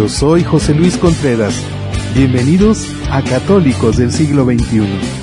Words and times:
Yo 0.00 0.08
soy 0.08 0.42
José 0.42 0.72
Luis 0.72 0.96
Contreras. 0.96 1.52
Bienvenidos 2.14 2.88
a 3.10 3.20
Católicos 3.20 3.98
del 3.98 4.10
siglo 4.10 4.46
XXI. 4.46 5.19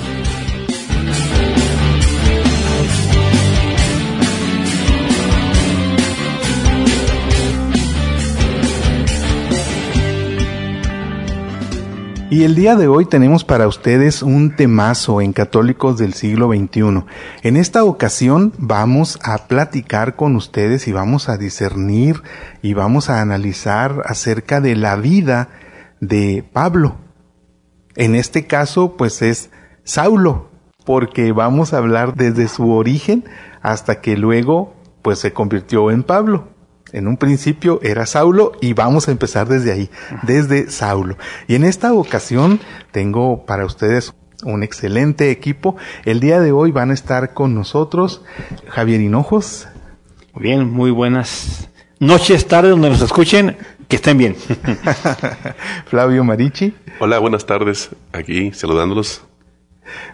Y 12.30 12.44
el 12.44 12.54
día 12.54 12.76
de 12.76 12.88
hoy 12.88 13.06
tenemos 13.06 13.42
para 13.42 13.66
ustedes 13.66 14.22
un 14.22 14.54
temazo 14.54 15.22
en 15.22 15.32
Católicos 15.32 15.96
del 15.96 16.12
siglo 16.12 16.48
XXI. 16.48 17.04
En 17.42 17.56
esta 17.56 17.84
ocasión 17.84 18.52
vamos 18.58 19.18
a 19.22 19.48
platicar 19.48 20.14
con 20.14 20.36
ustedes 20.36 20.88
y 20.88 20.92
vamos 20.92 21.30
a 21.30 21.38
discernir 21.38 22.22
y 22.60 22.74
vamos 22.74 23.08
a 23.08 23.22
analizar 23.22 24.02
acerca 24.04 24.60
de 24.60 24.76
la 24.76 24.96
vida 24.96 25.48
de 26.02 26.44
Pablo. 26.52 26.96
En 27.96 28.14
este 28.14 28.46
caso, 28.46 28.98
pues 28.98 29.22
es 29.22 29.48
Saulo, 29.84 30.50
porque 30.84 31.32
vamos 31.32 31.72
a 31.72 31.78
hablar 31.78 32.14
desde 32.14 32.48
su 32.48 32.72
origen 32.72 33.24
hasta 33.62 34.02
que 34.02 34.18
luego, 34.18 34.74
pues 35.00 35.18
se 35.18 35.32
convirtió 35.32 35.90
en 35.90 36.02
Pablo. 36.02 36.57
En 36.92 37.06
un 37.06 37.16
principio 37.16 37.80
era 37.82 38.06
Saulo 38.06 38.52
y 38.60 38.72
vamos 38.72 39.08
a 39.08 39.10
empezar 39.10 39.48
desde 39.48 39.72
ahí, 39.72 39.90
desde 40.22 40.70
Saulo. 40.70 41.16
Y 41.46 41.54
en 41.54 41.64
esta 41.64 41.92
ocasión 41.92 42.60
tengo 42.92 43.44
para 43.44 43.66
ustedes 43.66 44.14
un 44.44 44.62
excelente 44.62 45.30
equipo. 45.30 45.76
El 46.04 46.20
día 46.20 46.40
de 46.40 46.52
hoy 46.52 46.70
van 46.70 46.90
a 46.90 46.94
estar 46.94 47.34
con 47.34 47.54
nosotros 47.54 48.22
Javier 48.68 49.00
Hinojos. 49.00 49.68
Bien, 50.34 50.70
muy 50.70 50.90
buenas 50.90 51.68
noches, 51.98 52.46
tardes, 52.46 52.70
donde 52.70 52.90
nos 52.90 53.02
escuchen, 53.02 53.56
que 53.88 53.96
estén 53.96 54.16
bien. 54.16 54.36
Flavio 55.86 56.24
Marici. 56.24 56.74
Hola, 57.00 57.18
buenas 57.18 57.44
tardes, 57.44 57.90
aquí 58.12 58.52
saludándolos. 58.52 59.24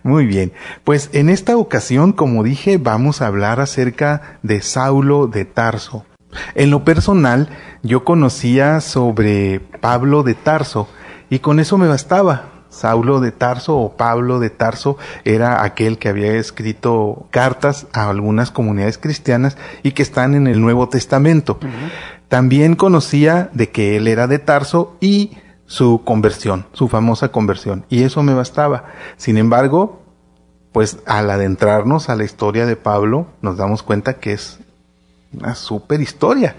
Muy 0.02 0.26
bien, 0.26 0.52
pues 0.84 1.10
en 1.12 1.28
esta 1.28 1.56
ocasión, 1.56 2.12
como 2.12 2.44
dije, 2.44 2.78
vamos 2.78 3.20
a 3.20 3.26
hablar 3.26 3.60
acerca 3.60 4.38
de 4.42 4.62
Saulo 4.62 5.26
de 5.26 5.44
Tarso. 5.44 6.06
En 6.54 6.70
lo 6.70 6.84
personal, 6.84 7.48
yo 7.82 8.04
conocía 8.04 8.80
sobre 8.80 9.60
Pablo 9.80 10.22
de 10.22 10.34
Tarso 10.34 10.88
y 11.30 11.40
con 11.40 11.60
eso 11.60 11.78
me 11.78 11.88
bastaba. 11.88 12.50
Saulo 12.68 13.20
de 13.20 13.30
Tarso 13.30 13.76
o 13.76 13.96
Pablo 13.96 14.40
de 14.40 14.50
Tarso 14.50 14.98
era 15.24 15.62
aquel 15.62 15.96
que 15.98 16.08
había 16.08 16.32
escrito 16.32 17.28
cartas 17.30 17.86
a 17.92 18.10
algunas 18.10 18.50
comunidades 18.50 18.98
cristianas 18.98 19.56
y 19.84 19.92
que 19.92 20.02
están 20.02 20.34
en 20.34 20.48
el 20.48 20.60
Nuevo 20.60 20.88
Testamento. 20.88 21.58
También 22.28 22.74
conocía 22.74 23.48
de 23.52 23.70
que 23.70 23.96
él 23.96 24.08
era 24.08 24.26
de 24.26 24.40
Tarso 24.40 24.96
y 25.00 25.36
su 25.66 26.02
conversión, 26.04 26.66
su 26.72 26.88
famosa 26.88 27.28
conversión, 27.28 27.86
y 27.88 28.02
eso 28.02 28.22
me 28.22 28.34
bastaba. 28.34 28.84
Sin 29.16 29.38
embargo, 29.38 30.02
pues 30.72 30.98
al 31.06 31.30
adentrarnos 31.30 32.08
a 32.08 32.16
la 32.16 32.24
historia 32.24 32.66
de 32.66 32.76
Pablo, 32.76 33.28
nos 33.40 33.56
damos 33.56 33.84
cuenta 33.84 34.14
que 34.14 34.32
es 34.32 34.58
una 35.36 35.54
super 35.54 36.00
historia. 36.00 36.56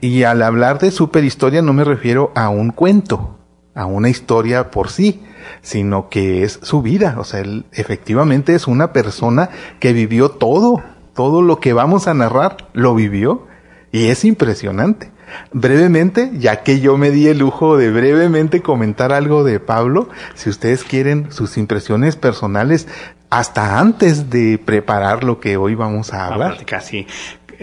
Y 0.00 0.22
al 0.24 0.42
hablar 0.42 0.78
de 0.78 0.90
super 0.90 1.24
historia 1.24 1.62
no 1.62 1.72
me 1.72 1.84
refiero 1.84 2.32
a 2.34 2.48
un 2.48 2.70
cuento, 2.70 3.38
a 3.74 3.86
una 3.86 4.08
historia 4.08 4.70
por 4.70 4.90
sí, 4.90 5.22
sino 5.60 6.08
que 6.08 6.42
es 6.42 6.58
su 6.62 6.82
vida. 6.82 7.16
O 7.18 7.24
sea, 7.24 7.40
él 7.40 7.64
efectivamente 7.72 8.54
es 8.54 8.66
una 8.66 8.92
persona 8.92 9.50
que 9.80 9.92
vivió 9.92 10.30
todo, 10.30 10.82
todo 11.14 11.42
lo 11.42 11.60
que 11.60 11.72
vamos 11.72 12.06
a 12.08 12.14
narrar, 12.14 12.68
lo 12.72 12.94
vivió. 12.94 13.46
Y 13.90 14.06
es 14.06 14.24
impresionante. 14.24 15.10
Brevemente, 15.52 16.30
ya 16.34 16.62
que 16.62 16.80
yo 16.80 16.96
me 16.96 17.10
di 17.10 17.28
el 17.28 17.38
lujo 17.38 17.76
de 17.76 17.90
brevemente 17.90 18.62
comentar 18.62 19.12
algo 19.12 19.44
de 19.44 19.60
Pablo, 19.60 20.08
si 20.34 20.50
ustedes 20.50 20.84
quieren 20.84 21.30
sus 21.30 21.56
impresiones 21.56 22.16
personales, 22.16 22.86
hasta 23.30 23.78
antes 23.78 24.28
de 24.28 24.58
preparar 24.58 25.24
lo 25.24 25.40
que 25.40 25.56
hoy 25.56 25.74
vamos 25.74 26.12
a 26.12 26.26
hablar. 26.26 26.64
Casi. 26.66 27.06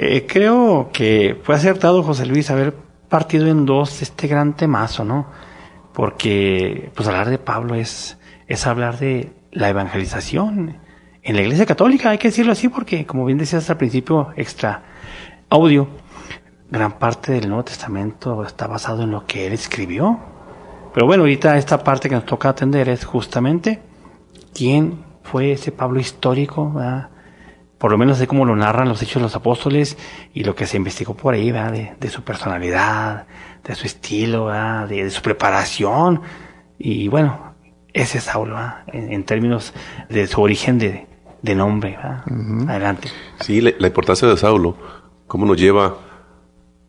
Eh, 0.01 0.25
creo 0.25 0.91
que 0.93 1.37
fue 1.43 1.55
acertado 1.55 2.03
José 2.03 2.25
Luis 2.25 2.49
haber 2.49 2.73
partido 3.09 3.47
en 3.47 3.65
dos 3.65 4.01
este 4.01 4.27
gran 4.27 4.55
temazo, 4.55 5.03
¿no? 5.03 5.27
Porque 5.91 6.89
pues 6.95 7.05
hablar 7.09 7.29
de 7.29 7.37
Pablo 7.37 7.75
es, 7.75 8.17
es 8.47 8.65
hablar 8.65 8.97
de 8.97 9.33
la 9.51 9.67
evangelización 9.67 10.77
en 11.21 11.35
la 11.35 11.41
Iglesia 11.41 11.65
Católica, 11.65 12.11
hay 12.11 12.17
que 12.17 12.29
decirlo 12.29 12.53
así, 12.53 12.69
porque 12.69 13.05
como 13.05 13.25
bien 13.25 13.39
decías 13.39 13.69
al 13.69 13.75
principio, 13.75 14.29
extra 14.37 14.83
audio, 15.49 15.89
gran 16.71 16.93
parte 16.93 17.33
del 17.33 17.49
Nuevo 17.49 17.65
Testamento 17.65 18.45
está 18.45 18.67
basado 18.67 19.03
en 19.03 19.11
lo 19.11 19.25
que 19.25 19.47
él 19.47 19.51
escribió. 19.51 20.17
Pero 20.93 21.07
bueno, 21.07 21.23
ahorita 21.23 21.57
esta 21.57 21.83
parte 21.83 22.07
que 22.07 22.15
nos 22.15 22.25
toca 22.25 22.47
atender 22.47 22.87
es 22.87 23.03
justamente 23.03 23.81
quién 24.53 25.03
fue 25.23 25.51
ese 25.51 25.73
Pablo 25.73 25.99
histórico, 25.99 26.71
¿verdad? 26.71 27.09
Por 27.79 27.91
lo 27.91 27.97
menos 27.97 28.17
así 28.17 28.27
como 28.27 28.45
lo 28.45 28.55
narran 28.55 28.89
los 28.89 29.01
hechos 29.01 29.15
de 29.15 29.21
los 29.21 29.35
apóstoles 29.35 29.97
y 30.33 30.43
lo 30.43 30.53
que 30.53 30.67
se 30.67 30.77
investigó 30.77 31.15
por 31.15 31.33
ahí, 31.33 31.51
¿verdad? 31.51 31.71
De, 31.71 31.93
de 31.97 32.09
su 32.09 32.23
personalidad, 32.23 33.25
de 33.63 33.73
su 33.73 33.87
estilo, 33.87 34.45
¿verdad? 34.45 34.87
De, 34.87 35.05
de, 35.05 35.09
su 35.09 35.21
preparación. 35.21 36.21
Y 36.77 37.07
bueno, 37.07 37.55
ese 37.93 38.17
es 38.17 38.25
Saulo, 38.25 38.57
en, 38.87 39.13
en, 39.13 39.23
términos 39.23 39.73
de 40.09 40.27
su 40.27 40.41
origen 40.41 40.77
de, 40.77 41.07
de 41.41 41.55
nombre. 41.55 41.97
Uh 41.97 42.29
-huh. 42.29 42.69
Adelante. 42.69 43.07
Sí, 43.39 43.61
la, 43.61 43.71
la, 43.79 43.87
importancia 43.87 44.27
de 44.27 44.35
Saulo, 44.35 44.75
cómo 45.27 45.45
nos 45.45 45.55
lleva 45.55 45.95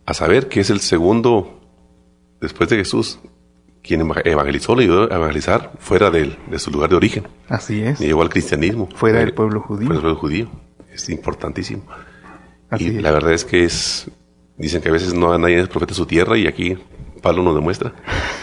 a 0.07 0.13
saber 0.13 0.49
que 0.49 0.59
es 0.59 0.71
el 0.71 0.81
segundo, 0.81 1.61
después 2.41 2.69
de 2.69 2.77
Jesús, 2.77 3.21
quien 3.81 4.01
evangelizó, 4.25 4.75
le 4.75 4.83
ayudó 4.83 5.13
a 5.13 5.15
evangelizar 5.15 5.71
fuera 5.79 6.11
de, 6.11 6.37
de 6.49 6.59
su 6.59 6.73
lugar 6.73 6.91
de 6.91 6.97
origen. 6.97 7.29
Así 7.49 7.81
es. 7.81 8.01
Y 8.01 8.07
llegó 8.07 8.23
al 8.23 8.29
cristianismo. 8.29 8.89
Fuera 8.97 9.21
del 9.21 9.33
pueblo 9.35 9.61
judío. 9.61 9.87
Fuera 9.87 10.03
del 10.03 10.03
pueblo 10.03 10.21
judío 10.21 10.70
es 11.03 11.09
importantísimo. 11.11 11.83
Así 12.69 12.85
y 12.85 12.97
es. 12.97 13.03
la 13.03 13.11
verdad 13.11 13.33
es 13.33 13.45
que 13.45 13.65
es, 13.65 14.11
dicen 14.57 14.81
que 14.81 14.89
a 14.89 14.93
veces 14.93 15.15
no 15.15 15.37
nadie 15.39 15.59
es 15.59 15.69
profeta 15.69 15.91
de 15.91 15.97
su 15.97 16.07
tierra 16.07 16.39
y 16.39 16.47
aquí 16.47 16.77
Pablo 17.21 17.43
nos 17.43 17.55
demuestra, 17.55 17.93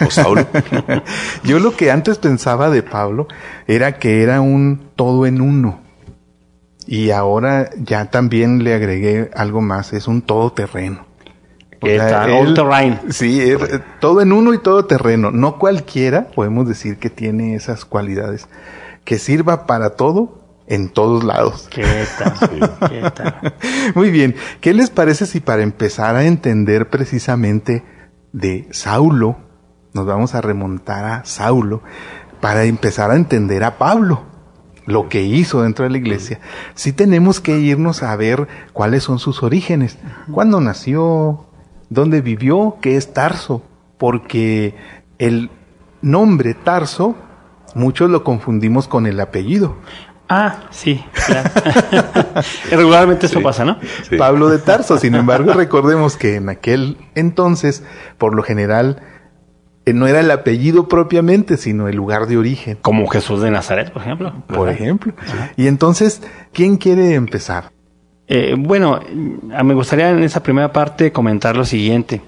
o 0.06 0.10
Saulo. 0.10 0.48
Yo 1.44 1.60
lo 1.60 1.76
que 1.76 1.92
antes 1.92 2.18
pensaba 2.18 2.70
de 2.70 2.84
Pablo 2.84 3.28
era 3.68 4.00
que 4.00 4.24
era 4.24 4.42
un 4.42 4.90
todo 4.96 5.26
en 5.26 5.42
uno. 5.42 5.82
Y 6.86 7.12
ahora 7.12 7.70
ya 7.78 8.10
también 8.10 8.64
le 8.64 8.74
agregué 8.74 9.30
algo 9.36 9.62
más, 9.62 9.94
es 9.94 10.08
un 10.08 10.22
todoterreno. 10.22 11.06
Que 11.82 11.98
está 11.98 12.26
all 12.26 12.54
terrain. 12.54 13.00
Sí, 13.10 13.42
es, 13.42 13.60
todo 14.00 14.22
en 14.22 14.32
uno 14.32 14.54
y 14.54 14.58
todo 14.58 14.86
terreno. 14.86 15.32
No 15.32 15.60
cualquiera 15.60 16.28
podemos 16.30 16.68
decir 16.68 16.98
que 16.98 17.10
tiene 17.10 17.56
esas 17.56 17.86
cualidades. 17.86 18.48
Que 19.04 19.20
sirva 19.20 19.68
para 19.68 19.92
todo 19.92 20.47
en 20.68 20.90
todos 20.90 21.24
lados. 21.24 21.68
¿Qué 21.72 22.06
tal? 22.18 22.34
Sí. 22.40 22.60
¿Qué 22.90 23.12
tal? 23.12 23.56
Muy 23.96 24.12
bien. 24.12 24.36
¿Qué 24.62 24.74
les 24.74 24.90
parece 24.90 25.26
si 25.26 25.40
para 25.40 25.64
empezar 25.64 26.16
a 26.16 26.26
entender 26.26 26.90
precisamente 26.90 27.84
de 28.34 28.68
Saulo, 28.72 29.38
nos 29.94 30.06
vamos 30.06 30.36
a 30.36 30.42
remontar 30.42 31.06
a 31.06 31.26
Saulo, 31.26 31.82
para 32.40 32.66
empezar 32.66 33.12
a 33.12 33.16
entender 33.16 33.64
a 33.64 33.78
Pablo, 33.78 34.24
lo 34.86 35.10
que 35.10 35.24
hizo 35.24 35.64
dentro 35.64 35.84
de 35.84 35.92
la 35.92 35.98
iglesia, 35.98 36.40
sí 36.76 36.94
tenemos 36.94 37.42
que 37.42 37.60
irnos 37.60 38.04
a 38.04 38.16
ver 38.16 38.48
cuáles 38.74 39.04
son 39.04 39.20
sus 39.20 39.44
orígenes, 39.44 39.98
cuándo 40.32 40.62
nació, 40.62 41.48
dónde 41.90 42.22
vivió, 42.22 42.78
qué 42.82 42.96
es 42.96 43.14
Tarso, 43.14 43.64
porque 43.98 44.76
el 45.18 45.50
nombre 46.02 46.54
Tarso, 46.54 47.16
muchos 47.76 48.10
lo 48.10 48.24
confundimos 48.24 48.88
con 48.88 49.08
el 49.08 49.20
apellido. 49.20 49.76
Ah, 50.30 50.64
sí, 50.72 51.04
claro. 51.26 51.50
Regularmente 52.72 53.28
eso 53.28 53.40
Sí. 53.40 53.44
pasa, 53.44 53.64
¿no? 53.66 53.78
Sí. 54.10 54.18
Pablo 54.18 54.50
de 54.50 54.60
Tarso. 54.60 54.98
Sin 54.98 55.16
embargo, 55.16 55.54
recordemos 55.54 56.18
que 56.18 56.36
en 56.36 56.50
aquel 56.50 56.98
entonces, 57.16 57.84
por 58.18 58.36
lo 58.36 58.44
general, 58.44 59.02
eh, 59.86 59.94
no 59.94 60.06
era 60.06 60.20
el 60.20 60.30
apellido 60.32 60.90
propiamente, 60.90 61.56
sino 61.56 61.88
el 61.88 61.96
lugar 61.96 62.28
de 62.28 62.38
origen, 62.38 62.78
Como 62.82 63.08
Jesús 63.08 63.42
de 63.42 63.52
Nazaret, 63.52 63.92
por 63.92 64.02
ejemplo. 64.02 64.34
por 64.48 64.66
¿verdad? 64.66 64.74
ejemplo. 64.74 65.14
Y 65.56 65.68
entonces, 65.68 66.22
¿quién 66.52 66.76
quiere 66.78 67.14
empezar? 67.14 67.72
Eh, 68.28 68.56
bueno, 68.58 69.00
me 69.64 69.74
gustaría 69.74 70.10
en 70.10 70.22
esa 70.24 70.44
primera 70.44 70.74
parte 70.74 71.14
comentar 71.14 71.56
lo 71.56 71.64
siguiente. 71.64 72.22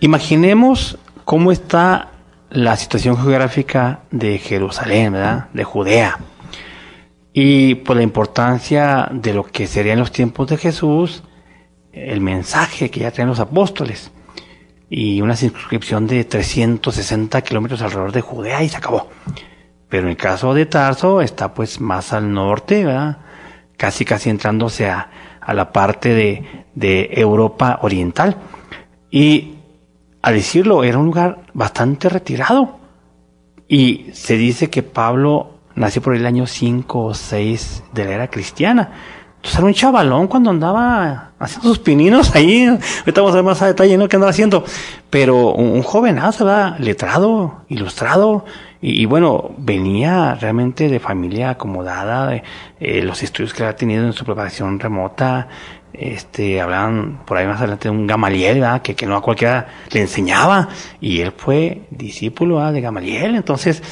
Imaginemos 0.00 0.98
cómo 1.24 1.50
está 1.52 2.10
la 2.50 2.76
situación 2.76 3.16
geográfica 3.16 4.00
de 4.10 4.38
Jerusalén, 4.38 5.14
¿verdad? 5.14 5.48
De 5.54 5.64
Judea. 5.64 6.18
Y 7.40 7.76
por 7.76 7.94
la 7.94 8.02
importancia 8.02 9.08
de 9.12 9.32
lo 9.32 9.44
que 9.44 9.68
sería 9.68 9.92
en 9.92 10.00
los 10.00 10.10
tiempos 10.10 10.48
de 10.48 10.56
Jesús, 10.56 11.22
el 11.92 12.20
mensaje 12.20 12.90
que 12.90 12.98
ya 12.98 13.12
traen 13.12 13.28
los 13.28 13.38
apóstoles. 13.38 14.10
Y 14.90 15.20
una 15.20 15.36
circunscripción 15.36 16.08
de 16.08 16.24
360 16.24 17.40
kilómetros 17.42 17.80
alrededor 17.80 18.10
de 18.10 18.22
Judea 18.22 18.64
y 18.64 18.68
se 18.68 18.78
acabó. 18.78 19.08
Pero 19.88 20.02
en 20.02 20.08
el 20.08 20.16
caso 20.16 20.52
de 20.52 20.66
Tarso 20.66 21.20
está 21.20 21.54
pues 21.54 21.80
más 21.80 22.12
al 22.12 22.32
norte, 22.32 22.84
¿verdad? 22.84 23.18
Casi 23.76 24.04
casi 24.04 24.30
entrándose 24.30 24.90
a, 24.90 25.08
a 25.40 25.54
la 25.54 25.72
parte 25.72 26.14
de, 26.14 26.64
de 26.74 27.08
Europa 27.12 27.78
oriental. 27.82 28.36
Y 29.12 29.58
a 30.22 30.32
decirlo, 30.32 30.82
era 30.82 30.98
un 30.98 31.06
lugar 31.06 31.42
bastante 31.54 32.08
retirado. 32.08 32.80
Y 33.68 34.06
se 34.12 34.36
dice 34.36 34.70
que 34.70 34.82
Pablo 34.82 35.57
nació 35.78 36.02
por 36.02 36.14
el 36.14 36.26
año 36.26 36.46
5 36.46 37.04
o 37.04 37.14
6 37.14 37.84
de 37.92 38.04
la 38.04 38.12
era 38.12 38.28
cristiana. 38.28 38.90
Entonces 39.36 39.58
era 39.58 39.66
un 39.66 39.74
chavalón 39.74 40.26
cuando 40.26 40.50
andaba 40.50 41.30
haciendo 41.38 41.68
sus 41.68 41.78
pininos 41.78 42.34
ahí. 42.34 42.66
Ahorita 42.66 43.20
vamos 43.20 43.32
a 43.32 43.36
ver 43.36 43.44
más 43.44 43.62
a 43.62 43.66
detalle, 43.66 43.96
¿no? 43.96 44.08
¿Qué 44.08 44.16
andaba 44.16 44.30
haciendo? 44.30 44.64
Pero 45.10 45.52
un, 45.52 45.70
un 45.70 45.82
jovenazo, 45.82 46.44
¿verdad? 46.44 46.78
Letrado, 46.78 47.62
ilustrado. 47.68 48.44
Y, 48.80 49.06
bueno, 49.06 49.50
venía 49.58 50.36
realmente 50.36 50.88
de 50.88 51.00
familia 51.00 51.50
acomodada, 51.50 52.28
de, 52.28 52.44
eh, 52.78 53.02
los 53.02 53.24
estudios 53.24 53.52
que 53.52 53.64
había 53.64 53.74
tenido 53.74 54.04
en 54.04 54.12
su 54.12 54.24
preparación 54.24 54.78
remota. 54.78 55.48
Este, 55.92 56.60
hablaban 56.60 57.20
por 57.24 57.36
ahí 57.36 57.46
más 57.46 57.58
adelante 57.58 57.88
de 57.88 57.94
un 57.94 58.06
Gamaliel, 58.06 58.60
¿verdad? 58.60 58.82
Que, 58.82 58.94
que 58.94 59.06
no 59.06 59.16
a 59.16 59.22
cualquiera 59.22 59.68
le 59.90 60.00
enseñaba. 60.00 60.68
Y 61.00 61.20
él 61.20 61.32
fue 61.36 61.82
discípulo 61.90 62.56
¿verdad? 62.56 62.72
de 62.72 62.80
Gamaliel. 62.80 63.34
Entonces, 63.34 63.82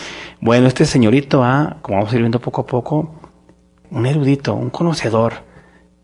bueno, 0.41 0.67
este 0.67 0.85
señorito, 0.85 1.41
¿verdad? 1.41 1.79
como 1.83 1.99
vamos 1.99 2.13
a 2.13 2.17
ir 2.17 2.23
viendo 2.23 2.41
poco 2.41 2.63
a 2.63 2.67
poco, 2.67 3.15
un 3.91 4.07
erudito, 4.07 4.55
un 4.55 4.71
conocedor. 4.71 5.45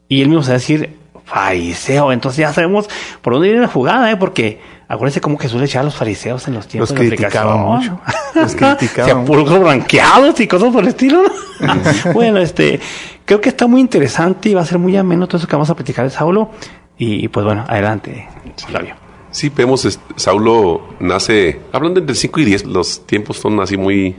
Y 0.09 0.23
él 0.23 0.29
mismo 0.29 0.43
se 0.43 0.51
va 0.51 0.57
a 0.57 0.59
decir 0.59 1.03
fariseo. 1.25 2.13
Entonces 2.13 2.39
ya 2.39 2.53
sabemos 2.53 2.89
por 3.21 3.35
dónde 3.35 3.49
viene 3.49 3.63
la 3.63 3.69
jugada, 3.69 4.11
¿eh? 4.11 4.17
Porque 4.17 4.61
acuérdense 4.89 5.21
cómo 5.21 5.39
Jesús 5.39 5.61
le 5.61 5.67
echaba 5.67 5.83
a 5.83 5.85
los 5.85 5.95
fariseos 5.95 6.47
en 6.49 6.55
los 6.55 6.67
tiempos 6.67 6.91
los 6.91 6.99
de 6.99 7.09
criticaba 7.09 7.57
mucho. 7.57 8.01
Los 8.35 8.55
criticaba. 8.55 9.09
Sepulcros 9.09 9.61
blanqueados 9.61 10.41
y 10.41 10.47
cosas 10.47 10.73
por 10.73 10.83
el 10.83 10.89
estilo. 10.89 11.23
¿no? 11.61 12.13
bueno, 12.15 12.39
este, 12.39 12.81
creo 13.25 13.41
que 13.41 13.49
está 13.49 13.67
muy 13.67 13.81
interesante 13.81 14.49
y 14.49 14.55
va 14.55 14.63
a 14.63 14.67
ser 14.67 14.79
muy 14.79 14.97
ameno 14.97 15.27
todo 15.27 15.39
eso 15.39 15.47
que 15.47 15.57
vamos 15.57 15.71
a 15.71 15.75
platicar 15.75 16.05
de 16.05 16.11
Saulo. 16.11 16.51
Y, 16.99 17.27
pues 17.29 17.45
bueno, 17.45 17.65
adelante, 17.67 18.29
Flavio. 18.67 18.95
Sí, 19.31 19.51
vemos, 19.55 19.99
Saulo 20.15 20.83
nace, 21.01 21.61
hablando 21.73 21.99
entre 21.99 22.15
5 22.15 22.41
y 22.41 22.45
10, 22.45 22.67
los 22.67 23.07
tiempos 23.07 23.39
son 23.39 23.61
así 23.61 23.77
muy 23.77 24.15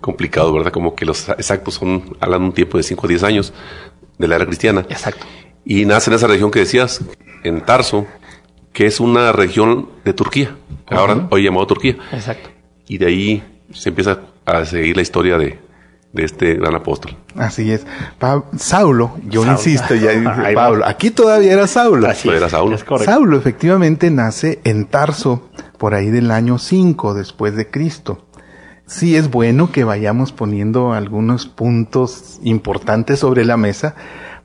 complicados, 0.00 0.52
¿verdad? 0.52 0.70
Como 0.70 0.94
que 0.94 1.04
los 1.04 1.28
exactos 1.30 1.74
son, 1.74 2.16
hablan 2.20 2.42
un 2.42 2.52
tiempo 2.52 2.76
de 2.76 2.84
5 2.84 3.04
o 3.04 3.08
10 3.08 3.22
años 3.24 3.52
de 4.18 4.28
la 4.28 4.36
era 4.36 4.46
cristiana. 4.46 4.82
Exacto. 4.88 5.26
Y 5.64 5.84
nace 5.86 6.10
en 6.10 6.16
esa 6.16 6.26
región 6.26 6.50
que 6.50 6.60
decías, 6.60 7.00
en 7.44 7.62
Tarso, 7.62 8.06
que 8.72 8.86
es 8.86 9.00
una 9.00 9.32
región 9.32 9.88
de 10.04 10.12
Turquía, 10.12 10.54
uh 10.54 10.92
-huh. 10.92 10.98
ahora 10.98 11.28
hoy 11.30 11.42
llamado 11.42 11.66
Turquía. 11.66 11.96
Exacto. 12.12 12.50
Y 12.86 12.98
de 12.98 13.06
ahí 13.06 13.42
se 13.72 13.88
empieza 13.88 14.20
a 14.44 14.64
seguir 14.64 14.96
la 14.96 15.02
historia 15.02 15.38
de, 15.38 15.58
de 16.12 16.24
este 16.24 16.54
gran 16.54 16.74
apóstol. 16.74 17.16
Así 17.36 17.70
es. 17.70 17.86
Pa 18.18 18.44
Saulo, 18.56 19.16
yo 19.28 19.42
Saulo. 19.42 19.58
insisto, 19.58 19.94
ya 19.94 20.10
dice 20.12 20.54
Pablo, 20.54 20.84
aquí 20.86 21.10
todavía 21.10 21.52
era 21.52 21.66
Saulo. 21.66 22.08
Así 22.08 22.28
era 22.28 22.48
Saulo. 22.48 22.76
Es 22.76 22.84
Saulo 23.04 23.36
efectivamente 23.36 24.10
nace 24.10 24.60
en 24.64 24.86
Tarso 24.86 25.48
por 25.78 25.94
ahí 25.94 26.10
del 26.10 26.30
año 26.30 26.58
5 26.58 27.14
después 27.14 27.54
de 27.56 27.70
Cristo. 27.70 28.24
Sí 28.86 29.16
es 29.16 29.30
bueno 29.30 29.70
que 29.70 29.84
vayamos 29.84 30.32
poniendo 30.32 30.94
algunos 30.94 31.46
puntos 31.46 32.40
importantes 32.42 33.18
sobre 33.18 33.44
la 33.44 33.58
mesa, 33.58 33.94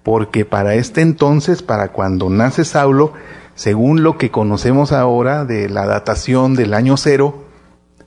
porque 0.03 0.43
para 0.43 0.75
este 0.75 0.99
entonces, 0.99 1.63
para 1.63 1.93
cuando 1.93 2.29
nace 2.29 2.65
Saulo, 2.65 3.13
según 3.55 4.03
lo 4.03 4.17
que 4.17 4.31
conocemos 4.31 4.91
ahora 4.91 5.45
de 5.45 5.69
la 5.69 5.85
datación 5.85 6.55
del 6.55 6.73
año 6.73 6.97
cero, 6.97 7.42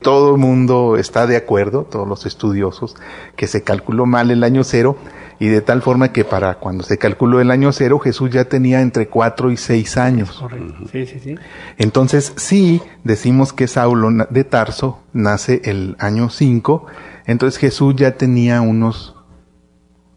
todo 0.07 0.37
el 0.37 0.41
mundo 0.41 0.97
está 0.97 1.27
de 1.27 1.35
acuerdo, 1.37 1.83
todos 1.83 2.07
los 2.07 2.27
estudiosos, 2.27 2.95
que 3.35 3.49
se 3.49 3.65
calculó 3.65 4.07
mal 4.07 4.31
el 4.31 4.45
año 4.45 4.63
cero 4.63 4.97
y 5.41 5.49
de 5.49 5.63
tal 5.63 5.83
forma 5.83 6.13
que 6.13 6.25
para 6.25 6.61
cuando 6.61 6.85
se 6.85 6.97
calculó 6.97 7.41
el 7.41 7.51
año 7.51 7.73
cero 7.73 7.99
Jesús 7.99 8.31
ya 8.31 8.45
tenía 8.45 8.83
entre 8.83 9.09
cuatro 9.09 9.51
y 9.51 9.57
seis 9.57 9.97
años. 9.97 10.31
Correcto. 10.31 10.85
Sí, 10.93 11.07
sí, 11.07 11.19
sí. 11.19 11.35
Entonces 11.77 12.35
sí 12.37 12.81
decimos 13.03 13.53
que 13.53 13.67
Saulo 13.67 14.27
de 14.31 14.45
Tarso 14.45 15.03
nace 15.13 15.61
el 15.65 15.97
año 15.99 16.31
5, 16.31 16.87
entonces 17.27 17.59
Jesús 17.59 17.97
ya 17.97 18.13
tenía 18.13 18.61
unos 18.61 19.17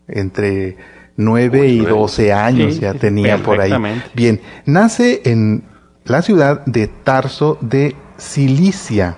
entre 0.08 0.78
9 1.18 1.68
y 1.68 1.80
12 1.80 2.32
años, 2.32 2.76
sí, 2.76 2.82
ya 2.82 2.94
tenía 2.94 3.42
por 3.42 3.60
ahí. 3.60 3.74
Bien, 4.14 4.40
nace 4.68 5.24
en 5.26 5.64
la 6.06 6.22
ciudad 6.22 6.64
de 6.68 6.86
Tarso 6.86 7.58
de 7.62 7.96
Cilicia 8.20 9.18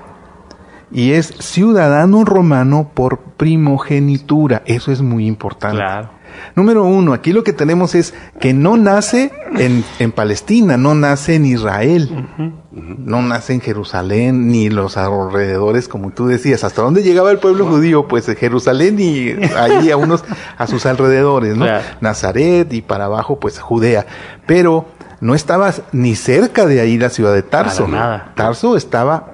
y 0.91 1.13
es 1.13 1.27
ciudadano 1.39 2.25
romano 2.25 2.91
por 2.93 3.19
primogenitura. 3.37 4.61
Eso 4.65 4.91
es 4.91 5.01
muy 5.01 5.25
importante. 5.27 5.77
Claro. 5.77 6.21
Número 6.55 6.83
uno, 6.85 7.13
aquí 7.13 7.33
lo 7.33 7.43
que 7.43 7.53
tenemos 7.53 7.93
es 7.93 8.13
que 8.39 8.53
no 8.53 8.77
nace 8.77 9.31
en, 9.57 9.83
en 9.99 10.11
Palestina, 10.11 10.77
no 10.77 10.95
nace 10.95 11.35
en 11.35 11.45
Israel, 11.45 12.09
uh 12.11 12.41
-huh. 12.41 12.53
no 12.71 13.21
nace 13.21 13.53
en 13.53 13.61
Jerusalén, 13.61 14.47
ni 14.49 14.69
los 14.69 14.97
alrededores, 14.97 15.87
como 15.87 16.11
tú 16.11 16.27
decías. 16.27 16.63
¿Hasta 16.63 16.81
dónde 16.81 17.03
llegaba 17.03 17.31
el 17.31 17.39
pueblo 17.39 17.65
judío? 17.65 18.07
Pues 18.07 18.27
en 18.29 18.37
Jerusalén 18.37 18.97
y 18.99 19.31
allí 19.57 19.91
a 19.91 19.97
unos, 19.97 20.23
a 20.57 20.67
sus 20.67 20.85
alrededores, 20.85 21.57
¿no? 21.57 21.65
Claro. 21.65 21.83
Nazaret 21.99 22.71
y 22.73 22.81
para 22.81 23.05
abajo, 23.05 23.39
pues 23.39 23.59
Judea. 23.59 24.05
Pero 24.45 24.85
no 25.19 25.35
estaba 25.35 25.71
ni 25.91 26.15
cerca 26.15 26.65
de 26.65 26.81
ahí 26.81 26.97
la 26.97 27.09
ciudad 27.09 27.33
de 27.33 27.43
Tarso. 27.43 27.85
Para 27.85 27.97
nada. 27.97 28.31
Tarso 28.35 28.75
estaba 28.75 29.30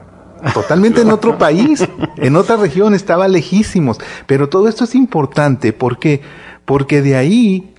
totalmente 0.54 1.02
en 1.02 1.12
otro 1.12 1.38
país, 1.38 1.88
en 2.18 2.36
otra 2.36 2.58
región, 2.58 2.94
estaba 2.94 3.28
lejísimos. 3.28 4.00
Pero 4.26 4.50
todo 4.50 4.68
esto 4.68 4.84
es 4.84 4.96
importante 4.96 5.74
porque, 5.74 6.22
porque 6.66 7.02
de 7.02 7.16
ahí 7.16 7.74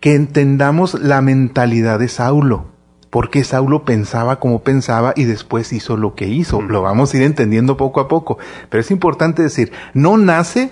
que 0.00 0.14
entendamos 0.14 0.94
la 0.94 1.20
mentalidad 1.20 1.98
de 1.98 2.08
Saulo. 2.08 2.66
Porque 3.10 3.44
Saulo 3.44 3.84
pensaba 3.84 4.40
como 4.40 4.62
pensaba 4.62 5.14
y 5.16 5.24
después 5.24 5.72
hizo 5.72 5.96
lo 5.96 6.14
que 6.14 6.26
hizo. 6.28 6.60
Lo 6.60 6.82
vamos 6.82 7.12
a 7.12 7.16
ir 7.16 7.22
entendiendo 7.22 7.76
poco 7.76 8.00
a 8.00 8.08
poco. 8.08 8.38
Pero 8.68 8.80
es 8.80 8.90
importante 8.90 9.42
decir, 9.42 9.72
no 9.94 10.18
nace 10.18 10.70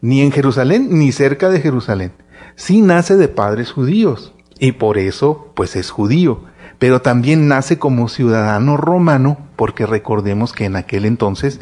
ni 0.00 0.22
en 0.22 0.32
Jerusalén 0.32 0.88
ni 0.90 1.12
cerca 1.12 1.50
de 1.50 1.60
Jerusalén. 1.60 2.12
Sí 2.56 2.82
nace 2.82 3.16
de 3.16 3.28
padres 3.28 3.70
judíos. 3.70 4.34
Y 4.58 4.72
por 4.72 4.98
eso, 4.98 5.52
pues 5.54 5.76
es 5.76 5.90
judío 5.90 6.42
pero 6.78 7.02
también 7.02 7.48
nace 7.48 7.78
como 7.78 8.08
ciudadano 8.08 8.76
romano, 8.76 9.38
porque 9.56 9.86
recordemos 9.86 10.52
que 10.52 10.64
en 10.64 10.76
aquel 10.76 11.04
entonces, 11.04 11.60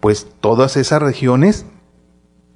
pues 0.00 0.26
todas 0.40 0.76
esas 0.76 1.02
regiones 1.02 1.66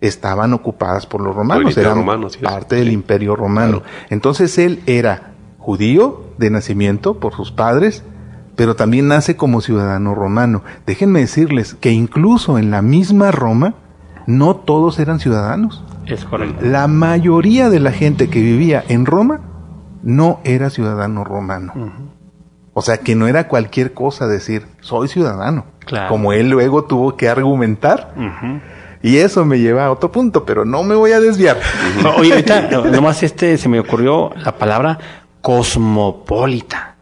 estaban 0.00 0.52
ocupadas 0.54 1.06
por 1.06 1.20
los 1.20 1.34
romanos, 1.34 1.76
eran 1.76 1.96
romano, 1.96 2.30
sí, 2.30 2.38
parte 2.38 2.76
sí. 2.76 2.84
del 2.84 2.92
imperio 2.92 3.36
romano. 3.36 3.82
Claro. 3.82 4.06
Entonces 4.10 4.56
él 4.58 4.80
era 4.86 5.34
judío 5.58 6.24
de 6.38 6.50
nacimiento 6.50 7.18
por 7.18 7.34
sus 7.34 7.52
padres, 7.52 8.04
pero 8.56 8.74
también 8.74 9.08
nace 9.08 9.36
como 9.36 9.60
ciudadano 9.60 10.14
romano. 10.14 10.62
Déjenme 10.86 11.20
decirles 11.20 11.74
que 11.74 11.90
incluso 11.90 12.58
en 12.58 12.70
la 12.70 12.80
misma 12.80 13.30
Roma, 13.32 13.74
no 14.26 14.56
todos 14.56 14.98
eran 14.98 15.20
ciudadanos. 15.20 15.84
Es 16.06 16.24
correcto. 16.24 16.64
La 16.64 16.86
mayoría 16.88 17.70
de 17.70 17.80
la 17.80 17.92
gente 17.92 18.28
que 18.28 18.40
vivía 18.40 18.82
en 18.88 19.04
Roma 19.04 19.40
no 20.08 20.40
era 20.42 20.70
ciudadano 20.70 21.22
romano. 21.22 21.72
Uh 21.76 21.80
-huh. 21.80 22.08
O 22.72 22.80
sea, 22.80 22.98
que 22.98 23.14
no 23.14 23.28
era 23.28 23.46
cualquier 23.46 23.92
cosa 23.92 24.26
decir, 24.26 24.66
soy 24.80 25.06
ciudadano. 25.08 25.66
Claro. 25.80 26.08
Como 26.08 26.32
él 26.32 26.48
luego 26.48 26.84
tuvo 26.84 27.14
que 27.16 27.28
argumentar. 27.28 28.14
Uh 28.16 28.20
-huh. 28.22 28.60
Y 29.02 29.18
eso 29.18 29.44
me 29.44 29.58
lleva 29.58 29.84
a 29.84 29.92
otro 29.92 30.10
punto, 30.10 30.46
pero 30.46 30.64
no 30.64 30.82
me 30.82 30.94
voy 30.94 31.12
a 31.12 31.20
desviar. 31.20 31.58
-huh. 31.60 32.14
Oye, 32.18 32.32
ahorita 32.32 32.70
nomás 32.90 33.22
este, 33.22 33.58
se 33.58 33.68
me 33.68 33.80
ocurrió 33.80 34.32
la 34.36 34.56
palabra 34.56 34.98
cosmopolita. 35.42 36.96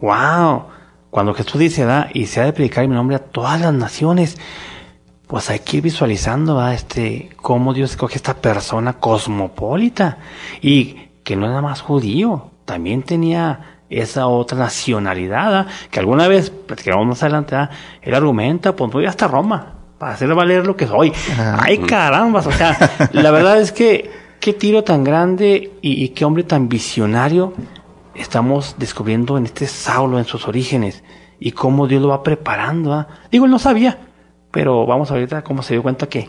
¡Wow! 0.00 0.66
Cuando 1.10 1.34
Jesús 1.34 1.58
dice, 1.58 1.84
da, 1.86 2.08
y 2.12 2.26
se 2.26 2.40
ha 2.40 2.44
de 2.44 2.52
predicar 2.52 2.86
mi 2.86 2.94
nombre 2.94 3.16
a 3.16 3.18
todas 3.20 3.60
las 3.60 3.74
naciones, 3.74 4.36
pues 5.26 5.50
hay 5.50 5.58
que 5.58 5.78
ir 5.78 5.82
visualizando, 5.82 6.54
¿va? 6.54 6.72
Este, 6.72 7.30
cómo 7.36 7.74
Dios 7.74 7.90
escoge 7.90 8.14
esta 8.14 8.34
persona 8.34 8.92
cosmopolita. 8.92 10.18
Y 10.60 11.05
que 11.26 11.34
no 11.34 11.46
era 11.46 11.60
más 11.60 11.80
judío, 11.80 12.52
también 12.64 13.02
tenía 13.02 13.80
esa 13.90 14.28
otra 14.28 14.58
nacionalidad, 14.58 15.62
¿eh? 15.62 15.72
que 15.90 15.98
alguna 15.98 16.28
vez, 16.28 16.50
platicamos 16.50 17.04
más 17.04 17.20
adelante, 17.24 17.56
¿eh? 17.56 17.68
él 18.02 18.14
argumenta, 18.14 18.76
pues 18.76 18.92
voy 18.92 19.06
hasta 19.06 19.26
Roma, 19.26 19.74
para 19.98 20.12
hacer 20.12 20.32
valer 20.32 20.64
lo 20.64 20.76
que 20.76 20.86
soy. 20.86 21.12
Ajá. 21.32 21.58
Ay, 21.60 21.78
caramba, 21.78 22.44
o 22.46 22.52
sea, 22.52 22.78
la 23.12 23.32
verdad 23.32 23.60
es 23.60 23.72
que 23.72 24.08
qué 24.38 24.52
tiro 24.52 24.84
tan 24.84 25.02
grande 25.02 25.72
y, 25.82 26.04
y, 26.04 26.10
qué 26.10 26.24
hombre 26.24 26.44
tan 26.44 26.68
visionario 26.68 27.54
estamos 28.14 28.76
descubriendo 28.78 29.36
en 29.36 29.46
este 29.46 29.66
Saulo, 29.66 30.20
en 30.20 30.26
sus 30.26 30.46
orígenes, 30.46 31.02
y 31.40 31.50
cómo 31.50 31.88
Dios 31.88 32.02
lo 32.02 32.10
va 32.10 32.22
preparando. 32.22 33.00
¿eh? 33.00 33.04
Digo, 33.32 33.46
él 33.46 33.50
no 33.50 33.58
sabía, 33.58 33.98
pero 34.52 34.86
vamos 34.86 35.10
a 35.10 35.14
ver 35.14 35.22
ahorita 35.22 35.42
cómo 35.42 35.64
se 35.64 35.74
dio 35.74 35.82
cuenta 35.82 36.08
que, 36.08 36.28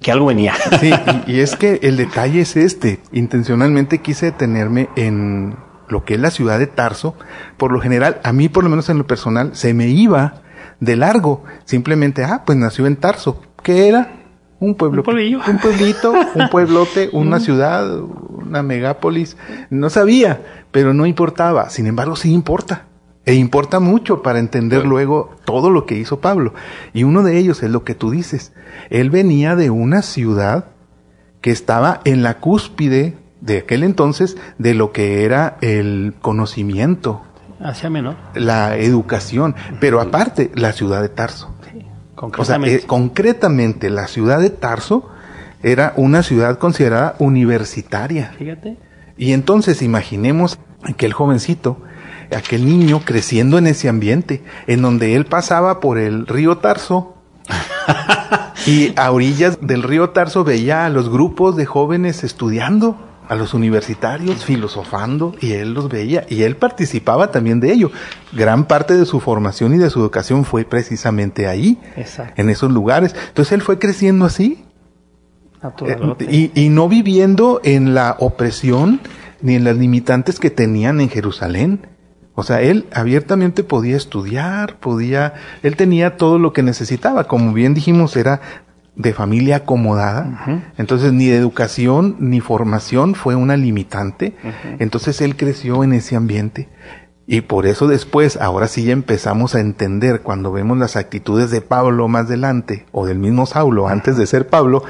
que 0.00 0.12
algo 0.12 0.26
venía. 0.26 0.54
Sí, 0.80 0.92
y, 1.26 1.32
y, 1.32 1.40
es 1.40 1.56
que 1.56 1.80
el 1.82 1.96
detalle 1.96 2.40
es 2.40 2.56
este. 2.56 3.00
Intencionalmente 3.12 3.98
quise 3.98 4.26
detenerme 4.26 4.88
en 4.96 5.56
lo 5.88 6.04
que 6.04 6.14
es 6.14 6.20
la 6.20 6.30
ciudad 6.30 6.58
de 6.58 6.66
Tarso. 6.66 7.14
Por 7.56 7.72
lo 7.72 7.80
general, 7.80 8.20
a 8.24 8.32
mí 8.32 8.48
por 8.48 8.64
lo 8.64 8.70
menos 8.70 8.88
en 8.88 8.98
lo 8.98 9.06
personal, 9.06 9.54
se 9.54 9.74
me 9.74 9.88
iba 9.88 10.42
de 10.80 10.96
largo. 10.96 11.44
Simplemente, 11.64 12.24
ah, 12.24 12.42
pues 12.44 12.58
nació 12.58 12.86
en 12.86 12.96
Tarso. 12.96 13.42
¿Qué 13.62 13.88
era? 13.88 14.12
Un 14.58 14.74
pueblo. 14.74 15.02
Un, 15.06 15.36
un 15.46 15.58
pueblito, 15.58 16.12
un 16.34 16.48
pueblote, 16.50 17.10
una 17.12 17.40
ciudad, 17.40 17.98
una 17.98 18.62
megápolis. 18.62 19.36
No 19.70 19.90
sabía, 19.90 20.42
pero 20.70 20.94
no 20.94 21.06
importaba. 21.06 21.68
Sin 21.70 21.86
embargo, 21.86 22.16
sí 22.16 22.32
importa. 22.32 22.85
E 23.26 23.34
importa 23.34 23.80
mucho 23.80 24.22
para 24.22 24.38
entender 24.38 24.86
luego 24.86 25.34
todo 25.44 25.70
lo 25.70 25.84
que 25.84 25.96
hizo 25.96 26.20
Pablo. 26.20 26.54
Y 26.94 27.02
uno 27.02 27.24
de 27.24 27.38
ellos 27.38 27.60
es 27.64 27.70
lo 27.70 27.82
que 27.82 27.96
tú 27.96 28.12
dices. 28.12 28.52
Él 28.88 29.10
venía 29.10 29.56
de 29.56 29.68
una 29.68 30.02
ciudad 30.02 30.66
que 31.40 31.50
estaba 31.50 32.00
en 32.04 32.22
la 32.22 32.38
cúspide 32.38 33.18
de 33.40 33.58
aquel 33.58 33.82
entonces 33.82 34.36
de 34.58 34.74
lo 34.74 34.92
que 34.92 35.24
era 35.24 35.56
el 35.60 36.14
conocimiento. 36.20 37.22
Hacia 37.58 37.90
menor. 37.90 38.14
La 38.34 38.76
educación. 38.76 39.56
Pero 39.80 40.00
aparte, 40.00 40.52
la 40.54 40.72
ciudad 40.72 41.02
de 41.02 41.08
Tarso. 41.08 41.52
concretamente. 42.14 42.76
O 42.76 42.78
sea, 42.78 42.84
eh, 42.84 42.86
concretamente, 42.86 43.90
la 43.90 44.06
ciudad 44.06 44.38
de 44.38 44.50
Tarso 44.50 45.10
era 45.64 45.94
una 45.96 46.22
ciudad 46.22 46.58
considerada 46.58 47.16
universitaria. 47.18 48.34
Fíjate. 48.38 48.76
Y 49.16 49.32
entonces 49.32 49.82
imaginemos 49.82 50.60
aquel 50.84 51.12
jovencito 51.12 51.78
aquel 52.34 52.66
niño 52.66 53.02
creciendo 53.04 53.58
en 53.58 53.66
ese 53.66 53.88
ambiente, 53.88 54.42
en 54.66 54.82
donde 54.82 55.14
él 55.14 55.26
pasaba 55.26 55.80
por 55.80 55.98
el 55.98 56.26
río 56.26 56.58
Tarso 56.58 57.16
y 58.66 58.92
a 58.96 59.10
orillas 59.10 59.58
del 59.60 59.82
río 59.82 60.10
Tarso 60.10 60.44
veía 60.44 60.86
a 60.86 60.90
los 60.90 61.08
grupos 61.08 61.56
de 61.56 61.66
jóvenes 61.66 62.24
estudiando, 62.24 62.96
a 63.28 63.34
los 63.34 63.54
universitarios 63.54 64.44
filosofando 64.44 65.34
y 65.40 65.52
él 65.52 65.74
los 65.74 65.88
veía 65.88 66.24
y 66.28 66.42
él 66.42 66.56
participaba 66.56 67.30
también 67.30 67.60
de 67.60 67.72
ello. 67.72 67.90
Gran 68.32 68.66
parte 68.66 68.94
de 68.96 69.04
su 69.04 69.20
formación 69.20 69.74
y 69.74 69.78
de 69.78 69.90
su 69.90 70.00
educación 70.00 70.44
fue 70.44 70.64
precisamente 70.64 71.46
ahí, 71.46 71.78
en 72.36 72.50
esos 72.50 72.70
lugares. 72.70 73.14
Entonces 73.28 73.52
él 73.52 73.62
fue 73.62 73.78
creciendo 73.78 74.24
así 74.24 74.64
eh, 75.84 75.96
y, 76.28 76.50
y 76.54 76.68
no 76.68 76.88
viviendo 76.88 77.60
en 77.64 77.94
la 77.94 78.16
opresión 78.20 79.00
ni 79.42 79.56
en 79.56 79.64
las 79.64 79.76
limitantes 79.76 80.38
que 80.38 80.50
tenían 80.50 81.00
en 81.00 81.08
Jerusalén 81.08 81.95
o 82.36 82.42
sea, 82.42 82.60
él 82.60 82.86
abiertamente 82.92 83.64
podía 83.64 83.96
estudiar, 83.96 84.76
podía, 84.76 85.32
él 85.62 85.74
tenía 85.74 86.18
todo 86.18 86.38
lo 86.38 86.52
que 86.52 86.62
necesitaba. 86.62 87.24
Como 87.24 87.54
bien 87.54 87.72
dijimos, 87.72 88.14
era 88.14 88.42
de 88.94 89.14
familia 89.14 89.56
acomodada. 89.56 90.72
Entonces, 90.76 91.14
ni 91.14 91.28
educación 91.28 92.16
ni 92.18 92.40
formación 92.40 93.14
fue 93.14 93.34
una 93.36 93.56
limitante. 93.56 94.36
Entonces, 94.78 95.22
él 95.22 95.34
creció 95.36 95.82
en 95.82 95.94
ese 95.94 96.14
ambiente. 96.14 96.68
Y 97.26 97.40
por 97.40 97.66
eso 97.66 97.88
después, 97.88 98.36
ahora 98.36 98.68
sí 98.68 98.84
ya 98.84 98.92
empezamos 98.92 99.54
a 99.54 99.60
entender 99.60 100.20
cuando 100.20 100.52
vemos 100.52 100.76
las 100.76 100.96
actitudes 100.96 101.50
de 101.50 101.62
Pablo 101.62 102.06
más 102.06 102.26
adelante, 102.26 102.84
o 102.92 103.06
del 103.06 103.18
mismo 103.18 103.46
Saulo 103.46 103.88
antes 103.88 104.18
de 104.18 104.26
ser 104.26 104.46
Pablo, 104.46 104.84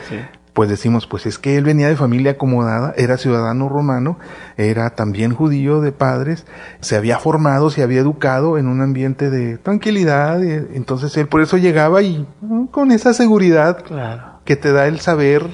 pues 0.57 0.71
decimos, 0.71 1.07
pues 1.07 1.27
es 1.27 1.39
que 1.39 1.59
él 1.59 1.65
venía 1.65 1.87
de 1.87 1.97
familia 1.97 2.31
acomodada, 2.33 2.95
era 2.97 3.19
ciudadano 3.19 3.69
romano, 3.69 4.19
era 4.57 4.89
también 4.89 5.35
judío 5.35 5.83
de 5.83 5.93
padres, 5.93 6.47
se 6.81 6.97
había 6.97 7.19
formado, 7.19 7.69
se 7.69 7.83
había 7.83 8.01
educado 8.01 8.57
en 8.57 8.67
un 8.67 8.81
ambiente 8.81 9.29
de 9.29 9.59
tranquilidad, 9.59 10.43
entonces 10.43 11.15
él 11.19 11.29
por 11.29 11.43
eso 11.43 11.59
llegaba 11.59 12.01
y 12.01 12.27
con 12.71 12.91
esa 12.91 13.13
seguridad 13.13 13.85
que 14.47 14.57
te 14.57 14.73
da 14.73 14.87
el 14.87 14.99
saber, 15.01 15.47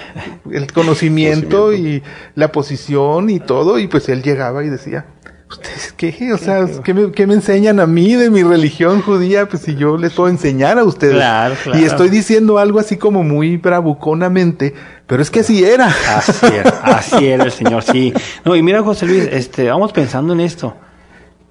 el 0.50 0.72
conocimiento. 0.72 1.74
y 1.74 2.02
la 2.34 2.50
posición 2.50 3.28
y 3.28 3.40
todo, 3.40 3.78
y 3.78 3.88
pues 3.88 4.08
él 4.08 4.22
llegaba 4.22 4.64
y 4.64 4.70
decía, 4.70 5.04
¿Ustedes 5.48 5.92
qué? 5.96 6.32
O 6.32 6.38
sea, 6.38 6.66
¿qué 6.82 7.26
me, 7.26 7.34
enseñan 7.34 7.78
a 7.78 7.86
mí 7.86 8.14
de 8.14 8.30
mi 8.30 8.42
religión 8.42 9.00
judía? 9.00 9.48
Pues 9.48 9.62
si 9.62 9.76
yo 9.76 9.96
les 9.96 10.12
puedo 10.12 10.28
enseñar 10.28 10.78
a 10.78 10.84
ustedes. 10.84 11.14
Claro, 11.14 11.54
claro. 11.62 11.78
Y 11.78 11.84
estoy 11.84 12.08
diciendo 12.08 12.58
algo 12.58 12.80
así 12.80 12.96
como 12.96 13.22
muy 13.22 13.56
bravuconamente, 13.56 14.74
pero 15.06 15.22
es 15.22 15.30
que 15.30 15.40
así 15.40 15.64
era. 15.64 15.86
Así 15.86 16.46
era, 16.46 16.70
así 16.82 17.26
era 17.26 17.44
el 17.44 17.52
Señor, 17.52 17.84
sí. 17.84 18.12
No, 18.44 18.56
y 18.56 18.62
mira, 18.62 18.82
José 18.82 19.06
Luis, 19.06 19.28
este, 19.30 19.68
vamos 19.70 19.92
pensando 19.92 20.32
en 20.32 20.40
esto. 20.40 20.74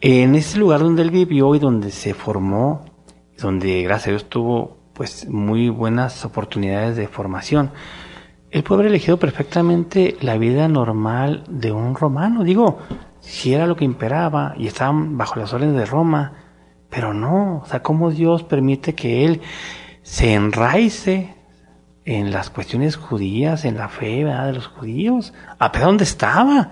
En 0.02 0.36
ese 0.36 0.60
lugar 0.60 0.82
donde 0.82 1.02
él 1.02 1.12
vivió 1.12 1.56
y 1.56 1.60
donde 1.60 1.90
se 1.90 2.14
formó, 2.14 2.86
donde 3.38 3.82
gracias 3.84 4.08
a 4.08 4.12
Dios 4.12 4.30
tuvo 4.30 4.78
pues 4.94 5.28
muy 5.30 5.70
buenas 5.70 6.24
oportunidades 6.26 6.98
de 6.98 7.08
formación, 7.08 7.72
él 8.52 8.64
puede 8.64 8.82
haber 8.82 8.92
elegido 8.92 9.18
perfectamente 9.18 10.18
la 10.22 10.38
vida 10.38 10.68
normal 10.68 11.44
de 11.50 11.72
un 11.72 11.96
romano. 11.96 12.44
Digo, 12.44 12.80
si 13.26 13.54
era 13.54 13.66
lo 13.66 13.76
que 13.76 13.86
imperaba 13.86 14.54
y 14.58 14.68
estaban 14.68 15.18
bajo 15.18 15.40
las 15.40 15.52
órdenes 15.52 15.76
de 15.76 15.86
Roma, 15.86 16.34
pero 16.90 17.14
no, 17.14 17.62
o 17.64 17.66
sea, 17.66 17.82
cómo 17.82 18.12
Dios 18.12 18.44
permite 18.44 18.94
que 18.94 19.26
él 19.26 19.42
se 20.04 20.34
enraice 20.34 21.34
en 22.06 22.32
las 22.32 22.52
cuestiones 22.52 22.96
judías, 22.96 23.66
en 23.66 23.78
la 23.78 23.90
fe 23.90 24.24
de 24.24 24.54
los 24.54 24.68
judíos, 24.68 25.34
a 25.58 25.72
pesar 25.72 25.88
de 25.88 25.92
donde 25.92 26.04
estaba. 26.04 26.70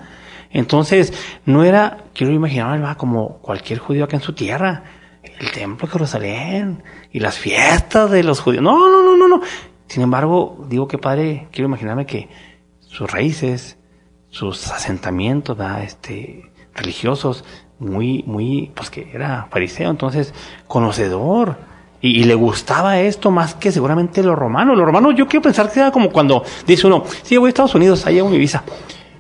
Entonces, 0.51 1.12
no 1.45 1.63
era, 1.63 1.98
quiero 2.13 2.31
imaginar, 2.31 2.95
como 2.98 3.39
cualquier 3.39 3.79
judío 3.79 4.03
acá 4.03 4.17
en 4.17 4.22
su 4.22 4.33
tierra, 4.33 4.83
el 5.24 5.51
templo 5.51 5.88
de 5.88 5.93
Jerusalén 5.93 6.83
y 7.12 7.19
las 7.19 7.39
fiestas 7.39 8.12
de 8.12 8.24
los 8.24 8.39
judíos. 8.39 8.62
No, 8.62 8.91
no, 8.91 9.01
no, 9.01 9.17
no, 9.17 9.27
no. 9.27 9.41
Sin 9.88 10.03
embargo, 10.03 10.63
digo 10.69 10.88
que 10.88 11.00
padre, 11.00 11.48
quiero 11.51 11.67
imaginarme 11.67 12.05
que 12.05 12.29
sus 12.79 13.12
raíces, 13.12 13.77
sus 14.34 14.72
asentamientos 14.72 15.56
este, 15.84 16.52
religiosos 16.74 17.46
muy, 17.78 18.24
muy, 18.25 18.72
pues 18.74 18.90
que 18.90 19.12
era 19.13 19.48
fariseo, 19.52 19.92
entonces 19.92 20.34
conocedor. 20.68 21.56
Y, 22.02 22.25
le 22.25 22.36
gustaba 22.36 23.00
esto 23.00 23.32
más 23.32 23.54
que 23.54 23.72
seguramente 23.72 24.22
los 24.24 24.36
romanos. 24.38 24.75
Los 24.75 24.86
romanos 24.86 25.13
yo 25.16 25.25
quiero 25.25 25.44
pensar 25.44 25.72
que 25.72 25.80
era 25.80 25.92
como 25.92 26.10
cuando 26.10 26.44
dice 26.68 26.86
uno, 26.88 27.06
sí, 27.22 27.38
voy 27.38 27.48
a 27.48 27.50
Estados 27.50 27.75
Unidos, 27.75 28.06
ahí 28.06 28.20
hago 28.20 28.28
mi 28.28 28.38
visa. 28.40 28.63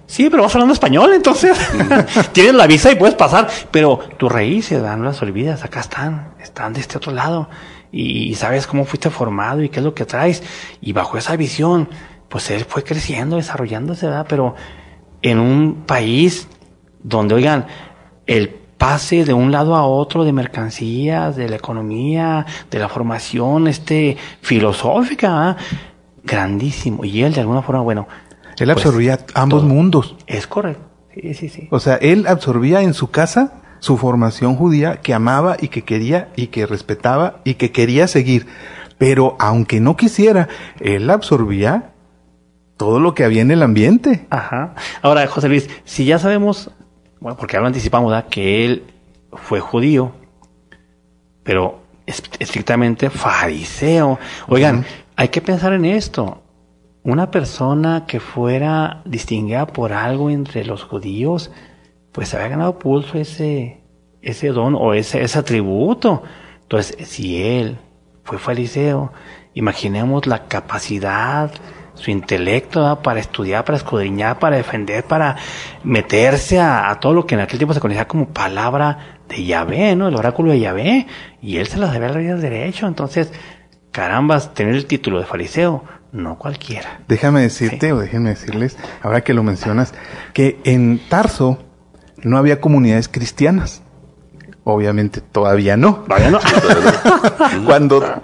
Sí, 0.05 0.29
pero 0.29 0.43
vas 0.43 0.53
hablando 0.55 0.73
español, 0.73 1.13
entonces 1.13 1.57
tienes 2.33 2.55
la 2.55 2.67
visa 2.67 2.91
y 2.91 2.95
puedes 2.95 3.15
pasar, 3.15 3.47
pero 3.71 3.99
tus 4.17 4.29
raíces, 4.29 4.81
no 4.81 5.03
las 5.03 5.21
olvidas, 5.21 5.63
acá 5.63 5.79
están, 5.79 6.33
están 6.41 6.73
de 6.73 6.81
este 6.81 6.97
otro 6.97 7.13
lado. 7.13 7.49
Y, 7.91 8.29
y 8.29 8.35
sabes 8.35 8.67
cómo 8.67 8.83
fuiste 8.83 9.09
formado 9.09 9.61
y 9.61 9.69
qué 9.69 9.79
es 9.79 9.85
lo 9.85 9.93
que 9.93 10.05
traes. 10.05 10.43
Y 10.81 10.91
bajo 10.91 11.17
esa 11.17 11.37
visión, 11.37 11.87
pues 12.27 12.49
él 12.49 12.65
fue 12.65 12.83
creciendo, 12.83 13.37
desarrollándose, 13.37 14.07
¿verdad? 14.07 14.25
Pero 14.27 14.55
en 15.23 15.39
un 15.39 15.83
país 15.87 16.47
donde, 17.01 17.33
oigan, 17.33 17.65
el 18.27 18.49
pase 18.49 19.23
de 19.23 19.33
un 19.33 19.51
lado 19.51 19.75
a 19.75 19.85
otro 19.85 20.25
de 20.25 20.33
mercancías, 20.33 21.35
de 21.35 21.49
la 21.49 21.55
economía, 21.55 22.45
de 22.69 22.79
la 22.79 22.89
formación 22.89 23.67
este, 23.67 24.17
filosófica, 24.41 25.49
¿ah? 25.49 25.57
grandísimo. 26.23 27.05
Y 27.05 27.23
él 27.23 27.33
de 27.33 27.41
alguna 27.41 27.61
forma, 27.61 27.81
bueno. 27.81 28.07
Él 28.59 28.71
pues, 28.71 28.85
absorbía 28.85 29.19
ambos 29.33 29.63
mundos. 29.63 30.15
Es 30.27 30.47
correcto. 30.47 30.83
Sí, 31.13 31.33
sí, 31.33 31.49
sí. 31.49 31.67
O 31.71 31.79
sea, 31.79 31.95
él 31.95 32.27
absorbía 32.27 32.81
en 32.81 32.93
su 32.93 33.09
casa 33.09 33.61
su 33.79 33.97
formación 33.97 34.55
judía 34.55 34.97
que 35.01 35.13
amaba 35.13 35.57
y 35.59 35.67
que 35.69 35.83
quería 35.83 36.29
y 36.35 36.47
que 36.47 36.65
respetaba 36.65 37.41
y 37.43 37.55
que 37.55 37.71
quería 37.71 38.07
seguir. 38.07 38.47
Pero 38.97 39.35
aunque 39.39 39.79
no 39.79 39.95
quisiera, 39.95 40.47
él 40.79 41.09
absorbía 41.09 41.92
todo 42.83 42.99
lo 42.99 43.15
que 43.15 43.23
había 43.23 43.41
en 43.41 43.49
el 43.49 43.63
ambiente. 43.63 44.27
Ajá. 44.29 44.75
Ahora, 45.01 45.25
José 45.27 45.47
Luis, 45.47 45.69
si 45.85 46.03
ya 46.03 46.19
sabemos, 46.19 46.69
bueno, 47.21 47.37
porque 47.37 47.55
ahora 47.55 47.67
anticipamos 47.67 48.11
¿verdad? 48.11 48.27
que 48.27 48.65
él 48.65 48.83
fue 49.31 49.61
judío, 49.61 50.11
pero 51.43 51.79
estrictamente 52.05 53.09
fariseo. 53.09 54.19
Oigan, 54.49 54.85
hay 55.15 55.29
que 55.29 55.39
pensar 55.39 55.71
en 55.71 55.85
esto. 55.85 56.43
Una 57.03 57.31
persona 57.31 58.03
que 58.05 58.19
fuera 58.19 59.01
distinguida 59.05 59.65
por 59.65 59.93
algo 59.93 60.29
entre 60.29 60.65
los 60.65 60.83
judíos, 60.83 61.51
pues 62.11 62.33
había 62.33 62.49
ganado 62.49 62.79
pulso 62.79 63.17
ese, 63.17 63.81
ese 64.21 64.49
don 64.49 64.75
o 64.75 64.93
ese, 64.93 65.23
ese 65.23 65.39
atributo. 65.39 66.23
Entonces, 66.63 67.07
si 67.07 67.41
él 67.41 67.77
fue 68.25 68.39
fariseo, 68.39 69.13
imaginemos 69.53 70.27
la 70.27 70.49
capacidad 70.49 71.49
su 71.95 72.11
intelecto 72.11 72.99
para 73.01 73.19
estudiar, 73.19 73.63
para 73.65 73.77
escudriñar, 73.77 74.39
para 74.39 74.57
defender, 74.57 75.03
para 75.03 75.35
meterse 75.83 76.59
a, 76.59 76.97
todo 76.99 77.13
lo 77.13 77.25
que 77.25 77.35
en 77.35 77.41
aquel 77.41 77.59
tiempo 77.59 77.73
se 77.73 77.79
conocía 77.79 78.07
como 78.07 78.27
palabra 78.29 79.19
de 79.29 79.43
Yahvé, 79.45 79.95
¿no? 79.95 80.07
El 80.07 80.15
oráculo 80.15 80.51
de 80.51 80.59
Yahvé. 80.59 81.07
Y 81.41 81.57
él 81.57 81.67
se 81.67 81.77
las 81.77 81.93
debe 81.93 82.07
al 82.07 82.41
derecho. 82.41 82.87
Entonces, 82.87 83.31
carambas, 83.91 84.53
tener 84.53 84.75
el 84.75 84.85
título 84.85 85.19
de 85.19 85.25
fariseo, 85.25 85.83
no 86.11 86.37
cualquiera. 86.37 87.01
Déjame 87.07 87.41
decirte, 87.41 87.93
o 87.93 87.99
déjenme 87.99 88.29
decirles, 88.29 88.77
ahora 89.01 89.21
que 89.21 89.33
lo 89.33 89.43
mencionas, 89.43 89.93
que 90.33 90.59
en 90.63 90.99
Tarso 91.09 91.59
no 92.23 92.37
había 92.37 92.61
comunidades 92.61 93.07
cristianas. 93.07 93.81
Obviamente 94.63 95.21
todavía 95.21 95.75
no. 95.75 96.05
Todavía 96.07 96.31
no. 96.31 96.39
Cuando 97.65 98.21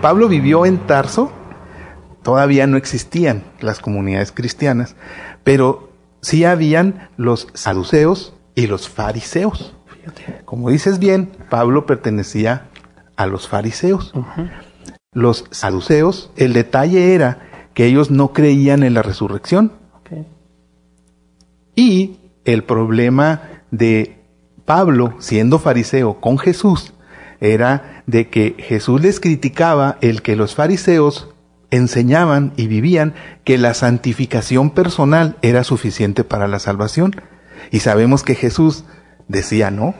Pablo 0.00 0.28
vivió 0.28 0.64
en 0.64 0.78
Tarso, 0.78 1.32
todavía 2.22 2.66
no 2.66 2.76
existían 2.76 3.44
las 3.60 3.80
comunidades 3.80 4.32
cristianas, 4.32 4.96
pero 5.44 5.90
sí 6.20 6.44
habían 6.44 7.08
los 7.16 7.48
saduceos 7.54 8.34
y 8.54 8.66
los 8.66 8.88
fariseos. 8.88 9.74
Como 10.44 10.70
dices 10.70 10.98
bien, 10.98 11.30
Pablo 11.50 11.86
pertenecía 11.86 12.68
a 13.16 13.26
los 13.26 13.48
fariseos. 13.48 14.12
Los 15.12 15.44
saduceos, 15.50 16.30
el 16.36 16.52
detalle 16.52 17.14
era 17.14 17.48
que 17.74 17.86
ellos 17.86 18.10
no 18.10 18.32
creían 18.32 18.82
en 18.82 18.94
la 18.94 19.02
resurrección. 19.02 19.72
Y 21.74 22.18
el 22.44 22.64
problema 22.64 23.42
de 23.70 24.18
Pablo, 24.64 25.14
siendo 25.18 25.58
fariseo 25.58 26.20
con 26.20 26.38
Jesús, 26.38 26.92
era 27.40 28.02
de 28.06 28.28
que 28.28 28.54
Jesús 28.58 29.00
les 29.00 29.20
criticaba 29.20 29.98
el 30.00 30.22
que 30.22 30.36
los 30.36 30.54
fariseos 30.54 31.31
enseñaban 31.72 32.52
y 32.56 32.68
vivían 32.68 33.14
que 33.44 33.58
la 33.58 33.74
santificación 33.74 34.70
personal 34.70 35.36
era 35.42 35.64
suficiente 35.64 36.22
para 36.22 36.46
la 36.46 36.60
salvación. 36.60 37.16
Y 37.72 37.80
sabemos 37.80 38.22
que 38.22 38.36
Jesús 38.36 38.84
decía 39.26 39.72
no. 39.72 39.94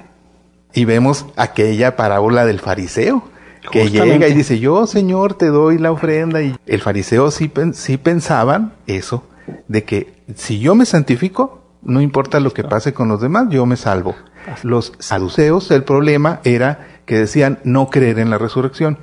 Y 0.74 0.84
vemos 0.84 1.26
aquella 1.36 1.96
parábola 1.96 2.44
del 2.44 2.60
fariseo, 2.60 3.24
que 3.70 3.90
llega 3.90 4.28
y 4.28 4.34
dice, 4.34 4.58
yo 4.58 4.86
Señor 4.86 5.34
te 5.34 5.46
doy 5.46 5.78
la 5.78 5.92
ofrenda. 5.92 6.42
Y 6.42 6.54
el 6.66 6.80
fariseo 6.80 7.30
sí, 7.30 7.50
sí 7.72 7.96
pensaban 7.96 8.74
eso, 8.86 9.26
de 9.68 9.84
que 9.84 10.22
si 10.36 10.60
yo 10.60 10.74
me 10.74 10.86
santifico, 10.86 11.62
no 11.82 12.00
importa 12.00 12.38
lo 12.40 12.52
que 12.52 12.64
pase 12.64 12.92
con 12.92 13.08
los 13.08 13.20
demás, 13.20 13.48
yo 13.50 13.66
me 13.66 13.76
salvo. 13.76 14.14
Los 14.62 14.92
saduceos, 14.98 15.70
el 15.70 15.84
problema 15.84 16.40
era 16.44 17.00
que 17.06 17.18
decían 17.18 17.60
no 17.64 17.88
creer 17.90 18.18
en 18.18 18.30
la 18.30 18.38
resurrección. 18.38 18.98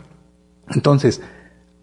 Entonces, 0.69 1.21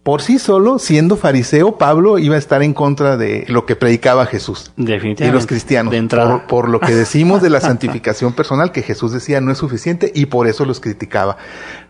por 0.07 0.23
sí 0.23 0.39
solo, 0.39 0.79
siendo 0.79 1.17
fariseo, 1.17 1.79
Pablo 1.79 2.21
iba 2.21 2.37
a 2.37 2.39
estar 2.39 2.63
en 2.63 2.75
contra 2.75 3.17
de 3.17 3.45
lo 3.49 3.67
que 3.67 3.75
predicaba 3.75 4.25
Jesús. 4.27 4.71
Definitivamente. 4.77 5.27
Y 5.27 5.33
los 5.33 5.49
cristianos. 5.49 5.93
Por, 5.93 6.47
por, 6.47 6.69
lo 6.69 6.79
que 6.79 6.95
decimos 6.95 7.43
de 7.43 7.51
la 7.51 7.61
santificación 7.61 8.33
personal, 8.33 8.71
que 8.71 8.83
Jesús 8.83 9.11
decía 9.11 9.41
no 9.41 9.51
es 9.51 9.59
suficiente 9.59 10.13
y 10.15 10.27
por 10.27 10.47
eso 10.47 10.65
los 10.65 10.79
criticaba. 10.79 11.39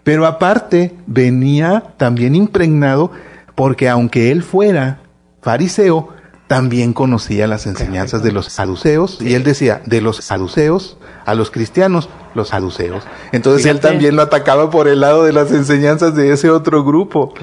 Pero 0.03 0.25
aparte, 0.25 0.95
venía 1.07 1.93
también 1.99 2.35
impregnado 2.35 3.11
porque 3.55 3.87
aunque 3.87 4.33
él 4.33 4.43
fuera 4.43 5.01
fariseo, 5.43 6.09
también 6.47 6.95
conocía 6.95 7.47
las 7.47 7.67
enseñanzas 7.67 8.23
de 8.23 8.33
los 8.33 8.47
saduceos 8.47 9.19
y 9.21 9.35
él 9.35 9.45
decía, 9.45 9.83
de 9.85 10.01
los 10.01 10.17
saduceos 10.25 10.97
a 11.27 11.35
los 11.35 11.51
cristianos, 11.51 12.09
los 12.37 12.49
saduceos. 12.49 13.03
Entonces 13.33 13.67
él 13.67 13.81
también 13.81 14.15
lo 14.15 14.23
atacaba 14.23 14.71
por 14.71 14.87
el 14.87 15.01
lado 15.01 15.25
de 15.25 15.33
las 15.33 15.51
enseñanzas 15.51 16.15
de 16.15 16.33
ese 16.33 16.51
otro 16.51 16.85
grupo. 16.85 17.35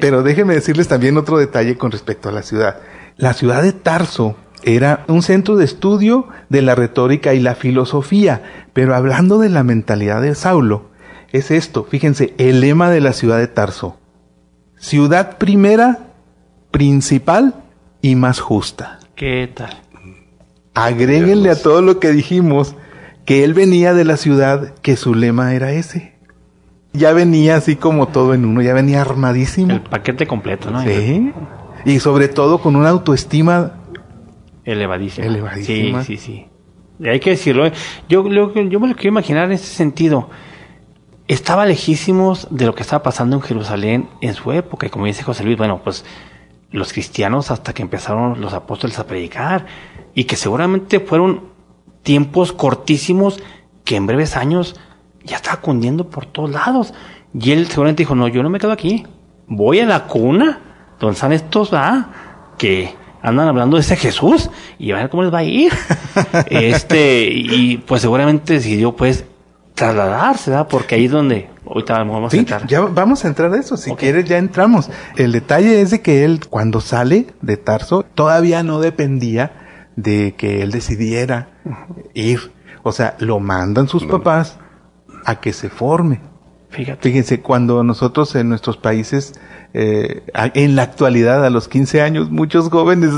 Pero 0.00 0.22
déjenme 0.22 0.54
decirles 0.54 0.86
también 0.86 1.16
otro 1.16 1.38
detalle 1.38 1.76
con 1.76 1.90
respecto 1.90 2.28
a 2.28 2.32
la 2.32 2.42
ciudad. 2.42 2.76
La 3.16 3.32
ciudad 3.32 3.62
de 3.62 3.72
Tarso 3.72 4.36
era 4.62 5.04
un 5.08 5.22
centro 5.22 5.56
de 5.56 5.64
estudio 5.64 6.28
de 6.48 6.62
la 6.62 6.74
retórica 6.74 7.34
y 7.34 7.40
la 7.40 7.54
filosofía, 7.54 8.42
pero 8.72 8.94
hablando 8.94 9.38
de 9.38 9.48
la 9.48 9.62
mentalidad 9.62 10.22
de 10.22 10.34
Saulo, 10.34 10.90
es 11.32 11.50
esto, 11.50 11.84
fíjense, 11.84 12.34
el 12.38 12.60
lema 12.60 12.90
de 12.90 13.00
la 13.00 13.12
ciudad 13.12 13.38
de 13.38 13.48
Tarso. 13.48 13.98
Ciudad 14.76 15.36
primera, 15.38 15.98
principal 16.70 17.54
y 18.00 18.14
más 18.14 18.40
justa. 18.40 19.00
¿Qué 19.16 19.50
tal? 19.52 19.80
Agréguenle 20.74 21.50
a 21.50 21.60
todo 21.60 21.82
lo 21.82 22.00
que 22.00 22.10
dijimos 22.10 22.74
que 23.24 23.44
él 23.44 23.54
venía 23.54 23.94
de 23.94 24.04
la 24.04 24.16
ciudad, 24.16 24.74
que 24.82 24.96
su 24.96 25.14
lema 25.14 25.54
era 25.54 25.72
ese. 25.72 26.14
Ya 26.92 27.12
venía 27.12 27.56
así 27.56 27.76
como 27.76 28.08
todo 28.08 28.34
en 28.34 28.44
uno, 28.44 28.62
ya 28.62 28.74
venía 28.74 29.00
armadísimo. 29.00 29.72
El 29.72 29.80
paquete 29.80 30.26
completo, 30.26 30.70
¿no? 30.70 30.82
Sí. 30.82 31.32
Y 31.84 32.00
sobre 32.00 32.28
todo 32.28 32.58
con 32.58 32.76
una 32.76 32.90
autoestima 32.90 33.72
elevadísima. 34.64 35.26
Elevadísima. 35.26 36.04
Sí, 36.04 36.16
sí, 36.16 36.46
sí. 37.00 37.08
Hay 37.08 37.20
que 37.20 37.30
decirlo. 37.30 37.66
¿eh? 37.66 37.72
Yo, 38.08 38.26
yo, 38.28 38.52
yo 38.54 38.80
me 38.80 38.88
lo 38.88 38.94
quiero 38.94 39.08
imaginar 39.08 39.46
en 39.46 39.52
ese 39.52 39.66
sentido. 39.66 40.30
Estaba 41.26 41.66
lejísimos 41.66 42.46
de 42.50 42.66
lo 42.66 42.74
que 42.74 42.82
estaba 42.82 43.02
pasando 43.02 43.36
en 43.36 43.42
Jerusalén 43.42 44.08
en 44.20 44.34
su 44.34 44.52
época. 44.52 44.86
Y 44.86 44.90
como 44.90 45.06
dice 45.06 45.22
José 45.22 45.42
Luis, 45.44 45.56
bueno, 45.56 45.80
pues 45.82 46.04
los 46.70 46.92
cristianos 46.92 47.50
hasta 47.50 47.72
que 47.72 47.82
empezaron 47.82 48.40
los 48.40 48.52
apóstoles 48.52 48.98
a 48.98 49.06
predicar 49.06 49.66
y 50.14 50.24
que 50.24 50.36
seguramente 50.36 51.00
fueron 51.00 51.53
tiempos 52.04 52.52
cortísimos 52.52 53.40
que 53.84 53.96
en 53.96 54.06
breves 54.06 54.36
años 54.36 54.76
ya 55.24 55.36
estaba 55.36 55.60
cundiendo 55.60 56.08
por 56.08 56.26
todos 56.26 56.50
lados. 56.50 56.94
Y 57.38 57.50
él 57.50 57.66
seguramente 57.66 58.02
dijo, 58.02 58.14
no, 58.14 58.28
yo 58.28 58.44
no 58.44 58.50
me 58.50 58.60
quedo 58.60 58.70
aquí, 58.70 59.04
voy 59.48 59.80
a 59.80 59.86
la 59.86 60.04
cuna 60.06 60.60
donde 61.00 61.14
están 61.14 61.32
estos, 61.32 61.70
ah, 61.72 62.10
que 62.56 62.94
andan 63.20 63.48
hablando 63.48 63.76
de 63.76 63.80
ese 63.80 63.96
Jesús 63.96 64.50
y 64.78 64.92
a 64.92 64.96
ver 64.96 65.10
cómo 65.10 65.24
les 65.24 65.34
va 65.34 65.38
a 65.38 65.44
ir. 65.44 65.72
este, 66.46 67.28
y 67.32 67.78
pues 67.78 68.02
seguramente 68.02 68.54
decidió 68.54 68.94
pues 68.94 69.24
trasladarse, 69.74 70.50
¿verdad? 70.50 70.68
Porque 70.68 70.94
ahí 70.94 71.06
es 71.06 71.10
donde 71.10 71.50
ahorita 71.66 72.04
vamos 72.04 72.32
a 72.32 72.36
entrar. 72.36 72.66
Ya 72.68 72.82
vamos 72.82 73.24
a 73.24 73.28
entrar 73.28 73.52
a 73.52 73.58
eso, 73.58 73.76
si 73.76 73.92
quieres 73.96 74.26
ya 74.26 74.38
entramos. 74.38 74.90
El 75.16 75.32
detalle 75.32 75.80
es 75.80 75.90
de 75.90 76.00
que 76.00 76.24
él 76.24 76.40
cuando 76.48 76.80
sale 76.80 77.26
de 77.42 77.56
Tarso 77.56 78.04
todavía 78.14 78.62
no 78.62 78.78
dependía 78.78 79.63
de 79.96 80.34
que 80.36 80.62
él 80.62 80.70
decidiera 80.70 81.48
ir. 82.14 82.52
O 82.82 82.92
sea, 82.92 83.16
lo 83.18 83.40
mandan 83.40 83.88
sus 83.88 84.04
papás 84.04 84.58
a 85.24 85.40
que 85.40 85.52
se 85.52 85.70
forme. 85.70 86.20
Fíjate. 86.70 87.08
Fíjense, 87.08 87.40
cuando 87.40 87.84
nosotros 87.84 88.34
en 88.34 88.48
nuestros 88.48 88.76
países, 88.76 89.34
eh, 89.74 90.22
en 90.34 90.74
la 90.74 90.82
actualidad, 90.82 91.44
a 91.44 91.50
los 91.50 91.68
15 91.68 92.02
años, 92.02 92.30
muchos 92.30 92.68
jóvenes 92.68 93.10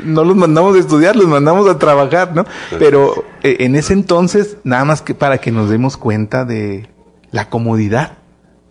no 0.00 0.24
los 0.24 0.36
mandamos 0.36 0.76
a 0.76 0.80
estudiar, 0.80 1.14
los 1.14 1.28
mandamos 1.28 1.68
a 1.68 1.78
trabajar, 1.78 2.34
¿no? 2.34 2.44
Pero 2.78 3.24
eh, 3.44 3.58
en 3.60 3.76
ese 3.76 3.92
entonces, 3.92 4.56
nada 4.64 4.84
más 4.84 5.00
que 5.00 5.14
para 5.14 5.38
que 5.38 5.52
nos 5.52 5.70
demos 5.70 5.96
cuenta 5.96 6.44
de 6.44 6.88
la 7.30 7.48
comodidad 7.48 8.18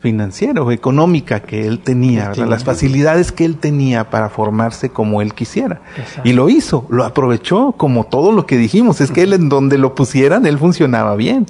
financiera 0.04 0.62
o 0.62 0.70
económica 0.70 1.40
que 1.40 1.66
él 1.66 1.80
tenía, 1.80 2.34
las 2.36 2.66
facilidades 2.66 3.32
que 3.32 3.46
él 3.46 3.56
tenía 3.56 4.10
para 4.10 4.28
formarse 4.28 4.90
como 4.90 5.22
él 5.22 5.34
quisiera. 5.34 5.80
Y 6.26 6.34
lo 6.34 6.50
hizo, 6.50 6.86
lo 6.90 7.06
aprovechó 7.06 7.72
como 7.72 8.04
todo 8.04 8.34
lo 8.34 8.46
que 8.46 8.58
dijimos, 8.58 9.00
es 9.00 9.12
que 9.12 9.22
él 9.22 9.32
en 9.32 9.48
donde 9.48 9.78
lo 9.78 9.96
pusieran, 9.96 10.46
él 10.46 10.60
funcionaba 10.60 11.16
bien. 11.16 11.46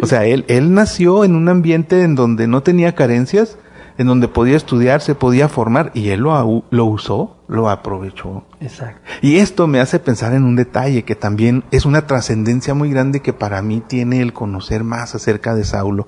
O 0.00 0.06
sea, 0.06 0.26
él, 0.26 0.44
él 0.46 0.72
nació 0.74 1.24
en 1.24 1.34
un 1.34 1.48
ambiente 1.48 2.04
en 2.04 2.14
donde 2.14 2.46
no 2.46 2.62
tenía 2.62 2.94
carencias, 2.94 3.58
en 3.98 4.06
donde 4.06 4.28
podía 4.28 4.56
estudiar, 4.56 5.00
se 5.00 5.16
podía 5.16 5.48
formar, 5.48 5.90
y 5.92 6.10
él 6.10 6.20
lo, 6.20 6.64
lo 6.70 6.84
usó, 6.84 7.36
lo 7.48 7.68
aprovechó. 7.68 8.44
Exacto. 8.60 9.00
Y 9.22 9.36
esto 9.36 9.66
me 9.66 9.80
hace 9.80 9.98
pensar 9.98 10.32
en 10.34 10.44
un 10.44 10.54
detalle 10.54 11.02
que 11.02 11.16
también 11.16 11.64
es 11.72 11.84
una 11.84 12.06
trascendencia 12.06 12.74
muy 12.74 12.90
grande 12.90 13.20
que 13.20 13.32
para 13.32 13.60
mí 13.60 13.82
tiene 13.86 14.22
el 14.22 14.32
conocer 14.32 14.84
más 14.84 15.16
acerca 15.16 15.56
de 15.56 15.64
Saulo. 15.64 16.06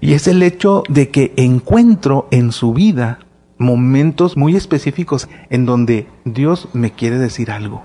Y 0.00 0.14
es 0.14 0.26
el 0.26 0.42
hecho 0.42 0.82
de 0.88 1.10
que 1.10 1.32
encuentro 1.36 2.26
en 2.32 2.50
su 2.50 2.74
vida 2.74 3.20
momentos 3.56 4.36
muy 4.36 4.56
específicos 4.56 5.28
en 5.48 5.64
donde 5.64 6.08
Dios 6.24 6.68
me 6.72 6.92
quiere 6.92 7.18
decir 7.18 7.52
algo. 7.52 7.84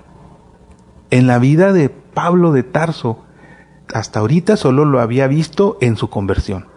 En 1.11 1.27
la 1.27 1.37
vida 1.37 1.73
de 1.73 1.89
Pablo 1.89 2.53
de 2.53 2.63
Tarso, 2.63 3.23
hasta 3.93 4.19
ahorita 4.19 4.57
solo 4.57 4.85
lo 4.85 4.99
había 4.99 5.27
visto 5.27 5.77
en 5.79 5.95
su 5.95 6.09
conversión, 6.09 6.67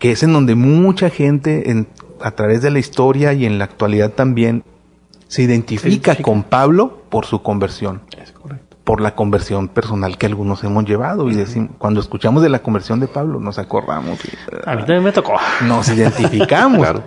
que 0.00 0.10
es 0.10 0.24
en 0.24 0.32
donde 0.32 0.56
mucha 0.56 1.10
gente 1.10 1.70
en, 1.70 1.86
a 2.22 2.30
través 2.32 2.62
de 2.62 2.70
la 2.70 2.78
historia 2.78 3.32
y 3.32 3.46
en 3.46 3.58
la 3.58 3.64
actualidad 3.64 4.12
también 4.12 4.64
se 5.28 5.42
identifica, 5.42 6.16
con 6.16 6.42
Pablo 6.42 7.02
por 7.08 7.26
su 7.26 7.42
conversión. 7.42 8.02
Es 8.20 8.32
correcto. 8.32 8.76
Por 8.84 9.00
la 9.00 9.16
conversión 9.16 9.68
personal 9.68 10.16
que 10.16 10.26
algunos 10.26 10.62
hemos 10.62 10.84
llevado. 10.84 11.28
Y 11.28 11.34
decimos, 11.34 11.70
cuando 11.78 12.00
escuchamos 12.00 12.42
de 12.42 12.48
la 12.48 12.60
conversión 12.60 13.00
de 13.00 13.08
Pablo, 13.08 13.40
nos 13.40 13.58
acordamos. 13.58 14.20
a 14.64 14.76
mí 14.76 14.82
también 14.82 15.02
me 15.02 15.12
tocó. 15.12 15.34
Nos 15.66 15.88
identificamos. 15.88 16.78
claro. 16.82 17.02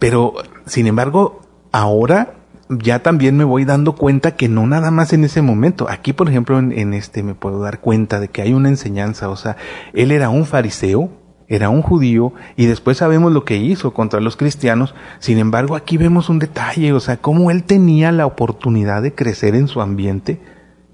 Pero, 0.00 0.34
sin 0.66 0.88
embargo, 0.88 1.40
ahora 1.70 2.34
ya 2.68 3.02
también 3.02 3.36
me 3.36 3.44
voy 3.44 3.64
dando 3.64 3.94
cuenta 3.94 4.36
que 4.36 4.48
no 4.48 4.66
nada 4.66 4.90
más 4.90 5.12
en 5.12 5.24
ese 5.24 5.42
momento. 5.42 5.88
Aquí, 5.88 6.12
por 6.12 6.28
ejemplo, 6.28 6.58
en, 6.58 6.72
en 6.72 6.94
este 6.94 7.22
me 7.22 7.34
puedo 7.34 7.60
dar 7.60 7.80
cuenta 7.80 8.18
de 8.18 8.28
que 8.28 8.42
hay 8.42 8.52
una 8.52 8.68
enseñanza. 8.68 9.28
O 9.28 9.36
sea, 9.36 9.56
él 9.92 10.10
era 10.10 10.28
un 10.28 10.44
fariseo, 10.44 11.10
era 11.50 11.68
un 11.68 11.82
judío 11.82 12.32
y 12.56 12.66
después 12.66 12.96
sabemos 12.96 13.32
lo 13.32 13.44
que 13.44 13.56
hizo 13.56 13.92
contra 13.92 14.20
los 14.20 14.36
cristianos. 14.36 14.94
Sin 15.18 15.36
embargo, 15.38 15.74
aquí 15.74 15.96
vemos 15.96 16.28
un 16.28 16.38
detalle, 16.38 16.92
o 16.92 17.00
sea, 17.00 17.16
cómo 17.16 17.50
él 17.50 17.64
tenía 17.64 18.12
la 18.12 18.24
oportunidad 18.24 19.02
de 19.02 19.14
crecer 19.14 19.56
en 19.56 19.66
su 19.66 19.80
ambiente 19.80 20.40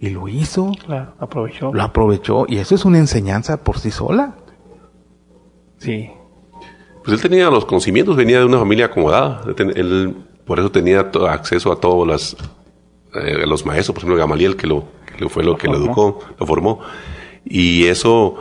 y 0.01 0.09
lo 0.09 0.29
hizo. 0.29 0.73
Claro, 0.87 1.13
aprovechó. 1.21 1.75
Lo 1.75 1.83
aprovechó 1.83 2.47
y 2.49 2.57
eso 2.57 2.75
es 2.75 2.87
una 2.87 2.97
enseñanza 2.97 3.63
por 3.63 3.79
sí 3.79 3.91
sola. 3.91 4.35
Sí. 5.77 6.11
Pues 7.05 7.13
él 7.13 7.21
tenía 7.21 7.51
los 7.51 7.67
conocimientos, 7.67 8.17
venía 8.17 8.39
de 8.39 8.47
una 8.47 8.59
familia 8.59 8.87
acomodada. 8.87 9.43
Él 9.59 10.17
por 10.47 10.59
eso 10.59 10.71
tenía 10.71 11.01
acceso 11.29 11.71
a 11.71 11.81
todos 11.81 12.09
las, 12.09 12.37
eh, 13.15 13.47
los 13.47 13.67
maestros, 13.67 13.95
por 13.95 13.99
ejemplo, 14.05 14.17
Gamaliel, 14.17 14.57
que 14.57 14.67
lo, 14.67 14.85
que 15.19 15.29
fue 15.29 15.45
lo, 15.45 15.59
que 15.59 15.69
lo 15.69 15.77
educó, 15.77 16.21
lo 16.39 16.47
formó. 16.47 16.81
Y 17.45 17.85
eso 17.85 18.37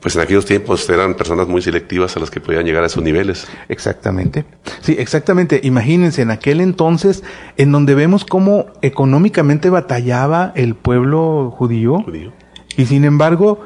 pues 0.00 0.14
en 0.14 0.22
aquellos 0.22 0.44
tiempos 0.44 0.88
eran 0.90 1.14
personas 1.14 1.48
muy 1.48 1.62
selectivas 1.62 2.16
a 2.16 2.20
las 2.20 2.30
que 2.30 2.40
podían 2.40 2.64
llegar 2.64 2.82
a 2.84 2.86
esos 2.86 3.02
niveles. 3.02 3.48
Exactamente. 3.68 4.44
Sí, 4.80 4.94
exactamente. 4.98 5.60
Imagínense 5.64 6.22
en 6.22 6.30
aquel 6.30 6.60
entonces 6.60 7.24
en 7.56 7.72
donde 7.72 7.94
vemos 7.94 8.24
cómo 8.24 8.66
económicamente 8.82 9.70
batallaba 9.70 10.52
el 10.54 10.74
pueblo 10.74 11.50
judío. 11.56 12.02
judío. 12.02 12.32
Y 12.76 12.86
sin 12.86 13.04
embargo, 13.04 13.64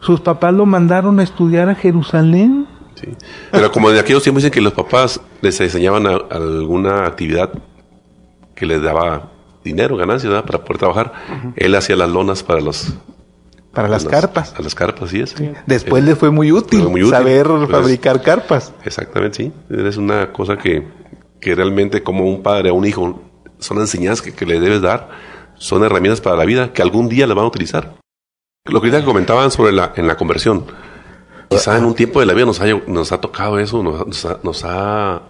sus 0.00 0.20
papás 0.20 0.54
lo 0.54 0.66
mandaron 0.66 1.18
a 1.18 1.22
estudiar 1.22 1.68
a 1.68 1.74
Jerusalén. 1.74 2.66
Sí. 2.94 3.08
Pero 3.50 3.72
como 3.72 3.90
en 3.90 3.98
aquellos 3.98 4.22
tiempos 4.22 4.42
dicen 4.42 4.52
que 4.52 4.60
los 4.60 4.74
papás 4.74 5.20
les 5.40 5.58
enseñaban 5.60 6.06
alguna 6.06 7.06
actividad 7.06 7.50
que 8.54 8.66
les 8.66 8.82
daba 8.82 9.30
dinero, 9.64 9.96
ganancias, 9.96 10.42
para 10.42 10.62
poder 10.64 10.78
trabajar, 10.78 11.12
él 11.56 11.74
hacía 11.74 11.96
las 11.96 12.10
lonas 12.10 12.42
para 12.42 12.60
los 12.60 12.94
para 13.72 13.88
las, 13.88 14.04
carpas. 14.04 14.54
A 14.56 14.62
las 14.62 14.74
carpas, 14.74 15.10
sí 15.10 15.20
es. 15.20 15.34
Después 15.66 16.02
le 16.02 16.16
fue 16.16 16.30
muy 16.30 16.50
útil, 16.50 16.88
saber 17.08 17.46
pues, 17.46 17.70
fabricar 17.70 18.20
carpas. 18.22 18.72
Exactamente, 18.84 19.36
sí. 19.36 19.52
Es 19.70 19.96
una 19.96 20.32
cosa 20.32 20.56
que, 20.56 20.88
que 21.40 21.54
realmente 21.54 22.02
como 22.02 22.24
un 22.24 22.42
padre 22.42 22.70
a 22.70 22.72
un 22.72 22.84
hijo 22.84 23.22
son 23.58 23.78
enseñanzas 23.78 24.22
que, 24.22 24.32
que, 24.32 24.46
le 24.46 24.58
debes 24.58 24.80
dar, 24.82 25.10
son 25.54 25.84
herramientas 25.84 26.20
para 26.20 26.36
la 26.36 26.44
vida 26.44 26.72
que 26.72 26.82
algún 26.82 27.08
día 27.08 27.26
las 27.26 27.36
van 27.36 27.44
a 27.44 27.48
utilizar. 27.48 27.94
Lo 28.64 28.80
que 28.80 28.90
ya 28.90 29.04
comentaban 29.04 29.50
sobre 29.50 29.72
la, 29.72 29.92
en 29.96 30.06
la 30.06 30.16
conversión, 30.16 30.66
quizá 31.48 31.78
en 31.78 31.84
un 31.84 31.94
tiempo 31.94 32.20
de 32.20 32.26
la 32.26 32.34
vida 32.34 32.46
nos, 32.46 32.60
nos 32.88 33.12
ha 33.12 33.20
tocado 33.20 33.58
eso, 33.58 33.82
nos, 33.82 34.26
nos, 34.42 34.64
ha, 34.64 35.22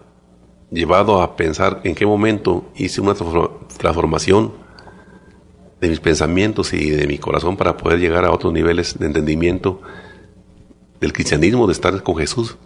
llevado 0.70 1.20
a 1.20 1.36
pensar 1.36 1.80
en 1.84 1.94
qué 1.94 2.06
momento 2.06 2.64
hice 2.76 3.00
una 3.00 3.14
transformación 3.14 4.52
de 5.80 5.88
mis 5.88 6.00
pensamientos 6.00 6.72
y 6.72 6.90
de 6.90 7.06
mi 7.06 7.18
corazón 7.18 7.56
para 7.56 7.76
poder 7.76 7.98
llegar 7.98 8.24
a 8.24 8.32
otros 8.32 8.52
niveles 8.52 8.98
de 8.98 9.06
entendimiento 9.06 9.80
del 11.00 11.12
cristianismo, 11.12 11.66
de 11.66 11.72
estar 11.72 12.02
con 12.02 12.16
Jesús. 12.16 12.58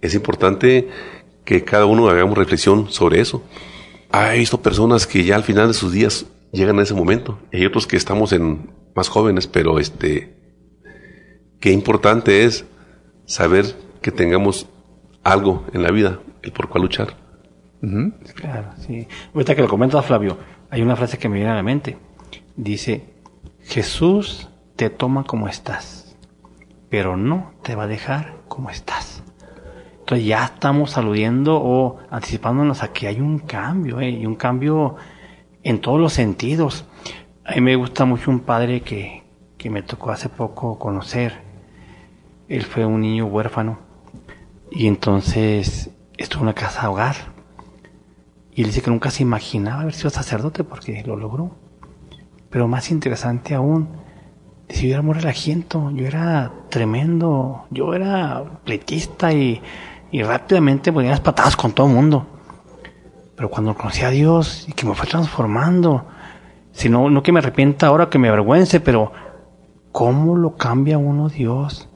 Es 0.00 0.14
importante 0.14 0.88
que 1.44 1.64
cada 1.64 1.84
uno 1.84 2.08
hagamos 2.08 2.38
reflexión 2.38 2.90
sobre 2.90 3.20
eso. 3.20 3.42
He 4.12 4.38
visto 4.38 4.62
personas 4.62 5.06
que 5.06 5.24
ya 5.24 5.36
al 5.36 5.44
final 5.44 5.68
de 5.68 5.74
sus 5.74 5.92
días 5.92 6.26
llegan 6.52 6.78
a 6.78 6.82
ese 6.82 6.94
momento. 6.94 7.38
Hay 7.52 7.66
otros 7.66 7.86
que 7.86 7.96
estamos 7.96 8.32
en 8.32 8.70
más 8.94 9.08
jóvenes, 9.08 9.46
pero 9.46 9.78
este, 9.78 10.34
qué 11.60 11.70
importante 11.70 12.44
es 12.44 12.64
saber 13.26 13.76
que 14.00 14.10
tengamos 14.10 14.66
algo 15.22 15.66
en 15.74 15.82
la 15.82 15.90
vida, 15.90 16.20
el 16.42 16.52
por 16.52 16.68
cuál 16.68 16.82
luchar. 16.82 17.16
Claro, 18.34 18.70
sí. 18.86 19.06
Ahorita 19.34 19.54
que 19.54 19.62
lo 19.62 19.68
comenta 19.68 20.02
Flavio, 20.02 20.36
hay 20.70 20.82
una 20.82 20.96
frase 20.96 21.18
que 21.18 21.28
me 21.28 21.36
viene 21.36 21.50
a 21.50 21.56
la 21.56 21.62
mente. 21.62 21.96
Dice, 22.56 23.14
Jesús 23.64 24.48
te 24.76 24.88
toma 24.88 25.24
como 25.24 25.48
estás, 25.48 26.16
pero 26.88 27.16
no 27.16 27.52
te 27.62 27.74
va 27.74 27.84
a 27.84 27.88
dejar 27.88 28.36
como 28.48 28.70
estás. 28.70 29.22
Entonces 29.98 30.26
ya 30.26 30.44
estamos 30.44 30.96
aludiendo 30.96 31.60
o 31.60 31.98
anticipándonos 32.10 32.82
a 32.82 32.92
que 32.92 33.08
hay 33.08 33.20
un 33.20 33.38
cambio, 33.40 34.00
¿eh? 34.00 34.10
y 34.10 34.26
un 34.26 34.36
cambio 34.36 34.96
en 35.62 35.80
todos 35.80 36.00
los 36.00 36.12
sentidos. 36.12 36.84
A 37.44 37.54
mí 37.54 37.60
me 37.60 37.76
gusta 37.76 38.04
mucho 38.04 38.30
un 38.30 38.40
padre 38.40 38.80
que, 38.80 39.22
que 39.56 39.70
me 39.70 39.82
tocó 39.82 40.10
hace 40.10 40.28
poco 40.28 40.78
conocer. 40.78 41.40
Él 42.48 42.64
fue 42.64 42.84
un 42.84 43.00
niño 43.00 43.26
huérfano 43.26 43.78
y 44.70 44.86
entonces 44.86 45.90
estuvo 46.16 46.42
en 46.42 46.48
una 46.48 46.54
casa 46.54 46.90
hogar. 46.90 47.16
Y 48.60 48.62
él 48.62 48.66
dice 48.66 48.82
que 48.82 48.90
nunca 48.90 49.10
se 49.10 49.22
imaginaba 49.22 49.80
haber 49.80 49.94
sido 49.94 50.10
sacerdote 50.10 50.64
porque 50.64 51.02
lo 51.06 51.16
logró. 51.16 51.50
Pero 52.50 52.68
más 52.68 52.90
interesante 52.90 53.54
aún, 53.54 53.88
dice, 54.68 54.86
yo 54.86 54.92
era 54.92 55.00
muy 55.00 55.14
relajiento, 55.14 55.90
yo 55.92 56.06
era 56.06 56.52
tremendo, 56.68 57.64
yo 57.70 57.94
era 57.94 58.60
pletista 58.62 59.32
y, 59.32 59.62
y 60.12 60.22
rápidamente 60.22 60.92
ponía 60.92 61.12
las 61.12 61.20
patadas 61.20 61.56
con 61.56 61.72
todo 61.72 61.86
el 61.86 61.94
mundo. 61.94 62.26
Pero 63.34 63.48
cuando 63.48 63.74
conocí 63.74 64.02
a 64.02 64.10
Dios 64.10 64.68
y 64.68 64.74
que 64.74 64.84
me 64.84 64.94
fue 64.94 65.06
transformando, 65.06 66.04
si 66.70 66.90
no, 66.90 67.08
no 67.08 67.22
que 67.22 67.32
me 67.32 67.38
arrepienta 67.38 67.86
ahora, 67.86 68.10
que 68.10 68.18
me 68.18 68.28
avergüence, 68.28 68.78
pero 68.78 69.10
¿cómo 69.90 70.36
lo 70.36 70.56
cambia 70.58 70.98
uno 70.98 71.30
Dios? 71.30 71.88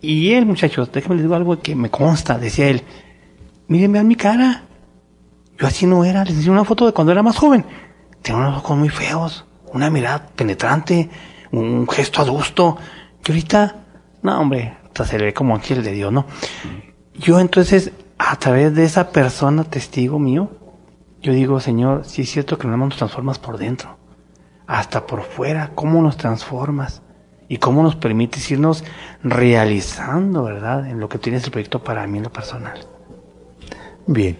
Y 0.00 0.32
él, 0.32 0.44
muchachos, 0.44 0.90
déjenme 0.90 1.14
les 1.14 1.22
digo 1.22 1.36
algo 1.36 1.60
que 1.60 1.76
me 1.76 1.88
consta, 1.88 2.36
decía 2.36 2.66
él, 2.66 2.82
mírenme 3.68 4.00
a 4.00 4.02
mi 4.02 4.16
cara, 4.16 4.64
yo 5.60 5.66
así 5.66 5.86
no 5.86 6.04
era, 6.04 6.24
les 6.24 6.38
hice 6.38 6.50
una 6.50 6.64
foto 6.64 6.86
de 6.86 6.92
cuando 6.92 7.12
era 7.12 7.22
más 7.22 7.36
joven, 7.36 7.66
tenía 8.22 8.40
unos 8.40 8.58
ojos 8.58 8.78
muy 8.78 8.88
feos, 8.88 9.44
una 9.74 9.90
mirada 9.90 10.26
penetrante, 10.34 11.10
un 11.52 11.86
gesto 11.86 12.22
adusto, 12.22 12.78
que 13.22 13.32
ahorita, 13.32 13.76
no 14.22 14.40
hombre, 14.40 14.78
hasta 14.86 15.04
se 15.04 15.18
le 15.18 15.26
ve 15.26 15.34
como 15.34 15.54
ángel 15.54 15.84
de 15.84 15.92
Dios, 15.92 16.10
¿no? 16.10 16.24
Yo 17.14 17.38
entonces, 17.38 17.92
a 18.16 18.36
través 18.36 18.74
de 18.74 18.84
esa 18.84 19.10
persona 19.10 19.64
testigo 19.64 20.18
mío, 20.18 20.50
yo 21.20 21.34
digo, 21.34 21.60
Señor, 21.60 22.06
si 22.06 22.22
es 22.22 22.30
cierto 22.30 22.56
que 22.56 22.66
no 22.66 22.78
nos 22.78 22.96
transformas 22.96 23.38
por 23.38 23.58
dentro, 23.58 23.98
hasta 24.66 25.06
por 25.06 25.24
fuera, 25.24 25.72
¿cómo 25.74 26.00
nos 26.00 26.16
transformas? 26.16 27.02
Y 27.48 27.58
cómo 27.58 27.82
nos 27.82 27.96
permites 27.96 28.50
irnos 28.50 28.82
realizando, 29.22 30.44
¿verdad? 30.44 30.86
En 30.86 31.00
lo 31.00 31.08
que 31.08 31.18
tienes 31.18 31.44
el 31.44 31.50
proyecto 31.50 31.84
para 31.84 32.06
mí 32.06 32.16
en 32.18 32.24
lo 32.24 32.32
personal. 32.32 32.89
Bien, 34.06 34.38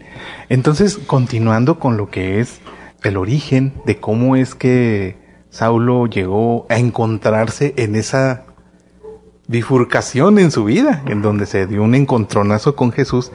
entonces 0.48 0.98
continuando 0.98 1.78
con 1.78 1.96
lo 1.96 2.10
que 2.10 2.40
es 2.40 2.60
el 3.02 3.16
origen 3.16 3.74
de 3.86 3.98
cómo 3.98 4.36
es 4.36 4.54
que 4.54 5.16
Saulo 5.50 6.06
llegó 6.06 6.66
a 6.68 6.78
encontrarse 6.78 7.74
en 7.76 7.94
esa 7.96 8.44
bifurcación 9.48 10.38
en 10.38 10.50
su 10.50 10.64
vida, 10.64 11.02
en 11.06 11.22
donde 11.22 11.46
se 11.46 11.66
dio 11.66 11.82
un 11.82 11.94
encontronazo 11.94 12.76
con 12.76 12.92
Jesús. 12.92 13.32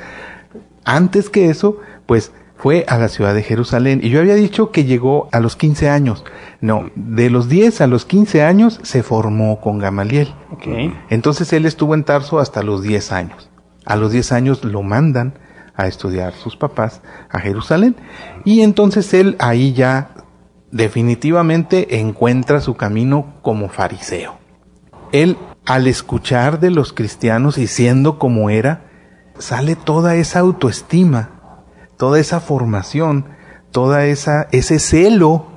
Antes 0.86 1.30
que 1.30 1.50
eso, 1.50 1.80
pues 2.06 2.32
fue 2.58 2.86
a 2.88 2.98
la 2.98 3.10
ciudad 3.10 3.36
de 3.36 3.44
Jerusalén. 3.44 4.00
Y 4.02 4.10
yo 4.10 4.22
había 4.22 4.36
dicho 4.36 4.72
que 4.72 4.86
llegó 4.86 5.28
a 5.32 5.40
los 5.40 5.56
15 5.56 5.90
años. 5.90 6.24
No, 6.62 6.90
de 6.96 7.30
los 7.30 7.50
10 7.50 7.82
a 7.82 7.88
los 7.88 8.06
15 8.06 8.44
años 8.44 8.80
se 8.84 9.04
formó 9.04 9.60
con 9.60 9.78
Gamaliel. 9.78 10.34
Entonces 11.10 11.52
él 11.54 11.66
estuvo 11.66 11.94
en 11.94 12.06
Tarso 12.06 12.40
hasta 12.40 12.64
los 12.64 12.82
10 12.82 13.12
años. 13.12 13.50
A 13.86 13.98
los 13.98 14.12
10 14.12 14.32
años 14.32 14.64
lo 14.64 14.84
mandan 14.84 15.38
a 15.76 15.88
estudiar 15.88 16.34
sus 16.34 16.56
papás 16.56 17.02
a 17.30 17.40
Jerusalén. 17.40 17.96
Y 18.44 18.62
entonces 18.62 19.14
él 19.14 19.36
ahí 19.40 19.74
ya 19.74 20.12
definitivamente 20.72 22.00
encuentra 22.00 22.62
su 22.62 22.76
camino 22.76 23.36
como 23.42 23.70
fariseo. 23.70 24.38
Él, 25.12 25.38
al 25.66 25.88
escuchar 25.88 26.60
de 26.60 26.72
los 26.72 26.94
cristianos 26.94 27.58
y 27.58 27.68
siendo 27.68 28.20
como 28.20 28.50
era, 28.50 28.86
sale 29.38 29.76
toda 29.76 30.16
esa 30.16 30.40
autoestima 30.40 31.36
toda 31.98 32.20
esa 32.20 32.40
formación, 32.40 33.26
toda 33.72 34.06
esa 34.06 34.48
ese 34.52 34.80
celo 34.80 35.48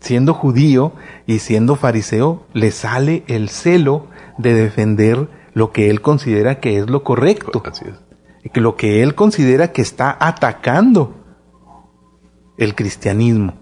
siendo 0.00 0.34
judío 0.34 0.92
y 1.26 1.38
siendo 1.38 1.76
fariseo 1.76 2.46
le 2.52 2.70
sale 2.70 3.24
el 3.26 3.48
celo 3.48 4.06
de 4.38 4.54
defender 4.54 5.28
lo 5.54 5.72
que 5.72 5.88
él 5.88 6.02
considera 6.02 6.60
que 6.60 6.78
es 6.78 6.90
lo 6.90 7.04
correcto. 7.04 7.62
Que 7.62 7.70
lo 8.54 8.76
que 8.76 9.02
él 9.02 9.14
considera 9.14 9.72
que 9.72 9.82
está 9.82 10.16
atacando 10.20 11.14
el 12.58 12.74
cristianismo. 12.74 13.54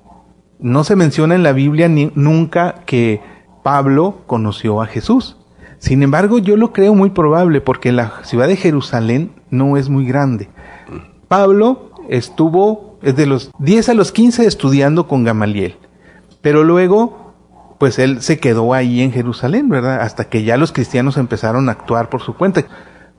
No 0.59 0.85
se 0.85 0.97
menciona 0.97 1.35
en 1.35 1.43
la 1.43 1.53
Biblia 1.53 1.89
ni, 1.89 2.13
nunca 2.15 2.83
que 2.87 3.21
Pablo 3.63 4.23
conoció 4.27 4.83
a 4.83 4.87
Jesús. 4.87 5.37
Sin 5.79 6.03
embargo, 6.03 6.39
yo 6.39 6.57
lo 6.57 6.73
creo 6.73 6.95
muy 6.95 7.11
probable 7.11 7.61
porque 7.61 7.91
la 7.91 8.23
ciudad 8.25 8.47
de 8.47 8.57
Jerusalén 8.57 9.33
no 9.51 9.77
es 9.77 9.89
muy 9.89 10.07
grande. 10.07 10.49
Pablo 11.29 11.91
estuvo 12.09 12.99
de 13.03 13.27
los 13.27 13.51
10 13.59 13.89
a 13.89 13.95
los 13.95 14.13
15 14.13 14.47
estudiando 14.47 15.09
con 15.09 15.25
Gamaliel, 15.25 15.77
pero 16.41 16.63
luego 16.63 17.23
pues 17.79 17.99
él 17.99 18.23
se 18.23 18.39
quedó 18.39 18.75
ahí 18.75 19.01
en 19.01 19.11
Jerusalén, 19.11 19.69
¿verdad? 19.69 20.03
Hasta 20.03 20.27
que 20.27 20.45
ya 20.45 20.57
los 20.57 20.71
cristianos 20.71 21.17
empezaron 21.17 21.69
a 21.69 21.73
actuar 21.73 22.11
por 22.11 22.23
su 22.23 22.35
cuenta, 22.35 22.65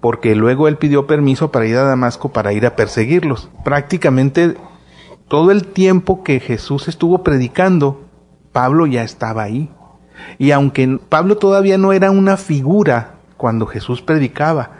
porque 0.04 0.36
luego 0.36 0.68
él 0.68 0.76
pidió 0.76 1.08
permiso 1.08 1.50
para 1.50 1.66
ir 1.66 1.78
a 1.78 1.84
Damasco 1.84 2.34
para 2.34 2.52
ir 2.52 2.66
a 2.66 2.76
perseguirlos. 2.76 3.50
Prácticamente 3.64 4.58
todo 5.30 5.50
el 5.50 5.66
tiempo 5.66 6.26
que 6.26 6.42
Jesús 6.42 6.90
estuvo 6.90 7.24
predicando, 7.24 8.02
Pablo 8.52 8.86
ya 8.86 9.04
estaba 9.04 9.44
ahí. 9.44 9.72
Y 10.38 10.52
aunque 10.52 11.00
Pablo 11.08 11.38
todavía 11.38 11.78
no 11.78 11.94
era 11.94 12.12
una 12.12 12.36
figura 12.36 13.14
cuando 13.38 13.66
Jesús 13.66 14.02
predicaba, 14.02 14.72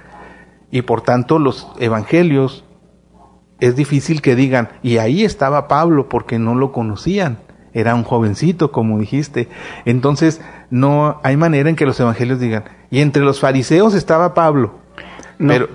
y 0.70 0.82
por 0.82 1.00
tanto 1.00 1.40
los 1.40 1.72
evangelios 1.80 2.66
es 3.62 3.78
difícil 3.78 4.22
que 4.22 4.36
digan, 4.36 4.72
y 4.82 4.98
ahí 4.98 5.24
estaba 5.24 5.70
Pablo 5.70 6.10
porque 6.10 6.38
no 6.38 6.54
lo 6.54 6.74
conocían. 6.74 7.38
Era 7.72 7.96
un 7.96 8.04
jovencito, 8.04 8.74
como 8.74 9.00
dijiste. 9.00 9.48
Entonces, 9.86 10.42
no 10.70 11.22
hay 11.24 11.38
manera 11.38 11.70
en 11.70 11.78
que 11.78 11.86
los 11.86 11.98
evangelios 12.02 12.42
digan, 12.42 12.66
y 12.92 13.00
entre 13.00 13.24
los 13.24 13.40
fariseos 13.40 13.94
estaba 13.94 14.34
Pablo. 14.34 14.83
No, 15.40 15.48
pero, 15.48 15.70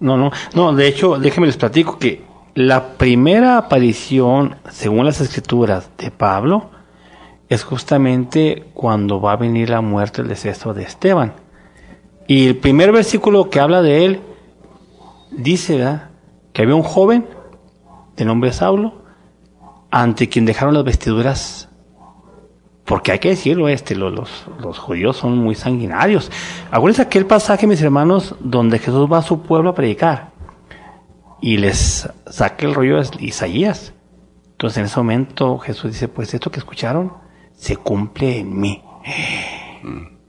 no, 0.00 0.16
no, 0.16 0.30
no, 0.54 0.72
de 0.74 0.86
hecho, 0.88 1.18
déjenme 1.18 1.46
les 1.46 1.56
platico 1.56 1.98
que 1.98 2.24
la 2.54 2.96
primera 2.96 3.58
aparición, 3.58 4.56
según 4.70 5.04
las 5.04 5.20
escrituras 5.20 5.90
de 5.98 6.10
Pablo, 6.10 6.70
es 7.48 7.62
justamente 7.62 8.64
cuando 8.74 9.20
va 9.20 9.32
a 9.32 9.36
venir 9.36 9.70
la 9.70 9.80
muerte, 9.80 10.22
el 10.22 10.28
deceso 10.28 10.74
de 10.74 10.82
Esteban. 10.82 11.34
Y 12.26 12.48
el 12.48 12.56
primer 12.56 12.92
versículo 12.92 13.50
que 13.50 13.60
habla 13.60 13.82
de 13.82 14.04
él 14.04 14.20
dice, 15.30 15.76
¿verdad? 15.76 16.10
que 16.52 16.62
había 16.62 16.74
un 16.74 16.82
joven 16.82 17.26
de 18.16 18.24
nombre 18.24 18.52
Saulo 18.52 18.94
ante 19.90 20.28
quien 20.28 20.46
dejaron 20.46 20.74
las 20.74 20.84
vestiduras 20.84 21.68
porque 22.86 23.10
hay 23.10 23.18
que 23.18 23.30
decirlo, 23.30 23.68
este, 23.68 23.96
los, 23.96 24.12
los, 24.60 24.78
judíos 24.78 25.16
son 25.16 25.36
muy 25.36 25.56
sanguinarios. 25.56 26.30
Acuérdense 26.70 27.02
aquel 27.02 27.26
pasaje, 27.26 27.66
mis 27.66 27.82
hermanos, 27.82 28.36
donde 28.38 28.78
Jesús 28.78 29.12
va 29.12 29.18
a 29.18 29.22
su 29.22 29.42
pueblo 29.42 29.70
a 29.70 29.74
predicar 29.74 30.30
y 31.40 31.56
les 31.58 32.08
saca 32.30 32.64
el 32.64 32.74
rollo 32.74 33.02
de 33.02 33.08
Isaías. 33.18 33.92
Entonces 34.52 34.78
en 34.78 34.84
ese 34.84 34.96
momento 34.98 35.58
Jesús 35.58 35.92
dice, 35.92 36.06
pues 36.06 36.32
esto 36.32 36.50
que 36.50 36.60
escucharon 36.60 37.12
se 37.56 37.76
cumple 37.76 38.38
en 38.38 38.58
mí. 38.58 38.82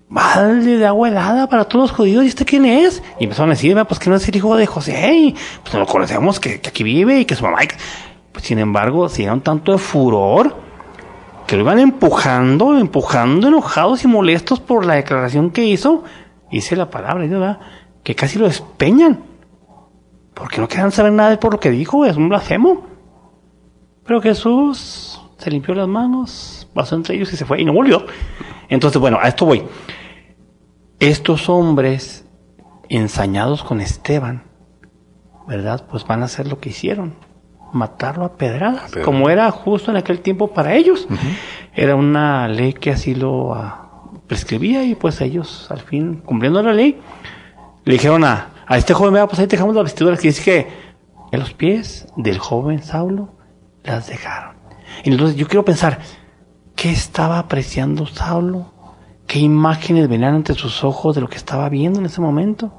Madre 0.09 0.77
de 0.77 0.85
agua 0.87 1.09
helada 1.09 1.47
para 1.47 1.65
todos 1.65 1.91
los 1.91 1.97
judíos, 1.97 2.23
¿y 2.23 2.27
este 2.27 2.43
quién 2.43 2.65
es? 2.65 3.03
Y 3.19 3.25
empezaron 3.25 3.51
a 3.51 3.53
decirme, 3.53 3.85
pues 3.85 3.99
que 3.99 4.09
no 4.09 4.15
es 4.15 4.27
el 4.27 4.35
hijo 4.35 4.55
de 4.55 4.65
José, 4.65 5.13
y 5.13 5.35
pues 5.61 5.73
no 5.73 5.81
lo 5.81 5.85
conocemos, 5.85 6.39
que, 6.39 6.59
que 6.59 6.69
aquí 6.69 6.83
vive 6.83 7.19
y 7.19 7.25
que 7.25 7.35
su 7.35 7.43
mamá. 7.43 7.59
Pues, 8.31 8.45
sin 8.45 8.57
embargo, 8.57 9.09
se 9.09 9.17
dieron 9.17 9.41
tanto 9.41 9.73
de 9.73 9.77
furor 9.77 10.66
que 11.47 11.55
lo 11.55 11.63
iban 11.63 11.79
empujando, 11.79 12.77
empujando, 12.77 13.47
enojados 13.47 14.03
y 14.03 14.07
molestos 14.07 14.59
por 14.59 14.85
la 14.85 14.95
declaración 14.95 15.49
que 15.49 15.63
hizo. 15.63 16.03
Hice 16.51 16.75
la 16.75 16.89
palabra, 16.89 17.25
¿verdad? 17.25 17.59
Que 18.03 18.15
casi 18.15 18.37
lo 18.37 18.45
despeñan. 18.45 19.23
Porque 20.33 20.59
no 20.59 20.67
querían 20.67 20.91
saber 20.91 21.13
nada 21.13 21.39
por 21.39 21.53
lo 21.53 21.59
que 21.59 21.71
dijo, 21.71 22.05
es 22.05 22.17
un 22.17 22.29
blasfemo. 22.29 22.85
Pero 24.05 24.21
Jesús 24.21 25.21
se 25.37 25.49
limpió 25.49 25.73
las 25.73 25.87
manos, 25.87 26.69
pasó 26.73 26.95
entre 26.95 27.15
ellos 27.15 27.31
y 27.33 27.37
se 27.37 27.45
fue 27.45 27.61
y 27.61 27.65
no 27.65 27.73
volvió. 27.73 28.05
Entonces, 28.69 28.99
bueno, 28.99 29.17
a 29.21 29.29
esto 29.29 29.45
voy. 29.45 29.63
Estos 30.99 31.47
hombres 31.47 32.25
ensañados 32.89 33.63
con 33.63 33.79
Esteban, 33.79 34.43
¿verdad? 35.47 35.85
Pues 35.89 36.05
van 36.05 36.21
a 36.21 36.25
hacer 36.25 36.47
lo 36.47 36.59
que 36.59 36.69
hicieron, 36.69 37.15
matarlo 37.73 38.25
a 38.25 38.33
pedradas, 38.33 38.91
como 39.03 39.29
era 39.29 39.49
justo 39.51 39.91
en 39.91 39.97
aquel 39.97 40.19
tiempo 40.21 40.47
para 40.47 40.75
ellos. 40.75 41.07
Era 41.73 41.95
una 41.95 42.47
ley 42.47 42.73
que 42.73 42.91
así 42.91 43.13
lo 43.13 43.53
ah, 43.53 44.09
prescribía 44.27 44.83
y 44.83 44.95
pues 44.95 45.21
ellos, 45.21 45.67
al 45.69 45.81
fin, 45.81 46.21
cumpliendo 46.25 46.61
la 46.63 46.73
ley, 46.73 46.99
le 47.85 47.93
dijeron 47.93 48.23
a, 48.23 48.49
a 48.65 48.77
este 48.77 48.93
joven, 48.93 49.13
"Vea, 49.13 49.27
pues 49.27 49.39
ahí 49.39 49.45
dejamos 49.45 49.75
las 49.75 49.83
vestiduras, 49.83 50.19
que 50.19 50.27
dice 50.29 50.43
que 50.43 50.67
en 51.31 51.39
los 51.39 51.53
pies 51.53 52.07
del 52.15 52.37
joven 52.39 52.81
Saulo 52.83 53.29
las 53.83 54.07
dejaron. 54.07 54.55
Y 55.03 55.11
entonces 55.11 55.35
yo 55.35 55.47
quiero 55.47 55.65
pensar, 55.65 55.99
¿qué 56.75 56.91
estaba 56.91 57.39
apreciando 57.39 58.05
Saulo? 58.05 58.73
¿Qué 59.25 59.39
imágenes 59.39 60.07
venían 60.07 60.35
ante 60.35 60.53
sus 60.53 60.83
ojos 60.83 61.15
de 61.15 61.21
lo 61.21 61.27
que 61.27 61.37
estaba 61.37 61.67
viendo 61.69 61.99
en 61.99 62.05
ese 62.05 62.21
momento? 62.21 62.73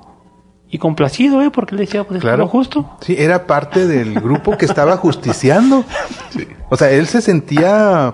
Y 0.70 0.78
complacido, 0.78 1.40
¿eh? 1.42 1.50
Porque 1.50 1.74
él 1.74 1.78
decía, 1.80 2.04
pues 2.04 2.18
es 2.18 2.22
Claro. 2.22 2.46
justo. 2.46 2.90
Sí, 3.00 3.14
era 3.18 3.46
parte 3.46 3.86
del 3.86 4.14
grupo 4.20 4.56
que 4.58 4.66
estaba 4.66 4.96
justiciando. 4.96 5.84
O 6.70 6.76
sea, 6.76 6.90
él 6.90 7.06
se 7.06 7.22
sentía 7.22 8.12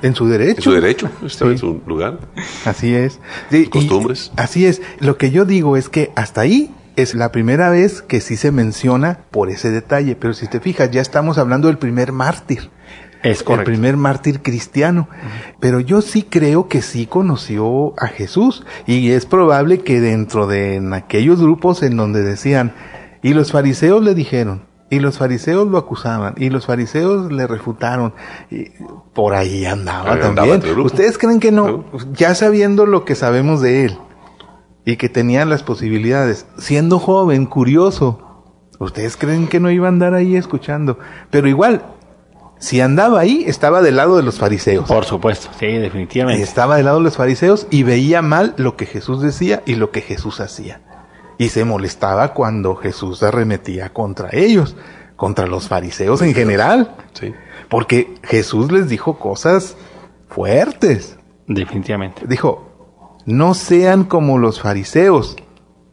en 0.00 0.14
su 0.14 0.26
derecho. 0.26 0.56
En 0.56 0.62
su 0.62 0.72
derecho, 0.72 1.10
estaba 1.26 1.50
Sí. 1.50 1.52
en 1.56 1.58
su 1.58 1.82
lugar. 1.86 2.18
Así 2.64 2.94
es. 2.94 3.20
Sí, 3.50 3.64
y- 3.64 3.66
Costumbres. 3.66 4.32
así 4.36 4.64
es. 4.64 4.80
Lo 5.00 5.18
que 5.18 5.30
yo 5.30 5.44
digo 5.44 5.76
es 5.76 5.90
que 5.90 6.10
hasta 6.16 6.40
ahí 6.40 6.74
es 6.96 7.14
la 7.14 7.30
primera 7.30 7.68
vez 7.68 8.00
que 8.00 8.22
sí 8.22 8.38
se 8.38 8.52
menciona 8.52 9.18
por 9.30 9.50
ese 9.50 9.70
detalle. 9.70 10.16
Pero 10.16 10.32
si 10.32 10.46
te 10.46 10.60
fijas, 10.60 10.90
ya 10.90 11.02
estamos 11.02 11.36
hablando 11.36 11.68
del 11.68 11.76
primer 11.76 12.12
mártir. 12.12 12.70
Es 13.22 13.40
El 13.40 13.44
correcto. 13.44 13.70
primer 13.70 13.96
mártir 13.96 14.40
cristiano. 14.42 15.08
Pero 15.60 15.80
yo 15.80 16.00
sí 16.00 16.22
creo 16.22 16.68
que 16.68 16.80
sí 16.82 17.06
conoció 17.06 17.94
a 17.98 18.06
Jesús. 18.06 18.64
Y 18.86 19.10
es 19.10 19.26
probable 19.26 19.80
que 19.80 20.00
dentro 20.00 20.46
de 20.46 20.76
en 20.76 20.92
aquellos 20.94 21.40
grupos 21.40 21.82
en 21.82 21.96
donde 21.96 22.22
decían, 22.22 22.72
y 23.22 23.34
los 23.34 23.52
fariseos 23.52 24.02
le 24.02 24.14
dijeron, 24.14 24.62
y 24.88 24.98
los 24.98 25.18
fariseos 25.18 25.68
lo 25.68 25.78
acusaban, 25.78 26.34
y 26.38 26.50
los 26.50 26.66
fariseos 26.66 27.30
le 27.30 27.46
refutaron, 27.46 28.12
y 28.50 28.70
por 29.14 29.34
ahí 29.34 29.64
andaba 29.66 30.14
Ahí 30.14 30.20
también. 30.20 30.62
el. 30.64 30.78
¿Ustedes 30.80 31.16
creen 31.18 31.38
que 31.38 31.52
no? 31.52 31.84
Claro. 31.84 32.12
Ya 32.14 32.34
sabiendo 32.34 32.86
lo 32.86 33.04
que 33.04 33.14
sabemos 33.14 33.60
de 33.60 33.84
él, 33.84 33.98
y 34.84 34.96
que 34.96 35.08
tenía 35.10 35.44
las 35.44 35.62
posibilidades, 35.62 36.46
siendo 36.58 36.98
joven, 36.98 37.46
curioso, 37.46 38.18
¿ustedes 38.80 39.16
creen 39.16 39.46
que 39.46 39.60
no 39.60 39.70
iba 39.70 39.86
a 39.86 39.90
andar 39.90 40.14
ahí 40.14 40.34
escuchando? 40.34 40.98
Pero 41.30 41.46
igual, 41.48 41.82
si 42.60 42.82
andaba 42.82 43.20
ahí, 43.20 43.44
estaba 43.46 43.80
del 43.80 43.96
lado 43.96 44.16
de 44.18 44.22
los 44.22 44.38
fariseos. 44.38 44.86
Por 44.86 45.06
supuesto, 45.06 45.48
sí, 45.58 45.64
Y 45.64 45.78
definitivamente. 45.78 46.42
estaba 46.42 46.76
del 46.76 46.84
lado 46.84 46.98
de 46.98 47.04
los 47.04 47.16
fariseos 47.16 47.66
y 47.70 47.84
veía 47.84 48.20
mal 48.20 48.52
lo 48.58 48.76
que 48.76 48.84
Jesús 48.84 49.22
decía 49.22 49.62
y 49.64 49.76
lo 49.76 49.90
que 49.90 50.02
Jesús 50.02 50.40
hacía. 50.40 50.82
Y 51.38 51.48
se 51.48 51.64
molestaba 51.64 52.34
cuando 52.34 52.76
Jesús 52.76 53.22
arremetía 53.22 53.94
contra 53.94 54.28
ellos, 54.32 54.76
contra 55.16 55.46
los 55.46 55.68
fariseos 55.68 56.20
en 56.20 56.34
general. 56.34 56.94
Sí. 57.14 57.32
Porque 57.70 58.14
Jesús 58.22 58.70
les 58.70 58.90
dijo 58.90 59.18
cosas 59.18 59.76
fuertes. 60.28 61.18
Definitivamente. 61.46 62.26
Dijo, 62.26 63.16
no 63.24 63.54
sean 63.54 64.04
como 64.04 64.36
los 64.36 64.60
fariseos. 64.60 65.36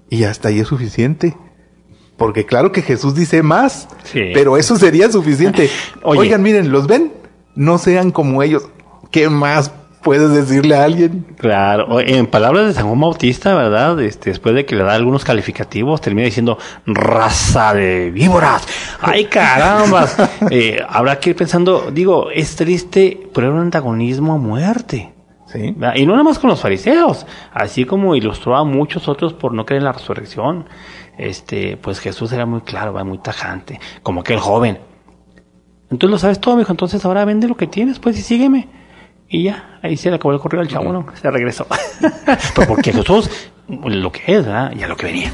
Y 0.09 0.25
hasta 0.25 0.49
ahí 0.49 0.59
es 0.59 0.67
suficiente. 0.67 1.37
Porque 2.17 2.45
claro 2.45 2.71
que 2.71 2.81
Jesús 2.81 3.13
dice 3.15 3.43
más, 3.43 3.87
Sí. 4.03 4.31
pero 4.33 4.57
eso 4.57 4.75
sería 4.75 5.11
suficiente. 5.11 5.69
Oye. 6.03 6.21
Oigan, 6.21 6.41
miren, 6.41 6.71
¿los 6.71 6.87
ven? 6.87 7.13
No 7.55 7.77
sean 7.77 8.11
como 8.11 8.41
ellos. 8.43 8.67
¿Qué 9.11 9.29
más 9.29 9.71
puedes 10.01 10.31
decirle 10.31 10.75
a 10.75 10.83
alguien? 10.85 11.25
Claro, 11.37 11.99
en 11.99 12.27
palabras 12.27 12.65
de 12.67 12.73
San 12.73 12.87
Juan 12.87 12.99
Bautista, 12.99 13.53
¿verdad? 13.55 13.99
Este, 14.01 14.29
después 14.31 14.55
de 14.55 14.65
que 14.65 14.75
le 14.75 14.83
da 14.83 14.93
algunos 14.93 15.23
calificativos, 15.25 16.01
termina 16.01 16.25
diciendo 16.25 16.57
raza 16.85 17.73
de 17.73 18.09
víboras. 18.11 18.65
¡Ay, 19.01 19.25
carambas! 19.25 20.15
Eh, 20.49 20.81
habrá 20.87 21.19
que 21.19 21.31
ir 21.31 21.35
pensando, 21.35 21.91
digo, 21.91 22.29
es 22.31 22.55
triste, 22.55 23.27
pero 23.33 23.47
era 23.47 23.55
un 23.55 23.61
antagonismo 23.61 24.33
a 24.33 24.37
muerte. 24.37 25.13
Sí. 25.51 25.75
Y 25.95 26.05
no 26.05 26.11
nada 26.13 26.23
más 26.23 26.39
con 26.39 26.49
los 26.49 26.59
fariseos, 26.61 27.25
así 27.53 27.85
como 27.85 28.15
ilustró 28.15 28.55
a 28.57 28.63
muchos 28.65 29.07
otros 29.07 29.33
por 29.33 29.53
no 29.53 29.65
creer 29.65 29.79
en 29.81 29.85
la 29.85 29.93
resurrección. 29.93 30.65
Este, 31.17 31.77
pues 31.77 31.99
Jesús 31.99 32.31
era 32.31 32.45
muy 32.45 32.61
claro, 32.61 32.93
¿verdad? 32.93 33.07
muy 33.07 33.17
tajante, 33.17 33.79
como 34.03 34.21
aquel 34.21 34.39
joven. 34.39 34.79
Entonces 35.89 36.11
lo 36.11 36.17
sabes 36.19 36.39
todo, 36.39 36.57
mijo. 36.57 36.71
Entonces 36.71 37.03
ahora 37.05 37.25
vende 37.25 37.47
lo 37.47 37.55
que 37.55 37.67
tienes, 37.67 37.99
pues, 37.99 38.17
y 38.17 38.21
sígueme. 38.21 38.67
Y 39.29 39.43
ya, 39.43 39.79
ahí 39.81 39.97
se 39.97 40.09
le 40.09 40.15
acabó 40.15 40.33
el 40.33 40.39
correo 40.39 40.61
al 40.61 40.67
chavo, 40.67 40.93
¿no? 40.93 41.05
Se 41.15 41.29
regresó. 41.29 41.67
Pero 42.55 42.67
porque 42.67 42.93
Jesús, 42.93 43.29
lo 43.67 44.11
que 44.11 44.21
es, 44.27 44.45
¿verdad? 44.45 44.71
Y 44.73 44.83
a 44.83 44.87
lo 44.87 44.95
que 44.95 45.07
venía. 45.07 45.31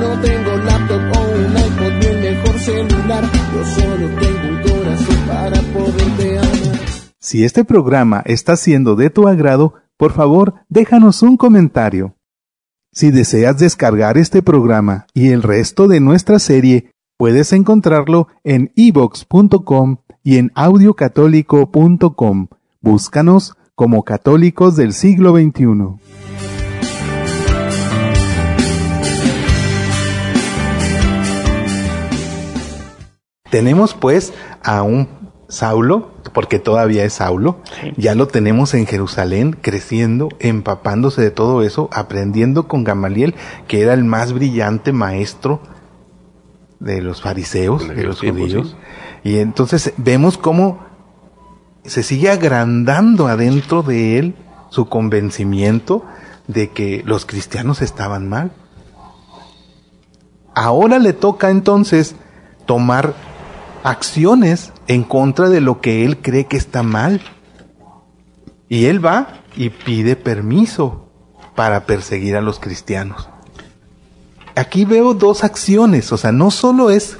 No 0.00 0.20
tengo 0.20 0.56
laptop 0.56 1.00
o 1.16 1.20
un 1.20 1.56
iPod 1.56 1.92
ni 2.00 2.06
el 2.06 2.36
mejor 2.36 2.58
celular. 2.58 3.24
Yo 3.54 3.64
solo 3.64 4.08
tengo 4.20 4.48
un 4.48 4.62
corazón 4.62 5.16
para 5.26 5.60
poderte 5.72 6.38
amar. 6.38 6.78
Si 7.18 7.44
este 7.44 7.64
programa 7.64 8.22
está 8.26 8.56
siendo 8.56 8.96
de 8.96 9.10
tu 9.10 9.26
agrado, 9.26 9.74
por 9.96 10.12
favor, 10.12 10.54
déjanos 10.68 11.22
un 11.22 11.36
comentario. 11.36 12.16
Si 12.92 13.10
deseas 13.10 13.58
descargar 13.58 14.18
este 14.18 14.42
programa 14.42 15.06
y 15.14 15.30
el 15.30 15.42
resto 15.42 15.88
de 15.88 16.00
nuestra 16.00 16.38
serie, 16.38 16.92
puedes 17.16 17.52
encontrarlo 17.52 18.28
en 18.44 18.72
evox.com 18.76 19.96
y 20.22 20.38
en 20.38 20.52
audiocatólico.com. 20.54 22.48
Búscanos 22.80 23.56
como 23.74 24.04
Católicos 24.04 24.76
del 24.76 24.92
siglo 24.92 25.32
XXI. 25.32 25.98
Tenemos 33.50 33.94
pues 33.94 34.32
a 34.62 34.82
un 34.82 35.23
Saulo, 35.48 36.10
porque 36.32 36.58
todavía 36.58 37.04
es 37.04 37.14
Saulo, 37.14 37.58
Sí. 37.80 37.92
ya 37.96 38.14
lo 38.14 38.28
tenemos 38.28 38.74
en 38.74 38.86
Jerusalén 38.86 39.56
creciendo, 39.60 40.28
empapándose 40.38 41.20
de 41.22 41.30
todo 41.30 41.62
eso, 41.62 41.88
aprendiendo 41.92 42.66
con 42.66 42.84
Gamaliel, 42.84 43.34
que 43.68 43.82
era 43.82 43.94
el 43.94 44.04
más 44.04 44.32
brillante 44.32 44.92
maestro 44.92 45.60
de 46.80 47.02
los 47.02 47.22
fariseos, 47.22 47.86
de 47.86 48.02
los 48.02 48.20
tiempos, 48.20 48.42
judíos. 48.44 48.76
Y 49.22 49.38
entonces 49.38 49.92
vemos 49.96 50.36
cómo 50.38 50.80
se 51.84 52.02
sigue 52.02 52.30
agrandando 52.30 53.26
adentro 53.26 53.82
de 53.82 54.18
él 54.18 54.34
su 54.70 54.86
convencimiento 54.88 56.04
de 56.48 56.70
que 56.70 57.02
los 57.06 57.24
cristianos 57.26 57.80
estaban 57.80 58.28
mal. 58.28 58.52
Ahora 60.54 60.98
le 60.98 61.12
toca 61.12 61.50
entonces 61.50 62.16
tomar 62.66 63.14
acciones 63.82 64.72
en 64.88 65.04
contra 65.04 65.48
de 65.48 65.60
lo 65.60 65.80
que 65.80 66.04
él 66.04 66.18
cree 66.18 66.46
que 66.46 66.56
está 66.56 66.82
mal. 66.82 67.20
Y 68.68 68.86
él 68.86 69.04
va 69.04 69.40
y 69.56 69.70
pide 69.70 70.16
permiso 70.16 71.08
para 71.54 71.86
perseguir 71.86 72.36
a 72.36 72.40
los 72.40 72.58
cristianos. 72.58 73.28
Aquí 74.56 74.84
veo 74.84 75.14
dos 75.14 75.44
acciones, 75.44 76.12
o 76.12 76.16
sea, 76.16 76.32
no 76.32 76.50
solo 76.50 76.90
es 76.90 77.16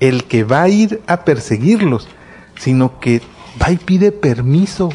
el 0.00 0.24
que 0.24 0.44
va 0.44 0.62
a 0.62 0.68
ir 0.68 1.02
a 1.06 1.24
perseguirlos, 1.24 2.08
sino 2.56 3.00
que 3.00 3.20
va 3.60 3.70
y 3.72 3.76
pide 3.76 4.12
permiso. 4.12 4.90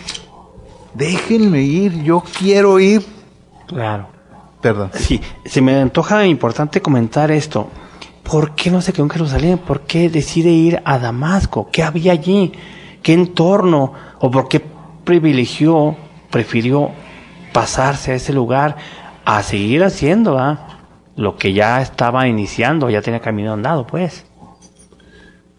Déjenme 0.93 1.61
ir, 1.63 2.03
yo 2.03 2.23
quiero 2.39 2.79
ir. 2.79 3.05
Claro. 3.67 4.07
Perdón. 4.61 4.91
Sí, 4.93 5.19
se 5.45 5.61
me 5.61 5.75
antoja 5.75 6.25
importante 6.25 6.81
comentar 6.81 7.31
esto. 7.31 7.69
¿Por 8.23 8.55
qué 8.55 8.71
no 8.71 8.81
se 8.81 8.93
quedó 8.93 9.03
en 9.03 9.09
Jerusalén? 9.09 9.57
¿Por 9.57 9.81
qué 9.81 10.09
decide 10.09 10.49
ir 10.49 10.81
a 10.85 10.97
Damasco? 10.97 11.69
¿Qué 11.71 11.83
había 11.83 12.13
allí? 12.13 12.51
¿Qué 13.01 13.13
entorno? 13.13 13.93
¿O 14.19 14.31
por 14.31 14.47
qué 14.47 14.61
privilegió, 15.03 15.95
prefirió 16.31 16.91
pasarse 17.51 18.13
a 18.13 18.15
ese 18.15 18.33
lugar 18.33 18.77
a 19.25 19.43
seguir 19.43 19.83
haciendo 19.83 20.37
¿ah? 20.37 20.79
lo 21.15 21.37
que 21.37 21.53
ya 21.53 21.81
estaba 21.81 22.27
iniciando, 22.27 22.89
ya 22.89 23.01
tenía 23.01 23.19
camino 23.19 23.53
andado, 23.53 23.85
pues? 23.85 24.25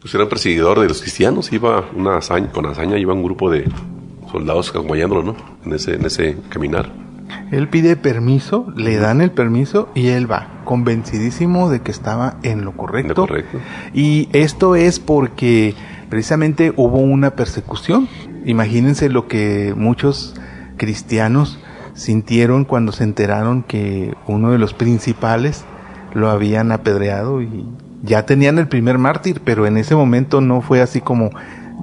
Pues 0.00 0.14
era 0.14 0.28
perseguidor 0.28 0.80
de 0.80 0.88
los 0.88 1.00
cristianos, 1.00 1.52
iba 1.52 1.84
una 1.94 2.18
hazaña, 2.18 2.50
con 2.50 2.66
hazaña 2.66 2.98
iba 2.98 3.14
un 3.14 3.22
grupo 3.22 3.50
de 3.50 3.70
soldados 4.30 4.70
acompañándolo, 4.70 5.22
¿no? 5.22 5.36
En 5.64 5.72
ese, 5.72 5.94
en 5.94 6.04
ese 6.04 6.36
caminar. 6.48 7.03
Él 7.50 7.68
pide 7.68 7.96
permiso, 7.96 8.72
le 8.76 8.96
dan 8.96 9.20
el 9.20 9.30
permiso 9.30 9.88
y 9.94 10.08
él 10.08 10.30
va, 10.30 10.60
convencidísimo 10.64 11.70
de 11.70 11.80
que 11.80 11.90
estaba 11.90 12.36
en 12.42 12.64
lo 12.64 12.72
correcto. 12.72 13.26
Y 13.92 14.28
esto 14.32 14.76
es 14.76 15.00
porque 15.00 15.74
precisamente 16.08 16.72
hubo 16.76 16.98
una 16.98 17.30
persecución. 17.30 18.08
Imagínense 18.44 19.08
lo 19.08 19.26
que 19.28 19.74
muchos 19.76 20.34
cristianos 20.76 21.58
sintieron 21.94 22.64
cuando 22.64 22.92
se 22.92 23.04
enteraron 23.04 23.62
que 23.62 24.14
uno 24.26 24.50
de 24.50 24.58
los 24.58 24.74
principales 24.74 25.64
lo 26.12 26.30
habían 26.30 26.72
apedreado 26.72 27.40
y 27.40 27.66
ya 28.02 28.26
tenían 28.26 28.58
el 28.58 28.68
primer 28.68 28.98
mártir, 28.98 29.40
pero 29.44 29.66
en 29.66 29.76
ese 29.76 29.94
momento 29.94 30.40
no 30.40 30.60
fue 30.60 30.82
así 30.82 31.00
como 31.00 31.30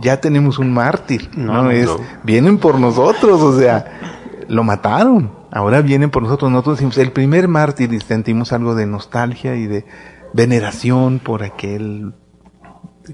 ya 0.01 0.21
tenemos 0.21 0.60
un 0.60 0.73
mártir, 0.73 1.30
no, 1.36 1.63
No, 1.63 1.71
es 1.71 1.88
no. 1.88 1.97
vienen 2.23 2.58
por 2.58 2.80
nosotros, 2.80 3.41
o 3.41 3.60
sea, 3.60 4.11
lo 4.51 4.65
mataron. 4.65 5.31
Ahora 5.49 5.81
vienen 5.81 6.09
por 6.09 6.23
nosotros, 6.23 6.51
nosotros 6.51 6.77
decimos 6.77 6.97
el 6.97 7.13
primer 7.13 7.47
mártir 7.47 7.93
y 7.93 8.01
sentimos 8.01 8.51
algo 8.51 8.75
de 8.75 8.85
nostalgia 8.85 9.55
y 9.55 9.65
de 9.65 9.85
veneración 10.33 11.19
por 11.19 11.43
aquel 11.43 12.13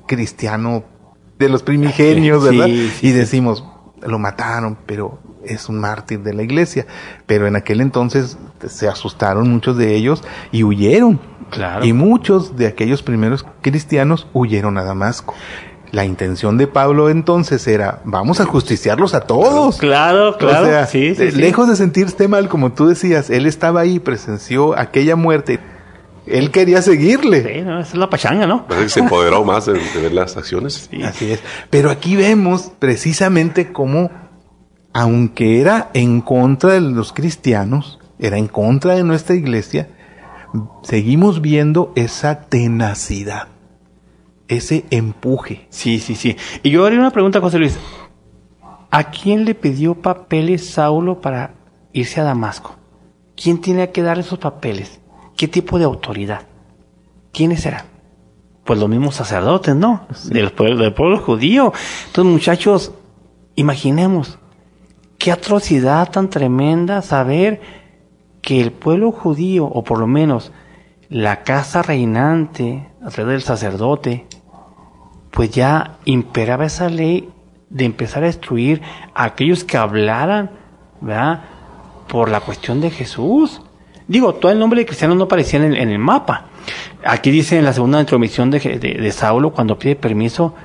cristiano 0.07 0.83
de 1.37 1.49
los 1.49 1.61
primigenios, 1.61 2.43
¿verdad? 2.43 2.65
sí, 2.65 3.07
y 3.07 3.11
decimos, 3.11 3.63
lo 4.01 4.17
mataron, 4.17 4.79
pero 4.87 5.19
es 5.45 5.69
un 5.69 5.79
mártir 5.79 6.23
de 6.23 6.33
la 6.33 6.41
iglesia. 6.41 6.87
Pero 7.27 7.45
en 7.45 7.55
aquel 7.55 7.81
entonces 7.81 8.39
se 8.67 8.87
asustaron 8.87 9.47
muchos 9.47 9.77
de 9.77 9.95
ellos 9.95 10.23
y 10.51 10.63
huyeron. 10.63 11.19
Claro. 11.51 11.85
Y 11.85 11.93
muchos 11.93 12.57
de 12.57 12.65
aquellos 12.65 13.03
primeros 13.03 13.45
cristianos 13.61 14.27
huyeron 14.33 14.79
a 14.79 14.83
Damasco. 14.83 15.35
La 15.91 16.03
intención 16.05 16.57
de 16.57 16.67
Pablo 16.67 17.09
entonces 17.09 17.65
era, 17.67 18.01
vamos 18.03 18.39
a 18.41 18.45
justiciarlos 18.45 19.13
a 19.13 19.21
todos. 19.21 19.77
Claro, 19.77 20.37
claro. 20.37 20.65
O 20.65 20.69
sea, 20.69 20.85
sí, 20.85 21.15
sí, 21.15 21.23
de- 21.25 21.31
sí. 21.31 21.37
lejos 21.39 21.69
de 21.69 21.75
sentirse 21.77 22.27
mal, 22.27 22.49
como 22.49 22.73
tú 22.73 22.87
decías, 22.87 23.29
él 23.29 23.45
estaba 23.45 23.79
ahí, 23.81 23.99
presenció 23.99 24.77
aquella 24.77 25.15
muerte. 25.15 25.59
Él 26.25 26.51
quería 26.51 26.81
seguirle. 26.81 27.41
Sí, 27.55 27.61
no, 27.61 27.79
esa 27.79 27.91
es 27.93 27.97
la 27.97 28.09
pachanga, 28.09 28.45
¿no? 28.45 28.67
Parece 28.67 28.83
que 28.87 28.89
se 28.89 28.99
empoderó 28.99 29.45
más 29.45 29.65
de, 29.67 29.73
de 29.75 30.01
ver 30.01 30.11
las 30.13 30.35
acciones. 30.35 30.89
Así 31.05 31.31
es. 31.31 31.39
Pero 31.69 31.89
aquí 31.89 32.17
vemos 32.17 32.69
precisamente 32.79 33.71
cómo, 33.71 34.11
aunque 34.91 35.61
era 35.61 35.89
en 35.93 36.19
contra 36.19 36.73
de 36.73 36.81
los 36.81 37.13
cristianos, 37.13 37.97
era 38.19 38.37
en 38.37 38.47
contra 38.47 38.95
de 38.95 39.05
nuestra 39.05 39.35
iglesia, 39.35 39.87
seguimos 40.83 41.39
viendo 41.41 41.93
esa 41.95 42.41
tenacidad, 42.41 43.47
ese 44.47 44.85
empuje. 44.89 45.67
Sí, 45.69 45.99
sí, 45.99 46.15
sí. 46.15 46.35
Y 46.63 46.69
yo 46.69 46.85
haría 46.85 46.99
una 46.99 47.11
pregunta, 47.11 47.41
José 47.41 47.59
Luis. 47.59 47.77
¿A 48.89 49.11
quién 49.11 49.45
le 49.45 49.53
pidió 49.53 49.95
papeles 49.95 50.69
Saulo 50.69 51.19
para 51.19 51.55
irse 51.91 52.21
a 52.21 52.23
Damasco? 52.23 52.75
¿Quién 53.35 53.59
tiene 53.59 53.91
que 53.91 54.01
dar 54.01 54.17
esos 54.17 54.39
papeles? 54.39 54.99
¿Qué 55.35 55.47
tipo 55.47 55.77
de 55.77 55.85
autoridad? 55.85 56.47
¿Quiénes 57.31 57.65
eran? 57.65 57.85
Pues 58.63 58.79
los 58.79 58.89
mismos 58.89 59.15
sacerdotes, 59.15 59.75
¿no? 59.75 60.07
Del, 60.25 60.51
pueblo, 60.51 60.77
del 60.77 60.93
pueblo 60.93 61.19
judío. 61.19 61.73
Entonces, 62.07 62.33
muchachos, 62.33 62.91
imaginemos 63.55 64.39
qué 65.17 65.31
atrocidad 65.31 66.09
tan 66.09 66.29
tremenda 66.29 67.01
saber 67.01 67.61
que 68.41 68.61
el 68.61 68.71
pueblo 68.71 69.11
judío, 69.11 69.65
o 69.65 69.83
por 69.83 69.99
lo 69.99 70.07
menos 70.07 70.51
la 71.09 71.43
casa 71.43 71.81
reinante, 71.81 72.89
a 73.03 73.09
través 73.09 73.33
del 73.33 73.41
sacerdote, 73.41 74.25
pues 75.37 75.51
ya 75.51 75.99
imperaba 76.05 76.65
esa 76.65 76.89
ley 76.89 77.29
de 77.69 77.85
empezar 77.85 78.23
a 78.23 78.25
destruir 78.25 78.81
a 79.13 79.25
aquellos 79.25 79.63
que 79.63 79.77
hablaran, 79.77 80.49
¿verdad? 80.99 81.43
Por 82.07 82.29
la 82.29 82.39
cuestión 82.39 82.81
de 82.81 82.89
Jesús. 82.89 83.61
Digo, 84.07 84.33
todo 84.33 84.51
el 84.51 84.57
nombre 84.57 84.79
de 84.79 84.87
cristiano 84.87 85.13
no 85.13 85.25
aparecía 85.25 85.63
en 85.63 85.75
el, 85.75 85.99
mapa. 85.99 86.47
Aquí 87.05 87.29
dice 87.29 87.55
en 87.55 87.65
la 87.65 87.73
segunda 87.73 87.99
intromisión 87.99 88.49
de, 88.49 88.57
de, 88.79 89.11
Saulo, 89.11 89.53
cuando 89.53 89.77
pide 89.77 89.95
permiso, 89.95 90.55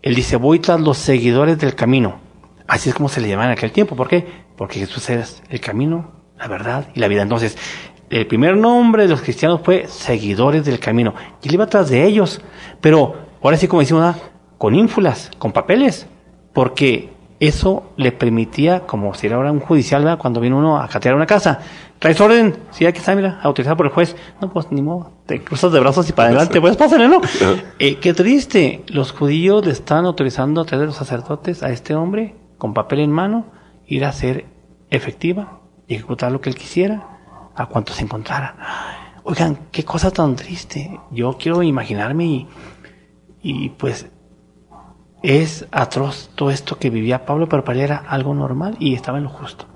él 0.00 0.14
dice, 0.14 0.36
voy 0.36 0.60
tras 0.60 0.80
los 0.80 0.96
seguidores 0.96 1.58
del 1.58 1.74
camino. 1.74 2.18
Así 2.66 2.88
es 2.88 2.94
como 2.94 3.10
se 3.10 3.20
le 3.20 3.28
llamaba 3.28 3.48
en 3.48 3.58
aquel 3.58 3.70
tiempo. 3.70 3.96
¿Por 3.96 4.08
qué? 4.08 4.26
Porque 4.56 4.78
Jesús 4.80 5.10
es 5.10 5.42
el 5.50 5.60
camino, 5.60 6.10
la 6.38 6.48
verdad 6.48 6.88
y 6.94 7.00
la 7.00 7.08
vida. 7.08 7.20
Entonces, 7.20 7.58
el 8.08 8.26
primer 8.26 8.56
nombre 8.56 9.02
de 9.02 9.10
los 9.10 9.20
cristianos 9.20 9.60
fue 9.62 9.88
seguidores 9.88 10.64
del 10.64 10.78
camino. 10.78 11.12
Y 11.42 11.48
él 11.48 11.54
iba 11.54 11.64
atrás 11.64 11.90
de 11.90 12.06
ellos. 12.06 12.40
Pero, 12.80 13.30
ahora 13.42 13.56
sí, 13.56 13.68
como 13.68 13.80
decimos, 13.80 14.16
con 14.58 14.74
ínfulas, 14.74 15.30
con 15.38 15.52
papeles. 15.52 16.06
Porque 16.52 17.10
eso 17.40 17.90
le 17.96 18.12
permitía, 18.12 18.86
como 18.86 19.14
si 19.14 19.26
era 19.26 19.34
ahora 19.34 19.50
un 19.50 19.58
judicial, 19.58 20.04
¿verdad? 20.04 20.18
cuando 20.18 20.40
viene 20.40 20.54
uno 20.54 20.78
a 20.78 20.86
catear 20.86 21.16
una 21.16 21.26
casa. 21.26 21.58
¿Traes 21.98 22.20
orden? 22.20 22.56
Sí, 22.70 22.86
aquí 22.86 22.98
está, 22.98 23.16
mira, 23.16 23.40
autorizado 23.42 23.76
por 23.76 23.86
el 23.86 23.92
juez. 23.92 24.14
No, 24.40 24.52
pues 24.52 24.70
ni 24.70 24.80
modo, 24.80 25.10
te 25.26 25.42
cruzas 25.42 25.72
de 25.72 25.80
brazos 25.80 26.08
y 26.08 26.12
para 26.12 26.28
adelante, 26.28 26.60
pues 26.60 26.76
pásale, 26.76 27.08
¿no? 27.08 27.20
Eh, 27.80 27.96
qué 27.96 28.14
triste, 28.14 28.84
los 28.86 29.10
judíos 29.10 29.66
le 29.66 29.72
están 29.72 30.06
autorizando 30.06 30.60
a 30.60 30.64
través 30.64 30.82
de 30.82 30.86
los 30.86 30.96
sacerdotes 30.96 31.64
a 31.64 31.70
este 31.70 31.96
hombre, 31.96 32.36
con 32.58 32.74
papel 32.74 33.00
en 33.00 33.10
mano, 33.10 33.46
ir 33.88 34.04
a 34.04 34.10
hacer 34.10 34.46
efectiva 34.90 35.60
y 35.88 35.94
ejecutar 35.94 36.30
lo 36.30 36.40
que 36.40 36.48
él 36.48 36.54
quisiera 36.54 37.18
a 37.56 37.66
cuanto 37.66 37.92
se 37.92 38.04
encontrara. 38.04 38.54
Oigan, 39.24 39.58
qué 39.70 39.84
cosa 39.84 40.12
tan 40.12 40.36
triste. 40.36 41.00
Yo 41.10 41.36
quiero 41.38 41.62
imaginarme 41.62 42.24
y, 42.24 42.48
y 43.42 43.70
pues 43.70 44.06
es 45.22 45.66
atroz 45.70 46.30
todo 46.34 46.50
esto 46.50 46.78
que 46.78 46.90
vivía 46.90 47.24
Pablo, 47.26 47.48
pero 47.48 47.64
para 47.64 47.78
él 47.78 47.84
era 47.84 47.96
algo 47.96 48.34
normal 48.34 48.76
y 48.78 48.94
estaba 48.94 49.18
en 49.18 49.24
lo 49.24 49.30
justo. 49.30 49.66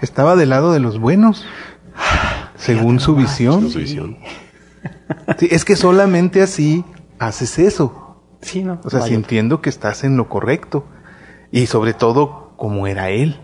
Estaba 0.00 0.36
del 0.36 0.50
lado 0.50 0.72
de 0.72 0.80
los 0.80 0.98
buenos, 0.98 1.44
según 2.56 3.00
su 3.00 3.14
visión. 3.14 3.70
Su 3.70 3.78
visión. 3.78 4.18
Sí, 5.38 5.48
es 5.50 5.64
que 5.64 5.76
solamente 5.76 6.42
así 6.42 6.84
haces 7.18 7.58
eso. 7.58 8.22
Sí, 8.40 8.64
¿no? 8.64 8.80
O 8.84 8.90
sea, 8.90 9.00
Vaya. 9.00 9.12
sintiendo 9.12 9.60
que 9.60 9.68
estás 9.68 10.04
en 10.04 10.16
lo 10.16 10.28
correcto. 10.28 10.86
Y 11.52 11.66
sobre 11.66 11.94
todo, 11.94 12.54
como 12.56 12.86
era 12.86 13.10
él. 13.10 13.38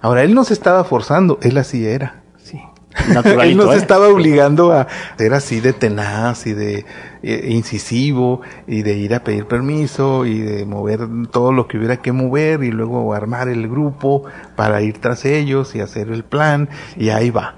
Ahora, 0.00 0.22
él 0.22 0.34
no 0.34 0.44
se 0.44 0.54
estaba 0.54 0.84
forzando, 0.84 1.38
él 1.42 1.58
así 1.58 1.84
era. 1.84 2.22
Él 3.06 3.14
Naturalito, 3.14 3.64
no 3.64 3.70
se 3.70 3.76
¿eh? 3.76 3.80
estaba 3.80 4.08
obligando 4.08 4.72
a 4.72 4.86
ser 5.16 5.34
así 5.34 5.60
de 5.60 5.72
tenaz 5.72 6.46
y 6.46 6.52
de 6.52 6.84
eh, 7.22 7.46
incisivo 7.50 8.40
y 8.66 8.82
de 8.82 8.96
ir 8.96 9.14
a 9.14 9.24
pedir 9.24 9.46
permiso 9.46 10.26
y 10.26 10.38
de 10.38 10.64
mover 10.64 11.00
todo 11.30 11.52
lo 11.52 11.68
que 11.68 11.78
hubiera 11.78 11.98
que 11.98 12.12
mover 12.12 12.62
y 12.62 12.70
luego 12.70 13.12
armar 13.14 13.48
el 13.48 13.68
grupo 13.68 14.24
para 14.56 14.82
ir 14.82 14.98
tras 14.98 15.24
ellos 15.24 15.74
y 15.74 15.80
hacer 15.80 16.10
el 16.10 16.24
plan 16.24 16.68
y 16.96 17.10
ahí 17.10 17.30
va. 17.30 17.56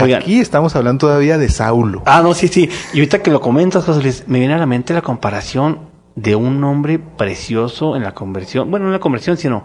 Oigan. 0.00 0.22
Aquí 0.22 0.40
estamos 0.40 0.74
hablando 0.74 1.06
todavía 1.06 1.38
de 1.38 1.48
Saulo. 1.48 2.02
Ah, 2.06 2.22
no, 2.22 2.34
sí, 2.34 2.48
sí. 2.48 2.68
Y 2.94 2.98
ahorita 2.98 3.22
que 3.22 3.30
lo 3.30 3.40
comentas, 3.40 3.84
José 3.84 4.02
Luis, 4.02 4.24
me 4.26 4.38
viene 4.38 4.54
a 4.54 4.58
la 4.58 4.66
mente 4.66 4.94
la 4.94 5.02
comparación 5.02 5.92
de 6.14 6.34
un 6.34 6.62
hombre 6.64 6.98
precioso 6.98 7.96
en 7.96 8.02
la 8.02 8.14
conversión. 8.14 8.70
Bueno, 8.70 8.84
no 8.84 8.90
en 8.90 8.94
la 8.94 9.00
conversión, 9.00 9.36
sino 9.36 9.64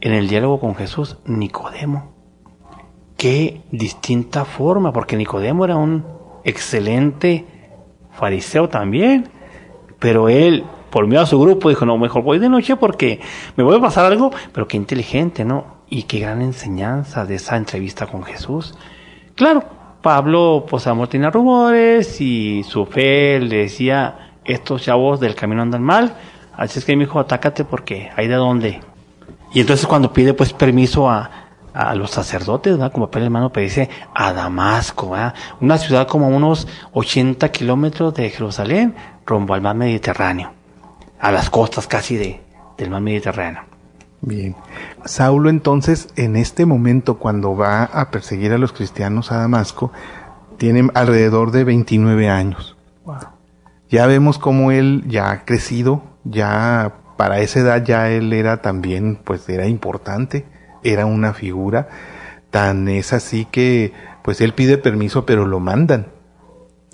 en 0.00 0.12
el 0.12 0.28
diálogo 0.28 0.60
con 0.60 0.74
Jesús, 0.74 1.18
Nicodemo. 1.24 2.09
Qué 3.20 3.60
distinta 3.70 4.46
forma, 4.46 4.94
porque 4.94 5.14
Nicodemo 5.14 5.66
era 5.66 5.76
un 5.76 6.06
excelente 6.42 7.44
fariseo 8.12 8.70
también, 8.70 9.28
pero 9.98 10.30
él, 10.30 10.64
por 10.88 11.06
miedo 11.06 11.20
a 11.24 11.26
su 11.26 11.38
grupo, 11.38 11.68
dijo, 11.68 11.84
no, 11.84 11.98
mejor 11.98 12.22
voy 12.22 12.38
de 12.38 12.48
noche 12.48 12.76
porque 12.76 13.20
me 13.58 13.62
voy 13.62 13.76
a 13.76 13.80
pasar 13.82 14.06
algo, 14.06 14.30
pero 14.54 14.66
qué 14.66 14.78
inteligente, 14.78 15.44
¿no? 15.44 15.82
Y 15.90 16.04
qué 16.04 16.20
gran 16.20 16.40
enseñanza 16.40 17.26
de 17.26 17.34
esa 17.34 17.58
entrevista 17.58 18.06
con 18.06 18.22
Jesús. 18.22 18.74
Claro, 19.34 19.64
Pablo, 20.00 20.64
pues 20.66 20.86
amor 20.86 21.08
tenía 21.08 21.28
rumores 21.28 22.22
y 22.22 22.62
su 22.62 22.86
fe 22.86 23.38
le 23.38 23.64
decía, 23.64 24.32
estos 24.46 24.84
chavos 24.84 25.20
del 25.20 25.34
camino 25.34 25.60
andan 25.60 25.82
mal, 25.82 26.16
así 26.54 26.78
es 26.78 26.86
que 26.86 26.96
mi 26.96 27.04
hijo, 27.04 27.20
atácate 27.20 27.66
porque 27.66 28.08
hay 28.16 28.28
de 28.28 28.36
dónde. 28.36 28.80
Y 29.52 29.60
entonces 29.60 29.86
cuando 29.86 30.10
pide 30.10 30.32
pues 30.32 30.54
permiso 30.54 31.10
a, 31.10 31.49
a 31.74 31.94
los 31.94 32.10
sacerdotes, 32.10 32.74
¿verdad? 32.74 32.92
como 32.92 33.06
papel 33.06 33.24
hermano, 33.24 33.50
pero 33.52 33.64
dice 33.64 33.88
a 34.14 34.32
Damasco, 34.32 35.10
¿verdad? 35.10 35.34
una 35.60 35.78
ciudad 35.78 36.06
como 36.06 36.26
a 36.26 36.28
unos 36.28 36.66
80 36.92 37.50
kilómetros 37.50 38.14
de 38.14 38.30
Jerusalén, 38.30 38.94
rumbo 39.26 39.54
al 39.54 39.62
mar 39.62 39.76
Mediterráneo, 39.76 40.52
a 41.20 41.30
las 41.30 41.50
costas 41.50 41.86
casi 41.86 42.16
de, 42.16 42.40
del 42.76 42.90
mar 42.90 43.00
Mediterráneo. 43.00 43.62
Bien. 44.22 44.54
Saulo 45.04 45.48
entonces, 45.48 46.08
en 46.16 46.36
este 46.36 46.66
momento, 46.66 47.18
cuando 47.18 47.56
va 47.56 47.84
a 47.84 48.10
perseguir 48.10 48.52
a 48.52 48.58
los 48.58 48.72
cristianos 48.72 49.32
a 49.32 49.38
Damasco, 49.38 49.92
tiene 50.58 50.90
alrededor 50.94 51.52
de 51.52 51.64
29 51.64 52.28
años. 52.28 52.76
Ya 53.88 54.06
vemos 54.06 54.38
cómo 54.38 54.70
él 54.70 55.04
ya 55.08 55.30
ha 55.30 55.44
crecido, 55.44 56.02
ya 56.24 56.92
para 57.16 57.40
esa 57.40 57.60
edad 57.60 57.84
ya 57.84 58.10
él 58.10 58.32
era 58.32 58.62
también, 58.62 59.16
pues 59.16 59.48
era 59.48 59.66
importante, 59.66 60.46
era 60.82 61.06
una 61.06 61.32
figura. 61.34 61.88
Tan 62.50 62.88
es 62.88 63.12
así 63.12 63.46
que, 63.50 63.92
pues 64.22 64.40
él 64.40 64.54
pide 64.54 64.78
permiso, 64.78 65.26
pero 65.26 65.46
lo 65.46 65.60
mandan. 65.60 66.08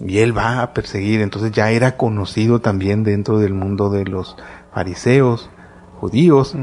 Y 0.05 0.19
él 0.19 0.37
va 0.37 0.61
a 0.61 0.75
perseguir, 0.75 1.23
entonces 1.23 1.53
ya 1.53 1.71
era 1.71 1.97
conocido 1.97 2.61
también 2.61 3.03
dentro 3.03 3.39
del 3.39 3.55
mundo 3.55 3.89
de 3.89 4.05
los 4.05 4.37
fariseos, 4.75 5.49
judíos, 5.99 6.55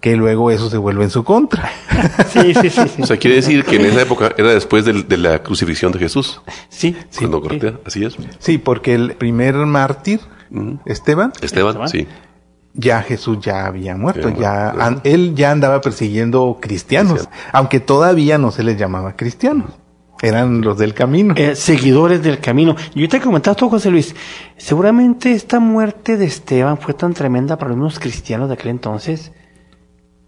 que 0.00 0.16
luego 0.16 0.50
eso 0.50 0.70
se 0.70 0.78
vuelve 0.78 1.04
en 1.04 1.10
su 1.10 1.24
contra. 1.24 1.70
Sí, 2.28 2.52
sí, 2.54 2.68
sí. 2.68 2.88
sí. 2.88 3.02
O 3.02 3.06
sea, 3.06 3.16
quiere 3.16 3.36
decir 3.36 3.64
que 3.64 3.76
en 3.76 3.86
esa 3.86 4.02
época 4.02 4.34
era 4.36 4.52
después 4.52 4.84
de, 4.84 5.16
la 5.16 5.42
crucifixión 5.42 5.92
de 5.92 6.00
Jesús. 6.00 6.42
sí, 6.68 6.96
Cuando 7.16 7.40
cortea, 7.40 7.78
así 7.86 8.04
es. 8.04 8.16
Sí, 8.38 8.58
porque 8.58 8.94
el 8.94 9.14
primer 9.14 9.54
mártir, 9.54 10.20
Esteban, 10.84 11.32
Esteban. 11.40 11.88
sí. 11.88 12.06
Ya 12.74 13.02
Jesús 13.02 13.38
ya 13.40 13.66
había 13.66 13.96
muerto, 13.96 14.28
Ya 14.30 14.36
ya 14.38 14.62
muerto. 14.74 14.82
an- 14.82 15.00
él 15.04 15.34
ya 15.34 15.52
andaba 15.52 15.80
persiguiendo 15.80 16.58
cristianos, 16.60 17.12
Cristiano. 17.12 17.36
aunque 17.52 17.80
todavía 17.80 18.36
no 18.36 18.50
se 18.50 18.62
les 18.64 18.76
llamaba 18.76 19.14
cristianos, 19.16 19.70
eran 20.22 20.60
los 20.62 20.76
del 20.78 20.92
camino. 20.94 21.34
Eh, 21.36 21.54
seguidores 21.54 22.22
del 22.22 22.40
camino. 22.40 22.74
Y 22.94 23.00
ahorita 23.00 23.18
que 23.20 23.24
comentaste 23.26 23.60
tú, 23.60 23.68
José 23.70 23.90
Luis, 23.90 24.14
seguramente 24.56 25.32
esta 25.32 25.60
muerte 25.60 26.16
de 26.16 26.24
Esteban 26.24 26.78
fue 26.78 26.94
tan 26.94 27.14
tremenda 27.14 27.56
para 27.58 27.74
los 27.74 27.98
cristianos 27.98 28.48
de 28.48 28.54
aquel 28.54 28.70
entonces 28.70 29.32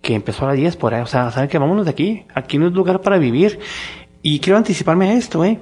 que 0.03 0.14
empezó 0.14 0.44
a 0.44 0.49
la 0.49 0.55
diáspora. 0.55 1.03
O 1.03 1.07
sea, 1.07 1.30
¿saben 1.32 1.49
que 1.49 1.59
Vámonos 1.59 1.84
de 1.86 1.90
aquí. 1.90 2.26
Aquí 2.34 2.59
no 2.59 2.66
es 2.68 2.72
lugar 2.74 3.01
para 3.01 3.18
vivir. 3.18 3.59
Y 4.22 4.38
quiero 4.40 4.57
anticiparme 4.59 5.09
a 5.11 5.14
esto, 5.14 5.44
¿eh? 5.44 5.59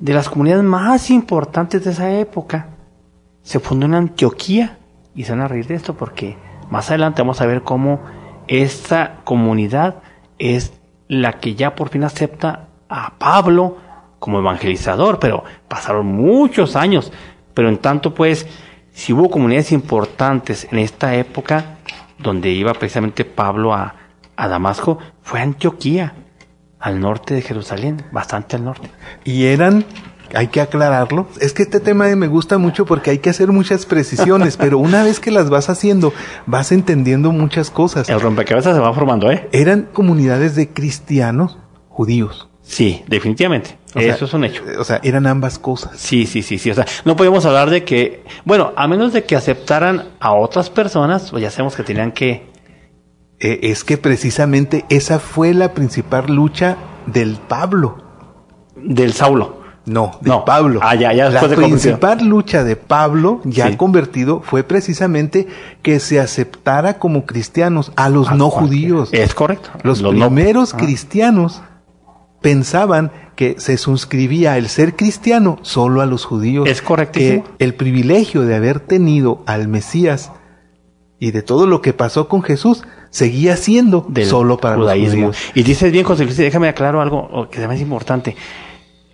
De 0.00 0.12
las 0.14 0.28
comunidades 0.28 0.64
más 0.64 1.10
importantes 1.10 1.84
de 1.84 1.90
esa 1.92 2.10
época, 2.10 2.68
se 3.42 3.60
fundó 3.60 3.86
en 3.86 3.94
Antioquía. 3.94 4.78
Y 5.14 5.24
se 5.24 5.32
van 5.32 5.42
a 5.42 5.48
reír 5.48 5.66
de 5.66 5.74
esto 5.74 5.94
porque 5.94 6.36
más 6.70 6.88
adelante 6.90 7.22
vamos 7.22 7.40
a 7.40 7.46
ver 7.46 7.62
cómo 7.62 8.00
esta 8.48 9.20
comunidad 9.24 9.96
es 10.38 10.72
la 11.08 11.34
que 11.34 11.54
ya 11.54 11.74
por 11.74 11.88
fin 11.88 12.04
acepta 12.04 12.68
a 12.88 13.18
Pablo 13.18 13.78
como 14.18 14.38
evangelizador, 14.38 15.18
pero 15.18 15.44
pasaron 15.68 16.06
muchos 16.06 16.76
años. 16.76 17.12
Pero 17.52 17.68
en 17.68 17.78
tanto, 17.78 18.14
pues, 18.14 18.46
si 18.92 19.12
hubo 19.12 19.30
comunidades 19.30 19.72
importantes 19.72 20.66
en 20.70 20.78
esta 20.78 21.14
época, 21.14 21.76
donde 22.18 22.50
iba 22.50 22.72
precisamente 22.74 23.24
Pablo 23.24 23.74
a, 23.74 23.94
Damasco, 24.36 24.98
fue 25.22 25.40
Antioquía, 25.40 26.14
al 26.80 27.00
norte 27.00 27.34
de 27.34 27.42
Jerusalén, 27.42 28.04
bastante 28.12 28.56
al 28.56 28.64
norte. 28.64 28.90
Y 29.24 29.44
eran, 29.44 29.84
hay 30.36 30.48
que 30.48 30.60
aclararlo, 30.60 31.26
es 31.40 31.52
que 31.52 31.62
este 31.62 31.80
tema 31.80 32.06
me 32.16 32.26
gusta 32.26 32.58
mucho 32.58 32.84
porque 32.86 33.10
hay 33.10 33.18
que 33.18 33.30
hacer 33.30 33.52
muchas 33.52 33.86
precisiones, 33.86 34.56
pero 34.56 34.78
una 34.78 35.02
vez 35.02 35.20
que 35.20 35.30
las 35.30 35.50
vas 35.50 35.68
haciendo, 35.70 36.12
vas 36.46 36.72
entendiendo 36.72 37.32
muchas 37.32 37.70
cosas. 37.70 38.08
El 38.08 38.20
rompecabezas 38.20 38.74
se 38.74 38.80
va 38.80 38.92
formando, 38.92 39.30
¿eh? 39.30 39.48
Eran 39.52 39.88
comunidades 39.92 40.54
de 40.56 40.68
cristianos 40.68 41.58
judíos. 41.88 42.48
Sí, 42.62 43.02
definitivamente. 43.08 43.76
O 43.94 44.00
sea, 44.00 44.14
Eso 44.14 44.24
es 44.24 44.34
un 44.34 44.44
hecho. 44.44 44.62
O 44.78 44.84
sea, 44.84 44.98
eran 45.02 45.26
ambas 45.26 45.58
cosas. 45.58 45.92
Sí, 45.96 46.26
sí, 46.26 46.42
sí, 46.42 46.58
sí. 46.58 46.70
O 46.70 46.74
sea, 46.74 46.86
no 47.04 47.14
podemos 47.14 47.44
hablar 47.44 47.68
de 47.70 47.84
que, 47.84 48.24
bueno, 48.44 48.72
a 48.74 48.88
menos 48.88 49.12
de 49.12 49.24
que 49.24 49.36
aceptaran 49.36 50.08
a 50.18 50.32
otras 50.32 50.70
personas, 50.70 51.30
pues 51.30 51.42
ya 51.42 51.50
sabemos 51.50 51.76
que 51.76 51.82
tenían 51.82 52.12
que, 52.12 52.52
Eh, 53.40 53.70
es 53.70 53.84
que 53.84 53.98
precisamente 53.98 54.84
esa 54.88 55.18
fue 55.18 55.52
la 55.54 55.74
principal 55.74 56.26
lucha 56.34 56.76
del 57.06 57.36
Pablo. 57.36 57.98
del 58.76 59.12
Saulo. 59.12 59.63
No, 59.86 60.18
de 60.22 60.30
No. 60.30 60.44
Pablo. 60.46 60.80
Ah, 60.82 60.94
ya, 60.94 61.12
ya 61.12 61.28
la 61.28 61.46
de 61.46 61.56
principal 61.56 62.24
lucha 62.26 62.64
de 62.64 62.74
Pablo, 62.76 63.40
ya 63.44 63.68
Sí. 63.70 63.76
convertido, 63.76 64.40
fue 64.40 64.62
precisamente 64.62 65.46
que 65.82 66.00
se 66.00 66.18
aceptara 66.20 66.98
como 66.98 67.26
cristianos 67.26 67.92
a 67.96 68.08
los 68.08 68.32
no 68.34 68.48
judíos. 68.48 69.10
Es 69.12 69.34
correcto. 69.34 69.68
Los, 69.82 70.00
no- 70.00 70.10
primeros 70.10 70.72
Ah. 70.72 70.78
cristianos 70.78 71.60
pensaban 72.40 73.10
que 73.36 73.56
se 73.58 73.76
suscribía 73.78 74.56
el 74.58 74.68
ser 74.68 74.94
cristiano 74.96 75.58
solo 75.62 76.00
a 76.00 76.06
los 76.06 76.24
judíos. 76.24 76.68
Es 76.68 76.82
correctísimo. 76.82 77.44
Que 77.58 77.64
el 77.64 77.74
privilegio 77.74 78.42
de 78.42 78.54
haber 78.54 78.80
tenido 78.80 79.42
al 79.46 79.66
Mesías 79.68 80.30
y 81.18 81.30
de 81.30 81.42
todo 81.42 81.66
lo 81.66 81.80
que 81.82 81.92
pasó 81.92 82.28
con 82.28 82.42
Jesús 82.42 82.84
seguía 83.10 83.56
siendo 83.56 84.04
del 84.08 84.26
solo 84.26 84.58
para 84.58 84.76
judaísmo. 84.76 85.28
los 85.28 85.36
judíos. 85.36 85.52
Y 85.54 85.62
dices 85.62 85.90
bien, 85.92 86.04
José 86.04 86.24
Luis, 86.24 86.36
déjame 86.36 86.68
aclarar 86.68 87.00
algo 87.00 87.18
o 87.32 87.48
que 87.48 87.66
me 87.66 87.74
hace 87.74 87.82
importante. 87.82 88.36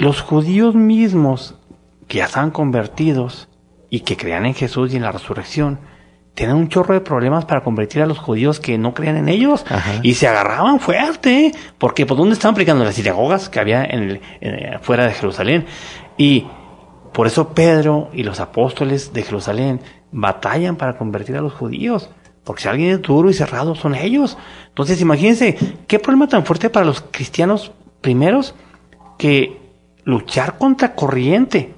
Los 0.01 0.23
judíos 0.23 0.75
mismos 0.75 1.55
que 2.09 2.19
ya 2.19 2.25
estaban 2.25 2.51
convertidos 2.51 3.49
y 3.91 4.01
que 4.01 4.17
creían 4.17 4.47
en 4.47 4.55
Jesús 4.55 4.93
y 4.93 4.97
en 4.97 5.03
la 5.03 5.13
resurrección, 5.13 5.79
tenían 6.35 6.57
un 6.57 6.69
chorro 6.69 6.95
de 6.95 7.01
problemas 7.01 7.45
para 7.45 7.63
convertir 7.63 8.01
a 8.03 8.07
los 8.07 8.19
judíos 8.19 8.61
que 8.61 8.79
no 8.79 8.95
creían 8.95 9.17
en 9.19 9.29
ellos 9.29 9.65
Ajá. 9.69 10.01
y 10.03 10.15
se 10.15 10.27
agarraban 10.27 10.81
fuerte, 10.81 11.47
¿eh? 11.47 11.53
porque 11.77 12.07
por 12.07 12.17
dónde 12.17 12.33
estaban 12.33 12.55
aplicando 12.55 12.83
las 12.85 12.95
sinagogas 12.95 13.49
que 13.51 13.61
había 13.61 13.85
en 13.85 14.03
el, 14.03 14.21
en- 14.41 14.81
fuera 14.81 15.05
de 15.07 15.13
Jerusalén 15.13 15.67
y 16.17 16.47
por 17.13 17.27
eso 17.27 17.49
Pedro 17.53 18.09
y 18.15 18.23
los 18.23 18.41
apóstoles 18.41 19.13
de 19.13 19.23
Jerusalén 19.23 19.81
batallan 20.13 20.77
para 20.77 20.97
convertir 20.97 21.37
a 21.37 21.43
los 21.43 21.53
judíos. 21.53 22.09
Porque 22.45 22.63
si 22.63 22.69
alguien 22.69 22.91
es 22.93 23.03
duro 23.03 23.29
y 23.29 23.35
cerrado 23.35 23.75
son 23.75 23.95
ellos. 23.95 24.39
Entonces 24.69 25.01
imagínense 25.03 25.59
qué 25.87 25.99
problema 25.99 26.27
tan 26.27 26.47
fuerte 26.47 26.71
para 26.71 26.87
los 26.87 27.03
cristianos 27.11 27.73
primeros 28.01 28.55
que 29.19 29.60
luchar 30.05 30.59
contra 30.59 30.95
corriente. 30.95 31.75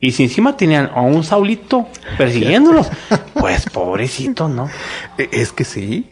Y 0.00 0.12
si 0.12 0.24
encima 0.24 0.56
tenían 0.56 0.90
a 0.94 1.00
un 1.02 1.22
Saulito 1.22 1.86
persiguiéndolos, 2.18 2.90
pues 3.34 3.68
pobrecitos, 3.70 4.50
¿no? 4.50 4.68
Eh, 5.18 5.28
Es 5.32 5.52
que 5.52 5.64
sí. 5.64 6.10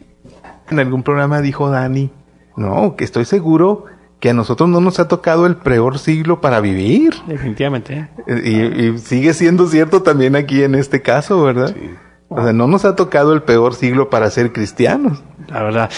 En 0.69 0.79
algún 0.79 1.03
programa 1.03 1.41
dijo 1.41 1.69
Dani, 1.69 2.09
no, 2.55 2.95
que 2.95 3.03
estoy 3.03 3.25
seguro 3.25 3.85
que 4.21 4.29
a 4.29 4.33
nosotros 4.33 4.69
no 4.69 4.79
nos 4.79 4.99
ha 4.99 5.07
tocado 5.07 5.45
el 5.45 5.57
peor 5.57 5.97
siglo 5.99 6.39
para 6.39 6.61
vivir. 6.61 7.15
Definitivamente. 7.27 7.93
¿eh? 7.97 8.07
Eh, 8.27 8.79
Y, 8.79 8.85
y 8.95 8.97
sigue 8.99 9.33
siendo 9.33 9.67
cierto 9.67 10.03
también 10.03 10.35
aquí 10.35 10.63
en 10.63 10.75
este 10.75 11.01
caso, 11.01 11.43
¿verdad? 11.43 11.75
O 12.29 12.41
sea, 12.41 12.53
no 12.53 12.67
nos 12.67 12.85
ha 12.85 12.95
tocado 12.95 13.33
el 13.33 13.41
peor 13.41 13.73
siglo 13.73 14.09
para 14.09 14.29
ser 14.29 14.53
cristianos. 14.53 15.21
La 15.49 15.63
verdad. 15.63 15.89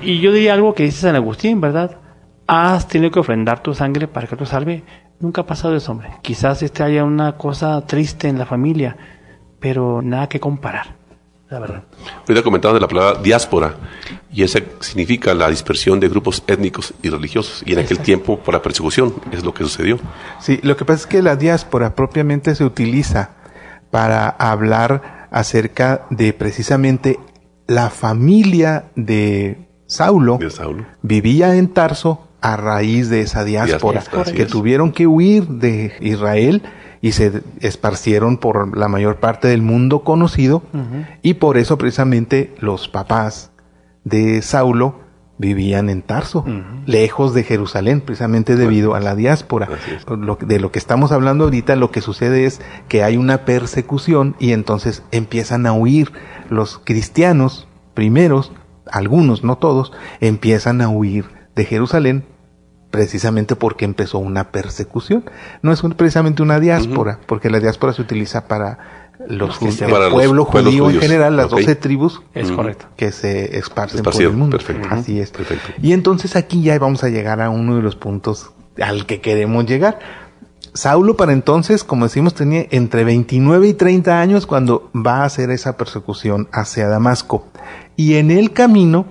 Y 0.00 0.20
yo 0.20 0.32
diría 0.32 0.54
algo 0.54 0.74
que 0.74 0.84
dice 0.84 1.00
San 1.02 1.16
Agustín, 1.16 1.60
¿verdad? 1.60 1.98
Has 2.46 2.88
tenido 2.88 3.10
que 3.10 3.18
ofrendar 3.20 3.62
tu 3.62 3.74
sangre 3.74 4.08
para 4.08 4.26
que 4.26 4.36
te 4.36 4.46
salve. 4.46 4.84
Nunca 5.22 5.42
ha 5.42 5.46
pasado 5.46 5.76
eso, 5.76 5.92
hombre. 5.92 6.10
Quizás 6.20 6.64
este 6.64 6.82
haya 6.82 7.04
una 7.04 7.36
cosa 7.36 7.80
triste 7.86 8.26
en 8.26 8.40
la 8.40 8.44
familia, 8.44 8.96
pero 9.60 10.02
nada 10.02 10.28
que 10.28 10.40
comparar. 10.40 10.96
La 11.48 11.60
verdad. 11.60 11.84
Ahorita 12.26 12.42
comentaba 12.42 12.74
de 12.74 12.80
la 12.80 12.88
palabra 12.88 13.22
diáspora, 13.22 13.76
y 14.32 14.42
esa 14.42 14.58
significa 14.80 15.32
la 15.32 15.48
dispersión 15.48 16.00
de 16.00 16.08
grupos 16.08 16.42
étnicos 16.48 16.92
y 17.02 17.08
religiosos. 17.08 17.62
Y 17.64 17.72
en 17.72 17.78
aquel 17.78 18.00
tiempo, 18.00 18.40
por 18.40 18.52
la 18.52 18.62
persecución, 18.62 19.14
es 19.30 19.44
lo 19.44 19.54
que 19.54 19.62
sucedió. 19.62 20.00
Sí, 20.40 20.58
lo 20.64 20.76
que 20.76 20.84
pasa 20.84 21.02
es 21.02 21.06
que 21.06 21.22
la 21.22 21.36
diáspora 21.36 21.94
propiamente 21.94 22.56
se 22.56 22.64
utiliza 22.64 23.30
para 23.92 24.28
hablar 24.28 25.28
acerca 25.30 26.04
de 26.10 26.32
precisamente 26.32 27.20
la 27.68 27.90
familia 27.90 28.86
de 28.96 29.68
Saulo. 29.86 30.38
De 30.38 30.50
Saulo. 30.50 30.84
Vivía 31.02 31.54
en 31.54 31.68
Tarso 31.68 32.26
a 32.42 32.56
raíz 32.56 33.08
de 33.08 33.20
esa 33.22 33.44
diáspora, 33.44 34.00
que 34.32 34.42
es. 34.42 34.48
tuvieron 34.48 34.92
que 34.92 35.06
huir 35.06 35.46
de 35.46 35.92
Israel 36.00 36.62
y 37.00 37.12
se 37.12 37.42
esparcieron 37.60 38.36
por 38.36 38.76
la 38.76 38.88
mayor 38.88 39.16
parte 39.16 39.48
del 39.48 39.62
mundo 39.62 40.02
conocido 40.04 40.62
y 41.22 41.34
por 41.34 41.56
eso 41.56 41.78
precisamente 41.78 42.54
los 42.60 42.88
papás 42.88 43.52
de 44.04 44.42
Saulo 44.42 45.00
vivían 45.38 45.88
en 45.88 46.02
Tarso, 46.02 46.44
lejos 46.86 47.34
de 47.34 47.42
Jerusalén, 47.42 48.00
precisamente 48.00 48.54
debido 48.54 48.94
a 48.94 49.00
la 49.00 49.16
diáspora. 49.16 49.68
Lo- 50.08 50.36
de 50.40 50.60
lo 50.60 50.70
que 50.70 50.78
estamos 50.78 51.10
hablando 51.10 51.44
ahorita, 51.44 51.74
lo 51.74 51.90
que 51.90 52.00
sucede 52.00 52.44
es 52.44 52.60
que 52.88 53.02
hay 53.02 53.16
una 53.16 53.38
persecución 53.44 54.36
y 54.38 54.52
entonces 54.52 55.02
empiezan 55.10 55.66
a 55.66 55.72
huir 55.72 56.12
los 56.50 56.78
cristianos 56.84 57.66
primeros, 57.94 58.52
algunos, 58.90 59.42
no 59.42 59.56
todos, 59.58 59.92
empiezan 60.20 60.80
a 60.80 60.88
huir 60.88 61.24
de 61.56 61.64
Jerusalén 61.64 62.24
precisamente 62.92 63.56
porque 63.56 63.84
empezó 63.84 64.18
una 64.18 64.52
persecución. 64.52 65.24
No 65.62 65.72
es 65.72 65.82
un- 65.82 65.94
precisamente 65.94 66.42
una 66.42 66.60
diáspora, 66.60 67.18
porque 67.26 67.50
la 67.50 67.58
diáspora 67.58 67.92
se 67.92 68.02
utiliza 68.02 68.46
para 68.46 68.78
los, 69.26 69.60
Los 69.60 69.80
el 69.82 69.90
Para 69.90 70.10
pueblo 70.10 70.44
judío 70.44 70.90
en 70.90 71.00
general, 71.00 71.36
las 71.36 71.48
doce 71.50 71.74
tribus 71.76 72.22
Es 72.34 72.46
Ujú. 72.48 72.56
correcto. 72.56 72.86
que 72.96 73.10
se 73.12 73.56
esparcen 73.58 74.02
por 74.04 74.14
el 74.20 74.32
mundo. 74.32 74.56
perfecto. 74.58 74.88
Así 74.90 75.18
es. 75.20 75.30
Perfecto. 75.30 75.72
Y 75.82 75.92
entonces 75.92 76.36
aquí 76.36 76.62
ya 76.62 76.78
vamos 76.78 77.02
a 77.02 77.08
llegar 77.08 77.40
a 77.40 77.50
uno 77.50 77.74
de 77.76 77.82
los 77.82 77.96
puntos 77.96 78.50
al 78.80 79.06
que 79.06 79.20
queremos 79.20 79.66
llegar. 79.66 79.98
Saulo 80.74 81.16
para 81.16 81.32
entonces, 81.34 81.84
como 81.84 82.06
decimos, 82.06 82.34
tenía 82.34 82.66
entre 82.70 83.04
29 83.04 83.68
y 83.68 83.74
30 83.74 84.20
años 84.20 84.46
cuando 84.46 84.90
va 84.94 85.18
a 85.18 85.24
hacer 85.24 85.50
esa 85.50 85.76
persecución 85.76 86.48
hacia 86.52 86.88
Damasco. 86.88 87.46
Y 87.96 88.14
en 88.14 88.30
el 88.30 88.52
camino, 88.52 89.04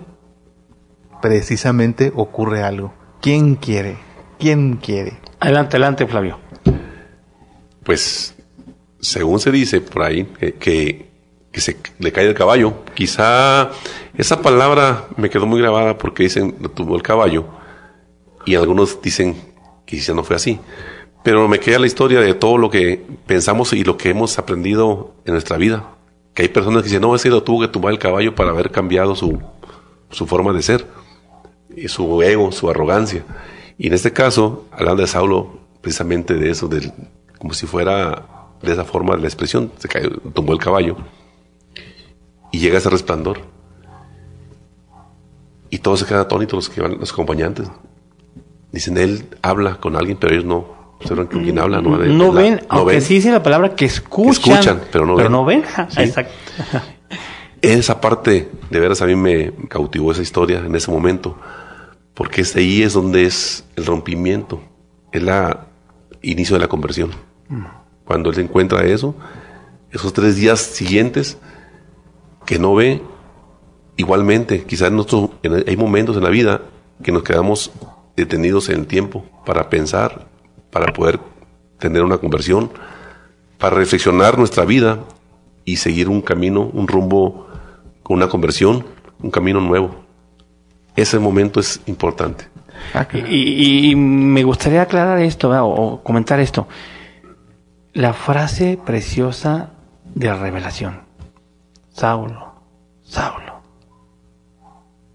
precisamente 1.22 2.12
ocurre 2.16 2.64
algo. 2.64 2.94
¿Quién 3.22 3.56
quiere? 3.56 3.98
¿Quién 4.40 4.78
quiere? 4.78 5.20
Adelante, 5.40 5.78
adelante, 5.78 6.08
Flavio. 6.08 6.40
Pues, 7.84 8.36
según 9.00 9.40
se 9.40 9.52
dice 9.52 9.80
por 9.80 10.02
ahí, 10.02 10.26
que, 10.40 10.54
que, 10.54 11.12
que 11.52 11.62
se 11.62 11.78
le 12.00 12.12
cae 12.12 12.28
el 12.28 12.34
caballo. 12.34 12.84
Quizá 12.96 13.70
esa 14.18 14.42
palabra 14.42 15.08
me 15.18 15.30
quedó 15.30 15.46
muy 15.46 15.62
grabada 15.62 16.00
porque 16.00 16.24
dicen 16.24 16.56
lo 16.60 16.70
tuvo 16.70 16.96
el 16.96 17.04
caballo 17.04 17.46
y 18.46 18.56
algunos 18.56 19.00
dicen 19.04 19.36
que 19.86 19.98
quizá 19.98 20.16
no 20.16 20.24
fue 20.24 20.38
así. 20.38 20.60
Pero 21.24 21.48
me 21.48 21.60
queda 21.60 21.78
la 21.78 21.86
historia 21.86 22.22
de 22.22 22.34
todo 22.34 22.58
lo 22.58 22.72
que 22.72 23.06
pensamos 23.28 23.74
y 23.74 23.84
lo 23.84 23.98
que 23.98 24.10
hemos 24.10 24.40
aprendido 24.40 25.14
en 25.26 25.34
nuestra 25.34 25.58
vida. 25.58 25.96
Que 26.34 26.44
hay 26.44 26.50
personas 26.50 26.82
que 26.82 26.90
dicen, 26.90 27.02
no, 27.02 27.14
ese 27.14 27.30
lo 27.30 27.44
tuvo 27.44 27.62
que 27.62 27.68
tumbar 27.68 27.94
el 27.94 28.00
caballo 28.00 28.34
para 28.34 28.50
haber 28.50 28.72
cambiado 28.72 29.16
su, 29.16 29.40
su 30.10 30.26
forma 30.26 30.54
de 30.54 30.64
ser, 30.64 30.88
y 31.76 31.88
su 31.88 32.22
ego, 32.22 32.52
su 32.52 32.70
arrogancia. 32.70 33.24
Y 33.78 33.88
en 33.88 33.94
este 33.94 34.12
caso, 34.14 34.66
hablando 34.72 35.02
de 35.02 35.08
Saulo, 35.08 35.60
precisamente 35.82 36.36
de 36.36 36.52
eso, 36.52 36.68
del, 36.68 36.92
como 37.40 37.54
si 37.54 37.66
fuera 37.66 38.26
de 38.62 38.72
esa 38.74 38.84
forma 38.86 39.16
la 39.18 39.26
expresión, 39.28 39.72
se 39.78 39.88
cayó, 39.88 40.10
tumbó 40.34 40.54
el 40.54 40.60
caballo 40.60 40.98
y 42.52 42.60
llega 42.60 42.78
ese 42.78 42.90
resplandor. 42.90 43.40
Y 45.70 45.80
todos 45.80 46.02
se 46.02 46.06
quedan 46.06 46.22
atónitos 46.22 46.54
los 46.58 46.70
que 46.70 46.82
van, 46.82 47.00
los 47.00 47.12
acompañantes. 47.14 47.68
Dicen, 48.72 48.98
él 48.98 49.26
habla 49.42 49.76
con 49.80 49.96
alguien, 49.96 50.18
pero 50.20 50.34
ellos 50.34 50.46
no 50.46 50.98
saben 51.06 51.28
con 51.28 51.44
quién 51.44 51.60
habla. 51.60 51.82
No, 51.82 51.98
No 51.98 52.34
La- 52.34 52.42
ven, 52.42 52.62
aunque 52.70 53.02
sí 53.02 53.16
dice 53.16 53.32
la 53.32 53.42
palabra 53.42 53.74
que 53.76 53.86
escuchan. 53.86 54.32
Escuchan, 54.54 54.82
pero 54.92 55.06
no 55.06 55.16
ven. 55.46 55.64
ven. 55.64 55.64
Sí. 55.90 56.02
Exacto. 56.04 56.34
Esa 57.62 58.02
parte, 58.02 58.50
de 58.70 58.80
veras, 58.80 59.02
a 59.02 59.06
mí 59.06 59.16
me 59.16 59.52
cautivó 59.70 60.12
esa 60.12 60.22
historia 60.22 60.60
en 60.60 60.76
ese 60.76 60.90
momento, 60.92 61.38
porque 62.14 62.42
es 62.42 62.56
ahí 62.56 62.84
es 62.84 62.94
donde 62.94 63.26
es 63.26 63.66
el 63.76 63.86
rompimiento, 63.86 64.62
es 65.12 65.24
la 65.24 65.68
inicio 66.22 66.56
de 66.56 66.62
la 66.62 66.68
conversión. 66.68 67.12
Cuando 68.06 68.30
él 68.30 68.40
encuentra 68.40 68.86
eso, 68.86 69.16
esos 69.92 70.14
tres 70.14 70.36
días 70.36 70.60
siguientes 70.60 71.38
que 72.46 72.60
no 72.60 72.76
ve, 72.76 73.02
igualmente, 73.98 74.64
quizás 74.64 74.92
nosotros, 74.92 75.32
hay 75.68 75.78
momentos 75.78 76.18
en 76.18 76.24
la 76.24 76.30
vida 76.30 76.62
que 77.04 77.12
nos 77.12 77.24
quedamos 77.24 77.72
detenidos 78.16 78.70
en 78.70 78.82
el 78.82 78.88
tiempo 78.88 79.26
para 79.46 79.70
pensar, 79.70 80.28
para 80.72 80.94
poder 80.94 81.20
tener 81.80 82.04
una 82.04 82.18
conversión, 82.18 82.72
para 83.58 83.76
reflexionar 83.76 84.38
nuestra 84.38 84.66
vida 84.66 85.00
y 85.66 85.78
seguir 85.78 86.10
un 86.10 86.22
camino, 86.22 86.70
un 86.74 86.88
rumbo 86.88 87.48
con 88.04 88.18
una 88.18 88.28
conversión, 88.28 88.86
un 89.22 89.32
camino 89.32 89.60
nuevo. 89.62 90.04
Ese 90.96 91.20
momento 91.20 91.60
es 91.60 91.82
importante. 91.86 92.48
Ah, 92.94 93.08
Y, 93.14 93.36
y- 93.36 93.92
y 93.92 93.96
me 93.96 94.44
gustaría 94.44 94.82
aclarar 94.82 95.20
esto 95.20 95.50
¿verdad? 95.50 95.64
o, 95.64 95.70
o 95.70 96.04
comentar 96.04 96.40
esto. 96.40 96.68
La 97.94 98.14
frase 98.14 98.80
preciosa 98.84 99.72
de 100.16 100.28
la 100.28 100.36
revelación. 100.36 101.02
Saulo, 101.90 102.54
Saulo, 103.04 103.62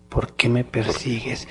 ¿por 0.08 0.32
qué 0.34 0.48
me 0.48 0.64
persigues? 0.64 1.48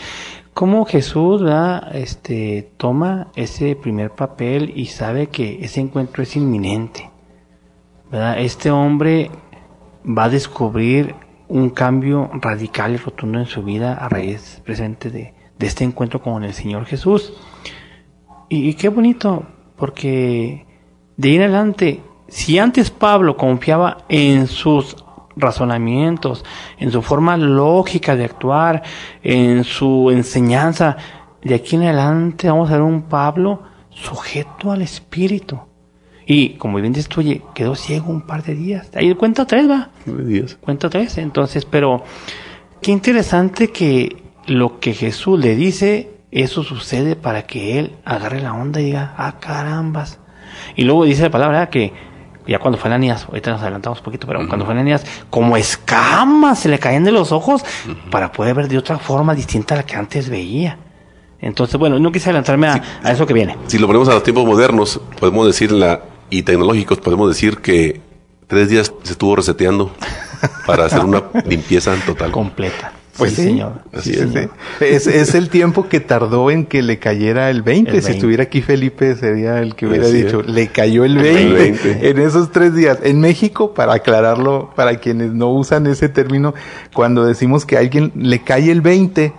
Cómo 0.54 0.86
Jesús 0.86 1.42
¿verdad? 1.44 1.96
este, 1.96 2.72
toma 2.78 3.28
ese 3.36 3.76
primer 3.76 4.12
papel 4.12 4.72
y 4.76 4.86
sabe 4.88 5.28
que 5.28 5.64
ese 5.66 5.82
encuentro 5.82 6.24
es 6.24 6.36
inminente. 6.36 7.10
¿verdad? 8.12 8.40
Este 8.40 8.72
hombre 8.72 9.32
va 10.08 10.26
a 10.26 10.30
descubrir 10.30 11.16
un 11.48 11.70
cambio 11.70 12.30
radical 12.34 12.94
y 12.94 12.98
rotundo 12.98 13.40
en 13.40 13.46
su 13.46 13.64
vida 13.64 13.94
a 13.94 14.10
raíz 14.10 14.62
presente 14.66 15.10
de, 15.10 15.34
de 15.58 15.68
este 15.68 15.84
encuentro 15.84 16.22
con 16.22 16.44
el 16.44 16.54
Señor 16.54 16.86
Jesús. 16.86 17.34
Y, 18.50 18.70
y 18.70 18.74
qué 18.76 18.90
bonito, 18.90 19.46
porque 19.76 20.66
de 21.18 21.30
ahí 21.30 21.36
en 21.36 21.42
adelante, 21.42 22.04
si 22.28 22.60
antes 22.60 22.92
Pablo 22.92 23.38
confiaba 23.38 23.98
en 24.10 24.48
sus 24.48 24.98
razonamientos, 25.36 26.46
en 26.78 26.92
su 26.92 27.02
forma 27.02 27.38
lógica 27.38 28.16
de 28.16 28.26
actuar, 28.26 28.84
en 29.24 29.64
su 29.64 30.10
enseñanza, 30.12 30.98
de 31.44 31.56
aquí 31.56 31.76
en 31.76 31.84
adelante 31.84 32.50
vamos 32.50 32.70
a 32.70 32.74
ver 32.74 32.82
un 32.82 33.04
Pablo 33.04 33.64
sujeto 33.90 34.72
al 34.72 34.82
Espíritu. 34.82 35.60
Y 36.26 36.52
como 36.56 36.80
bien 36.80 36.94
dices 36.94 37.08
tú, 37.08 37.22
oye, 37.22 37.42
quedó 37.54 37.76
ciego 37.76 38.12
un 38.12 38.22
par 38.22 38.44
de 38.44 38.56
días. 38.56 38.90
Ahí 38.96 39.14
cuenta 39.14 39.46
tres, 39.46 39.70
va. 39.70 39.90
Días. 40.06 40.58
Cuenta 40.60 40.90
tres. 40.90 41.18
Entonces, 41.18 41.66
pero 41.66 42.04
qué 42.82 42.92
interesante 42.92 43.70
que 43.70 44.24
lo 44.48 44.80
que 44.80 44.94
Jesús 44.94 45.40
le 45.40 45.56
dice, 45.56 46.10
eso 46.32 46.64
sucede 46.64 47.16
para 47.16 47.44
que 47.44 47.80
él 47.80 47.96
agarre 48.06 48.42
la 48.42 48.54
onda 48.54 48.82
y 48.82 48.86
diga, 48.86 49.14
ah, 49.18 49.40
carambas. 49.40 50.20
Y 50.76 50.84
luego 50.84 51.06
dice 51.06 51.24
la 51.24 51.30
palabra 51.30 51.70
que 51.70 51.94
ya 52.48 52.60
cuando 52.60 52.78
fue 52.78 52.90
Ananías, 52.90 53.26
ahorita 53.26 53.52
nos 53.52 53.62
adelantamos 53.62 54.00
un 54.00 54.06
poquito, 54.06 54.28
pero 54.28 54.48
cuando 54.48 54.66
fue 54.66 54.74
Ananías, 54.74 55.04
como 55.30 55.58
escamas 55.58 56.60
se 56.60 56.70
le 56.70 56.78
caían 56.78 57.04
de 57.04 57.12
los 57.12 57.32
ojos 57.32 57.64
para 58.12 58.32
poder 58.32 58.56
ver 58.56 58.68
de 58.68 58.78
otra 58.78 59.00
forma 59.00 59.34
distinta 59.34 59.74
a 59.74 59.78
la 59.78 59.84
que 59.84 59.96
antes 59.96 60.30
veía. 60.30 60.78
Entonces, 61.40 61.80
bueno, 61.80 62.00
no 62.00 62.12
quise 62.12 62.30
adelantarme 62.30 62.68
a, 62.68 62.82
a 63.04 63.12
eso 63.12 63.26
que 63.26 63.34
viene. 63.34 63.56
Si 63.68 63.78
lo 63.78 63.88
ponemos 63.88 64.08
a 64.10 64.14
los 64.14 64.24
tiempos 64.24 64.46
modernos, 64.46 65.02
podemos 65.20 65.46
decir 65.46 65.72
la 65.72 66.02
y 66.30 66.44
tecnológicos, 66.44 67.00
podemos 67.00 67.30
decir 67.30 67.58
que 67.58 68.02
tres 68.48 68.70
días 68.70 68.92
se 69.04 69.12
estuvo 69.14 69.36
reseteando 69.36 69.92
para 70.66 70.86
hacer 70.86 71.02
una 71.02 71.24
limpieza 71.46 71.96
total. 72.06 72.32
Completa. 72.32 72.94
Pues 73.18 73.32
sí, 73.34 73.44
señor. 73.44 73.82
Así 73.94 74.14
Sí, 74.14 74.20
es. 74.20 74.30
señor. 74.34 74.50
Es, 74.82 75.08
es 75.08 75.36
el 75.36 75.48
tiempo 75.50 75.88
que 75.88 76.02
tardó 76.02 76.52
en 76.52 76.66
que 76.66 76.82
le 76.82 77.00
cayera 77.00 77.50
el 77.50 77.62
20. 77.62 77.92
El 77.92 77.98
Si 78.02 78.08
20. 78.08 78.12
estuviera 78.18 78.44
aquí 78.44 78.62
Felipe 78.62 79.16
sería 79.16 79.60
el 79.62 79.74
que 79.76 79.88
hubiera 79.88 80.06
Así 80.08 80.24
dicho, 80.24 80.42
es. 80.42 80.48
le 80.48 80.68
cayó 80.68 81.06
el 81.06 81.16
El 81.18 81.24
20, 81.54 81.54
20. 81.94 82.10
en 82.10 82.20
esos 82.20 82.52
tres 82.52 82.76
días. 82.76 83.00
En 83.04 83.22
México, 83.22 83.74
para 83.74 83.94
aclararlo, 83.94 84.72
para 84.76 84.98
quienes 84.98 85.32
no 85.32 85.50
usan 85.50 85.88
ese 85.88 86.10
término, 86.10 86.54
cuando 86.94 87.26
decimos 87.26 87.66
que 87.66 87.78
a 87.78 87.80
alguien 87.80 88.12
le 88.16 88.42
cae 88.44 88.70
el 88.70 88.82
20, 88.82 89.32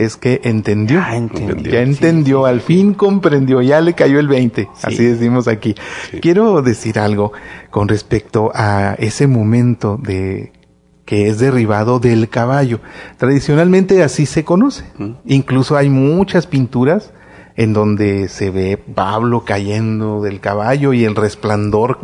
es 0.00 0.16
que 0.16 0.40
entendió. 0.44 1.00
Ah, 1.04 1.16
entendió. 1.16 1.72
Ya 1.72 1.82
entendió, 1.82 2.46
al 2.46 2.62
fin 2.62 2.94
comprendió, 2.94 3.60
ya 3.60 3.80
le 3.80 3.92
cayó 3.92 4.18
el 4.18 4.28
20. 4.28 4.68
Así 4.82 5.04
decimos 5.04 5.46
aquí. 5.46 5.74
Quiero 6.22 6.62
decir 6.62 6.98
algo 6.98 7.32
con 7.70 7.86
respecto 7.86 8.50
a 8.54 8.94
ese 8.98 9.26
momento 9.26 9.98
de 10.02 10.52
que 11.04 11.28
es 11.28 11.38
derribado 11.38 11.98
del 12.00 12.28
caballo. 12.28 12.80
Tradicionalmente 13.18 14.02
así 14.02 14.24
se 14.24 14.42
conoce. 14.44 14.84
Incluso 15.26 15.76
hay 15.76 15.90
muchas 15.90 16.46
pinturas 16.46 17.12
en 17.56 17.74
donde 17.74 18.28
se 18.28 18.50
ve 18.50 18.78
Pablo 18.78 19.44
cayendo 19.44 20.22
del 20.22 20.40
caballo 20.40 20.94
y 20.94 21.04
el 21.04 21.14
resplandor 21.14 21.98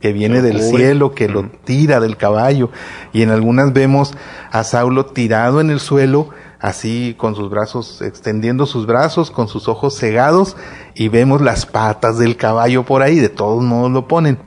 que 0.00 0.12
viene 0.12 0.42
del 0.42 0.60
cielo 0.62 1.14
que 1.14 1.28
lo 1.28 1.44
tira 1.64 2.00
del 2.00 2.16
caballo 2.16 2.70
y 3.12 3.22
en 3.22 3.30
algunas 3.30 3.72
vemos 3.72 4.14
a 4.50 4.64
Saulo 4.64 5.06
tirado 5.06 5.60
en 5.60 5.70
el 5.70 5.80
suelo 5.80 6.30
así 6.60 7.14
con 7.18 7.34
sus 7.34 7.50
brazos 7.50 8.00
extendiendo 8.02 8.66
sus 8.66 8.86
brazos 8.86 9.30
con 9.30 9.48
sus 9.48 9.68
ojos 9.68 9.96
cegados 9.98 10.56
y 10.94 11.08
vemos 11.08 11.40
las 11.42 11.66
patas 11.66 12.18
del 12.18 12.36
caballo 12.36 12.84
por 12.84 13.02
ahí 13.02 13.18
de 13.18 13.28
todos 13.28 13.62
modos 13.62 13.90
lo 13.92 14.08
ponen. 14.08 14.38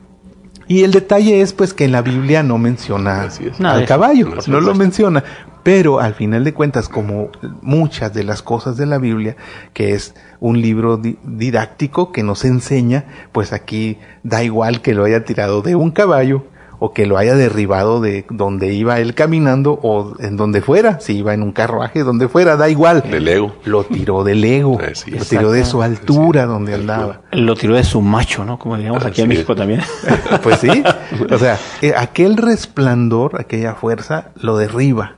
Y 0.66 0.84
el 0.84 0.92
detalle 0.92 1.40
es 1.40 1.52
pues 1.52 1.74
que 1.74 1.84
en 1.84 1.90
la 1.92 2.00
Biblia 2.02 2.44
no 2.44 2.56
menciona 2.56 3.22
al 3.70 3.86
caballo, 3.86 4.26
no 4.52 4.60
lo 4.60 4.74
menciona. 4.78 5.24
Pero 5.64 5.98
al 6.00 6.14
final 6.14 6.44
de 6.44 6.54
cuentas, 6.54 6.88
como 6.88 7.28
muchas 7.60 8.14
de 8.14 8.22
las 8.24 8.40
cosas 8.40 8.76
de 8.78 8.86
la 8.86 8.96
Biblia, 8.98 9.36
que 9.74 9.92
es 9.94 10.14
un 10.38 10.62
libro 10.62 10.96
di- 10.96 11.18
didáctico 11.24 12.12
que 12.12 12.22
nos 12.22 12.44
enseña, 12.44 13.04
pues 13.32 13.52
aquí 13.52 13.98
da 14.22 14.42
igual 14.44 14.80
que 14.80 14.94
lo 14.94 15.04
haya 15.04 15.24
tirado 15.24 15.60
de 15.60 15.74
un 15.74 15.90
caballo 15.90 16.44
o 16.80 16.92
que 16.92 17.06
lo 17.06 17.18
haya 17.18 17.36
derribado 17.36 18.00
de 18.00 18.24
donde 18.30 18.72
iba 18.72 18.98
él 18.98 19.14
caminando 19.14 19.78
o 19.82 20.14
en 20.18 20.36
donde 20.36 20.62
fuera, 20.62 20.98
si 20.98 21.18
iba 21.18 21.34
en 21.34 21.42
un 21.42 21.52
carruaje, 21.52 22.02
donde 22.02 22.26
fuera, 22.26 22.56
da 22.56 22.68
igual. 22.70 23.02
Del 23.08 23.28
ego. 23.28 23.54
Lo 23.64 23.84
tiró 23.84 24.24
del 24.24 24.42
ego, 24.42 24.78
lo 25.06 25.24
tiró 25.24 25.52
de 25.52 25.64
su 25.64 25.82
altura 25.82 26.42
Sí. 26.42 26.48
donde 26.48 26.74
andaba. 26.74 27.20
Lo 27.32 27.54
tiró 27.54 27.76
de 27.76 27.84
su 27.84 28.00
macho, 28.00 28.44
¿no? 28.44 28.58
Como 28.58 28.76
digamos 28.78 29.04
aquí 29.04 29.20
en 29.22 29.28
México 29.28 29.54
también. 29.54 29.82
Pues 30.42 30.58
sí, 30.60 30.82
o 31.30 31.38
sea, 31.38 31.58
eh, 31.82 31.92
aquel 31.96 32.36
resplandor, 32.38 33.38
aquella 33.40 33.74
fuerza, 33.74 34.30
lo 34.36 34.56
derriba. 34.56 35.16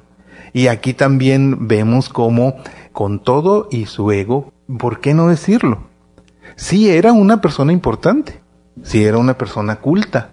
Y 0.52 0.66
aquí 0.66 0.94
también 0.94 1.68
vemos 1.68 2.08
cómo, 2.08 2.56
con 2.92 3.20
todo 3.20 3.68
y 3.70 3.86
su 3.86 4.10
ego, 4.10 4.52
¿por 4.78 5.00
qué 5.00 5.14
no 5.14 5.28
decirlo? 5.28 5.84
Sí 6.56 6.90
era 6.90 7.12
una 7.12 7.40
persona 7.40 7.72
importante, 7.72 8.40
sí 8.82 9.04
era 9.04 9.18
una 9.18 9.38
persona 9.38 9.76
culta, 9.76 10.31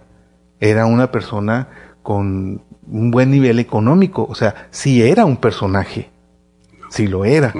era 0.59 0.85
una 0.85 1.11
persona 1.11 1.69
con 2.03 2.63
un 2.87 3.11
buen 3.11 3.31
nivel 3.31 3.59
económico, 3.59 4.25
o 4.29 4.35
sea, 4.35 4.67
sí 4.71 5.01
era 5.03 5.25
un 5.25 5.37
personaje, 5.37 6.09
sí 6.89 7.07
lo 7.07 7.25
era. 7.25 7.53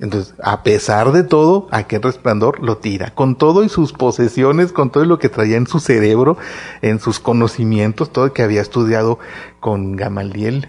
Entonces, 0.00 0.34
a 0.44 0.62
pesar 0.62 1.10
de 1.10 1.24
todo, 1.24 1.66
aquel 1.72 2.02
resplandor 2.02 2.60
lo 2.60 2.78
tira, 2.78 3.10
con 3.14 3.36
todo 3.36 3.64
y 3.64 3.68
sus 3.68 3.92
posesiones, 3.92 4.72
con 4.72 4.90
todo 4.90 5.04
lo 5.04 5.18
que 5.18 5.28
traía 5.28 5.56
en 5.56 5.66
su 5.66 5.80
cerebro, 5.80 6.36
en 6.82 7.00
sus 7.00 7.18
conocimientos, 7.18 8.12
todo 8.12 8.26
lo 8.26 8.32
que 8.32 8.42
había 8.42 8.60
estudiado 8.60 9.18
con 9.58 9.96
Gamaliel 9.96 10.68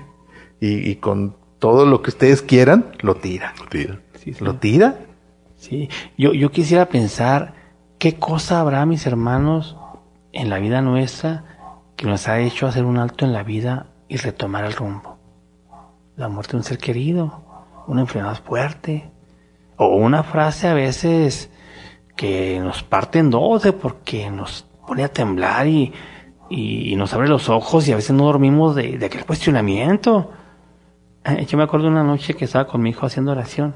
y, 0.59 0.89
y 0.89 0.95
con 0.95 1.35
todo 1.59 1.85
lo 1.85 2.01
que 2.01 2.09
ustedes 2.09 2.41
quieran, 2.41 2.91
lo 3.01 3.15
tira. 3.15 3.53
tira. 3.69 3.99
Sí, 4.15 4.33
sí. 4.33 4.43
Lo 4.43 4.55
tira. 4.55 4.99
Sí, 5.57 5.89
yo, 6.17 6.33
yo 6.33 6.49
quisiera 6.51 6.87
pensar 6.87 7.53
qué 7.99 8.15
cosa 8.15 8.61
habrá, 8.61 8.85
mis 8.85 9.05
hermanos, 9.05 9.77
en 10.31 10.49
la 10.49 10.59
vida 10.59 10.81
nuestra 10.81 11.45
que 11.95 12.07
nos 12.07 12.27
ha 12.27 12.39
hecho 12.39 12.67
hacer 12.67 12.85
un 12.85 12.97
alto 12.97 13.25
en 13.25 13.33
la 13.33 13.43
vida 13.43 13.87
y 14.07 14.17
retomar 14.17 14.65
el 14.65 14.73
rumbo. 14.73 15.17
La 16.15 16.29
muerte 16.29 16.53
de 16.53 16.57
un 16.57 16.63
ser 16.63 16.77
querido, 16.77 17.43
una 17.87 18.01
enfermedad 18.01 18.39
fuerte, 18.43 19.11
o 19.77 19.95
una 19.95 20.23
frase 20.23 20.67
a 20.67 20.73
veces 20.73 21.49
que 22.15 22.59
nos 22.59 22.83
parte 22.83 23.19
en 23.19 23.29
dos, 23.29 23.65
eh, 23.65 23.73
porque 23.73 24.29
nos 24.29 24.65
pone 24.85 25.03
a 25.03 25.07
temblar 25.07 25.67
y, 25.67 25.93
y, 26.49 26.95
nos 26.95 27.13
abre 27.13 27.29
los 27.29 27.47
ojos 27.49 27.87
y 27.87 27.93
a 27.93 27.95
veces 27.95 28.15
no 28.15 28.25
dormimos 28.25 28.75
de, 28.75 28.97
de 28.97 29.05
aquel 29.05 29.25
cuestionamiento. 29.25 30.31
Eh, 31.23 31.45
yo 31.45 31.57
me 31.57 31.63
acuerdo 31.63 31.87
una 31.87 32.03
noche 32.03 32.33
que 32.33 32.45
estaba 32.45 32.67
con 32.67 32.81
mi 32.81 32.89
hijo 32.89 33.05
haciendo 33.05 33.31
oración 33.31 33.75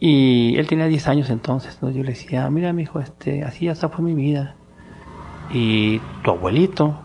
y 0.00 0.56
él 0.56 0.66
tenía 0.68 0.86
10 0.86 1.08
años 1.08 1.30
entonces, 1.30 1.82
¿no? 1.82 1.90
yo 1.90 2.02
le 2.02 2.10
decía, 2.10 2.48
mira 2.50 2.72
mi 2.72 2.82
hijo, 2.82 3.00
este, 3.00 3.42
así 3.42 3.64
ya 3.64 3.74
fue 3.74 4.04
mi 4.04 4.14
vida. 4.14 4.54
Y 5.50 5.98
tu 6.22 6.30
abuelito 6.30 6.98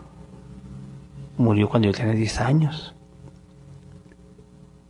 murió 1.36 1.68
cuando 1.68 1.86
yo 1.86 1.94
tenía 1.94 2.12
10 2.12 2.40
años. 2.40 2.94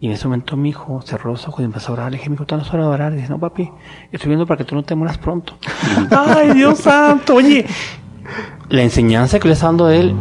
Y 0.01 0.09
en 0.09 0.13
ese 0.13 0.27
momento 0.27 0.57
mi 0.57 0.71
hijo 0.71 1.01
cerró 1.03 1.31
los 1.31 1.49
ojos 1.49 1.61
y 1.61 1.65
empezó 1.65 1.93
a 1.93 1.95
orar. 1.95 2.11
Le 2.11 2.19
dije, 2.19 2.29
mi 2.29 2.35
hijo, 2.35 2.45
¿tú 2.45 2.57
no 2.57 2.63
a 2.63 2.89
orar? 2.89 3.13
Y 3.13 3.17
dice, 3.17 3.31
no, 3.31 3.39
papi, 3.39 3.71
estoy 4.13 4.29
viendo 4.29 4.47
para 4.47 4.59
que 4.59 4.65
tú 4.65 4.75
no 4.75 4.83
te 4.83 4.95
mueras 4.95 5.19
pronto. 5.19 5.55
¡Ay, 6.11 6.53
Dios 6.53 6.79
santo! 6.81 7.37
Oye, 7.37 7.65
la 8.69 8.83
enseñanza 8.83 9.39
que 9.39 9.49
le 9.49 9.55
está 9.55 9.67
dando 9.67 9.87
a 9.87 9.95
él 9.97 10.15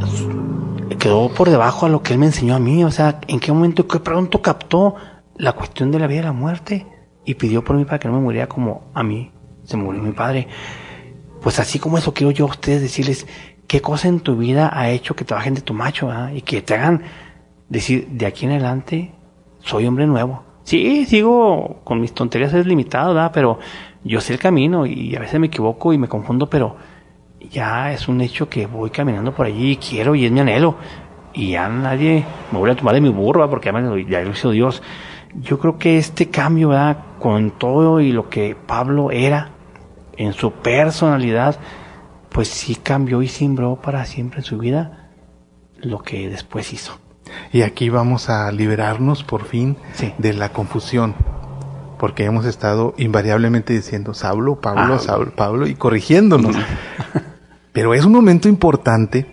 quedó 0.99 1.27
por 1.27 1.49
debajo 1.49 1.85
a 1.85 1.89
lo 1.89 2.01
que 2.01 2.13
él 2.13 2.19
me 2.19 2.27
enseñó 2.27 2.55
a 2.55 2.59
mí. 2.59 2.83
O 2.85 2.91
sea, 2.91 3.19
¿en 3.27 3.39
qué 3.39 3.51
momento, 3.51 3.87
qué 3.87 3.99
pronto 3.99 4.41
captó 4.41 4.95
la 5.37 5.51
cuestión 5.51 5.91
de 5.91 5.99
la 5.99 6.07
vida 6.07 6.19
y 6.19 6.23
la 6.23 6.31
muerte? 6.31 6.87
Y 7.25 7.33
pidió 7.33 7.63
por 7.63 7.75
mí 7.75 7.83
para 7.83 7.99
que 7.99 8.07
no 8.07 8.13
me 8.13 8.21
muriera 8.21 8.47
como 8.47 8.83
a 8.93 9.03
mí 9.03 9.31
se 9.65 9.77
murió 9.77 10.01
mi 10.01 10.11
padre. 10.11 10.47
Pues 11.43 11.59
así 11.59 11.77
como 11.77 11.97
eso 11.97 12.13
quiero 12.13 12.31
yo 12.31 12.45
a 12.45 12.49
ustedes 12.49 12.81
decirles 12.81 13.27
qué 13.67 13.81
cosa 13.81 14.07
en 14.07 14.21
tu 14.21 14.37
vida 14.37 14.71
ha 14.73 14.89
hecho 14.89 15.15
que 15.15 15.25
te 15.25 15.33
bajen 15.33 15.53
de 15.53 15.61
tu 15.61 15.73
macho 15.73 16.09
y 16.33 16.41
que 16.41 16.61
te 16.61 16.73
hagan 16.73 17.03
decir 17.67 18.07
de 18.07 18.25
aquí 18.25 18.45
en 18.45 18.51
adelante 18.51 19.11
soy 19.59 19.85
hombre 19.85 20.07
nuevo. 20.07 20.43
Sí, 20.63 21.05
sigo 21.05 21.81
con 21.83 21.99
mis 21.99 22.13
tonterías, 22.13 22.53
es 22.53 22.65
limitado, 22.65 23.13
¿verdad? 23.13 23.31
Pero 23.33 23.59
yo 24.05 24.21
sé 24.21 24.33
el 24.33 24.39
camino 24.39 24.85
y 24.85 25.15
a 25.17 25.19
veces 25.19 25.37
me 25.37 25.47
equivoco 25.47 25.91
y 25.91 25.97
me 25.97 26.07
confundo, 26.07 26.49
pero 26.49 26.77
ya 27.51 27.91
es 27.91 28.07
un 28.07 28.21
hecho 28.21 28.47
que 28.47 28.65
voy 28.65 28.89
caminando 28.89 29.33
por 29.33 29.45
allí 29.45 29.71
y 29.71 29.77
quiero 29.77 30.15
y 30.15 30.25
es 30.25 30.31
mi 30.31 30.39
anhelo. 30.39 30.75
Y 31.33 31.51
ya 31.51 31.67
nadie 31.67 32.23
me 32.51 32.59
vuelve 32.59 32.73
a 32.73 32.77
tomar 32.77 32.95
de 32.95 33.01
mi 33.01 33.09
burro, 33.09 33.49
porque 33.49 33.65
ya, 33.65 33.73
me, 33.73 34.05
ya 34.05 34.21
lo 34.21 34.51
Dios. 34.51 34.81
Yo 35.35 35.59
creo 35.59 35.77
que 35.77 35.97
este 35.97 36.29
cambio, 36.29 36.69
¿verdad? 36.69 36.97
Con 37.19 37.51
todo 37.51 37.99
y 37.99 38.11
lo 38.11 38.29
que 38.29 38.55
Pablo 38.55 39.11
era 39.11 39.52
en 40.17 40.33
su 40.33 40.51
personalidad, 40.51 41.59
pues 42.29 42.47
sí 42.47 42.75
cambió 42.75 43.21
y 43.21 43.27
simbró 43.27 43.75
para 43.75 44.05
siempre 44.05 44.39
en 44.39 44.45
su 44.45 44.57
vida 44.57 45.09
lo 45.77 46.01
que 46.01 46.29
después 46.29 46.73
hizo. 46.73 46.97
Y 47.51 47.61
aquí 47.61 47.89
vamos 47.89 48.29
a 48.29 48.51
liberarnos 48.51 49.23
por 49.23 49.45
fin 49.45 49.77
de 50.17 50.33
la 50.33 50.49
confusión, 50.49 51.15
porque 51.97 52.25
hemos 52.25 52.45
estado 52.45 52.93
invariablemente 52.97 53.73
diciendo 53.73 54.13
Saulo, 54.13 54.59
Pablo, 54.59 54.99
Saulo, 54.99 55.31
Pablo 55.35 55.67
y 55.67 55.75
corrigiéndonos. 55.75 56.55
Pero 57.71 57.93
es 57.93 58.05
un 58.05 58.11
momento 58.11 58.49
importante 58.49 59.25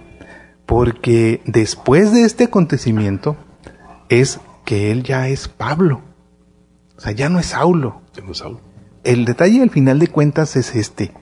porque 0.66 1.42
después 1.46 2.12
de 2.12 2.22
este 2.22 2.44
acontecimiento 2.44 3.36
es 4.08 4.40
que 4.64 4.92
él 4.92 5.02
ya 5.02 5.28
es 5.28 5.48
Pablo. 5.48 6.00
O 6.96 7.00
sea, 7.00 7.12
ya 7.12 7.28
no 7.28 7.38
es 7.38 7.46
Saulo. 7.46 8.02
El 9.02 9.24
detalle 9.24 9.62
al 9.62 9.70
final 9.70 9.98
de 9.98 10.08
cuentas 10.08 10.56
es 10.56 10.76
este. 10.76 11.12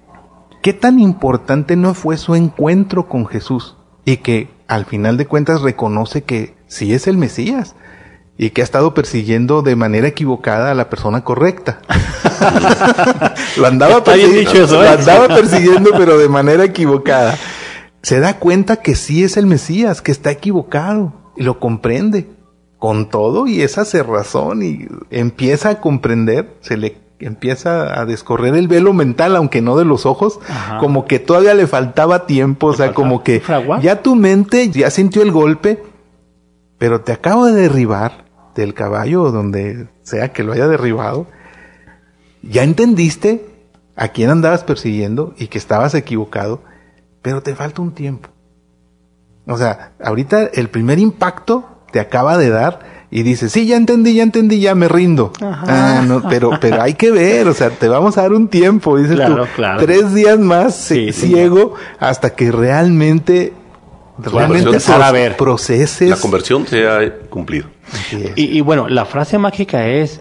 ¿Qué 0.62 0.72
tan 0.72 0.98
importante 0.98 1.76
no 1.76 1.94
fue 1.94 2.16
su 2.16 2.34
encuentro 2.34 3.08
con 3.08 3.26
Jesús? 3.26 3.76
Y 4.04 4.16
que 4.16 4.50
al 4.66 4.84
final 4.84 5.16
de 5.16 5.26
cuentas 5.26 5.62
reconoce 5.62 6.24
que 6.24 6.56
sí 6.66 6.92
es 6.92 7.06
el 7.06 7.16
Mesías 7.16 7.76
y 8.36 8.50
que 8.50 8.62
ha 8.62 8.64
estado 8.64 8.94
persiguiendo 8.94 9.62
de 9.62 9.76
manera 9.76 10.08
equivocada 10.08 10.72
a 10.72 10.74
la 10.74 10.90
persona 10.90 11.22
correcta. 11.22 11.80
lo 13.56 13.66
andaba, 13.66 14.02
persiguiendo, 14.02 14.82
lo 14.82 14.88
andaba 14.88 15.28
persiguiendo, 15.28 15.90
pero 15.96 16.18
de 16.18 16.28
manera 16.28 16.64
equivocada. 16.64 17.38
Se 18.02 18.18
da 18.18 18.38
cuenta 18.40 18.76
que 18.76 18.96
sí 18.96 19.22
es 19.22 19.36
el 19.36 19.46
Mesías, 19.46 20.02
que 20.02 20.10
está 20.10 20.32
equivocado 20.32 21.12
y 21.36 21.44
lo 21.44 21.60
comprende 21.60 22.28
con 22.78 23.08
todo 23.08 23.46
y 23.46 23.62
esa 23.62 23.84
cerrazón 23.84 24.62
y 24.62 24.86
empieza 25.10 25.70
a 25.70 25.80
comprender, 25.80 26.56
se 26.60 26.76
le 26.76 27.07
empieza 27.20 28.00
a 28.00 28.04
descorrer 28.04 28.54
el 28.54 28.68
velo 28.68 28.92
mental, 28.92 29.36
aunque 29.36 29.60
no 29.60 29.76
de 29.76 29.84
los 29.84 30.06
ojos, 30.06 30.40
como 30.80 31.06
que 31.06 31.18
todavía 31.18 31.54
le 31.54 31.66
faltaba 31.66 32.26
tiempo, 32.26 32.68
o 32.68 32.74
sea, 32.74 32.94
como 32.94 33.22
que 33.22 33.42
ya 33.80 34.02
tu 34.02 34.14
mente 34.14 34.70
ya 34.70 34.90
sintió 34.90 35.22
el 35.22 35.32
golpe, 35.32 35.82
pero 36.78 37.00
te 37.00 37.12
acabo 37.12 37.46
de 37.46 37.60
derribar 37.60 38.24
del 38.54 38.74
caballo 38.74 39.22
o 39.22 39.32
donde 39.32 39.88
sea 40.02 40.32
que 40.32 40.42
lo 40.42 40.52
haya 40.52 40.68
derribado, 40.68 41.26
ya 42.42 42.62
entendiste 42.62 43.44
a 43.96 44.08
quién 44.08 44.30
andabas 44.30 44.64
persiguiendo 44.64 45.34
y 45.38 45.48
que 45.48 45.58
estabas 45.58 45.94
equivocado, 45.94 46.62
pero 47.20 47.42
te 47.42 47.54
falta 47.54 47.82
un 47.82 47.92
tiempo. 47.92 48.28
O 49.46 49.56
sea, 49.56 49.92
ahorita 50.02 50.44
el 50.44 50.68
primer 50.68 50.98
impacto 50.98 51.82
te 51.90 52.00
acaba 52.00 52.36
de 52.36 52.50
dar 52.50 52.97
y 53.10 53.22
dices, 53.22 53.52
sí, 53.52 53.66
ya 53.66 53.76
entendí, 53.76 54.14
ya 54.14 54.22
entendí, 54.22 54.60
ya 54.60 54.74
me 54.74 54.86
rindo. 54.86 55.32
Ah, 55.40 56.04
no, 56.06 56.22
pero, 56.28 56.50
pero 56.60 56.82
hay 56.82 56.94
que 56.94 57.10
ver, 57.10 57.48
o 57.48 57.54
sea, 57.54 57.70
te 57.70 57.88
vamos 57.88 58.18
a 58.18 58.22
dar 58.22 58.32
un 58.32 58.48
tiempo, 58.48 58.98
dices 58.98 59.18
tú, 59.24 59.36
tres 59.78 60.14
días 60.14 60.38
más 60.38 60.74
ciego 60.74 61.74
hasta 61.98 62.34
que 62.34 62.52
realmente 62.52 63.54
realmente 64.18 64.78
ver. 65.12 65.36
proceses. 65.36 66.10
La 66.10 66.16
conversión 66.16 66.66
se 66.66 66.86
ha 66.86 67.18
cumplido. 67.30 67.68
Y, 68.36 68.60
bueno, 68.60 68.88
la 68.88 69.06
frase 69.06 69.38
mágica 69.38 69.86
es, 69.86 70.20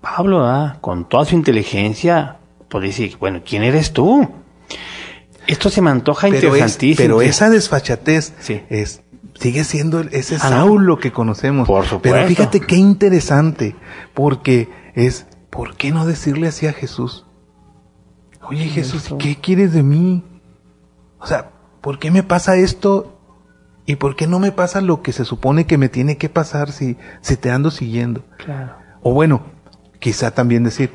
Pablo, 0.00 0.46
con 0.80 1.08
toda 1.08 1.24
su 1.24 1.34
inteligencia, 1.34 2.36
pues 2.68 2.84
dice, 2.84 3.16
bueno, 3.18 3.40
¿quién 3.46 3.62
eres 3.62 3.92
tú? 3.92 4.28
Esto 5.46 5.70
se 5.70 5.80
me 5.80 5.90
antoja 5.90 6.28
interesantísimo. 6.28 6.96
pero 6.98 7.22
esa 7.22 7.48
desfachatez 7.48 8.34
es, 8.68 9.00
sigue 9.38 9.64
siendo 9.64 10.00
ese 10.00 10.38
Saulo 10.38 10.98
que 10.98 11.12
conocemos. 11.12 11.66
Por 11.66 11.84
supuesto. 11.84 12.16
Pero 12.16 12.26
fíjate 12.26 12.60
qué 12.60 12.76
interesante, 12.76 13.76
porque 14.14 14.68
es, 14.94 15.26
¿por 15.50 15.76
qué 15.76 15.90
no 15.90 16.06
decirle 16.06 16.48
así 16.48 16.66
a 16.66 16.72
Jesús? 16.72 17.26
Oye 18.42 18.66
Jesús, 18.66 19.14
¿qué 19.18 19.36
quieres 19.36 19.72
de 19.72 19.82
mí? 19.82 20.24
O 21.20 21.26
sea, 21.26 21.50
¿por 21.80 21.98
qué 21.98 22.10
me 22.10 22.22
pasa 22.22 22.56
esto? 22.56 23.14
¿Y 23.84 23.96
por 23.96 24.16
qué 24.16 24.26
no 24.26 24.38
me 24.38 24.52
pasa 24.52 24.80
lo 24.80 25.02
que 25.02 25.12
se 25.12 25.24
supone 25.24 25.66
que 25.66 25.78
me 25.78 25.88
tiene 25.88 26.16
que 26.16 26.28
pasar 26.28 26.72
si, 26.72 26.96
si 27.20 27.36
te 27.36 27.50
ando 27.50 27.70
siguiendo? 27.70 28.24
Claro. 28.36 28.76
O 29.02 29.12
bueno, 29.14 29.42
quizá 29.98 30.30
también 30.30 30.64
decir, 30.64 30.92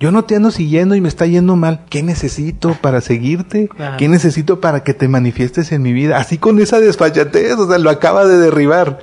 yo 0.00 0.10
no 0.10 0.24
te 0.24 0.34
ando 0.34 0.50
siguiendo 0.50 0.94
y 0.94 1.02
me 1.02 1.08
está 1.08 1.26
yendo 1.26 1.56
mal. 1.56 1.84
¿Qué 1.90 2.02
necesito 2.02 2.74
para 2.80 3.02
seguirte? 3.02 3.68
¿Qué 3.98 4.08
necesito 4.08 4.58
para 4.58 4.82
que 4.82 4.94
te 4.94 5.08
manifiestes 5.08 5.72
en 5.72 5.82
mi 5.82 5.92
vida? 5.92 6.16
Así 6.16 6.38
con 6.38 6.58
esa 6.58 6.80
desfachatez, 6.80 7.58
o 7.58 7.68
sea, 7.68 7.76
lo 7.76 7.90
acaba 7.90 8.24
de 8.24 8.38
derribar. 8.38 8.98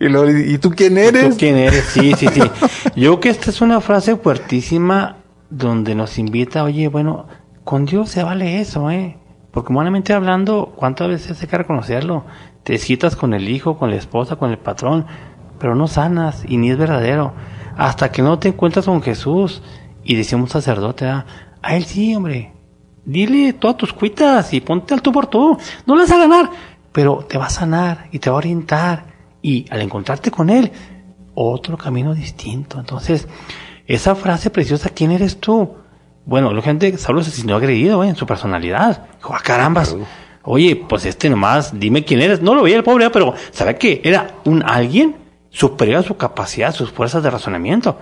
Y, 0.00 0.08
lo, 0.08 0.28
¿y 0.30 0.56
tú 0.56 0.70
quién 0.70 0.96
eres? 0.96 1.30
¿Tú 1.30 1.36
quién 1.36 1.56
eres? 1.56 1.84
Sí, 1.84 2.14
sí, 2.16 2.28
sí. 2.32 2.40
Yo 2.96 3.10
creo 3.10 3.20
que 3.20 3.28
esta 3.28 3.50
es 3.50 3.60
una 3.60 3.82
frase 3.82 4.16
fuertísima 4.16 5.18
donde 5.50 5.94
nos 5.94 6.18
invita, 6.18 6.64
oye, 6.64 6.88
bueno, 6.88 7.26
con 7.62 7.84
Dios 7.84 8.08
se 8.08 8.22
vale 8.22 8.60
eso, 8.62 8.90
¿eh? 8.90 9.18
Porque 9.50 9.70
humanamente 9.70 10.14
hablando, 10.14 10.72
¿cuántas 10.76 11.08
veces 11.08 11.42
hay 11.42 11.46
que 11.46 11.58
reconocerlo? 11.58 12.24
Te 12.62 12.78
citas 12.78 13.16
con 13.16 13.34
el 13.34 13.50
hijo, 13.50 13.78
con 13.78 13.90
la 13.90 13.96
esposa, 13.96 14.36
con 14.36 14.50
el 14.50 14.58
patrón, 14.58 15.04
pero 15.58 15.74
no 15.74 15.88
sanas 15.88 16.42
y 16.48 16.56
ni 16.56 16.70
es 16.70 16.78
verdadero. 16.78 17.34
Hasta 17.76 18.10
que 18.10 18.22
no 18.22 18.38
te 18.38 18.48
encuentras 18.48 18.86
con 18.86 19.02
Jesús 19.02 19.62
y 20.06 20.14
decimos 20.14 20.50
sacerdote, 20.50 21.06
ah, 21.06 21.26
a 21.62 21.76
él 21.76 21.84
sí, 21.84 22.14
hombre, 22.14 22.52
dile 23.04 23.52
todas 23.54 23.76
tus 23.76 23.92
cuitas 23.92 24.52
y 24.52 24.60
ponte 24.60 24.94
al 24.94 25.02
tú 25.02 25.12
por 25.12 25.26
tú. 25.26 25.58
No 25.84 25.94
le 25.94 26.02
vas 26.02 26.12
a 26.12 26.18
ganar, 26.18 26.50
pero 26.92 27.26
te 27.28 27.38
va 27.38 27.46
a 27.46 27.50
sanar 27.50 28.08
y 28.12 28.18
te 28.18 28.30
va 28.30 28.36
a 28.36 28.38
orientar. 28.38 29.16
Y 29.42 29.66
al 29.70 29.82
encontrarte 29.82 30.30
con 30.30 30.50
él, 30.50 30.70
otro 31.34 31.76
camino 31.76 32.14
distinto. 32.14 32.78
Entonces, 32.78 33.28
esa 33.86 34.14
frase 34.14 34.50
preciosa, 34.50 34.90
¿quién 34.90 35.12
eres 35.12 35.38
tú? 35.38 35.74
Bueno, 36.24 36.52
la 36.52 36.62
gente, 36.62 36.96
Saulo 36.98 37.22
se 37.22 37.30
sintió 37.30 37.56
agredido 37.56 38.02
¿eh? 38.02 38.08
en 38.08 38.16
su 38.16 38.26
personalidad. 38.26 39.06
Dijo, 39.16 39.34
ah, 39.34 39.40
carambas. 39.42 39.96
Oye, 40.42 40.76
pues 40.76 41.04
este 41.06 41.28
nomás, 41.28 41.78
dime 41.78 42.04
quién 42.04 42.20
eres. 42.20 42.40
No 42.40 42.54
lo 42.54 42.62
veía 42.62 42.76
el 42.76 42.84
pobre, 42.84 43.10
pero 43.10 43.34
sabía 43.50 43.78
que 43.78 44.00
era 44.04 44.34
un 44.44 44.62
alguien 44.62 45.16
superior 45.50 45.98
a 45.98 46.02
su 46.02 46.16
capacidad, 46.16 46.74
sus 46.74 46.90
fuerzas 46.90 47.22
de 47.22 47.30
razonamiento. 47.30 47.98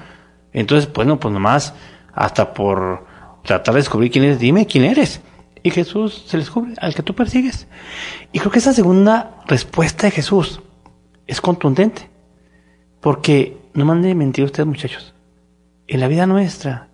Entonces, 0.53 0.91
bueno, 0.93 1.19
pues 1.19 1.35
nomás, 1.35 1.75
hasta 2.15 2.55
por 2.55 3.07
tratar 3.45 3.75
de 3.75 3.81
descubrir 3.81 4.11
quién 4.11 4.25
eres, 4.25 4.39
dime 4.39 4.67
quién 4.67 4.85
eres. 4.85 5.21
Y 5.63 5.71
Jesús 5.71 6.25
se 6.27 6.37
descubre 6.37 6.75
al 6.79 6.95
que 6.95 7.03
tú 7.03 7.15
persigues. 7.15 7.67
Y 8.33 8.39
creo 8.39 8.51
que 8.51 8.59
esa 8.59 8.75
segunda 8.75 9.43
respuesta 9.47 10.07
de 10.07 10.11
Jesús 10.11 10.61
es 11.27 11.41
contundente. 11.41 12.11
Porque 13.01 13.59
no 13.73 13.85
mande 13.85 14.15
mentir 14.15 14.45
ustedes, 14.45 14.67
muchachos. 14.67 15.15
En 15.87 16.01
la 16.01 16.09
vida 16.09 16.27
nuestra, 16.27 16.89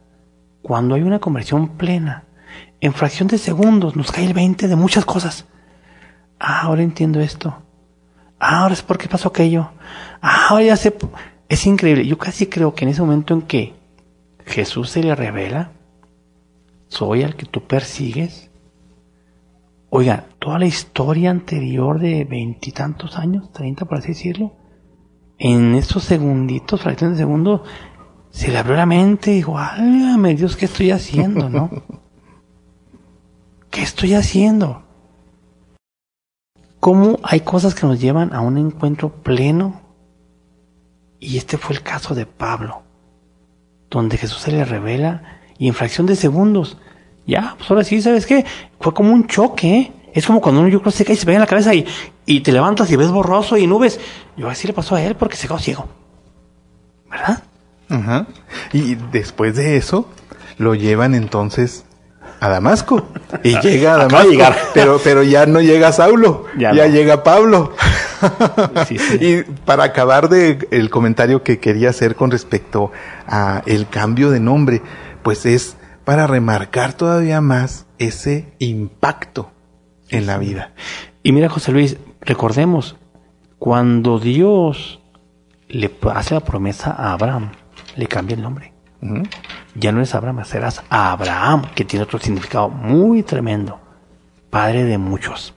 cuando 0.63 0.95
hay 0.95 1.03
una 1.03 1.19
conversión 1.19 1.77
plena, 1.77 2.25
en 2.81 2.95
fracción 2.95 3.29
de 3.29 3.39
segundos 3.39 3.97
nos 3.97 4.11
cae 4.11 4.27
el 4.27 4.35
20 4.35 4.69
de 4.69 4.77
muchas 4.77 5.05
cosas. 5.05 5.47
Ah, 6.39 6.63
ahora 6.63 6.83
entiendo 6.83 7.21
esto. 7.21 7.63
Ah, 8.39 8.63
ahora 8.63 8.75
es 8.75 8.83
por 8.83 8.99
qué 8.99 9.09
pasó 9.09 9.29
aquello. 9.29 9.71
Ah, 10.23 10.47
ahora 10.51 10.65
ya 10.65 10.77
sé. 10.77 10.95
Es 11.49 11.67
increíble. 11.67 12.07
Yo 12.07 12.17
casi 12.17 12.47
creo 12.47 12.75
que 12.75 12.85
en 12.85 12.91
ese 12.93 13.03
momento 13.03 13.35
en 13.35 13.43
que 13.43 13.75
Jesús 14.51 14.91
se 14.91 15.03
le 15.03 15.15
revela, 15.15 15.73
¿soy 16.89 17.23
al 17.23 17.37
que 17.37 17.47
tú 17.47 17.63
persigues? 17.63 18.51
Oiga, 19.89 20.27
toda 20.39 20.59
la 20.59 20.67
historia 20.67 21.31
anterior 21.31 21.99
de 21.99 22.25
veintitantos 22.25 23.17
años, 23.17 23.53
treinta 23.53 23.85
por 23.85 23.99
así 23.99 24.09
decirlo, 24.09 24.53
en 25.39 25.75
estos 25.75 26.05
segunditos, 26.05 26.83
fracciones 26.83 27.17
de 27.17 27.23
segundo, 27.23 27.65
se 28.31 28.51
le 28.51 28.59
abrió 28.59 28.77
la 28.77 28.87
mente 28.87 29.33
y 29.33 29.37
dijo, 29.37 29.53
válgame 29.53 30.35
Dios, 30.35 30.57
¿qué 30.57 30.67
estoy 30.67 30.91
haciendo, 30.91 31.49
no? 31.49 31.71
¿Qué 33.71 33.83
estoy 33.83 34.15
haciendo? 34.15 34.83
¿Cómo 36.79 37.19
hay 37.23 37.41
cosas 37.41 37.75
que 37.75 37.87
nos 37.87 38.01
llevan 38.01 38.35
a 38.35 38.41
un 38.41 38.59
encuentro 38.59 39.11
pleno? 39.23 39.81
Y 41.19 41.37
este 41.37 41.59
fue 41.59 41.77
el 41.77 41.83
caso 41.83 42.15
de 42.15 42.27
Pablo, 42.27 42.83
donde 43.91 44.17
Jesús 44.17 44.43
se 44.43 44.53
le 44.53 44.65
revela 44.65 45.41
y 45.59 45.69
en 45.69 45.75
fracción 45.75 46.07
de 46.07 46.17
segundos, 46.17 46.79
ya, 47.27 47.55
pues 47.59 47.71
ahora 47.71 47.85
sí, 47.85 48.01
¿sabes 48.01 48.27
qué? 48.27 48.45
Fue 48.81 48.95
como 48.95 49.13
un 49.13 49.27
choque, 49.27 49.77
¿eh? 49.77 49.93
Es 50.13 50.27
como 50.27 50.41
cuando 50.41 50.61
uno 50.63 50.71
yo 50.71 50.81
creo 50.81 50.91
se 50.91 51.05
cae 51.05 51.15
y 51.15 51.19
se 51.19 51.27
pega 51.27 51.37
en 51.37 51.43
la 51.43 51.47
cabeza 51.47 51.73
y, 51.75 51.87
y 52.27 52.41
te 52.41 52.51
levantas 52.51 52.91
y 52.91 52.97
ves 52.97 53.11
borroso 53.11 53.57
y 53.57 53.67
nubes. 53.67 54.01
Yo 54.37 54.49
así 54.49 54.67
le 54.67 54.73
pasó 54.73 54.97
a 54.97 55.03
él 55.03 55.15
porque 55.15 55.37
se 55.37 55.47
quedó 55.47 55.59
ciego. 55.59 55.89
¿Verdad? 57.09 57.43
Ajá. 57.89 58.27
Y 58.73 58.97
después 58.97 59.55
de 59.55 59.77
eso, 59.77 60.09
lo 60.59 60.75
llevan 60.75 61.15
entonces 61.15 61.85
a 62.41 62.49
Damasco. 62.49 63.07
Y 63.45 63.59
llega 63.61 63.95
a 63.95 63.99
Damasco. 63.99 64.31
llegar. 64.31 64.57
Pero, 64.75 64.99
pero 65.05 65.23
ya 65.23 65.47
no 65.47 65.61
llega 65.61 65.93
Saulo. 65.93 66.47
Ya 66.59 66.73
Ya, 66.73 66.87
no. 66.89 66.93
llega 66.95 67.23
Pablo. 67.23 67.73
Sí, 68.87 68.99
sí. 68.99 69.19
Y 69.21 69.43
para 69.65 69.85
acabar 69.85 70.29
de 70.29 70.67
el 70.71 70.91
comentario 70.91 71.43
que 71.43 71.59
quería 71.59 71.91
hacer 71.91 72.17
con 72.17 72.31
respecto 72.31 72.93
a 73.27 73.63
el 73.67 73.89
cambio 73.89 74.31
de 74.31 74.41
nombre, 74.41 74.83
pues 75.23 75.47
es 75.47 75.77
para 76.05 76.27
remarcar 76.27 76.93
todavía 76.95 77.41
más 77.41 77.87
ese 77.99 78.53
impacto 78.59 79.51
en 80.09 80.27
la 80.27 80.39
vida. 80.39 80.73
Y 81.23 81.33
mira, 81.33 81.49
José 81.49 81.73
Luis, 81.73 81.99
recordemos, 82.21 82.97
cuando 83.59 84.19
Dios 84.19 85.01
le 85.69 85.91
hace 86.15 86.35
la 86.35 86.41
promesa 86.41 86.91
a 86.91 87.13
Abraham, 87.13 87.53
le 87.97 88.07
cambia 88.07 88.35
el 88.35 88.43
nombre. 88.43 88.73
Ya 89.75 89.93
no 89.93 90.03
es 90.03 90.15
Abraham, 90.15 90.45
serás 90.45 90.83
Abraham, 90.89 91.63
que 91.75 91.85
tiene 91.85 92.03
otro 92.03 92.19
significado 92.19 92.69
muy 92.69 93.23
tremendo. 93.23 93.79
Padre 94.51 94.85
de 94.85 94.99
muchos. 94.99 95.55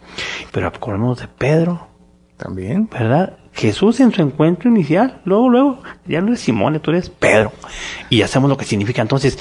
Pero 0.51 0.68
acordémonos 0.68 1.20
de 1.20 1.28
Pedro, 1.28 1.88
También. 2.38 2.88
¿verdad? 2.91 3.38
Jesús 3.53 3.99
en 3.99 4.11
su 4.11 4.22
encuentro 4.22 4.70
inicial, 4.70 5.22
luego, 5.26 5.49
luego, 5.49 5.84
ya 6.05 6.22
no 6.22 6.28
eres 6.28 6.41
Simón, 6.41 6.80
tú 6.80 6.91
eres 6.91 7.09
Pedro. 7.09 7.51
Y 8.09 8.20
ya 8.20 8.28
sabemos 8.28 8.49
lo 8.49 8.57
que 8.57 8.66
significa. 8.66 9.01
Entonces, 9.01 9.38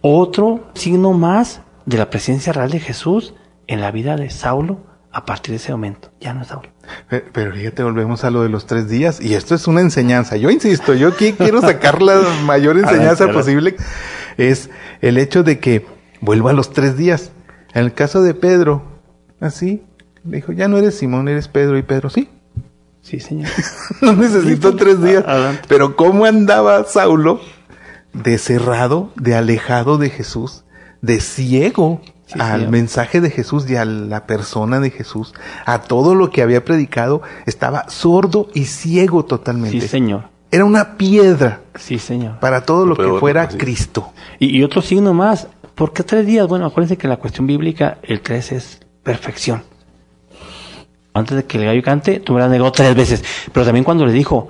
otro 0.00 0.70
signo 0.74 1.12
más 1.12 1.62
de 1.86 1.98
la 1.98 2.10
presencia 2.10 2.52
real 2.52 2.70
de 2.70 2.80
Jesús 2.80 3.34
en 3.66 3.80
la 3.80 3.90
vida 3.90 4.16
de 4.16 4.30
Saulo 4.30 4.78
a 5.12 5.24
partir 5.24 5.52
de 5.52 5.56
ese 5.56 5.72
momento. 5.72 6.10
Ya 6.20 6.34
no 6.34 6.42
es 6.42 6.48
Saulo. 6.48 6.68
Pe- 7.08 7.24
Pero 7.32 7.52
fíjate, 7.52 7.82
volvemos 7.82 8.24
a 8.24 8.30
lo 8.30 8.42
de 8.42 8.48
los 8.48 8.66
tres 8.66 8.88
días 8.88 9.20
y 9.20 9.34
esto 9.34 9.54
es 9.54 9.66
una 9.66 9.80
enseñanza. 9.80 10.36
Yo 10.36 10.50
insisto, 10.50 10.94
yo 10.94 11.08
aquí 11.08 11.32
quiero 11.32 11.60
sacar 11.60 12.02
la 12.02 12.20
mayor 12.44 12.76
enseñanza 12.78 13.28
posible. 13.32 13.76
Es 14.36 14.70
el 15.00 15.18
hecho 15.18 15.42
de 15.42 15.58
que 15.60 15.86
vuelva 16.20 16.50
a 16.50 16.54
los 16.54 16.72
tres 16.72 16.96
días. 16.96 17.30
En 17.74 17.84
el 17.84 17.94
caso 17.94 18.22
de 18.22 18.34
Pedro, 18.34 18.82
así, 19.40 19.82
dijo, 20.24 20.52
ya 20.52 20.68
no 20.68 20.78
eres 20.78 20.96
Simón, 20.98 21.28
eres 21.28 21.48
Pedro 21.48 21.78
y 21.78 21.82
Pedro, 21.82 22.10
sí. 22.10 22.28
Sí, 23.02 23.20
señor. 23.20 23.48
No 24.02 24.12
necesito 24.14 24.76
tres 24.76 25.02
días. 25.02 25.24
Adelante. 25.26 25.62
Pero 25.68 25.96
cómo 25.96 26.24
andaba 26.26 26.84
Saulo 26.84 27.40
de 28.12 28.38
cerrado, 28.38 29.10
de 29.16 29.34
alejado 29.34 29.96
de 29.98 30.10
Jesús, 30.10 30.64
de 31.02 31.20
ciego 31.20 32.00
Sí, 32.28 32.38
al 32.38 32.58
señor. 32.58 32.70
mensaje 32.70 33.20
de 33.20 33.30
Jesús 33.30 33.68
y 33.70 33.76
a 33.76 33.84
la 33.84 34.26
persona 34.26 34.80
de 34.80 34.90
Jesús, 34.90 35.32
a 35.64 35.80
todo 35.80 36.14
lo 36.14 36.30
que 36.30 36.42
había 36.42 36.64
predicado, 36.64 37.22
estaba 37.46 37.88
sordo 37.88 38.48
y 38.54 38.66
ciego 38.66 39.24
totalmente. 39.24 39.80
Sí, 39.80 39.88
señor. 39.88 40.24
Era 40.50 40.64
una 40.64 40.96
piedra 40.96 41.60
Sí, 41.74 41.98
señor. 41.98 42.38
para 42.40 42.64
todo 42.66 42.86
lo 42.86 42.96
que 42.96 43.18
fuera 43.18 43.42
así. 43.42 43.56
Cristo. 43.58 44.12
Y, 44.38 44.56
y 44.56 44.62
otro 44.62 44.82
signo 44.82 45.12
más. 45.14 45.46
¿Por 45.74 45.92
qué 45.92 46.02
tres 46.02 46.26
días? 46.26 46.46
Bueno, 46.48 46.66
acuérdense 46.66 46.96
que 46.98 47.08
la 47.08 47.16
cuestión 47.16 47.46
bíblica, 47.46 47.98
el 48.02 48.20
tres 48.20 48.52
es 48.52 48.80
perfección. 49.02 49.62
Antes 51.14 51.36
de 51.36 51.44
que 51.44 51.58
el 51.58 51.64
gallo 51.64 51.82
cante, 51.82 52.20
tú 52.20 52.32
me 52.32 52.38
lo 52.40 52.44
has 52.44 52.50
negado 52.50 52.70
tres 52.72 52.94
veces. 52.94 53.24
Pero 53.52 53.64
también 53.66 53.84
cuando 53.84 54.04
le 54.06 54.12
dijo, 54.12 54.48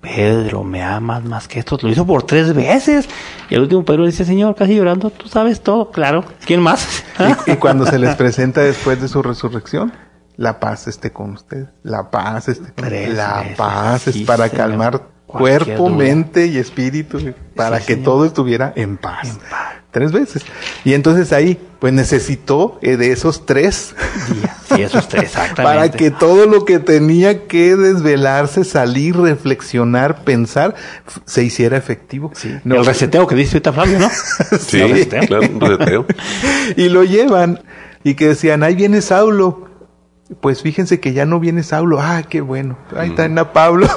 Pedro, 0.00 0.62
me 0.64 0.82
amas 0.82 1.24
más 1.24 1.48
que 1.48 1.58
esto, 1.58 1.78
lo 1.82 1.88
hizo 1.88 2.06
por 2.06 2.22
tres 2.22 2.54
veces. 2.54 3.08
Y 3.50 3.54
al 3.54 3.62
último 3.62 3.84
Pedro 3.84 4.02
le 4.02 4.10
dice, 4.10 4.24
Señor, 4.24 4.54
casi 4.54 4.74
llorando, 4.76 5.10
tú 5.10 5.28
sabes 5.28 5.60
todo, 5.60 5.90
claro. 5.90 6.24
¿Quién 6.46 6.60
más? 6.60 7.04
Y, 7.46 7.52
y 7.52 7.56
cuando 7.56 7.84
se 7.84 7.98
les 7.98 8.14
presenta 8.14 8.60
después 8.60 9.00
de 9.00 9.08
su 9.08 9.22
resurrección, 9.22 9.92
la 10.36 10.60
paz 10.60 10.86
esté 10.86 11.10
con 11.12 11.32
ustedes. 11.32 11.68
La 11.82 12.10
paz 12.10 12.48
esté 12.48 12.72
con 12.72 12.84
Tres 12.84 13.12
La 13.12 13.44
paz 13.56 14.06
es 14.06 14.18
para 14.18 14.48
calmar 14.50 15.02
cuerpo, 15.26 15.88
mente 15.90 16.46
y 16.46 16.58
espíritu, 16.58 17.34
para 17.56 17.80
Sí, 17.80 17.86
que 17.86 17.92
señor. 17.94 18.04
todo 18.04 18.24
estuviera 18.24 18.72
en 18.76 18.96
paz. 18.96 19.28
En 19.28 19.36
paz. 19.38 19.72
Tres 19.90 20.12
veces. 20.12 20.44
Y 20.84 20.92
entonces 20.92 21.32
ahí, 21.32 21.58
pues 21.78 21.94
necesitó 21.94 22.78
eh, 22.82 22.98
de 22.98 23.10
esos 23.10 23.46
tres 23.46 23.94
Sí, 24.68 24.82
esos 24.82 25.08
tres, 25.08 25.22
exactamente. 25.24 25.62
para 25.62 25.90
que 25.90 26.10
todo 26.10 26.44
lo 26.46 26.66
que 26.66 26.78
tenía 26.78 27.46
que 27.46 27.74
desvelarse, 27.74 28.64
salir, 28.64 29.16
reflexionar, 29.16 30.24
pensar, 30.24 30.74
se 31.24 31.42
hiciera 31.42 31.78
efectivo. 31.78 32.30
Sí. 32.34 32.54
No, 32.64 32.76
el 32.76 32.84
reseteo 32.84 33.26
que 33.26 33.34
dice 33.34 33.52
ahorita 33.56 33.72
Flavio, 33.72 33.98
¿no? 33.98 34.10
Sí, 34.60 34.80
¿El 34.80 34.90
reseteo? 34.90 35.26
claro, 35.26 35.48
un 35.50 35.60
reseteo. 35.60 36.06
y 36.76 36.88
lo 36.90 37.04
llevan 37.04 37.62
y 38.04 38.14
que 38.14 38.28
decían, 38.28 38.62
ahí 38.62 38.74
viene 38.74 39.00
Saulo. 39.00 39.67
Pues 40.40 40.62
fíjense 40.62 41.00
que 41.00 41.14
ya 41.14 41.24
no 41.24 41.40
viene 41.40 41.62
Saulo. 41.62 42.00
Ah, 42.00 42.22
qué 42.28 42.40
bueno. 42.42 42.76
Ahí 42.96 43.10
está 43.10 43.24
a 43.40 43.52
Pablo. 43.52 43.86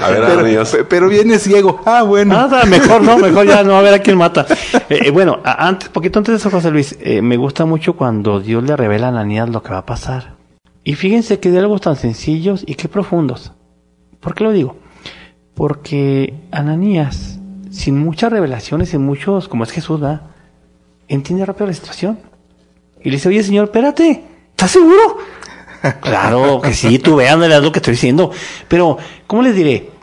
A 0.00 0.08
ver, 0.10 0.22
pero, 0.44 0.64
pe- 0.64 0.84
pero 0.84 1.08
viene 1.08 1.38
ciego. 1.38 1.80
Ah, 1.84 2.02
bueno. 2.02 2.36
Ah, 2.36 2.64
mejor 2.66 3.02
no, 3.02 3.18
mejor 3.18 3.46
ya 3.46 3.62
no, 3.62 3.76
a 3.76 3.82
ver 3.82 3.94
a 3.94 3.98
quién 4.00 4.16
mata. 4.18 4.46
Eh, 4.88 5.00
eh, 5.06 5.10
bueno, 5.10 5.40
antes, 5.44 5.88
poquito 5.88 6.18
antes 6.20 6.32
de 6.32 6.36
eso, 6.38 6.50
José 6.50 6.70
Luis, 6.70 6.96
eh, 7.00 7.20
me 7.22 7.36
gusta 7.36 7.64
mucho 7.66 7.94
cuando 7.96 8.38
Dios 8.40 8.62
le 8.62 8.76
revela 8.76 9.06
a 9.06 9.10
Ananías 9.10 9.48
lo 9.48 9.62
que 9.64 9.70
va 9.70 9.78
a 9.78 9.86
pasar. 9.86 10.34
Y 10.84 10.94
fíjense 10.94 11.40
qué 11.40 11.50
diálogos 11.50 11.80
tan 11.80 11.96
sencillos 11.96 12.62
y 12.66 12.76
qué 12.76 12.88
profundos. 12.88 13.52
¿Por 14.20 14.34
qué 14.34 14.44
lo 14.44 14.52
digo? 14.52 14.76
Porque 15.54 16.34
Ananías, 16.52 17.38
sin 17.70 17.98
muchas 17.98 18.30
revelaciones, 18.32 18.90
sin 18.90 19.02
muchos, 19.04 19.48
como 19.48 19.64
es 19.64 19.70
Jesús, 19.72 20.00
¿verdad? 20.00 20.22
Entiende 21.08 21.44
rápido 21.46 21.66
la 21.66 21.72
situación. 21.72 22.18
Y 23.02 23.10
le 23.10 23.16
dice, 23.16 23.28
oye, 23.28 23.42
señor, 23.42 23.64
espérate, 23.64 24.22
¿estás 24.50 24.70
seguro? 24.70 25.18
Claro 25.94 26.60
que 26.60 26.74
sí, 26.74 26.98
tú 26.98 27.16
vean 27.16 27.40
lo 27.40 27.72
que 27.72 27.78
estoy 27.78 27.92
diciendo. 27.92 28.30
Pero, 28.68 28.98
¿cómo 29.26 29.42
les 29.42 29.54
diré? 29.54 29.96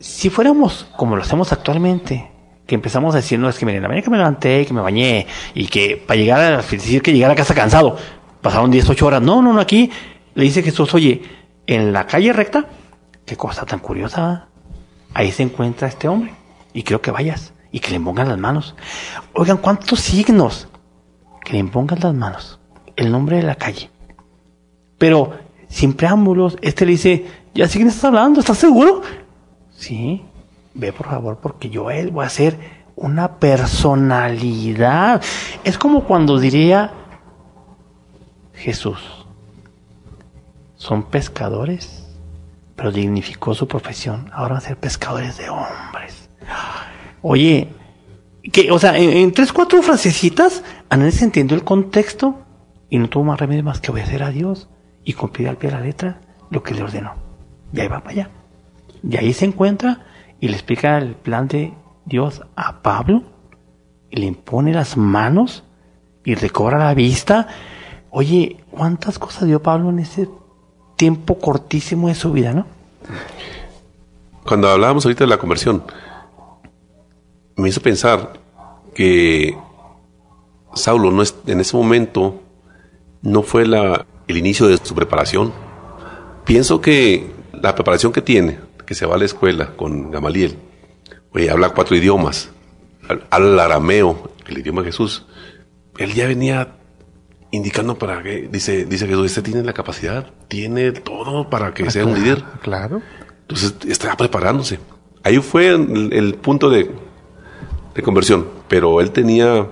si 0.00 0.30
fuéramos 0.30 0.86
como 0.96 1.16
lo 1.16 1.22
hacemos 1.22 1.52
actualmente, 1.52 2.30
que 2.66 2.74
empezamos 2.74 3.14
a 3.14 3.18
decir, 3.18 3.38
no, 3.38 3.48
es 3.48 3.58
que 3.58 3.66
miren, 3.66 3.82
la 3.82 3.88
mañana 3.88 4.04
que 4.04 4.10
me 4.10 4.18
levanté, 4.18 4.66
que 4.66 4.74
me 4.74 4.80
bañé, 4.80 5.26
y 5.54 5.66
que 5.66 5.96
para 5.96 6.18
llegar 6.18 6.40
a 6.40 6.56
decir 6.58 7.02
que 7.02 7.12
llegar 7.12 7.30
a 7.30 7.34
casa 7.34 7.54
cansado, 7.54 7.96
pasaron 8.42 8.70
10, 8.70 8.90
8 8.90 9.06
horas. 9.06 9.22
No, 9.22 9.42
no, 9.42 9.52
no, 9.52 9.60
aquí 9.60 9.90
le 10.34 10.44
dice 10.44 10.62
Jesús, 10.62 10.92
oye, 10.94 11.22
en 11.66 11.92
la 11.92 12.06
calle 12.06 12.32
recta, 12.32 12.66
qué 13.24 13.36
cosa 13.36 13.64
tan 13.64 13.80
curiosa, 13.80 14.48
ahí 15.14 15.32
se 15.32 15.42
encuentra 15.42 15.88
este 15.88 16.08
hombre, 16.08 16.34
y 16.72 16.82
quiero 16.82 17.00
que 17.00 17.10
vayas, 17.10 17.54
y 17.72 17.80
que 17.80 17.90
le 17.90 18.00
pongan 18.00 18.28
las 18.28 18.38
manos. 18.38 18.76
Oigan, 19.32 19.56
¿cuántos 19.56 20.00
signos? 20.00 20.68
Que 21.44 21.52
le 21.52 21.58
impongan 21.58 21.98
las 22.00 22.14
manos, 22.14 22.60
el 22.96 23.10
nombre 23.10 23.38
de 23.38 23.42
la 23.42 23.54
calle. 23.54 23.90
Pero, 24.98 25.32
sin 25.68 25.94
preámbulos, 25.94 26.58
este 26.60 26.84
le 26.84 26.92
dice, 26.92 27.26
ya 27.54 27.68
sé 27.68 27.78
quién 27.78 27.88
estás 27.88 28.04
hablando, 28.04 28.40
¿estás 28.40 28.58
seguro? 28.58 29.02
Sí, 29.76 30.22
ve 30.74 30.92
por 30.92 31.06
favor, 31.06 31.38
porque 31.40 31.70
yo 31.70 31.90
él 31.90 32.10
voy 32.10 32.26
a 32.26 32.28
ser 32.28 32.58
una 32.96 33.38
personalidad. 33.38 35.22
Es 35.64 35.78
como 35.78 36.04
cuando 36.04 36.38
diría 36.38 36.92
Jesús, 38.54 38.98
son 40.76 41.04
pescadores, 41.04 42.04
pero 42.74 42.90
dignificó 42.90 43.54
su 43.54 43.68
profesión. 43.68 44.30
Ahora 44.32 44.54
van 44.54 44.62
a 44.62 44.66
ser 44.66 44.76
pescadores 44.76 45.38
de 45.38 45.48
hombres. 45.48 46.28
Oye, 47.22 47.68
que, 48.52 48.70
o 48.70 48.78
sea, 48.78 48.96
en, 48.96 49.32
tres, 49.32 49.52
cuatro 49.52 49.82
frasecitas, 49.82 50.62
Anés 50.88 51.22
entendió 51.22 51.56
el 51.56 51.64
contexto 51.64 52.40
y 52.90 52.98
no 52.98 53.08
tuvo 53.08 53.24
más 53.24 53.38
remedio 53.38 53.62
más 53.62 53.80
que 53.80 53.90
obedecer 53.90 54.22
a 54.22 54.30
Dios 54.30 54.68
y 55.08 55.14
cumplir 55.14 55.48
al 55.48 55.56
pie 55.56 55.70
de 55.70 55.76
la 55.76 55.82
letra 55.82 56.20
lo 56.50 56.62
que 56.62 56.74
le 56.74 56.82
ordenó. 56.82 57.14
Y 57.72 57.80
ahí 57.80 57.88
va 57.88 58.00
para 58.00 58.10
allá. 58.10 58.30
Y 59.02 59.16
ahí 59.16 59.32
se 59.32 59.46
encuentra 59.46 60.04
y 60.38 60.48
le 60.48 60.52
explica 60.52 60.98
el 60.98 61.14
plan 61.14 61.48
de 61.48 61.72
Dios 62.04 62.42
a 62.56 62.82
Pablo 62.82 63.22
y 64.10 64.18
le 64.18 64.26
impone 64.26 64.74
las 64.74 64.98
manos 64.98 65.64
y 66.26 66.34
recobra 66.34 66.76
la 66.76 66.92
vista. 66.92 67.48
Oye, 68.10 68.62
¿cuántas 68.70 69.18
cosas 69.18 69.48
dio 69.48 69.62
Pablo 69.62 69.88
en 69.88 70.00
ese 70.00 70.28
tiempo 70.96 71.38
cortísimo 71.38 72.08
de 72.08 72.14
su 72.14 72.30
vida, 72.30 72.52
no? 72.52 72.66
Cuando 74.44 74.68
hablábamos 74.68 75.06
ahorita 75.06 75.24
de 75.24 75.30
la 75.30 75.38
conversión, 75.38 75.84
me 77.56 77.70
hizo 77.70 77.80
pensar 77.80 78.34
que 78.94 79.56
Saulo 80.74 81.10
no 81.10 81.22
es, 81.22 81.34
en 81.46 81.60
ese 81.60 81.78
momento 81.78 82.42
no 83.22 83.42
fue 83.42 83.66
la, 83.66 84.04
el 84.28 84.36
inicio 84.36 84.68
de 84.68 84.76
su 84.76 84.94
preparación. 84.94 85.52
Pienso 86.44 86.80
que 86.80 87.30
la 87.52 87.74
preparación 87.74 88.12
que 88.12 88.22
tiene, 88.22 88.58
que 88.86 88.94
se 88.94 89.06
va 89.06 89.16
a 89.16 89.18
la 89.18 89.24
escuela 89.24 89.74
con 89.76 90.10
Gamaliel, 90.10 90.56
oye, 91.32 91.50
habla 91.50 91.70
cuatro 91.70 91.96
idiomas, 91.96 92.50
habla 93.30 93.48
el 93.48 93.60
arameo, 93.60 94.30
el 94.46 94.58
idioma 94.58 94.82
de 94.82 94.88
Jesús, 94.88 95.26
él 95.98 96.14
ya 96.14 96.26
venía 96.26 96.76
indicando 97.50 97.98
para 97.98 98.22
que, 98.22 98.48
dice, 98.50 98.84
dice 98.84 99.06
Jesús, 99.06 99.26
este 99.26 99.42
tiene 99.42 99.62
la 99.62 99.72
capacidad, 99.72 100.30
tiene 100.48 100.92
todo 100.92 101.48
para 101.50 101.74
que 101.74 101.90
sea 101.90 102.04
un 102.04 102.14
líder. 102.14 102.44
Claro. 102.62 103.02
Entonces 103.42 103.74
está 103.86 104.16
preparándose. 104.16 104.78
Ahí 105.22 105.38
fue 105.38 105.68
el, 105.68 106.12
el 106.12 106.34
punto 106.34 106.70
de, 106.70 106.90
de, 107.94 108.02
conversión, 108.02 108.46
pero 108.68 109.00
él 109.00 109.10
tenía 109.10 109.66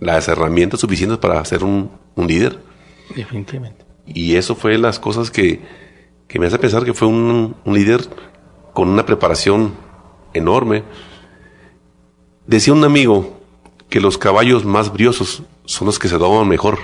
las 0.00 0.28
herramientas 0.28 0.80
suficientes 0.80 1.18
para 1.18 1.44
ser 1.44 1.64
un, 1.64 1.90
un 2.14 2.26
líder. 2.26 2.58
Definitivamente. 3.14 3.84
Y 4.06 4.36
eso 4.36 4.54
fue 4.54 4.78
las 4.78 4.98
cosas 4.98 5.30
que, 5.30 5.60
que 6.26 6.38
me 6.38 6.46
hace 6.46 6.58
pensar 6.58 6.84
que 6.84 6.94
fue 6.94 7.08
un, 7.08 7.56
un 7.64 7.74
líder 7.74 8.00
con 8.72 8.88
una 8.88 9.04
preparación 9.04 9.74
enorme. 10.34 10.84
Decía 12.46 12.72
un 12.72 12.84
amigo 12.84 13.38
que 13.88 14.00
los 14.00 14.18
caballos 14.18 14.64
más 14.64 14.92
briosos 14.92 15.42
son 15.64 15.86
los 15.86 15.98
que 15.98 16.08
se 16.08 16.18
doman 16.18 16.48
mejor. 16.48 16.78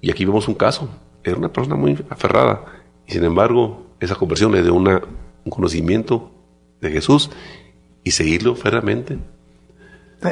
Y 0.00 0.10
aquí 0.10 0.24
vemos 0.24 0.48
un 0.48 0.54
caso. 0.54 0.88
Era 1.24 1.36
una 1.36 1.52
persona 1.52 1.76
muy 1.76 1.98
aferrada. 2.10 2.64
Y 3.06 3.12
sin 3.12 3.24
embargo, 3.24 3.86
esa 4.00 4.16
conversión 4.16 4.52
le 4.52 4.62
dio 4.62 4.74
una, 4.74 5.00
un 5.44 5.50
conocimiento 5.50 6.30
de 6.80 6.90
Jesús 6.90 7.30
y 8.04 8.10
seguirlo 8.10 8.54
feramente. 8.54 9.18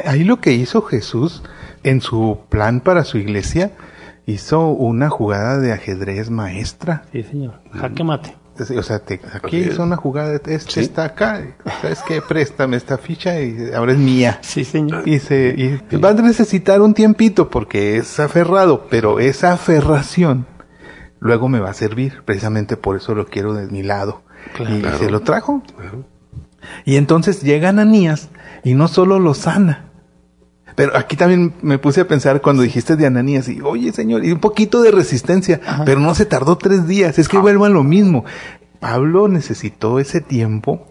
Ahí 0.05 0.23
lo 0.23 0.39
que 0.39 0.53
hizo 0.53 0.81
Jesús 0.81 1.43
en 1.83 2.01
su 2.01 2.39
plan 2.49 2.81
para 2.81 3.03
su 3.03 3.17
iglesia, 3.17 3.71
hizo 4.31 4.67
una 4.69 5.09
jugada 5.09 5.59
de 5.59 5.71
ajedrez 5.71 6.29
maestra. 6.29 7.03
Sí, 7.11 7.23
señor. 7.23 7.59
Jaque 7.71 8.03
mate. 8.03 8.35
O 8.77 8.83
sea, 8.83 8.99
te, 8.99 9.19
aquí 9.33 9.57
hizo 9.57 9.81
una 9.81 9.95
jugada, 9.95 10.35
este 10.35 10.59
¿Sí? 10.59 10.79
está 10.81 11.05
acá, 11.05 11.41
¿sabes 11.81 12.01
qué? 12.07 12.21
Préstame 12.21 12.77
esta 12.77 12.97
ficha 12.97 13.39
y 13.39 13.71
ahora 13.73 13.93
es 13.93 13.97
mía. 13.97 14.39
Sí, 14.41 14.65
señor. 14.65 15.07
Y, 15.07 15.19
se, 15.19 15.55
y 15.89 15.95
va 15.95 16.09
a 16.09 16.13
necesitar 16.13 16.81
un 16.81 16.93
tiempito 16.93 17.49
porque 17.49 17.97
es 17.97 18.19
aferrado, 18.19 18.87
pero 18.89 19.19
esa 19.19 19.53
aferración 19.53 20.45
luego 21.19 21.47
me 21.47 21.59
va 21.59 21.71
a 21.71 21.73
servir. 21.73 22.21
Precisamente 22.25 22.77
por 22.77 22.97
eso 22.97 23.15
lo 23.15 23.25
quiero 23.25 23.53
de 23.53 23.67
mi 23.67 23.83
lado. 23.83 24.21
Claro. 24.53 24.75
Y 24.75 24.99
se 24.99 25.09
lo 25.09 25.21
trajo. 25.21 25.63
Claro. 25.77 26.05
Y 26.85 26.97
entonces 26.97 27.41
llega 27.41 27.69
Ananías 27.69 28.29
y 28.63 28.73
no 28.73 28.87
solo 28.87 29.19
lo 29.19 29.33
sana, 29.33 29.85
pero 30.75 30.95
aquí 30.95 31.15
también 31.15 31.53
me 31.61 31.77
puse 31.77 32.01
a 32.01 32.07
pensar 32.07 32.41
cuando 32.41 32.63
dijiste 32.63 32.95
de 32.95 33.05
Ananías 33.05 33.47
y, 33.49 33.61
oye 33.61 33.91
señor, 33.91 34.25
y 34.25 34.31
un 34.31 34.39
poquito 34.39 34.81
de 34.81 34.91
resistencia, 34.91 35.59
Ajá. 35.65 35.85
pero 35.85 35.99
no 35.99 36.15
se 36.15 36.25
tardó 36.25 36.57
tres 36.57 36.87
días, 36.87 37.19
es 37.19 37.27
que 37.27 37.37
ah. 37.37 37.41
vuelvo 37.41 37.65
a 37.65 37.69
lo 37.69 37.83
mismo. 37.83 38.25
Pablo 38.79 39.27
necesitó 39.27 39.99
ese 39.99 40.21
tiempo 40.21 40.87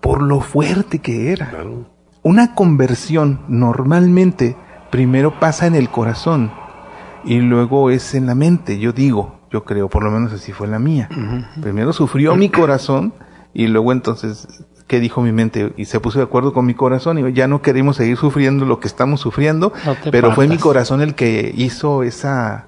por 0.00 0.22
lo 0.22 0.40
fuerte 0.40 0.98
que 0.98 1.32
era. 1.32 1.50
Claro. 1.50 1.90
Una 2.22 2.54
conversión 2.54 3.40
normalmente 3.48 4.56
primero 4.90 5.38
pasa 5.38 5.66
en 5.66 5.74
el 5.74 5.88
corazón 5.88 6.50
y 7.24 7.40
luego 7.40 7.90
es 7.90 8.14
en 8.14 8.26
la 8.26 8.34
mente, 8.34 8.78
yo 8.78 8.92
digo, 8.92 9.40
yo 9.50 9.64
creo, 9.64 9.88
por 9.88 10.02
lo 10.02 10.10
menos 10.10 10.32
así 10.32 10.52
fue 10.52 10.66
la 10.66 10.78
mía. 10.78 11.08
Uh 11.10 11.14
-huh. 11.14 11.60
Primero 11.60 11.92
sufrió 11.92 12.34
mi 12.36 12.48
corazón 12.50 13.12
y 13.54 13.68
luego 13.68 13.92
entonces 13.92 14.46
¿qué 14.86 15.00
dijo 15.00 15.22
mi 15.22 15.32
mente? 15.32 15.72
Y 15.76 15.86
se 15.86 16.00
puso 16.00 16.18
de 16.18 16.24
acuerdo 16.24 16.52
con 16.52 16.66
mi 16.66 16.74
corazón 16.74 17.18
y 17.18 17.32
ya 17.32 17.48
no 17.48 17.62
queremos 17.62 17.96
seguir 17.96 18.16
sufriendo 18.16 18.64
lo 18.64 18.80
que 18.80 18.88
estamos 18.88 19.20
sufriendo, 19.20 19.72
no 19.84 19.96
pero 20.04 20.28
partas. 20.28 20.34
fue 20.34 20.48
mi 20.48 20.58
corazón 20.58 21.00
el 21.00 21.14
que 21.14 21.52
hizo 21.56 22.02
esa 22.02 22.66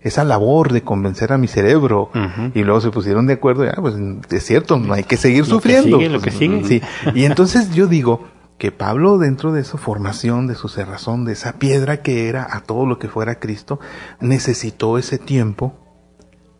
esa 0.00 0.24
labor 0.24 0.72
de 0.72 0.82
convencer 0.82 1.32
a 1.32 1.38
mi 1.38 1.46
cerebro 1.46 2.10
uh 2.12 2.18
-huh. 2.18 2.52
y 2.56 2.64
luego 2.64 2.80
se 2.80 2.90
pusieron 2.90 3.28
de 3.28 3.34
acuerdo, 3.34 3.64
ya 3.64 3.74
pues 3.74 3.94
es 4.30 4.44
cierto, 4.44 4.78
no 4.78 4.94
hay 4.94 5.04
que 5.04 5.16
seguir 5.16 5.40
lo 5.40 5.54
sufriendo. 5.54 5.98
Que 5.98 6.04
sigue, 6.04 6.12
lo 6.12 6.20
que 6.20 6.30
sigue. 6.32 6.64
Sí. 6.64 6.82
Y 7.14 7.24
entonces 7.24 7.72
yo 7.72 7.86
digo 7.86 8.24
que 8.58 8.72
Pablo 8.72 9.18
dentro 9.18 9.52
de 9.52 9.62
su 9.62 9.78
formación, 9.78 10.48
de 10.48 10.56
su 10.56 10.68
cerrazón, 10.68 11.24
de 11.24 11.32
esa 11.34 11.54
piedra 11.54 12.02
que 12.02 12.28
era 12.28 12.46
a 12.50 12.60
todo 12.60 12.84
lo 12.84 12.98
que 12.98 13.08
fuera 13.08 13.36
Cristo, 13.36 13.78
necesitó 14.20 14.98
ese 14.98 15.18
tiempo 15.18 15.74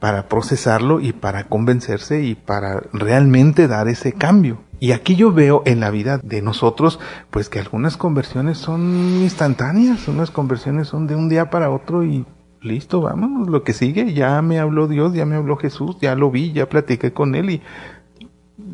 para 0.03 0.27
procesarlo 0.27 0.99
y 0.99 1.13
para 1.13 1.45
convencerse 1.45 2.25
y 2.25 2.35
para 2.35 2.83
realmente 2.93 3.69
dar 3.69 3.87
ese 3.87 4.13
cambio. 4.13 4.59
Y 4.81 4.91
aquí 4.91 5.15
yo 5.15 5.33
veo 5.33 5.63
en 5.65 5.79
la 5.79 5.93
vida 5.93 6.19
de 6.19 6.43
nosotros, 6.43 6.99
pues 7.31 7.49
que 7.49 7.61
algunas 7.61 7.97
conversiones 7.97 8.59
son 8.59 9.21
instantáneas, 9.23 10.09
unas 10.09 10.33
conversiones 10.33 10.89
son 10.89 11.07
de 11.07 11.15
un 11.15 11.29
día 11.29 11.51
para 11.51 11.71
otro 11.71 12.03
y 12.03 12.25
listo, 12.61 13.01
vamos, 13.01 13.49
lo 13.49 13.63
que 13.63 13.73
sigue, 13.73 14.13
ya 14.13 14.43
me 14.43 14.59
habló 14.59 14.89
Dios, 14.89 15.15
ya 15.15 15.25
me 15.25 15.37
habló 15.37 15.57
Jesús, 15.57 15.97
ya 16.01 16.17
lo 16.17 16.33
vi, 16.33 16.53
ya 16.53 16.69
platiqué 16.69 17.13
con 17.13 17.37
él 17.37 17.51
y 17.51 17.63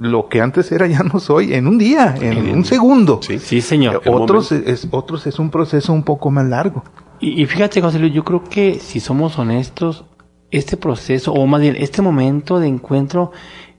lo 0.01 0.31
que 0.31 0.41
antes 0.41 0.72
era 0.72 0.87
ya 0.87 1.03
no 1.03 1.20
soy 1.20 1.53
en 1.53 1.66
un 1.66 1.76
día, 1.76 2.14
en, 2.18 2.39
en 2.39 2.57
un 2.57 2.64
segundo. 2.64 3.20
Sí, 3.20 3.39
sí 3.39 3.61
señor. 3.61 4.01
Otros 4.07 4.51
es, 4.51 4.89
otros 4.93 5.26
es 5.26 5.39
un 5.39 5.51
proceso 5.51 5.93
un 5.93 6.05
poco 6.05 6.31
más 6.31 6.47
largo. 6.47 6.85
Y, 7.20 7.43
y 7.43 7.45
fíjate, 7.45 7.83
José 7.83 7.99
Luis, 7.99 8.14
yo 8.14 8.24
creo 8.24 8.45
que 8.45 8.79
si 8.79 8.99
somos 8.99 9.39
honestos, 9.39 10.07
este 10.51 10.76
proceso, 10.76 11.32
o 11.32 11.46
más 11.46 11.61
bien 11.61 11.76
este 11.76 12.03
momento 12.03 12.59
de 12.59 12.68
encuentro, 12.68 13.32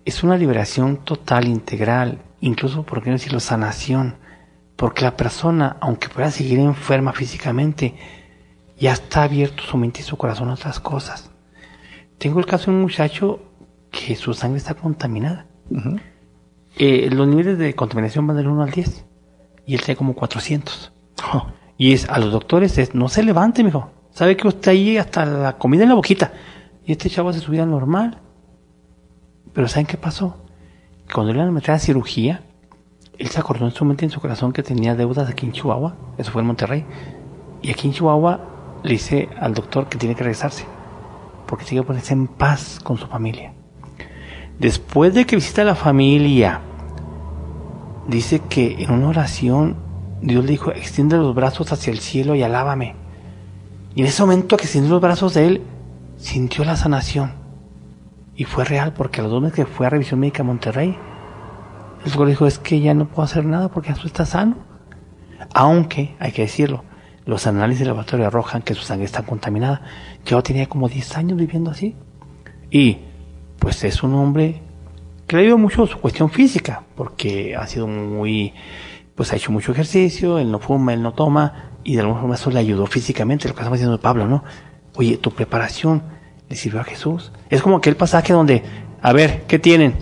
es 0.05 0.23
una 0.23 0.37
liberación 0.37 0.97
total, 0.97 1.47
integral, 1.47 2.19
incluso, 2.41 2.83
por 2.83 3.01
qué 3.01 3.09
no 3.09 3.15
decirlo, 3.15 3.39
sanación. 3.39 4.15
Porque 4.75 5.03
la 5.03 5.17
persona, 5.17 5.77
aunque 5.81 6.09
pueda 6.09 6.31
seguir 6.31 6.59
enferma 6.59 7.11
físicamente, 7.11 7.95
ya 8.79 8.93
está 8.93 9.23
abierto 9.23 9.63
su 9.63 9.77
mente 9.77 9.99
y 9.99 10.03
su 10.03 10.15
corazón 10.15 10.49
a 10.49 10.53
otras 10.53 10.79
cosas. 10.79 11.31
Tengo 12.17 12.39
el 12.39 12.45
caso 12.45 12.71
de 12.71 12.77
un 12.77 12.83
muchacho 12.83 13.41
que 13.91 14.15
su 14.15 14.33
sangre 14.33 14.57
está 14.57 14.73
contaminada. 14.73 15.47
Uh 15.69 15.77
-huh. 15.77 16.01
eh, 16.77 17.09
los 17.11 17.27
niveles 17.27 17.57
de 17.57 17.75
contaminación 17.75 18.25
van 18.25 18.37
del 18.37 18.47
1 18.47 18.63
al 18.63 18.71
10. 18.71 19.05
Y 19.65 19.75
él 19.75 19.81
tiene 19.81 19.97
como 19.97 20.15
400. 20.15 20.91
Oh. 21.33 21.47
Y 21.77 21.93
es, 21.93 22.09
a 22.09 22.19
los 22.19 22.31
doctores 22.31 22.77
es, 22.77 22.95
no 22.95 23.09
se 23.09 23.23
levante, 23.23 23.63
mijo. 23.63 23.91
Sabe 24.11 24.35
que 24.35 24.47
usted 24.47 24.71
ahí 24.71 24.97
hasta 24.97 25.25
la 25.25 25.57
comida 25.57 25.83
en 25.83 25.89
la 25.89 25.95
boquita. 25.95 26.33
Y 26.89 26.93
este 26.93 27.07
chavo 27.07 27.29
hace 27.29 27.39
su 27.39 27.51
vida 27.51 27.67
normal. 27.67 28.17
Pero 29.53 29.67
¿saben 29.67 29.85
qué 29.85 29.95
pasó? 29.95 30.37
Cuando 31.13 31.31
le 31.31 31.37
iban 31.37 31.49
a 31.49 31.51
meter 31.51 31.75
a 31.75 31.77
cirugía, 31.77 32.41
él 33.19 33.27
se 33.27 33.39
acordó 33.39 33.65
en 33.65 33.71
su 33.71 33.85
mente 33.85 34.05
y 34.05 34.07
en 34.07 34.09
su 34.09 34.19
corazón 34.19 34.51
que 34.51 34.63
tenía 34.63 34.95
deudas 34.95 35.29
aquí 35.29 35.45
en 35.45 35.51
Chihuahua. 35.51 35.95
Eso 36.17 36.31
fue 36.31 36.41
en 36.41 36.47
Monterrey. 36.47 36.85
Y 37.61 37.69
aquí 37.69 37.89
en 37.89 37.93
Chihuahua 37.93 38.39
le 38.81 38.89
dice 38.89 39.29
al 39.39 39.53
doctor 39.53 39.87
que 39.87 39.99
tiene 39.99 40.15
que 40.15 40.23
regresarse. 40.23 40.65
Porque 41.45 41.63
tiene 41.63 41.83
que 41.83 41.87
ponerse 41.89 42.13
en 42.13 42.25
paz 42.25 42.79
con 42.83 42.97
su 42.97 43.05
familia. 43.05 43.53
Después 44.57 45.13
de 45.13 45.27
que 45.27 45.35
visita 45.35 45.61
a 45.61 45.65
la 45.65 45.75
familia, 45.75 46.59
dice 48.07 48.39
que 48.49 48.81
en 48.81 48.89
una 48.89 49.09
oración 49.09 49.75
Dios 50.23 50.43
le 50.43 50.53
dijo, 50.53 50.71
extiende 50.71 51.17
los 51.17 51.35
brazos 51.35 51.71
hacia 51.71 51.93
el 51.93 51.99
cielo 51.99 52.33
y 52.33 52.41
alábame. 52.41 52.95
Y 53.93 54.01
en 54.01 54.07
ese 54.07 54.23
momento 54.23 54.57
que 54.57 54.63
extendió 54.63 54.89
los 54.89 55.01
brazos 55.01 55.35
de 55.35 55.45
él, 55.45 55.61
sintió 56.19 56.63
la 56.63 56.75
sanación. 56.75 57.33
Y 58.35 58.45
fue 58.45 58.63
real 58.63 58.93
porque 58.93 59.19
a 59.19 59.23
los 59.23 59.31
dos 59.31 59.41
meses 59.41 59.55
que 59.55 59.65
fue 59.65 59.87
a 59.87 59.89
revisión 59.89 60.19
médica 60.19 60.43
a 60.43 60.45
Monterrey, 60.45 60.95
el 62.05 62.11
doctor 62.11 62.27
dijo, 62.27 62.47
es 62.47 62.59
que 62.59 62.79
ya 62.79 62.93
no 62.93 63.07
puedo 63.07 63.23
hacer 63.23 63.45
nada 63.45 63.69
porque 63.69 63.91
eso 63.91 64.05
está 64.05 64.25
sano. 64.25 64.57
Aunque, 65.53 66.15
hay 66.19 66.31
que 66.31 66.43
decirlo, 66.43 66.83
los 67.25 67.47
análisis 67.47 67.81
de 67.81 67.87
laboratorio 67.87 68.27
arrojan 68.27 68.61
que 68.61 68.75
su 68.75 68.83
sangre 68.83 69.05
está 69.05 69.23
contaminada. 69.23 69.81
Yo 70.25 70.41
tenía 70.41 70.67
como 70.67 70.87
10 70.87 71.17
años 71.17 71.37
viviendo 71.37 71.71
así. 71.71 71.95
Y, 72.71 72.99
pues 73.57 73.83
es 73.83 74.03
un 74.03 74.13
hombre 74.13 74.61
que 75.27 75.37
le 75.37 75.51
ha 75.51 75.55
mucho 75.57 75.85
su 75.85 75.99
cuestión 75.99 76.29
física, 76.29 76.83
porque 76.95 77.55
ha 77.55 77.67
sido 77.67 77.87
muy, 77.87 78.53
pues 79.15 79.31
ha 79.31 79.35
hecho 79.35 79.51
mucho 79.51 79.71
ejercicio, 79.71 80.39
él 80.39 80.49
no 80.49 80.59
fuma, 80.59 80.93
él 80.93 81.03
no 81.03 81.13
toma, 81.13 81.71
y 81.83 81.93
de 81.93 82.01
alguna 82.01 82.19
forma 82.19 82.35
eso 82.35 82.49
le 82.49 82.59
ayudó 82.59 82.87
físicamente, 82.87 83.47
lo 83.47 83.53
que 83.53 83.59
estamos 83.61 83.77
diciendo 83.77 83.97
de 83.97 84.01
Pablo, 84.01 84.27
¿no? 84.27 84.43
Oye, 84.99 85.15
tu 85.15 85.31
preparación 85.31 86.03
le 86.49 86.57
sirvió 86.57 86.81
a 86.81 86.83
Jesús. 86.83 87.31
Es 87.49 87.61
como 87.61 87.77
aquel 87.77 87.95
pasaje 87.95 88.33
donde, 88.33 88.63
a 89.01 89.13
ver, 89.13 89.43
¿qué 89.47 89.57
tienen? 89.57 89.95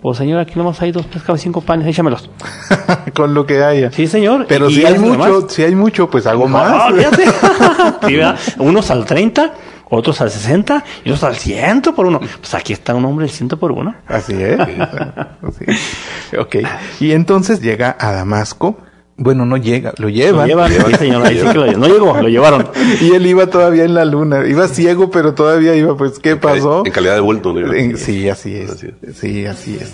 Pues 0.00 0.16
señor, 0.16 0.38
aquí 0.38 0.52
nomás 0.54 0.80
hay 0.80 0.92
dos 0.92 1.06
pescados 1.06 1.40
y 1.40 1.42
cinco 1.42 1.60
panes, 1.60 1.88
échamelos. 1.88 2.30
Con 3.16 3.34
lo 3.34 3.46
que 3.46 3.64
haya. 3.64 3.90
Sí, 3.90 4.06
señor. 4.06 4.46
Pero 4.48 4.70
si 4.70 4.84
hay 4.86 4.96
mucho, 4.96 5.48
si 5.48 5.64
hay 5.64 5.74
mucho, 5.74 6.08
pues 6.08 6.28
hago 6.28 6.48
no, 6.48 6.50
más. 6.50 6.94
sí, 8.06 8.16
Unos 8.58 8.92
al 8.92 9.04
30, 9.04 9.54
otros 9.90 10.20
al 10.20 10.30
60 10.30 10.84
y 11.04 11.08
otros 11.08 11.24
al 11.24 11.34
100 11.34 11.82
por 11.96 12.06
uno. 12.06 12.20
Pues 12.20 12.54
aquí 12.54 12.72
está 12.72 12.94
un 12.94 13.04
hombre 13.06 13.26
el 13.26 13.32
100 13.32 13.48
por 13.58 13.72
uno. 13.72 13.92
Así 14.06 14.40
es. 14.40 14.60
Así. 14.60 16.36
Ok. 16.38 16.56
Y 17.00 17.10
entonces 17.10 17.60
llega 17.60 17.96
a 17.98 18.12
Damasco 18.12 18.78
bueno, 19.16 19.46
no 19.46 19.56
llega, 19.56 19.92
lo 19.98 20.08
llevan. 20.08 20.48
Lo 20.48 20.64
llevan, 20.64 20.72
sí, 20.72 20.94
señor, 20.98 21.24
ahí 21.24 21.38
sí 21.38 21.46
que 21.46 21.54
lo 21.54 21.72
No 21.72 21.86
llegó, 21.86 22.20
lo 22.20 22.28
llevaron. 22.28 22.68
y 23.00 23.12
él 23.12 23.26
iba 23.26 23.46
todavía 23.46 23.84
en 23.84 23.94
la 23.94 24.04
luna. 24.04 24.46
Iba 24.46 24.66
ciego, 24.68 25.10
pero 25.10 25.34
todavía 25.34 25.74
iba, 25.76 25.96
pues, 25.96 26.18
¿qué 26.18 26.36
pasó? 26.36 26.82
En 26.84 26.92
calidad 26.92 27.14
de 27.14 27.20
vuelto. 27.20 27.52
¿no? 27.52 27.72
En, 27.72 27.96
sí, 27.96 28.28
así 28.28 28.56
es. 28.56 28.70
así 28.70 28.88
es. 28.88 29.16
Sí, 29.16 29.46
así 29.46 29.78
es. 29.80 29.92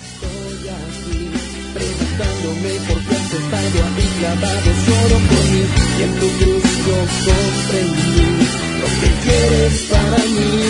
clavado 4.20 4.70
solo 4.86 5.16
por 5.28 5.44
mí 5.50 5.64
y 5.98 6.02
en 6.02 6.12
tu 6.20 6.28
cruz 6.38 6.64
yo 6.86 6.98
comprendí 7.26 8.22
lo 8.80 8.86
que 9.00 9.08
quieres 9.24 9.74
para 9.90 10.18
mí. 10.24 10.60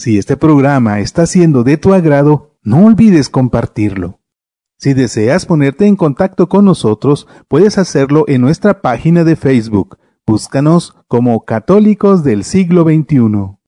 Si 0.00 0.16
este 0.16 0.38
programa 0.38 1.00
está 1.00 1.26
siendo 1.26 1.62
de 1.62 1.76
tu 1.76 1.92
agrado, 1.92 2.56
no 2.62 2.86
olvides 2.86 3.28
compartirlo. 3.28 4.18
Si 4.78 4.94
deseas 4.94 5.44
ponerte 5.44 5.84
en 5.84 5.94
contacto 5.94 6.48
con 6.48 6.64
nosotros, 6.64 7.26
puedes 7.48 7.76
hacerlo 7.76 8.24
en 8.26 8.40
nuestra 8.40 8.80
página 8.80 9.24
de 9.24 9.36
Facebook. 9.36 9.98
Búscanos 10.26 10.96
como 11.06 11.44
Católicos 11.44 12.24
del 12.24 12.44
Siglo 12.44 12.84
XXI. 12.84 13.59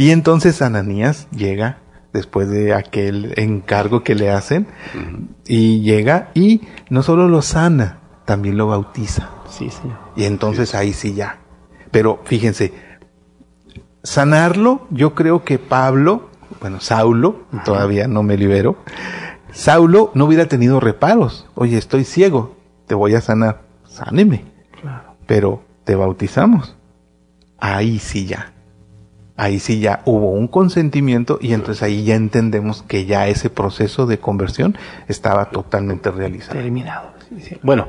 Y 0.00 0.12
entonces 0.12 0.62
Ananías 0.62 1.26
llega 1.32 1.78
después 2.12 2.48
de 2.48 2.72
aquel 2.72 3.34
encargo 3.36 4.04
que 4.04 4.14
le 4.14 4.30
hacen 4.30 4.68
y 5.44 5.80
llega 5.80 6.30
y 6.34 6.62
no 6.88 7.02
solo 7.02 7.26
lo 7.26 7.42
sana, 7.42 7.98
también 8.24 8.56
lo 8.56 8.68
bautiza. 8.68 9.28
Sí, 9.50 9.70
señor. 9.70 9.98
Y 10.14 10.24
entonces 10.24 10.76
ahí 10.76 10.92
sí 10.92 11.14
ya. 11.14 11.40
Pero 11.90 12.20
fíjense, 12.24 12.72
sanarlo, 14.04 14.86
yo 14.90 15.16
creo 15.16 15.42
que 15.42 15.58
Pablo, 15.58 16.30
bueno, 16.60 16.78
Saulo, 16.78 17.46
todavía 17.64 18.06
no 18.06 18.22
me 18.22 18.36
libero, 18.36 18.76
Saulo 19.50 20.12
no 20.14 20.26
hubiera 20.26 20.46
tenido 20.46 20.78
reparos. 20.78 21.48
Oye, 21.56 21.76
estoy 21.76 22.04
ciego, 22.04 22.56
te 22.86 22.94
voy 22.94 23.16
a 23.16 23.20
sanar, 23.20 23.62
sáneme. 23.84 24.44
Pero 25.26 25.64
te 25.82 25.96
bautizamos. 25.96 26.76
Ahí 27.58 27.98
sí 27.98 28.26
ya. 28.26 28.52
Ahí 29.38 29.60
sí 29.60 29.78
ya 29.78 30.02
hubo 30.04 30.32
un 30.32 30.48
consentimiento 30.48 31.38
y 31.40 31.52
entonces 31.52 31.84
ahí 31.84 32.02
ya 32.02 32.16
entendemos 32.16 32.82
que 32.82 33.06
ya 33.06 33.28
ese 33.28 33.50
proceso 33.50 34.04
de 34.06 34.18
conversión 34.18 34.76
estaba 35.06 35.46
totalmente 35.46 36.10
realizado. 36.10 36.60
Terminado. 36.60 37.12
sí, 37.28 37.40
sí. 37.40 37.56
Bueno, 37.62 37.86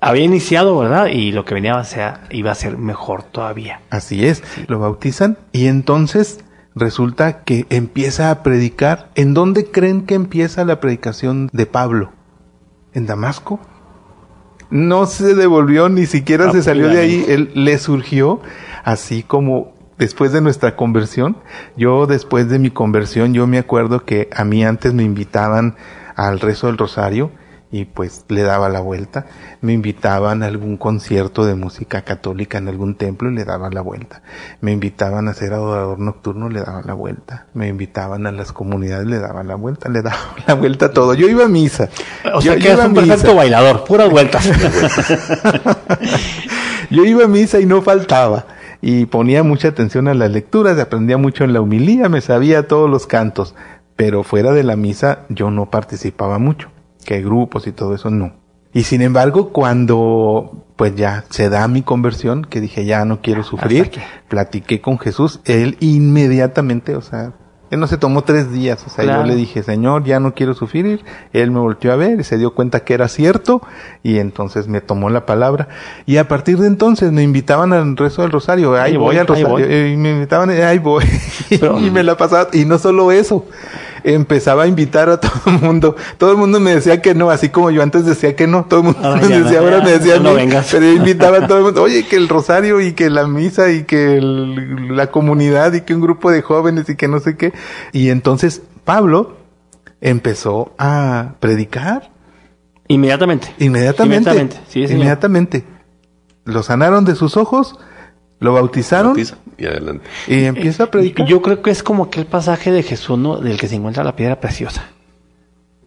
había 0.00 0.24
iniciado, 0.24 0.76
¿verdad? 0.76 1.06
Y 1.06 1.30
lo 1.30 1.44
que 1.44 1.54
venía 1.54 1.74
a 1.74 1.84
ser, 1.84 2.14
iba 2.30 2.50
a 2.50 2.56
ser 2.56 2.78
mejor 2.78 3.22
todavía. 3.22 3.80
Así 3.90 4.26
es, 4.26 4.42
lo 4.66 4.80
bautizan 4.80 5.38
y 5.52 5.68
entonces 5.68 6.40
resulta 6.74 7.44
que 7.44 7.66
empieza 7.70 8.32
a 8.32 8.42
predicar. 8.42 9.10
¿En 9.14 9.34
dónde 9.34 9.70
creen 9.70 10.04
que 10.04 10.14
empieza 10.14 10.64
la 10.64 10.80
predicación 10.80 11.48
de 11.52 11.66
Pablo? 11.66 12.10
¿En 12.92 13.06
Damasco? 13.06 13.60
No 14.70 15.06
se 15.06 15.36
devolvió, 15.36 15.88
ni 15.88 16.06
siquiera 16.06 16.50
se 16.50 16.62
salió 16.62 16.88
de 16.88 16.98
ahí. 16.98 17.24
Él 17.28 17.52
le 17.54 17.78
surgió 17.78 18.40
así 18.84 19.22
como 19.22 19.77
después 19.98 20.32
de 20.32 20.40
nuestra 20.40 20.76
conversión. 20.76 21.36
Yo 21.76 22.06
después 22.06 22.48
de 22.48 22.58
mi 22.58 22.70
conversión, 22.70 23.34
yo 23.34 23.46
me 23.46 23.58
acuerdo 23.58 24.04
que 24.04 24.28
a 24.34 24.44
mí 24.44 24.64
antes 24.64 24.94
me 24.94 25.02
invitaban 25.02 25.76
al 26.16 26.40
rezo 26.40 26.68
del 26.68 26.78
rosario 26.78 27.30
y 27.70 27.84
pues 27.84 28.24
le 28.28 28.42
daba 28.42 28.68
la 28.70 28.80
vuelta. 28.80 29.26
Me 29.60 29.74
invitaban 29.74 30.42
a 30.42 30.46
algún 30.46 30.78
concierto 30.78 31.44
de 31.44 31.54
música 31.54 32.02
católica 32.02 32.56
en 32.58 32.68
algún 32.68 32.94
templo 32.94 33.30
y 33.30 33.34
le 33.34 33.44
daba 33.44 33.68
la 33.70 33.82
vuelta. 33.82 34.22
Me 34.60 34.72
invitaban 34.72 35.28
a 35.28 35.34
ser 35.34 35.52
adorador 35.52 35.98
nocturno, 35.98 36.48
le 36.48 36.60
daba 36.60 36.82
la 36.82 36.94
vuelta. 36.94 37.46
Me 37.52 37.68
invitaban 37.68 38.26
a 38.26 38.32
las 38.32 38.52
comunidades, 38.52 39.06
le 39.06 39.18
daba 39.18 39.42
la 39.42 39.56
vuelta, 39.56 39.88
le 39.90 40.00
daba 40.00 40.34
la 40.46 40.54
vuelta 40.54 40.86
a 40.86 40.92
todo. 40.92 41.12
Yo 41.14 41.28
iba 41.28 41.44
a 41.44 41.48
misa. 41.48 41.90
O 42.34 42.40
sea 42.40 42.56
que 42.56 42.72
es 42.72 42.78
un 42.78 42.94
perfecto 42.94 43.34
bailador, 43.34 43.84
puras 43.84 44.08
vueltas. 44.08 44.48
Yo 46.90 47.04
iba 47.04 47.24
a 47.24 47.28
misa 47.28 47.60
y 47.60 47.66
no 47.66 47.82
faltaba. 47.82 48.46
Y 48.80 49.06
ponía 49.06 49.42
mucha 49.42 49.68
atención 49.68 50.08
a 50.08 50.14
las 50.14 50.30
lecturas, 50.30 50.78
aprendía 50.78 51.18
mucho 51.18 51.44
en 51.44 51.52
la 51.52 51.60
humilía, 51.60 52.08
me 52.08 52.20
sabía 52.20 52.68
todos 52.68 52.88
los 52.88 53.06
cantos. 53.06 53.54
Pero 53.96 54.22
fuera 54.22 54.52
de 54.52 54.62
la 54.62 54.76
misa 54.76 55.20
yo 55.28 55.50
no 55.50 55.70
participaba 55.70 56.38
mucho. 56.38 56.70
Que 57.04 57.22
grupos 57.22 57.66
y 57.66 57.72
todo 57.72 57.94
eso 57.94 58.10
no. 58.10 58.32
Y 58.72 58.84
sin 58.84 59.02
embargo, 59.02 59.50
cuando 59.50 60.66
pues 60.76 60.94
ya 60.94 61.24
se 61.30 61.48
da 61.48 61.66
mi 61.66 61.82
conversión, 61.82 62.44
que 62.44 62.60
dije 62.60 62.84
ya 62.84 63.04
no 63.04 63.20
quiero 63.20 63.42
sufrir, 63.42 63.86
aquí. 63.86 64.00
platiqué 64.28 64.80
con 64.80 64.98
Jesús, 64.98 65.40
él 65.44 65.76
inmediatamente, 65.80 66.94
o 66.94 67.00
sea, 67.00 67.32
él 67.70 67.80
no 67.80 67.86
se 67.86 67.98
tomó 67.98 68.22
tres 68.22 68.50
días, 68.52 68.82
o 68.86 68.90
sea, 68.90 69.04
Claro. 69.04 69.20
yo 69.22 69.26
le 69.28 69.34
dije, 69.36 69.62
Señor, 69.62 70.04
ya 70.04 70.20
no 70.20 70.34
quiero 70.34 70.54
sufrir, 70.54 71.04
él 71.32 71.50
me 71.50 71.58
volteó 71.60 71.92
a 71.92 71.96
ver 71.96 72.20
y 72.20 72.24
se 72.24 72.38
dio 72.38 72.54
cuenta 72.54 72.80
que 72.80 72.94
era 72.94 73.08
cierto, 73.08 73.60
y 74.02 74.18
entonces 74.18 74.68
me 74.68 74.80
tomó 74.80 75.10
la 75.10 75.26
palabra, 75.26 75.68
y 76.06 76.16
a 76.16 76.28
partir 76.28 76.58
de 76.58 76.66
entonces 76.66 77.12
me 77.12 77.22
invitaban 77.22 77.72
al 77.72 77.96
rezo 77.96 78.22
del 78.22 78.30
rosario, 78.30 78.74
ahí, 78.74 78.92
Ahí 78.92 78.96
voy, 78.96 79.06
voy, 79.08 79.18
al 79.18 79.26
rosario, 79.26 79.48
voy. 79.48 79.62
y 79.64 79.96
me 79.96 80.10
invitaban, 80.12 80.50
ahí 80.50 80.78
voy, 80.78 81.04
Pero- 81.48 81.78
y 81.84 81.90
me 81.90 82.02
la 82.02 82.16
pasaba, 82.16 82.48
y 82.52 82.64
no 82.64 82.78
solo 82.78 83.12
eso, 83.12 83.44
empezaba 84.14 84.64
a 84.64 84.66
invitar 84.66 85.08
a 85.10 85.20
todo 85.20 85.32
el 85.46 85.60
mundo, 85.60 85.96
todo 86.18 86.30
el 86.32 86.36
mundo 86.36 86.60
me 86.60 86.74
decía 86.74 87.00
que 87.02 87.14
no, 87.14 87.30
así 87.30 87.48
como 87.48 87.70
yo 87.70 87.82
antes 87.82 88.04
decía 88.04 88.34
que 88.36 88.46
no, 88.46 88.64
todo 88.64 88.80
el 88.80 88.84
mundo 88.86 89.00
Ahora 89.04 89.22
me 89.22 89.28
no, 89.38 89.44
decía, 89.44 89.58
ahora 89.60 89.78
ya, 89.78 89.84
me 89.84 89.90
decía 89.92 90.16
no 90.16 90.22
no, 90.30 90.34
vengas. 90.34 90.68
pero 90.70 90.84
yo 90.86 90.92
invitaba 90.92 91.38
a 91.38 91.46
todo 91.46 91.58
el 91.58 91.64
mundo, 91.64 91.82
oye, 91.84 92.06
que 92.06 92.16
el 92.16 92.28
rosario 92.28 92.80
y 92.80 92.92
que 92.92 93.10
la 93.10 93.26
misa 93.26 93.70
y 93.70 93.84
que 93.84 94.16
el- 94.18 94.96
la 94.96 95.10
comunidad 95.10 95.72
y 95.74 95.82
que 95.82 95.94
un 95.94 96.00
grupo 96.00 96.30
de 96.30 96.42
jóvenes 96.42 96.88
y 96.88 96.96
que 96.96 97.08
no 97.08 97.20
sé 97.20 97.36
qué. 97.36 97.52
Y 97.92 98.10
entonces 98.10 98.62
Pablo 98.84 99.36
empezó 100.00 100.72
a 100.78 101.34
predicar 101.40 102.10
Inmediatamente. 102.88 103.54
inmediatamente. 103.58 104.30
Inmediatamente, 104.30 104.60
sí, 104.68 104.84
inmediatamente. 104.84 105.64
Lo 106.44 106.62
sanaron 106.62 107.04
de 107.04 107.14
sus 107.14 107.36
ojos, 107.36 107.78
lo 108.40 108.52
bautizaron 108.52 109.08
Bautiza 109.08 109.36
y 109.56 109.66
adelante. 109.66 110.04
y 110.28 110.44
empieza 110.44 110.84
a 110.84 110.90
predicar. 110.90 111.26
Yo 111.26 111.42
creo 111.42 111.62
que 111.62 111.70
es 111.70 111.82
como 111.82 112.04
aquel 112.04 112.26
pasaje 112.26 112.70
de 112.70 112.82
Jesús, 112.82 113.18
¿no? 113.18 113.38
Del 113.38 113.58
que 113.58 113.66
se 113.68 113.74
encuentra 113.74 114.04
la 114.04 114.14
piedra 114.14 114.40
preciosa. 114.40 114.84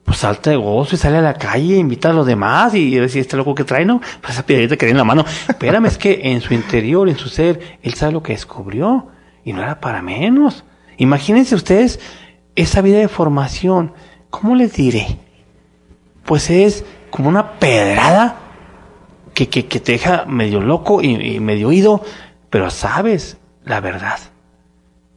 Pues 0.03 0.17
salta 0.17 0.49
de 0.49 0.57
gozo 0.57 0.95
y 0.95 0.97
sale 0.97 1.17
a 1.17 1.21
la 1.21 1.35
calle, 1.35 1.77
invita 1.77 2.09
a 2.09 2.13
los 2.13 2.25
demás 2.25 2.75
y 2.75 2.95
decir, 2.95 3.21
este 3.21 3.37
loco 3.37 3.55
que 3.55 3.63
trae, 3.63 3.85
¿no? 3.85 4.01
Pues 4.19 4.33
esa 4.33 4.45
piedrita 4.45 4.75
que 4.75 4.85
tiene 4.85 4.91
en 4.91 4.97
la 4.97 5.03
mano. 5.05 5.23
Espérame, 5.47 5.85
es 5.85 5.97
que 5.97 6.19
en 6.23 6.41
su 6.41 6.53
interior, 6.53 7.07
en 7.07 7.17
su 7.17 7.29
ser, 7.29 7.77
él 7.81 7.93
sabe 7.93 8.11
lo 8.11 8.23
que 8.23 8.33
descubrió. 8.33 9.07
Y 9.45 9.53
no 9.53 9.61
era 9.61 9.79
para 9.79 10.01
menos. 10.01 10.65
Imagínense 10.97 11.55
ustedes 11.55 11.99
esa 12.55 12.81
vida 12.81 12.99
de 12.99 13.07
formación. 13.07 13.93
¿Cómo 14.29 14.55
les 14.55 14.73
diré? 14.73 15.17
Pues 16.25 16.49
es 16.49 16.83
como 17.09 17.29
una 17.29 17.53
pedrada 17.53 18.37
que, 19.33 19.47
que, 19.47 19.65
que 19.65 19.79
te 19.79 19.93
deja 19.93 20.25
medio 20.25 20.61
loco 20.61 21.01
y, 21.01 21.35
y 21.35 21.39
medio 21.39 21.69
oído, 21.69 22.03
pero 22.51 22.69
sabes 22.69 23.37
la 23.63 23.79
verdad. 23.79 24.19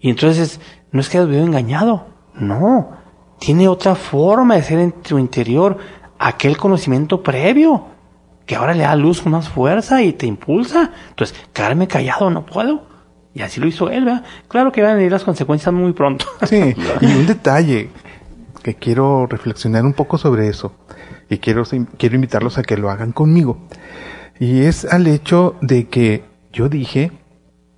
Y 0.00 0.08
entonces 0.08 0.60
no 0.92 1.00
es 1.00 1.10
que 1.10 1.18
hayas 1.18 1.28
vivido 1.28 1.46
engañado, 1.46 2.06
no. 2.34 2.92
Tiene 3.38 3.68
otra 3.68 3.94
forma 3.94 4.54
de 4.54 4.62
ser 4.62 4.78
en 4.78 4.92
tu 4.92 5.18
interior 5.18 5.76
aquel 6.18 6.56
conocimiento 6.56 7.22
previo 7.22 7.88
que 8.46 8.56
ahora 8.56 8.74
le 8.74 8.84
da 8.84 8.96
luz 8.96 9.26
más 9.26 9.48
fuerza 9.48 10.02
y 10.02 10.12
te 10.12 10.26
impulsa. 10.26 10.92
Entonces, 11.10 11.36
quedarme 11.52 11.88
callado 11.88 12.30
no 12.30 12.46
puedo. 12.46 12.86
Y 13.34 13.42
así 13.42 13.60
lo 13.60 13.66
hizo 13.66 13.90
él, 13.90 14.04
¿verdad? 14.04 14.24
Claro 14.48 14.70
que 14.70 14.82
van 14.82 14.92
a 14.92 14.94
venir 14.94 15.10
las 15.10 15.24
consecuencias 15.24 15.74
muy 15.74 15.92
pronto. 15.92 16.26
Sí, 16.46 16.74
y 17.00 17.06
un 17.06 17.26
detalle 17.26 17.90
que 18.62 18.74
quiero 18.74 19.26
reflexionar 19.26 19.84
un 19.84 19.92
poco 19.92 20.18
sobre 20.18 20.48
eso 20.48 20.72
y 21.28 21.38
quiero, 21.38 21.64
quiero 21.98 22.14
invitarlos 22.14 22.58
a 22.58 22.62
que 22.62 22.76
lo 22.76 22.90
hagan 22.90 23.12
conmigo. 23.12 23.58
Y 24.38 24.62
es 24.62 24.84
al 24.84 25.06
hecho 25.06 25.56
de 25.60 25.88
que 25.88 26.24
yo 26.52 26.68
dije 26.68 27.12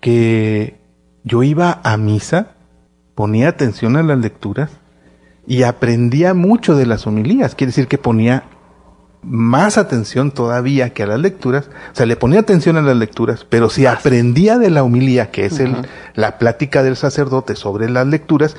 que 0.07 0.79
yo 1.25 1.43
iba 1.43 1.81
a 1.83 1.97
misa, 1.97 2.53
ponía 3.17 3.49
atención 3.49 3.97
a 3.97 4.05
las 4.05 4.17
lecturas 4.17 4.71
y 5.49 5.65
aprendía 5.65 6.33
mucho 6.33 6.77
de 6.77 6.87
las 6.87 7.09
homilías. 7.09 7.57
Quiere 7.57 7.71
decir 7.71 7.89
que 7.89 7.99
ponía 7.99 8.45
más 9.23 9.79
atención 9.79 10.31
todavía 10.31 10.91
que 10.91 11.03
a 11.03 11.09
las 11.09 11.19
lecturas. 11.19 11.71
O 11.93 11.97
sea, 11.97 12.07
le 12.07 12.15
ponía 12.15 12.39
atención 12.39 12.77
a 12.77 12.83
las 12.83 12.97
lecturas, 12.97 13.45
pero 13.51 13.69
si 13.69 13.87
aprendía 13.87 14.59
de 14.59 14.71
la 14.71 14.85
homilía, 14.85 15.33
que 15.33 15.45
es 15.45 15.59
el, 15.59 15.75
la 16.15 16.39
plática 16.39 16.85
del 16.85 16.95
sacerdote 16.95 17.57
sobre 17.57 17.91
las 17.91 18.07
lecturas, 18.07 18.57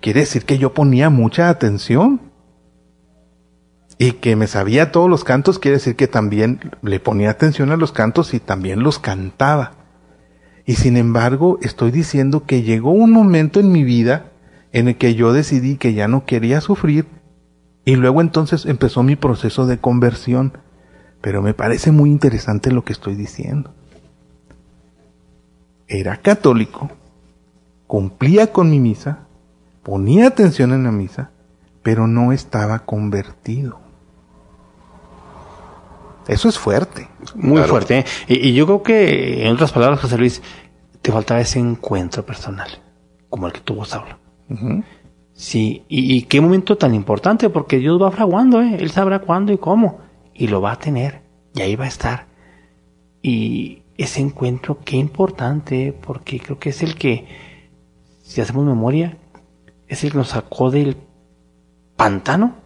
quiere 0.00 0.20
decir 0.20 0.44
que 0.44 0.58
yo 0.58 0.72
ponía 0.72 1.10
mucha 1.10 1.48
atención. 1.48 2.20
Y 3.98 4.12
que 4.12 4.36
me 4.36 4.46
sabía 4.46 4.92
todos 4.92 5.10
los 5.10 5.24
cantos, 5.24 5.58
quiere 5.58 5.78
decir 5.78 5.96
que 5.96 6.06
también 6.06 6.60
le 6.82 7.00
ponía 7.00 7.30
atención 7.30 7.72
a 7.72 7.76
los 7.76 7.90
cantos 7.90 8.34
y 8.34 8.38
también 8.38 8.84
los 8.84 9.00
cantaba. 9.00 9.85
Y 10.66 10.74
sin 10.74 10.96
embargo, 10.96 11.58
estoy 11.62 11.92
diciendo 11.92 12.44
que 12.44 12.62
llegó 12.62 12.90
un 12.90 13.12
momento 13.12 13.60
en 13.60 13.70
mi 13.70 13.84
vida 13.84 14.32
en 14.72 14.88
el 14.88 14.96
que 14.96 15.14
yo 15.14 15.32
decidí 15.32 15.76
que 15.76 15.94
ya 15.94 16.08
no 16.08 16.26
quería 16.26 16.60
sufrir 16.60 17.06
Y 17.84 17.94
luego 17.94 18.20
entonces 18.20 18.66
empezó 18.66 19.04
mi 19.04 19.14
proceso 19.14 19.66
de 19.66 19.78
conversión. 19.78 20.58
Pero 21.20 21.40
me 21.40 21.54
parece 21.54 21.92
muy 21.92 22.10
interesante 22.10 22.72
lo 22.72 22.84
que 22.84 22.92
estoy 22.92 23.14
diciendo. 23.14 23.72
Era 25.86 26.16
católico, 26.16 26.90
cumplía 27.86 28.52
con 28.52 28.68
mi 28.70 28.80
misa, 28.80 29.20
ponía 29.84 30.26
atención 30.26 30.72
en 30.72 30.82
la 30.82 30.90
misa, 30.90 31.30
pero 31.84 32.08
no 32.08 32.32
estaba 32.32 32.80
convertido. 32.80 33.85
Eso 36.26 36.48
es 36.48 36.58
fuerte. 36.58 37.08
Muy 37.34 37.62
fuerte. 37.62 37.98
¿eh? 38.00 38.04
Y, 38.28 38.48
y, 38.48 38.54
yo 38.54 38.66
creo 38.66 38.82
que, 38.82 39.46
en 39.46 39.54
otras 39.54 39.72
palabras, 39.72 40.00
José 40.00 40.18
Luis, 40.18 40.42
te 41.02 41.12
faltaba 41.12 41.40
ese 41.40 41.58
encuentro 41.58 42.26
personal, 42.26 42.68
como 43.28 43.46
el 43.46 43.52
que 43.52 43.60
tuvo 43.60 43.84
Saulo. 43.84 44.18
Sí, 45.32 45.84
y, 45.88 46.16
y, 46.16 46.22
qué 46.22 46.40
momento 46.40 46.76
tan 46.76 46.94
importante, 46.94 47.50
porque 47.50 47.78
Dios 47.78 48.00
va 48.00 48.10
fraguando, 48.10 48.60
¿eh? 48.60 48.76
Él 48.80 48.90
sabrá 48.90 49.20
cuándo 49.20 49.52
y 49.52 49.58
cómo, 49.58 50.00
y 50.34 50.48
lo 50.48 50.60
va 50.60 50.72
a 50.72 50.78
tener, 50.78 51.22
y 51.54 51.62
ahí 51.62 51.76
va 51.76 51.84
a 51.84 51.88
estar. 51.88 52.26
Y 53.22 53.82
ese 53.98 54.20
encuentro, 54.20 54.78
qué 54.84 54.96
importante, 54.96 55.92
porque 55.92 56.40
creo 56.40 56.58
que 56.58 56.70
es 56.70 56.82
el 56.82 56.96
que, 56.96 57.26
si 58.22 58.40
hacemos 58.40 58.64
memoria, 58.64 59.16
es 59.88 60.04
el 60.04 60.12
que 60.12 60.18
nos 60.18 60.28
sacó 60.28 60.70
del 60.70 60.96
pantano 61.96 62.56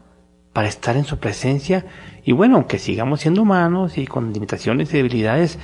para 0.52 0.68
estar 0.68 0.96
en 0.96 1.04
su 1.04 1.18
presencia. 1.18 1.86
Y 2.24 2.32
bueno, 2.32 2.56
aunque 2.56 2.78
sigamos 2.78 3.20
siendo 3.20 3.42
humanos 3.42 3.98
y 3.98 4.06
con 4.06 4.32
limitaciones 4.32 4.92
y 4.92 4.96
debilidades, 4.98 5.58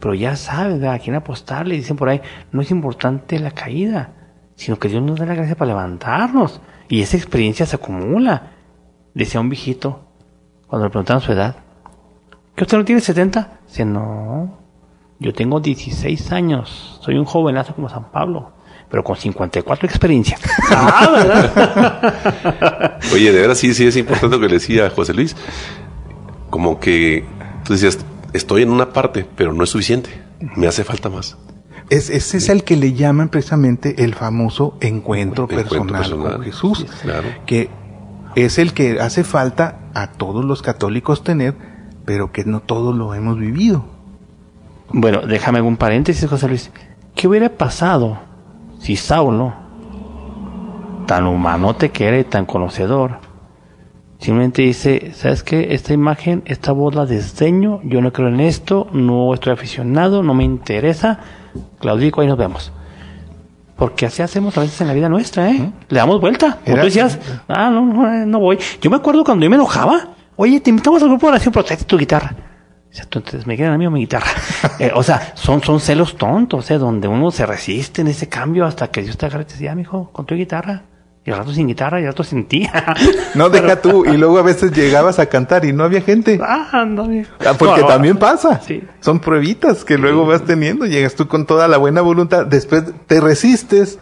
pero 0.00 0.14
ya 0.14 0.36
sabes 0.36 0.82
a 0.82 0.98
quién 0.98 1.14
apostarle. 1.14 1.76
Dicen 1.76 1.96
por 1.96 2.08
ahí, 2.08 2.20
no 2.52 2.62
es 2.62 2.70
importante 2.70 3.38
la 3.38 3.52
caída, 3.52 4.12
sino 4.56 4.78
que 4.78 4.88
Dios 4.88 5.02
nos 5.02 5.18
da 5.18 5.26
la 5.26 5.34
gracia 5.34 5.56
para 5.56 5.70
levantarnos. 5.70 6.60
Y 6.88 7.02
esa 7.02 7.16
experiencia 7.16 7.66
se 7.66 7.76
acumula. 7.76 8.52
Decía 9.14 9.40
un 9.40 9.48
viejito, 9.48 10.00
cuando 10.66 10.86
le 10.86 10.90
preguntaban 10.90 11.22
su 11.22 11.32
edad, 11.32 11.56
¿que 12.54 12.64
usted 12.64 12.78
no 12.78 12.84
tiene 12.84 13.00
70? 13.00 13.60
Dice, 13.66 13.84
no, 13.84 14.58
yo 15.18 15.32
tengo 15.32 15.60
16 15.60 16.32
años, 16.32 16.98
soy 17.02 17.16
un 17.16 17.24
jovenazo 17.24 17.74
como 17.74 17.88
San 17.88 18.10
Pablo 18.10 18.52
pero 18.90 19.04
con 19.04 19.16
54 19.16 19.86
experiencias. 19.86 20.40
ah, 20.70 21.10
¿verdad? 21.12 22.98
Oye, 23.14 23.32
de 23.32 23.40
verdad 23.40 23.54
sí, 23.54 23.72
sí 23.72 23.86
es 23.86 23.96
importante 23.96 24.36
lo 24.36 24.42
que 24.42 24.48
le 24.48 24.54
decía 24.54 24.90
José 24.90 25.14
Luis. 25.14 25.36
Como 26.50 26.80
que 26.80 27.24
tú 27.64 27.72
decías, 27.72 27.98
estoy 28.32 28.62
en 28.62 28.70
una 28.70 28.92
parte, 28.92 29.26
pero 29.36 29.52
no 29.52 29.64
es 29.64 29.70
suficiente. 29.70 30.10
Me 30.56 30.66
hace 30.66 30.84
falta 30.84 31.08
más. 31.08 31.36
Es, 31.88 32.10
ese 32.10 32.36
es 32.36 32.48
el 32.48 32.64
que 32.64 32.76
le 32.76 32.92
llaman 32.92 33.28
precisamente 33.28 34.04
el 34.04 34.14
famoso 34.14 34.76
encuentro, 34.80 35.48
personal, 35.48 36.10
con 36.10 36.42
Jesús. 36.42 36.86
claro. 37.02 37.28
Que 37.46 37.68
es 38.36 38.58
el 38.58 38.72
que 38.74 39.00
hace 39.00 39.24
falta 39.24 39.80
a 39.94 40.12
todos 40.12 40.44
los 40.44 40.62
católicos 40.62 41.24
tener, 41.24 41.56
pero 42.04 42.30
que 42.30 42.44
no 42.44 42.60
todos 42.60 42.94
lo 42.96 43.14
hemos 43.14 43.38
vivido. 43.38 43.84
Bueno, 44.92 45.22
déjame 45.22 45.60
un 45.60 45.76
paréntesis, 45.76 46.28
José 46.28 46.48
Luis. 46.48 46.70
¿Qué 47.14 47.28
hubiera 47.28 47.48
pasado 47.48 48.18
si 48.80 48.96
Saulo, 48.96 49.52
tan 51.06 51.26
humanote 51.26 51.90
que 51.90 52.06
era 52.06 52.18
y 52.18 52.24
tan 52.24 52.46
conocedor, 52.46 53.18
simplemente 54.20 54.62
dice, 54.62 55.12
¿sabes 55.14 55.42
qué? 55.42 55.74
Esta 55.74 55.92
imagen, 55.92 56.42
esta 56.44 56.72
voz 56.72 56.94
la 56.94 57.06
desdeño, 57.06 57.80
yo 57.82 58.00
no 58.00 58.12
creo 58.12 58.28
en 58.28 58.40
esto, 58.40 58.86
no 58.92 59.34
estoy 59.34 59.52
aficionado, 59.52 60.22
no 60.22 60.34
me 60.34 60.44
interesa, 60.44 61.18
Claudico, 61.80 62.20
ahí 62.20 62.28
nos 62.28 62.38
vemos. 62.38 62.72
Porque 63.76 64.04
así 64.06 64.20
hacemos 64.20 64.56
a 64.58 64.60
veces 64.60 64.78
en 64.82 64.88
la 64.88 64.92
vida 64.92 65.08
nuestra, 65.08 65.50
¿eh? 65.50 65.72
Le 65.88 65.98
damos 65.98 66.20
vuelta. 66.20 66.58
Como 66.64 66.76
tú 66.76 66.84
decías, 66.84 67.18
ah, 67.48 67.70
no, 67.70 67.86
no, 67.86 68.26
no 68.26 68.38
voy. 68.38 68.58
Yo 68.82 68.90
me 68.90 68.96
acuerdo 68.96 69.24
cuando 69.24 69.42
yo 69.42 69.48
me 69.48 69.56
enojaba, 69.56 70.08
oye, 70.36 70.60
te 70.60 70.68
invitamos 70.68 71.02
al 71.02 71.08
grupo 71.08 71.26
de 71.26 71.32
oración, 71.32 71.54
pero 71.54 71.64
tu 71.86 71.96
guitarra. 71.96 72.34
Entonces 72.92 73.46
me 73.46 73.56
quedan 73.56 73.72
a 73.72 73.78
mí 73.78 73.86
o 73.86 73.90
mi 73.90 74.00
guitarra. 74.00 74.30
Eh, 74.78 74.92
o 74.94 75.02
sea, 75.02 75.32
son, 75.34 75.62
son 75.62 75.78
celos 75.78 76.16
tontos, 76.16 76.70
¿eh? 76.70 76.78
Donde 76.78 77.06
uno 77.06 77.30
se 77.30 77.44
resiste 77.44 78.00
en 78.00 78.08
ese 78.08 78.30
cambio 78.30 78.64
hasta 78.64 78.88
que 78.88 79.02
Dios 79.02 79.18
te 79.18 79.26
agarre 79.26 79.42
y 79.42 79.46
te 79.46 79.52
dice, 79.54 79.68
ah, 79.68 79.74
mijo, 79.74 80.10
con 80.10 80.24
tu 80.24 80.34
guitarra. 80.34 80.84
Y 81.24 81.30
al 81.30 81.38
rato 81.38 81.52
sin 81.52 81.68
guitarra 81.68 82.00
y 82.00 82.04
al 82.04 82.08
rato 82.08 82.24
sin 82.24 82.46
ti. 82.46 82.66
no, 83.34 83.50
deja 83.50 83.80
tú. 83.82 84.06
Y 84.06 84.16
luego 84.16 84.38
a 84.38 84.42
veces 84.42 84.72
llegabas 84.72 85.18
a 85.18 85.26
cantar 85.26 85.64
y 85.66 85.72
no 85.72 85.84
había 85.84 86.00
gente. 86.00 86.40
Ah, 86.42 86.84
no, 86.86 87.04
mijo. 87.04 87.30
Ah, 87.40 87.54
porque 87.58 87.82
también 87.82 88.16
pasa. 88.16 88.60
Sí. 88.60 88.82
Son 89.00 89.20
pruebitas 89.20 89.84
que 89.84 89.98
luego 89.98 90.24
vas 90.24 90.44
teniendo. 90.44 90.86
Llegas 90.86 91.14
tú 91.14 91.28
con 91.28 91.44
toda 91.44 91.68
la 91.68 91.76
buena 91.76 92.00
voluntad. 92.00 92.46
Después 92.46 92.84
te 93.06 93.20
resistes 93.20 93.98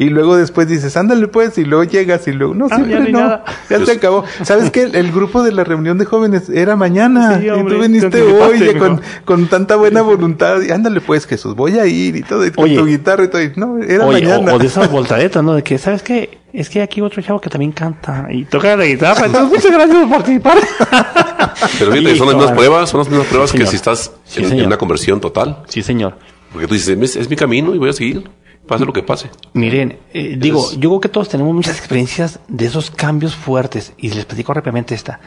y 0.00 0.10
luego 0.10 0.36
después 0.36 0.68
dices, 0.68 0.96
ándale 0.96 1.26
pues, 1.26 1.58
y 1.58 1.64
luego 1.64 1.82
llegas 1.82 2.28
y 2.28 2.32
luego, 2.32 2.54
no, 2.54 2.68
ah, 2.70 2.80
ya, 2.88 3.00
no, 3.00 3.42
ya 3.68 3.84
se 3.84 3.92
acabó. 3.92 4.24
¿Sabes 4.44 4.70
qué? 4.70 4.82
El 4.84 5.10
grupo 5.10 5.42
de 5.42 5.50
la 5.50 5.64
reunión 5.64 5.98
de 5.98 6.04
jóvenes 6.04 6.48
era 6.48 6.76
mañana, 6.76 7.40
y 7.42 7.48
tú 7.48 7.80
viniste 7.80 8.22
hoy 8.22 8.76
con, 8.76 9.00
con, 9.24 9.48
tanta 9.48 9.74
buena 9.74 10.02
voluntad, 10.02 10.62
y 10.62 10.70
ándale 10.70 11.00
pues 11.00 11.26
Jesús, 11.26 11.56
voy 11.56 11.80
a 11.80 11.86
ir 11.86 12.14
y 12.14 12.22
todo, 12.22 12.46
y 12.46 12.52
con 12.52 12.72
tu 12.72 12.86
guitarra 12.86 13.24
y 13.24 13.28
todo, 13.28 13.42
y 13.42 13.52
no, 13.56 13.82
era 13.82 14.06
mañana. 14.06 14.54
O, 14.54 14.58
de 14.60 14.66
esas 14.66 14.88
voltadetas, 14.88 15.42
¿no? 15.42 15.54
De 15.54 15.64
que, 15.64 15.78
¿sabes 15.78 16.04
qué? 16.04 16.38
Es 16.52 16.70
que 16.70 16.80
aquí 16.80 17.00
otro 17.00 17.20
chavo 17.20 17.40
que 17.40 17.50
también 17.50 17.72
canta 17.72 18.28
y 18.30 18.44
toca 18.44 18.76
la 18.76 18.84
guitarra, 18.84 19.26
entonces 19.26 19.50
muchas 19.56 19.72
gracias 19.72 19.98
por 19.98 20.10
participar. 20.10 20.58
Pero 21.80 21.90
fíjate, 21.90 22.16
son 22.16 22.26
las 22.28 22.36
mismas 22.36 22.52
pruebas, 22.52 22.88
son 22.88 22.98
las 22.98 23.08
mismas 23.08 23.26
pruebas 23.26 23.52
que 23.52 23.66
si 23.66 23.74
estás 23.74 24.12
en, 24.36 24.64
una 24.64 24.76
conversión 24.76 25.20
total. 25.20 25.64
Sí, 25.66 25.82
señor. 25.82 26.14
Porque 26.52 26.68
tú 26.68 26.74
dices, 26.74 27.16
es 27.16 27.28
mi 27.28 27.34
camino 27.34 27.74
y 27.74 27.78
voy 27.78 27.90
a 27.90 27.92
seguir 27.92 28.30
pase 28.68 28.84
lo 28.84 28.92
que 28.92 29.02
pase. 29.02 29.30
Miren, 29.54 29.98
eh, 30.12 30.36
digo, 30.38 30.70
yo 30.72 30.90
creo 30.90 31.00
que 31.00 31.08
todos 31.08 31.28
tenemos 31.28 31.52
muchas 31.52 31.76
experiencias 31.76 32.38
de 32.46 32.66
esos 32.66 32.92
cambios 32.92 33.34
fuertes 33.34 33.92
y 33.96 34.10
les 34.10 34.24
platico 34.24 34.54
rápidamente 34.54 34.94
esta. 34.94 35.18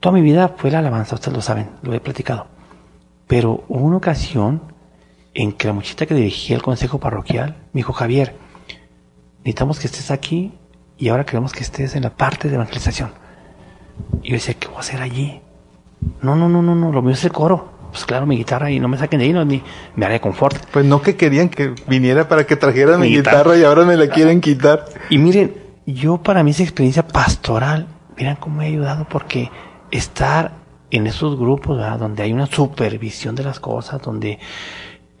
Toda 0.00 0.14
mi 0.14 0.22
vida 0.22 0.54
fue 0.56 0.72
la 0.72 0.80
alabanza, 0.80 1.14
ustedes 1.14 1.36
lo 1.36 1.42
saben, 1.42 1.70
lo 1.82 1.92
he 1.92 2.00
platicado. 2.00 2.48
Pero 3.28 3.64
hubo 3.68 3.84
una 3.84 3.98
ocasión 3.98 4.62
en 5.34 5.52
que 5.52 5.68
la 5.68 5.72
muchita 5.72 6.06
que 6.06 6.14
dirigía 6.14 6.56
el 6.56 6.62
consejo 6.62 6.98
parroquial 6.98 7.56
me 7.72 7.78
dijo, 7.78 7.92
Javier, 7.92 8.34
necesitamos 9.38 9.78
que 9.78 9.86
estés 9.86 10.10
aquí 10.10 10.52
y 10.98 11.08
ahora 11.08 11.24
queremos 11.24 11.52
que 11.52 11.62
estés 11.62 11.94
en 11.94 12.02
la 12.02 12.16
parte 12.16 12.48
de 12.48 12.56
evangelización. 12.56 13.12
Y 14.22 14.30
yo 14.30 14.34
decía, 14.34 14.54
¿qué 14.54 14.66
voy 14.66 14.78
a 14.78 14.80
hacer 14.80 15.00
allí? 15.00 15.40
No, 16.22 16.34
no, 16.34 16.48
no, 16.48 16.62
no, 16.62 16.74
no, 16.74 16.90
lo 16.90 17.02
mío 17.02 17.12
es 17.12 17.24
el 17.24 17.30
coro 17.32 17.79
pues 17.90 18.04
claro, 18.04 18.26
mi 18.26 18.36
guitarra 18.36 18.70
y 18.70 18.80
no 18.80 18.88
me 18.88 18.96
saquen 18.96 19.20
de 19.20 19.26
ahí, 19.26 19.32
no 19.32 19.44
ni 19.44 19.62
me 19.96 20.06
haré 20.06 20.20
confort. 20.20 20.56
Pues 20.72 20.84
no 20.84 21.02
que 21.02 21.16
querían 21.16 21.48
que 21.48 21.74
viniera 21.86 22.28
para 22.28 22.46
que 22.46 22.56
trajera 22.56 22.98
mi, 22.98 23.08
guitarra. 23.08 23.56
y 23.56 23.64
ahora 23.64 23.84
me 23.84 23.96
la 23.96 24.08
quieren 24.08 24.40
quitar. 24.40 24.84
Y 25.08 25.18
miren, 25.18 25.54
yo 25.86 26.18
para 26.18 26.42
mí 26.42 26.50
esa 26.50 26.62
experiencia 26.62 27.06
pastoral, 27.06 27.86
miren 28.16 28.36
cómo 28.36 28.56
me 28.56 28.64
ha 28.64 28.68
ayudado 28.68 29.06
porque 29.08 29.50
estar 29.90 30.52
en 30.90 31.06
esos 31.06 31.38
grupos 31.38 31.78
donde 31.98 32.22
hay 32.22 32.32
una 32.32 32.46
supervisión 32.46 33.34
de 33.34 33.44
las 33.44 33.60
cosas, 33.60 34.02
donde 34.02 34.38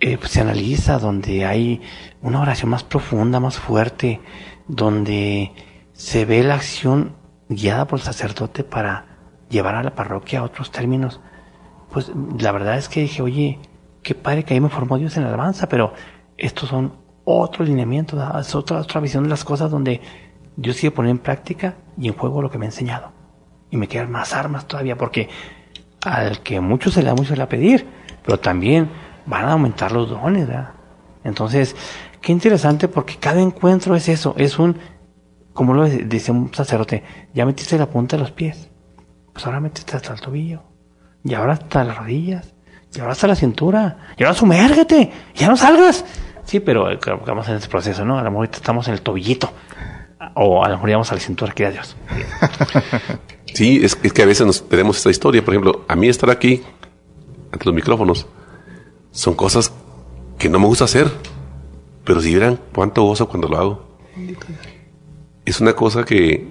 eh, 0.00 0.16
pues, 0.18 0.32
se 0.32 0.40
analiza, 0.40 0.98
donde 0.98 1.44
hay 1.44 1.80
una 2.22 2.40
oración 2.40 2.70
más 2.70 2.84
profunda, 2.84 3.40
más 3.40 3.58
fuerte, 3.58 4.20
donde 4.66 5.52
se 5.92 6.24
ve 6.24 6.42
la 6.42 6.54
acción 6.54 7.14
guiada 7.48 7.86
por 7.86 7.98
el 7.98 8.04
sacerdote 8.04 8.64
para 8.64 9.06
llevar 9.48 9.74
a 9.74 9.82
la 9.82 9.94
parroquia 9.94 10.40
a 10.40 10.44
otros 10.44 10.70
términos 10.70 11.20
pues 11.92 12.10
la 12.38 12.52
verdad 12.52 12.76
es 12.76 12.88
que 12.88 13.00
dije, 13.00 13.22
oye, 13.22 13.58
qué 14.02 14.14
padre 14.14 14.44
que 14.44 14.54
ahí 14.54 14.60
me 14.60 14.68
formó 14.68 14.98
Dios 14.98 15.16
en 15.16 15.24
la 15.24 15.28
alabanza, 15.28 15.68
pero 15.68 15.92
estos 16.36 16.68
son 16.68 16.92
otros 17.24 17.68
lineamientos, 17.68 18.20
es 18.38 18.54
otra, 18.54 18.78
otra 18.78 19.00
visión 19.00 19.24
de 19.24 19.30
las 19.30 19.44
cosas 19.44 19.70
donde 19.70 20.00
Dios 20.56 20.76
sigue 20.76 20.90
poniendo 20.90 21.20
en 21.20 21.22
práctica 21.22 21.76
y 21.98 22.08
en 22.08 22.14
juego 22.14 22.42
lo 22.42 22.50
que 22.50 22.58
me 22.58 22.66
ha 22.66 22.68
enseñado. 22.68 23.12
Y 23.70 23.76
me 23.76 23.88
quedan 23.88 24.10
más 24.10 24.34
armas 24.34 24.66
todavía, 24.66 24.96
porque 24.96 25.28
al 26.04 26.40
que 26.40 26.60
mucho 26.60 26.90
se 26.90 27.02
le 27.02 27.08
da, 27.08 27.14
mucho 27.14 27.28
se 27.28 27.34
le 27.34 27.40
va 27.40 27.44
a 27.44 27.48
pedir, 27.48 27.86
pero 28.24 28.38
también 28.40 28.88
van 29.26 29.44
a 29.44 29.52
aumentar 29.52 29.92
los 29.92 30.08
dones, 30.08 30.48
¿verdad? 30.48 30.70
Entonces, 31.24 31.76
qué 32.20 32.32
interesante 32.32 32.88
porque 32.88 33.16
cada 33.16 33.40
encuentro 33.40 33.94
es 33.94 34.08
eso, 34.08 34.34
es 34.38 34.58
un, 34.58 34.76
como 35.52 35.74
lo 35.74 35.84
dice 35.84 36.32
un 36.32 36.52
sacerdote, 36.52 37.04
ya 37.34 37.44
metiste 37.44 37.78
la 37.78 37.86
punta 37.86 38.16
de 38.16 38.22
los 38.22 38.32
pies, 38.32 38.70
pues 39.32 39.46
ahora 39.46 39.60
metiste 39.60 39.96
hasta 39.96 40.14
el 40.14 40.20
tobillo, 40.20 40.62
y 41.24 41.34
ahora 41.34 41.54
hasta 41.54 41.84
las 41.84 41.98
rodillas, 41.98 42.52
y 42.94 43.00
ahora 43.00 43.12
hasta 43.12 43.26
la 43.26 43.36
cintura, 43.36 44.14
y 44.16 44.24
ahora 44.24 44.34
sumérgete, 44.34 45.12
ya 45.34 45.48
no 45.48 45.56
salgas. 45.56 46.04
Sí, 46.44 46.60
pero 46.60 46.90
estamos 46.90 47.48
en 47.48 47.56
ese 47.56 47.68
proceso, 47.68 48.04
¿no? 48.04 48.18
A 48.18 48.22
lo 48.22 48.30
mejor 48.30 48.48
estamos 48.52 48.88
en 48.88 48.94
el 48.94 49.02
tobillito, 49.02 49.52
o 50.34 50.64
a 50.64 50.68
lo 50.68 50.74
mejor 50.76 50.90
íbamos 50.90 51.12
a 51.12 51.14
la 51.14 51.20
cintura, 51.20 51.52
que 51.52 51.70
Dios. 51.70 51.96
Sí, 53.54 53.80
es, 53.82 53.96
que 53.96 54.22
a 54.22 54.26
veces 54.26 54.46
nos 54.46 54.68
tenemos 54.68 54.98
esta 54.98 55.10
historia. 55.10 55.44
Por 55.44 55.54
ejemplo, 55.54 55.84
a 55.88 55.96
mí 55.96 56.08
estar 56.08 56.30
aquí, 56.30 56.62
ante 57.52 57.64
los 57.64 57.74
micrófonos, 57.74 58.26
son 59.10 59.34
cosas 59.34 59.72
que 60.38 60.48
no 60.48 60.58
me 60.58 60.66
gusta 60.66 60.84
hacer, 60.84 61.10
pero 62.04 62.20
si 62.20 62.30
vieran 62.30 62.58
cuánto 62.72 63.02
gozo 63.02 63.28
cuando 63.28 63.48
lo 63.48 63.56
hago. 63.56 63.98
Es 65.44 65.60
una 65.60 65.74
cosa 65.74 66.04
que, 66.04 66.48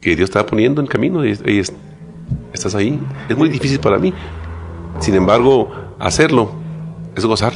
que 0.00 0.14
Dios 0.14 0.28
estaba 0.28 0.46
poniendo 0.46 0.80
en 0.80 0.86
camino 0.86 1.24
y, 1.24 1.30
y 1.30 1.62
estás 2.52 2.74
ahí. 2.74 3.00
Es 3.28 3.36
muy 3.36 3.48
difícil 3.48 3.80
para 3.80 3.98
mí. 3.98 4.12
Sin 5.00 5.14
embargo, 5.14 5.70
hacerlo 5.98 6.52
es 7.14 7.24
gozar. 7.24 7.52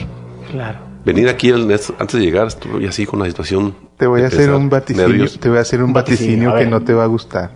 Claro. 0.51 0.79
Venir 1.05 1.29
aquí 1.29 1.51
antes 1.51 2.13
de 2.13 2.21
llegar, 2.21 2.49
estoy 2.49 2.87
así 2.87 3.07
con 3.07 3.21
la 3.21 3.27
situación. 3.27 3.75
Te 3.97 4.07
voy 4.07 4.23
a 4.23 4.27
hacer 4.27 4.51
un 4.53 4.69
vaticinio, 4.69 5.31
te 5.39 5.49
voy 5.49 5.59
a 5.59 5.63
hacer 5.63 5.83
un 5.83 5.93
vaticinio, 5.93 6.55
que 6.55 6.67
no 6.67 6.83
te 6.83 6.93
va 6.93 7.05
a 7.05 7.07
gustar. 7.07 7.53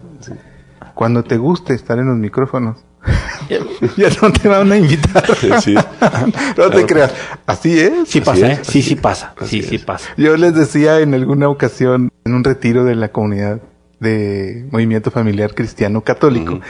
cuando 0.95 1.23
te 1.23 1.36
guste 1.36 1.74
estar 1.74 1.99
en 1.99 2.07
los 2.07 2.16
micrófonos. 2.16 2.78
ya 3.97 4.09
no 4.23 4.32
te 4.32 4.49
van 4.49 4.73
a 4.73 4.77
invitar. 4.78 5.24
Sí. 5.61 5.74
no 6.57 6.70
te 6.70 6.86
creas. 6.86 7.12
Así 7.47 7.78
es. 7.78 8.09
Sí 8.09 8.19
Así 8.19 8.20
pasa, 8.20 8.53
es, 8.53 8.59
¿eh? 8.59 8.62
Sí, 8.65 8.82
sí 8.82 8.97
pasa. 8.97 9.35
así 9.39 9.62
Sí, 9.62 9.69
sí 9.69 9.78
pasa. 9.78 10.09
Yo 10.16 10.36
les 10.36 10.55
decía 10.55 11.01
en 11.01 11.12
alguna 11.15 11.49
ocasión, 11.49 12.11
en 12.24 12.35
un 12.35 12.45
retiro 12.45 12.85
de 12.85 12.95
la 12.95 13.09
comunidad 13.09 13.61
de 14.01 14.66
Movimiento 14.70 15.11
Familiar 15.11 15.55
Cristiano 15.55 16.01
Católico. 16.03 16.61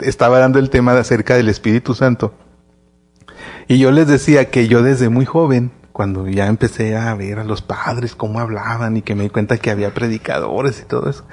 Estaba 0.00 0.38
dando 0.38 0.58
el 0.58 0.70
tema 0.70 0.94
de 0.94 1.00
acerca 1.00 1.34
del 1.36 1.48
Espíritu 1.48 1.94
Santo. 1.94 2.34
Y 3.68 3.78
yo 3.78 3.90
les 3.90 4.06
decía 4.06 4.50
que 4.50 4.68
yo 4.68 4.82
desde 4.82 5.08
muy 5.08 5.24
joven, 5.24 5.72
cuando 5.92 6.28
ya 6.28 6.46
empecé 6.46 6.96
a 6.96 7.14
ver 7.14 7.38
a 7.38 7.44
los 7.44 7.62
padres 7.62 8.14
cómo 8.14 8.38
hablaban 8.38 8.96
y 8.96 9.02
que 9.02 9.14
me 9.14 9.24
di 9.24 9.30
cuenta 9.30 9.56
que 9.56 9.70
había 9.70 9.94
predicadores 9.94 10.80
y 10.80 10.84
todo 10.84 11.08
eso, 11.08 11.24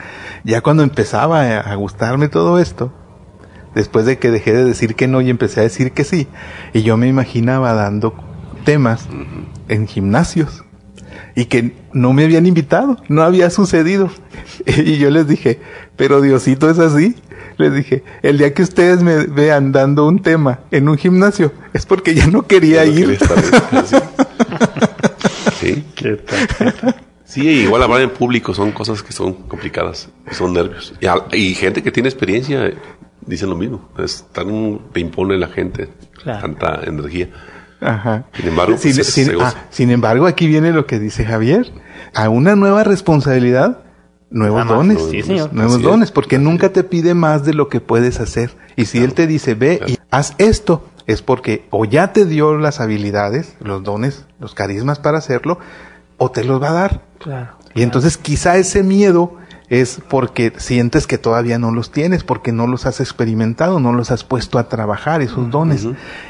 ya 0.43 0.61
cuando 0.61 0.83
empezaba 0.83 1.59
a, 1.59 1.75
gustarme 1.75 2.29
todo 2.29 2.59
esto, 2.59 2.93
después 3.75 4.05
de 4.05 4.17
que 4.17 4.31
dejé 4.31 4.53
de 4.53 4.63
decir 4.63 4.95
que 4.95 5.07
no 5.07 5.21
y 5.21 5.29
empecé 5.29 5.59
a 5.59 5.63
decir 5.63 5.91
que 5.91 6.03
sí, 6.03 6.27
y 6.73 6.81
yo 6.81 6.97
me 6.97 7.07
imaginaba 7.07 7.73
dando 7.73 8.15
temas 8.63 9.07
en 9.67 9.87
gimnasios 9.87 10.63
y 11.35 11.45
que 11.45 11.75
no 11.91 12.13
me 12.13 12.23
habían 12.23 12.45
invitado, 12.45 12.97
no 13.09 13.23
había 13.23 13.49
sucedido. 13.49 14.09
Y 14.65 14.97
yo 14.97 15.09
les 15.09 15.27
dije, 15.27 15.59
pero 15.95 16.21
Diosito 16.21 16.69
es 16.69 16.79
así. 16.79 17.15
Les 17.57 17.73
dije, 17.73 18.03
el 18.21 18.37
día 18.37 18.53
que 18.53 18.61
ustedes 18.63 19.01
me 19.03 19.25
vean 19.27 19.71
dando 19.71 20.07
un 20.07 20.21
tema 20.21 20.59
en 20.71 20.89
un 20.89 20.97
gimnasio, 20.97 21.51
es 21.73 21.85
porque 21.85 22.13
ya 22.15 22.27
no 22.27 22.43
quería 22.47 22.83
Ya 22.85 22.91
no 23.05 23.11
ir. 23.11 23.19
Sí. 25.59 25.83
Sí, 27.25 27.47
igual 27.47 27.81
hablar 27.83 28.01
en 28.01 28.09
público 28.09 28.53
son 28.53 28.71
cosas 28.71 29.01
que 29.01 29.11
son 29.13 29.33
complicadas, 29.33 30.09
son 30.31 30.53
nervios. 30.53 30.93
Y, 30.99 31.05
al- 31.07 31.23
y 31.31 31.53
gente 31.55 31.81
que 31.81 31.91
tiene 31.91 32.09
experiencia 32.09 32.65
eh, 32.67 32.75
dicen 33.25 33.49
lo 33.49 33.55
mismo. 33.55 33.89
Es 33.97 34.25
tan 34.33 34.79
te 34.91 34.99
impone 34.99 35.37
la 35.37 35.47
gente 35.47 35.89
Claro. 36.21 36.41
tanta 36.41 36.81
energía. 36.85 37.29
Ajá. 37.81 38.25
Sin 38.33 38.47
embargo, 38.47 38.77
sin, 38.77 38.95
pues, 38.95 39.07
sin- 39.07 39.31
ah, 39.41 39.53
sin 39.69 39.89
embargo, 39.91 40.27
aquí 40.27 40.47
viene 40.47 40.71
lo 40.73 40.85
que 40.85 40.99
dice 40.99 41.25
Javier. 41.25 41.71
A 42.13 42.29
una 42.29 42.55
nueva 42.55 42.83
responsabilidad, 42.83 43.79
nuevos 44.33 44.65
más. 44.65 44.75
dones. 44.75 45.01
Sí, 45.09 45.21
señor. 45.21 45.53
Nuevos 45.53 45.75
Así 45.75 45.83
es. 45.83 45.89
dones, 45.89 46.11
porque 46.11 46.37
nunca 46.39 46.69
te 46.69 46.83
pide 46.83 47.13
más 47.13 47.45
de 47.45 47.53
lo 47.53 47.69
que 47.69 47.79
puedes 47.79 48.19
hacer. 48.19 48.55
Y 48.75 48.85
si 48.85 48.97
Él 48.97 49.13
te 49.13 49.27
dice, 49.27 49.55
ve 49.55 49.79
y 49.87 49.97
haz 50.11 50.33
esto, 50.39 50.85
es 51.07 51.21
porque 51.21 51.65
o 51.69 51.85
ya 51.85 52.11
te 52.11 52.25
dio 52.25 52.57
las 52.57 52.79
habilidades, 52.79 53.55
los 53.61 53.83
dones, 53.83 54.25
los 54.39 54.53
carismas 54.53 54.99
para 54.99 55.19
hacerlo, 55.19 55.59
o 56.17 56.31
te 56.31 56.43
los 56.43 56.61
va 56.61 56.69
a 56.69 56.73
dar. 56.73 57.01
Claro. 57.19 57.51
Y 57.75 57.83
entonces 57.83 58.17
quizá 58.17 58.57
ese 58.57 58.83
miedo 58.83 59.37
es 59.69 60.01
porque 60.07 60.53
sientes 60.57 61.07
que 61.07 61.17
todavía 61.17 61.57
no 61.57 61.71
los 61.71 61.91
tienes, 61.91 62.23
porque 62.23 62.51
no 62.51 62.67
los 62.67 62.85
has 62.85 62.99
experimentado, 62.99 63.79
no 63.79 63.93
los 63.93 64.11
has 64.11 64.23
puesto 64.23 64.59
a 64.59 64.69
trabajar, 64.69 65.21
esos 65.21 65.49
dones. 65.49 65.87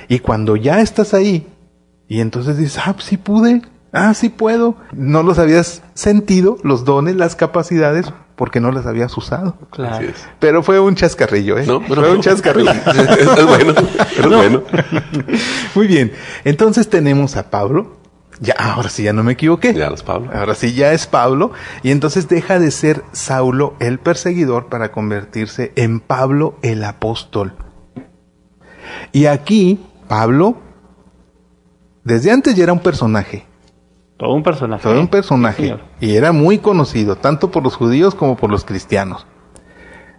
Y 0.08 0.20
cuando 0.20 0.56
ya 0.56 0.80
estás 0.82 1.14
ahí, 1.14 1.48
y 2.08 2.22
entonces 2.22 2.58
dices, 2.58 2.82
ah, 2.86 2.94
pues 2.94 3.06
sí 3.06 3.18
pude, 3.18 3.62
ah, 3.94 4.14
sí 4.14 4.30
puedo, 4.30 4.76
no 4.92 5.24
los 5.24 5.40
habías 5.40 5.82
sentido, 5.94 6.58
los 6.64 6.84
dones, 6.84 7.16
las 7.16 7.36
capacidades, 7.36 8.12
porque 8.36 8.60
no 8.60 8.72
las 8.72 8.86
habías 8.86 9.16
usado. 9.16 9.56
Claro. 9.70 9.96
Así 9.96 10.06
es. 10.06 10.28
Pero 10.40 10.64
fue 10.64 10.80
un 10.80 10.96
chascarrillo, 10.96 11.58
¿eh? 11.58 11.66
No, 11.66 11.82
pero 11.88 12.02
fue 12.02 12.10
un 12.10 12.18
no. 12.18 12.24
chascarrillo. 12.24 12.72
es, 12.86 13.38
es 13.38 13.46
bueno, 13.46 13.74
pero 14.16 14.30
es 14.30 14.36
bueno. 14.36 14.64
Muy 15.76 15.88
bien. 15.88 16.12
Entonces 16.44 16.90
tenemos 16.90 17.38
a 17.38 17.50
Pablo. 17.50 18.04
Ya, 18.40 18.56
ahora 18.58 18.90
sí, 18.90 19.04
ya 19.04 19.14
no 19.14 19.24
me 19.24 19.34
equivoqué. 19.34 19.74
Ya 19.74 19.90
los 19.90 20.02
Pablo. 20.02 20.32
Ahora 20.34 20.56
sí 20.56 20.74
ya 20.74 20.92
es 20.92 21.06
Pablo. 21.06 21.52
Y 21.84 21.92
entonces 21.92 22.28
deja 22.28 22.60
de 22.60 22.72
ser 22.72 23.04
Saulo 23.12 23.76
el 23.80 24.00
perseguidor 24.00 24.68
para 24.68 24.92
convertirse 24.92 25.72
en 25.76 26.00
Pablo 26.00 26.58
el 26.64 26.84
apóstol. 26.84 27.54
Y 29.12 29.28
aquí, 29.28 29.80
Pablo, 30.08 30.58
desde 32.04 32.32
antes 32.32 32.56
ya 32.56 32.64
era 32.64 32.74
un 32.74 32.80
personaje. 32.80 33.46
Todo 34.24 34.36
un 34.36 34.44
personaje. 34.44 34.84
Todo 34.84 35.02
un 35.02 35.10
personaje. 35.10 35.64
señor. 35.64 35.82
y 36.00 36.16
era 36.16 36.32
muy 36.32 36.60
conocido, 36.60 37.18
tanto 37.18 37.52
por 37.52 37.62
los 37.62 37.76
judíos 37.76 38.16
como 38.16 38.38
por 38.38 38.50
los 38.50 38.64
cristianos. 38.64 39.28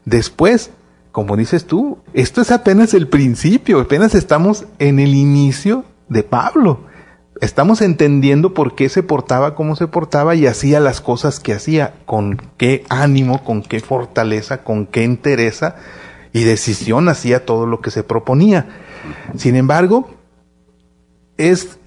Después, 0.05 0.73
como 1.11 1.39
dices 1.39 1.65
tú, 1.65 1.97
esto 2.13 2.43
es 2.43 2.51
apenas 2.51 2.93
el 2.93 3.09
principio, 3.09 3.81
apenas 3.81 4.15
estamos 4.15 4.67
en 4.79 4.99
el 4.99 5.15
inicio 5.15 5.85
de 6.11 6.23
Pablo. 6.23 6.81
Estamos 7.41 7.81
entendiendo 7.81 8.53
por 8.53 8.75
qué 8.75 8.91
se 8.91 9.03
portaba 9.03 9.55
como 9.55 9.75
se 9.75 9.87
portaba 9.87 10.35
y 10.35 10.47
hacía 10.47 10.81
las 10.81 11.01
cosas 11.01 11.41
que 11.41 11.55
hacía, 11.55 11.95
con 12.05 12.37
qué 12.59 12.85
ánimo, 12.91 13.43
con 13.43 13.63
qué 13.63 13.81
fortaleza, 13.81 14.65
con 14.65 14.85
qué 14.85 15.05
entereza 15.05 15.77
y 16.35 16.43
decisión 16.45 17.09
hacía 17.09 17.47
todo 17.47 17.65
lo 17.65 17.81
que 17.81 17.91
se 17.91 18.03
proponía. 18.03 18.67
Sin 19.35 19.57
embargo, 19.57 20.11
es 21.39 21.79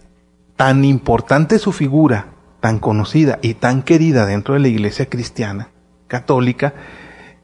tan 0.57 0.83
importante 0.83 1.59
su 1.59 1.71
figura, 1.71 2.33
tan 2.59 2.79
conocida 2.79 3.39
y 3.41 3.53
tan 3.53 3.83
querida 3.83 4.25
dentro 4.25 4.55
de 4.55 4.59
la 4.59 4.67
iglesia 4.67 5.05
cristiana 5.05 5.69
católica, 6.07 6.73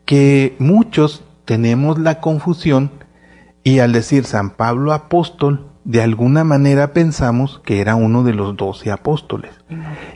que 0.06 0.56
muchos 0.60 1.24
tenemos 1.46 2.00
la 2.00 2.20
confusión 2.20 2.92
y 3.64 3.80
al 3.80 3.94
decir 3.94 4.26
San 4.26 4.50
Pablo 4.50 4.92
apóstol, 4.92 5.70
de 5.86 6.02
alguna 6.02 6.44
manera 6.44 6.92
pensamos 6.92 7.62
que 7.64 7.80
era 7.82 7.96
uno 7.96 8.24
de 8.24 8.34
los 8.34 8.58
doce 8.58 8.92
apóstoles. 8.92 9.52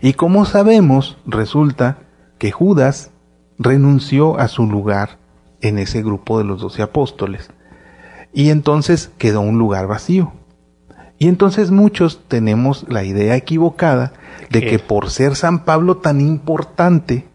Y 0.01 0.13
como 0.13 0.45
sabemos, 0.45 1.17
resulta 1.25 1.99
que 2.37 2.51
Judas 2.51 3.11
renunció 3.59 4.39
a 4.39 4.47
su 4.47 4.65
lugar 4.65 5.19
en 5.61 5.77
ese 5.77 6.01
grupo 6.01 6.37
de 6.37 6.45
los 6.45 6.61
doce 6.61 6.81
apóstoles. 6.81 7.49
Y 8.33 8.49
entonces 8.49 9.11
quedó 9.17 9.41
un 9.41 9.57
lugar 9.57 9.87
vacío. 9.87 10.33
Y 11.19 11.27
entonces 11.27 11.71
muchos 11.71 12.21
tenemos 12.27 12.85
la 12.89 13.03
idea 13.03 13.35
equivocada 13.35 14.13
de 14.51 14.61
¿Qué? 14.61 14.69
que 14.69 14.79
por 14.79 15.09
ser 15.09 15.35
San 15.35 15.65
Pablo 15.65 15.97
tan 15.97 16.21
importante, 16.21 17.25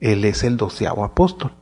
él 0.00 0.24
es 0.24 0.42
el 0.44 0.56
doceavo 0.56 1.04
apóstol. 1.04 1.52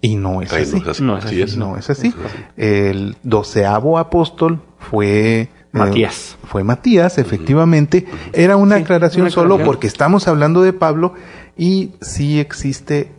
Y 0.00 0.16
no 0.16 0.42
es 0.42 0.52
Ay, 0.52 0.62
así. 0.64 0.72
no 0.72 0.78
es 0.82 0.88
así. 0.88 1.02
No 1.02 1.16
es 1.18 1.24
Sí 1.24 1.42
así. 1.42 1.58
No 1.58 1.76
es 1.78 1.88
así. 1.90 2.08
No 2.10 2.16
es 2.26 2.30
así. 2.30 2.44
El 2.56 3.16
doceavo 3.22 3.98
apóstol 3.98 4.60
fue 4.78 5.40
eh, 5.40 5.48
Matías. 5.72 6.36
fue 6.44 6.62
Matías, 6.64 7.16
efectivamente. 7.18 8.06
Era 8.34 8.56
una 8.56 8.76
Sí, 8.76 8.82
aclaración 8.82 9.22
una 9.22 9.30
solo 9.30 9.54
aclaración. 9.54 9.66
porque 9.66 9.86
estamos 9.86 10.28
hablando 10.28 10.60
de 10.62 10.72
Pablo 10.74 11.14
y 11.56 11.92
sí 12.02 12.38
existe 12.38 13.12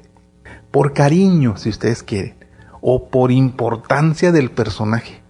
por 0.69 0.93
cariño, 0.93 1.57
si 1.57 1.69
ustedes 1.69 2.03
quieren, 2.03 2.35
o 2.81 3.07
por 3.09 3.31
importancia 3.31 4.31
del 4.31 4.51
personaje. 4.51 5.21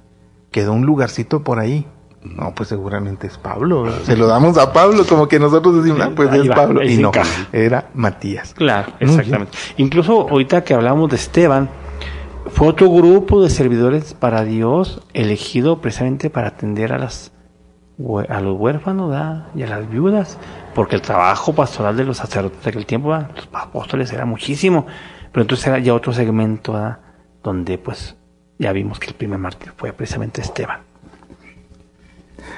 Quedó 0.55 0.71
un 0.71 0.85
lugarcito 0.85 1.43
por 1.43 1.59
ahí. 1.59 1.85
No, 2.23 2.55
pues 2.55 2.69
seguramente 2.69 3.27
es 3.27 3.37
Pablo. 3.37 3.91
Se 4.05 4.15
lo 4.15 4.25
damos 4.25 4.57
a 4.57 4.71
Pablo, 4.71 5.05
como 5.05 5.27
que 5.27 5.37
nosotros 5.37 5.83
decimos, 5.83 5.99
ah, 6.01 6.11
pues 6.15 6.31
Ahí 6.31 6.43
es 6.43 6.49
va, 6.49 6.55
Pablo. 6.55 6.81
Y 6.81 6.95
no, 6.95 7.09
encaja. 7.09 7.47
era 7.51 7.89
Matías. 7.93 8.53
Claro, 8.53 8.93
exactamente. 9.01 9.51
Incluso 9.75 10.29
ahorita 10.29 10.63
que 10.63 10.73
hablamos 10.73 11.09
de 11.09 11.17
Esteban, 11.17 11.69
fue 12.51 12.69
otro 12.69 12.89
grupo 12.89 13.43
de 13.43 13.49
servidores 13.49 14.13
para 14.13 14.45
Dios 14.45 15.01
elegido 15.13 15.81
precisamente 15.81 16.29
para 16.29 16.47
atender 16.47 16.93
a 16.93 16.99
las 16.99 17.33
a 18.29 18.39
los 18.39 18.57
huérfanos 18.57 19.09
¿verdad? 19.09 19.47
y 19.55 19.63
a 19.63 19.67
las 19.67 19.89
viudas, 19.89 20.37
porque 20.73 20.95
el 20.95 21.01
trabajo 21.01 21.53
pastoral 21.53 21.97
de 21.97 22.05
los 22.05 22.15
sacerdotes 22.15 22.63
de 22.63 22.69
aquel 22.69 22.85
tiempo, 22.85 23.09
los 23.09 23.49
apóstoles 23.51 24.13
era 24.13 24.23
muchísimo, 24.23 24.85
pero 25.33 25.41
entonces 25.41 25.67
era 25.67 25.79
ya 25.79 25.93
otro 25.93 26.13
segmento 26.13 26.71
¿verdad? 26.71 26.99
donde 27.43 27.77
pues 27.77 28.15
ya 28.57 28.71
vimos 28.71 28.99
que 28.99 29.07
el 29.07 29.15
primer 29.15 29.39
mártir 29.39 29.73
fue 29.75 29.93
precisamente 29.93 30.41
Esteban. 30.41 30.79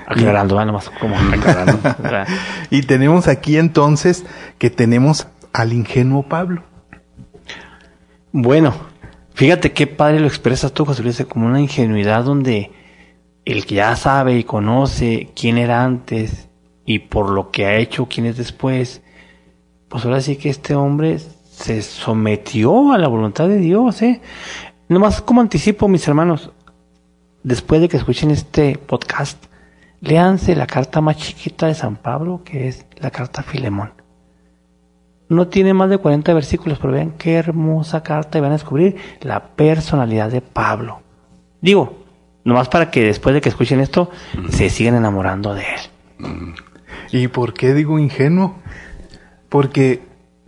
Aclarando, 0.06 0.56
¿verdad? 0.56 0.68
nomás 0.68 0.90
como 0.90 1.18
aclarando. 1.18 1.80
Y 2.70 2.84
tenemos 2.84 3.28
aquí 3.28 3.58
entonces 3.58 4.26
que 4.58 4.70
tenemos 4.70 5.28
al 5.54 5.74
ingenuo 5.74 6.24
Pablo. 6.24 6.64
Bueno, 8.32 8.74
fíjate 9.34 9.74
qué 9.74 9.88
padre 9.88 10.20
lo 10.20 10.28
expresas 10.28 10.72
tú, 10.74 10.86
José 10.86 11.04
Luis, 11.04 11.24
como 11.28 11.48
una 11.48 11.60
ingenuidad 11.60 12.24
donde 12.24 12.72
el 13.46 13.66
que 13.66 13.76
ya 13.76 13.96
sabe 13.96 14.38
y 14.38 14.44
conoce 14.44 15.30
quién 15.36 15.58
era 15.58 15.84
antes 15.84 16.50
y 16.86 17.00
por 17.00 17.30
lo 17.30 17.50
que 17.52 17.66
ha 17.66 17.78
hecho 17.78 18.08
quién 18.08 18.26
es 18.26 18.38
después, 18.38 19.02
pues 19.90 20.06
ahora 20.06 20.22
sí 20.22 20.36
que 20.36 20.50
este 20.50 20.76
hombre 20.76 21.20
se 21.20 21.82
sometió 21.82 22.92
a 22.94 22.98
la 22.98 23.08
voluntad 23.08 23.48
de 23.48 23.58
Dios, 23.58 24.02
¿eh? 24.02 24.22
Nomás 24.90 25.22
como 25.22 25.42
anticipo, 25.42 25.88
mis 25.88 26.08
hermanos, 26.08 26.52
después 27.44 27.82
de 27.82 27.90
que 27.90 27.98
escuchen 27.98 28.32
este 28.32 28.78
podcast, 28.78 29.44
léanse 30.02 30.56
la 30.56 30.68
carta 30.68 31.02
más 31.02 31.18
chiquita 31.18 31.68
de 31.68 31.76
San 31.76 31.98
Pablo, 31.98 32.42
que 32.44 32.68
es 32.68 32.86
la 32.98 33.12
carta 33.12 33.42
a 33.42 33.44
Filemón. 33.44 33.92
No 35.30 35.48
tiene 35.48 35.74
más 35.74 35.90
de 35.90 35.98
40 35.98 36.34
versículos, 36.34 36.80
pero 36.80 36.94
vean 36.94 37.12
qué 37.18 37.34
hermosa 37.34 38.02
carta 38.02 38.38
y 38.38 38.42
van 38.42 38.52
a 38.52 38.56
descubrir 38.56 38.96
la 39.22 39.48
personalidad 39.48 40.32
de 40.32 40.40
Pablo. 40.40 41.02
Digo, 41.60 42.06
nomás 42.46 42.70
para 42.70 42.90
que 42.90 43.04
después 43.04 43.36
de 43.36 43.42
que 43.42 43.50
escuchen 43.50 43.82
esto, 43.82 44.10
se 44.50 44.70
sigan 44.70 44.96
enamorando 44.96 45.54
de 45.54 45.64
él. 45.64 46.54
¿Y 47.12 47.28
por 47.28 47.54
qué 47.54 47.74
digo 47.74 48.00
ingenuo? 48.00 48.56
Porque, 49.50 50.02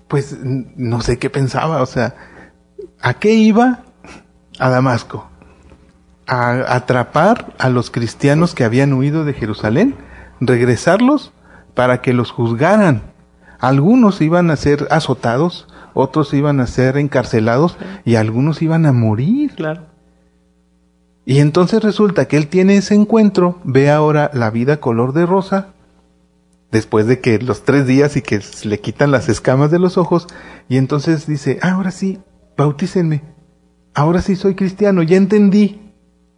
pues, 0.07 0.37
no 0.41 1.01
sé 1.01 1.19
qué 1.19 1.29
pensaba, 1.29 1.81
o 1.81 1.85
sea, 1.85 2.15
¿A 3.01 3.13
qué 3.13 3.33
iba? 3.33 3.83
A 4.59 4.69
Damasco. 4.69 5.27
A 6.27 6.75
atrapar 6.75 7.53
a 7.57 7.69
los 7.69 7.89
cristianos 7.89 8.53
que 8.53 8.63
habían 8.63 8.93
huido 8.93 9.25
de 9.25 9.33
Jerusalén, 9.33 9.95
regresarlos 10.39 11.31
para 11.73 12.01
que 12.01 12.13
los 12.13 12.31
juzgaran. 12.31 13.01
Algunos 13.59 14.21
iban 14.21 14.51
a 14.51 14.55
ser 14.55 14.87
azotados, 14.91 15.67
otros 15.93 16.33
iban 16.33 16.59
a 16.59 16.67
ser 16.67 16.97
encarcelados 16.97 17.77
y 18.05 18.15
algunos 18.15 18.61
iban 18.61 18.85
a 18.85 18.91
morir. 18.91 19.55
Claro. 19.55 19.87
Y 21.25 21.39
entonces 21.39 21.83
resulta 21.83 22.27
que 22.27 22.37
él 22.37 22.47
tiene 22.47 22.77
ese 22.77 22.95
encuentro, 22.95 23.59
ve 23.63 23.91
ahora 23.91 24.31
la 24.33 24.49
vida 24.49 24.79
color 24.79 25.13
de 25.13 25.25
rosa, 25.25 25.67
después 26.71 27.05
de 27.05 27.19
que 27.19 27.39
los 27.39 27.63
tres 27.63 27.85
días 27.85 28.17
y 28.17 28.21
que 28.21 28.41
le 28.63 28.79
quitan 28.79 29.11
las 29.11 29.29
escamas 29.29 29.71
de 29.71 29.79
los 29.79 29.97
ojos, 29.97 30.27
y 30.67 30.77
entonces 30.77 31.27
dice, 31.27 31.59
ah, 31.61 31.73
ahora 31.73 31.91
sí, 31.91 32.19
bautícenme, 32.57 33.21
ahora 33.99 34.21
sí 34.21 34.37
soy 34.37 34.55
cristiano, 34.55 35.03
ya 35.03 35.17
entendí, 35.17 35.91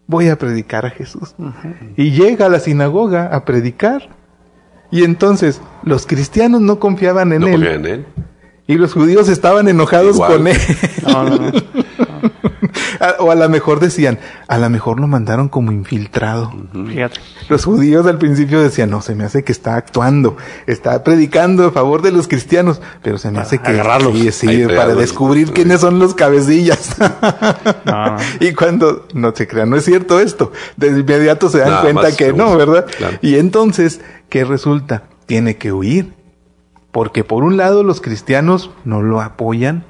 voy 0.08 0.30
a 0.30 0.38
predicar 0.38 0.86
a 0.86 0.90
Jesús. 0.90 1.36
Y 1.96 2.12
llega 2.12 2.48
a 2.48 2.50
la 2.50 2.60
sinagoga 2.60 3.28
a 3.28 3.46
predicar. 3.46 4.10
Y 4.90 5.04
entonces 5.04 5.62
los 5.84 6.08
cristianos 6.08 6.60
no 6.60 6.80
confiaban 6.80 7.32
en, 7.32 7.42
No 7.42 7.48
él, 7.48 7.64
en 7.68 7.86
él. 7.86 8.06
Y 8.72 8.76
los 8.78 8.94
judíos 8.94 9.28
estaban 9.30 9.68
enojados 9.68 10.16
Igual. 10.16 10.34
con 10.38 10.48
él. 10.48 10.58
No, 11.08 11.24
no, 11.24 11.38
no. 11.38 11.52
O 13.20 13.32
a 13.32 13.36
lo 13.36 13.50
mejor 13.50 13.80
decían, 13.80 14.20
a 14.48 14.60
lo 14.60 14.70
mejor 14.70 15.00
lo 15.00 15.08
mandaron 15.08 15.50
como 15.50 15.72
infiltrado. 15.72 16.54
Fíjate. 16.88 17.20
Los 17.50 17.66
judíos 17.66 18.06
al 18.06 18.20
principio 18.20 18.62
decían, 18.62 18.92
no, 18.92 19.02
se 19.02 19.16
me 19.16 19.24
hace 19.24 19.44
que 19.44 19.52
está 19.52 19.76
actuando, 19.76 20.38
está 20.68 21.04
predicando 21.04 21.66
a 21.66 21.72
favor 21.72 22.04
de 22.04 22.12
los 22.12 22.28
cristianos, 22.28 22.80
pero 23.02 23.18
se 23.18 23.32
me 23.32 23.40
hace 23.40 23.58
que 23.58 23.72
agarrarlos. 23.72 24.14
sí, 24.18 24.32
sí, 24.32 24.48
Ahí 24.48 24.68
para 24.68 24.94
descubrir 24.94 25.52
quiénes 25.52 25.82
son 25.82 25.98
los 25.98 26.14
cabecillas. 26.14 26.96
No, 27.86 28.06
no. 28.06 28.18
y 28.40 28.54
cuando 28.54 29.08
no 29.14 29.34
se 29.36 29.48
crean, 29.48 29.72
no 29.72 29.78
es 29.78 29.86
cierto 29.86 30.20
esto, 30.20 30.52
de 30.78 30.88
inmediato 30.90 31.50
se 31.50 31.60
dan 31.60 31.70
Nada 31.70 31.82
cuenta 31.82 32.16
que 32.16 32.26
seguro. 32.26 32.46
no, 32.52 32.58
¿verdad? 32.58 32.86
Claro. 32.96 33.18
Y 33.22 33.36
entonces, 33.36 34.02
¿qué 34.30 34.46
resulta? 34.46 35.04
Tiene 35.26 35.58
que 35.58 35.72
huir. 35.72 36.14
Porque 36.92 37.24
por 37.24 37.44
un 37.44 37.58
lado 37.58 37.84
los 37.84 38.02
cristianos 38.02 38.72
no 38.84 39.02
lo 39.02 39.22
apoyan, 39.22 39.86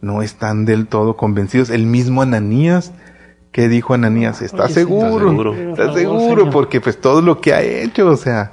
no 0.00 0.22
están 0.22 0.64
del 0.64 0.86
todo 0.86 1.16
convencidos. 1.16 1.70
El 1.70 1.86
mismo 1.86 2.22
Ananías, 2.22 2.92
¿qué 3.52 3.68
dijo 3.68 3.94
Ananías? 3.94 4.42
¿Está 4.42 4.64
Oye, 4.64 4.68
sí, 4.68 4.80
seguro? 4.80 5.30
seguro. 5.30 5.54
¿Está 5.54 5.68
Por 5.68 5.76
favor, 5.76 5.98
seguro? 5.98 6.36
Señor. 6.36 6.50
Porque 6.50 6.80
pues 6.80 7.00
todo 7.00 7.22
lo 7.22 7.40
que 7.40 7.54
ha 7.54 7.62
hecho, 7.62 8.08
o 8.08 8.16
sea, 8.16 8.52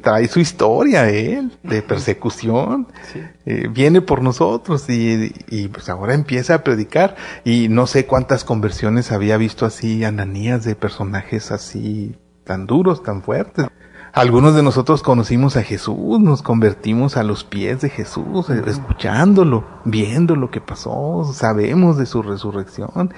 trae 0.00 0.28
su 0.28 0.38
historia 0.38 1.08
él 1.08 1.50
de 1.62 1.82
persecución. 1.82 2.86
Eh, 3.46 3.68
viene 3.68 4.00
por 4.02 4.22
nosotros 4.22 4.88
y, 4.88 5.32
y 5.48 5.68
pues 5.68 5.88
ahora 5.88 6.14
empieza 6.14 6.54
a 6.54 6.62
predicar. 6.62 7.16
Y 7.44 7.68
no 7.68 7.88
sé 7.88 8.06
cuántas 8.06 8.44
conversiones 8.44 9.10
había 9.10 9.36
visto 9.38 9.66
así 9.66 10.04
Ananías 10.04 10.62
de 10.64 10.76
personajes 10.76 11.50
así 11.50 12.14
tan 12.44 12.66
duros, 12.66 13.02
tan 13.02 13.22
fuertes. 13.22 13.66
Algunos 14.14 14.54
de 14.54 14.62
nosotros 14.62 15.02
conocimos 15.02 15.56
a 15.56 15.64
Jesús, 15.64 16.20
nos 16.20 16.40
convertimos 16.40 17.16
a 17.16 17.24
los 17.24 17.42
pies 17.42 17.80
de 17.80 17.90
Jesús, 17.90 18.48
eh, 18.48 18.62
escuchándolo, 18.64 19.64
viendo 19.84 20.36
lo 20.36 20.52
que 20.52 20.60
pasó, 20.60 21.32
sabemos 21.34 21.98
de 21.98 22.06
su 22.06 22.22
resurrección, 22.22 23.12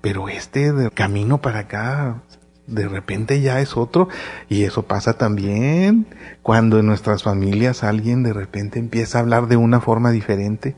pero 0.00 0.28
este 0.28 0.72
de 0.72 0.90
camino 0.90 1.38
para 1.38 1.60
acá, 1.60 2.22
de 2.66 2.88
repente 2.88 3.40
ya 3.40 3.60
es 3.60 3.76
otro, 3.76 4.08
y 4.48 4.64
eso 4.64 4.82
pasa 4.82 5.12
también 5.12 6.08
cuando 6.42 6.80
en 6.80 6.86
nuestras 6.86 7.22
familias 7.22 7.84
alguien 7.84 8.24
de 8.24 8.32
repente 8.32 8.80
empieza 8.80 9.18
a 9.18 9.20
hablar 9.20 9.46
de 9.46 9.56
una 9.56 9.80
forma 9.80 10.10
diferente, 10.10 10.74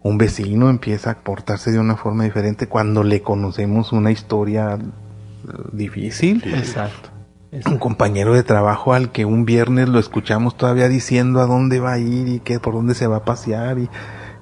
un 0.00 0.16
vecino 0.16 0.70
empieza 0.70 1.10
a 1.10 1.18
portarse 1.18 1.72
de 1.72 1.80
una 1.80 1.96
forma 1.96 2.22
diferente 2.22 2.68
cuando 2.68 3.02
le 3.02 3.20
conocemos 3.20 3.90
una 3.92 4.12
historia 4.12 4.74
eh, 4.74 5.52
difícil. 5.72 6.40
Exacto. 6.54 7.17
Un 7.50 7.78
compañero 7.78 8.34
de 8.34 8.42
trabajo 8.42 8.92
al 8.92 9.10
que 9.10 9.24
un 9.24 9.44
viernes 9.44 9.88
lo 9.88 9.98
escuchamos 9.98 10.56
todavía 10.56 10.88
diciendo 10.88 11.40
a 11.40 11.46
dónde 11.46 11.80
va 11.80 11.94
a 11.94 11.98
ir 11.98 12.28
y 12.28 12.40
que 12.40 12.60
por 12.60 12.74
dónde 12.74 12.94
se 12.94 13.06
va 13.06 13.18
a 13.18 13.24
pasear 13.24 13.78
y, 13.78 13.88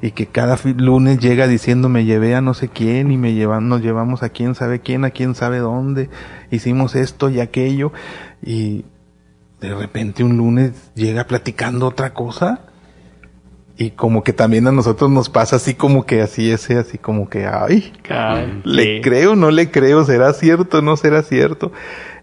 y 0.03 0.11
que 0.11 0.27
cada 0.27 0.59
lunes 0.65 1.19
llega 1.21 1.47
diciendo 1.47 1.89
me 1.89 2.05
llevé 2.05 2.35
a 2.35 2.41
no 2.41 2.55
sé 2.55 2.69
quién 2.69 3.13
y 3.13 3.17
me 3.17 3.35
llevan, 3.35 3.69
nos 3.69 3.81
llevamos 3.81 4.23
a 4.23 4.31
quién 4.31 4.55
sabe 4.55 4.81
quién, 4.81 5.05
a 5.05 5.11
quién 5.11 5.35
sabe 5.35 5.59
dónde, 5.59 6.11
hicimos 6.51 6.97
esto 6.97 7.31
y 7.31 7.41
aquello 7.41 7.93
y 8.43 8.85
de 9.61 9.75
repente 9.75 10.25
un 10.25 10.37
lunes 10.37 10.91
llega 10.95 11.25
platicando 11.25 11.87
otra 11.87 12.13
cosa 12.13 12.61
y 13.79 13.91
como 13.91 14.23
que 14.23 14.33
también 14.33 14.67
a 14.67 14.73
nosotros 14.73 15.11
nos 15.11 15.29
pasa 15.29 15.57
así 15.57 15.75
como 15.75 16.07
que 16.07 16.23
así 16.23 16.51
ese, 16.51 16.79
así 16.79 16.99
como 16.99 17.29
que 17.29 17.47
ay, 17.47 17.93
le 18.65 19.01
creo, 19.03 19.37
no 19.37 19.51
le 19.51 19.71
creo, 19.71 20.03
será 20.05 20.33
cierto, 20.33 20.81
no 20.81 20.97
será 20.97 21.23
cierto. 21.23 21.73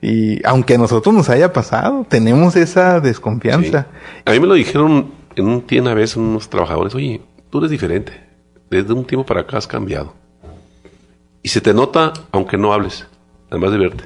Y 0.04 0.46
aunque 0.46 0.76
a 0.76 0.78
nosotros 0.78 1.16
nos 1.16 1.30
haya 1.30 1.54
pasado, 1.54 2.06
tenemos 2.10 2.58
esa 2.58 3.00
desconfianza. 3.00 3.88
A 4.26 4.32
mí 4.32 4.40
me 4.42 4.48
lo 4.48 4.54
dijeron 4.54 5.14
en 5.34 5.48
un 5.48 5.62
tienda 5.62 5.92
a 5.92 5.94
veces 5.94 6.18
unos 6.18 6.50
trabajadores, 6.50 6.94
oye, 6.94 7.22
tú 7.50 7.60
eres 7.60 7.72
diferente. 7.72 8.12
Desde 8.70 8.92
un 8.92 9.06
tiempo 9.06 9.26
para 9.26 9.42
acá 9.42 9.58
has 9.60 9.66
cambiado. 9.66 10.14
Y 11.42 11.48
se 11.48 11.62
te 11.62 11.74
nota 11.74 12.12
aunque 12.34 12.58
no 12.58 12.74
hables, 12.74 13.08
además 13.50 13.72
de 13.72 13.78
verte. 13.78 14.04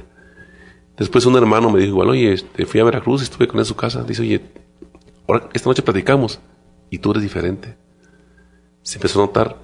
Después 0.98 1.26
un 1.26 1.36
hermano 1.36 1.72
me 1.72 1.80
dijo 1.80 1.94
igual, 1.94 2.10
oye, 2.10 2.32
este, 2.32 2.68
fui 2.68 2.80
a 2.80 2.84
Veracruz, 2.84 3.24
estuve 3.24 3.48
con 3.48 3.56
él 3.56 3.61
en 3.61 3.65
su 3.65 3.76
casa. 3.76 4.03
Dice, 4.03 4.22
oye, 4.22 4.41
ahora, 5.28 5.49
esta 5.53 5.68
noche 5.68 5.82
platicamos 5.82 6.40
y 6.91 6.99
tú 6.99 7.10
eres 7.10 7.24
diferente. 7.24 7.76
Se 8.84 8.99
empezó 8.99 9.24
a 9.24 9.26
notar. 9.26 9.57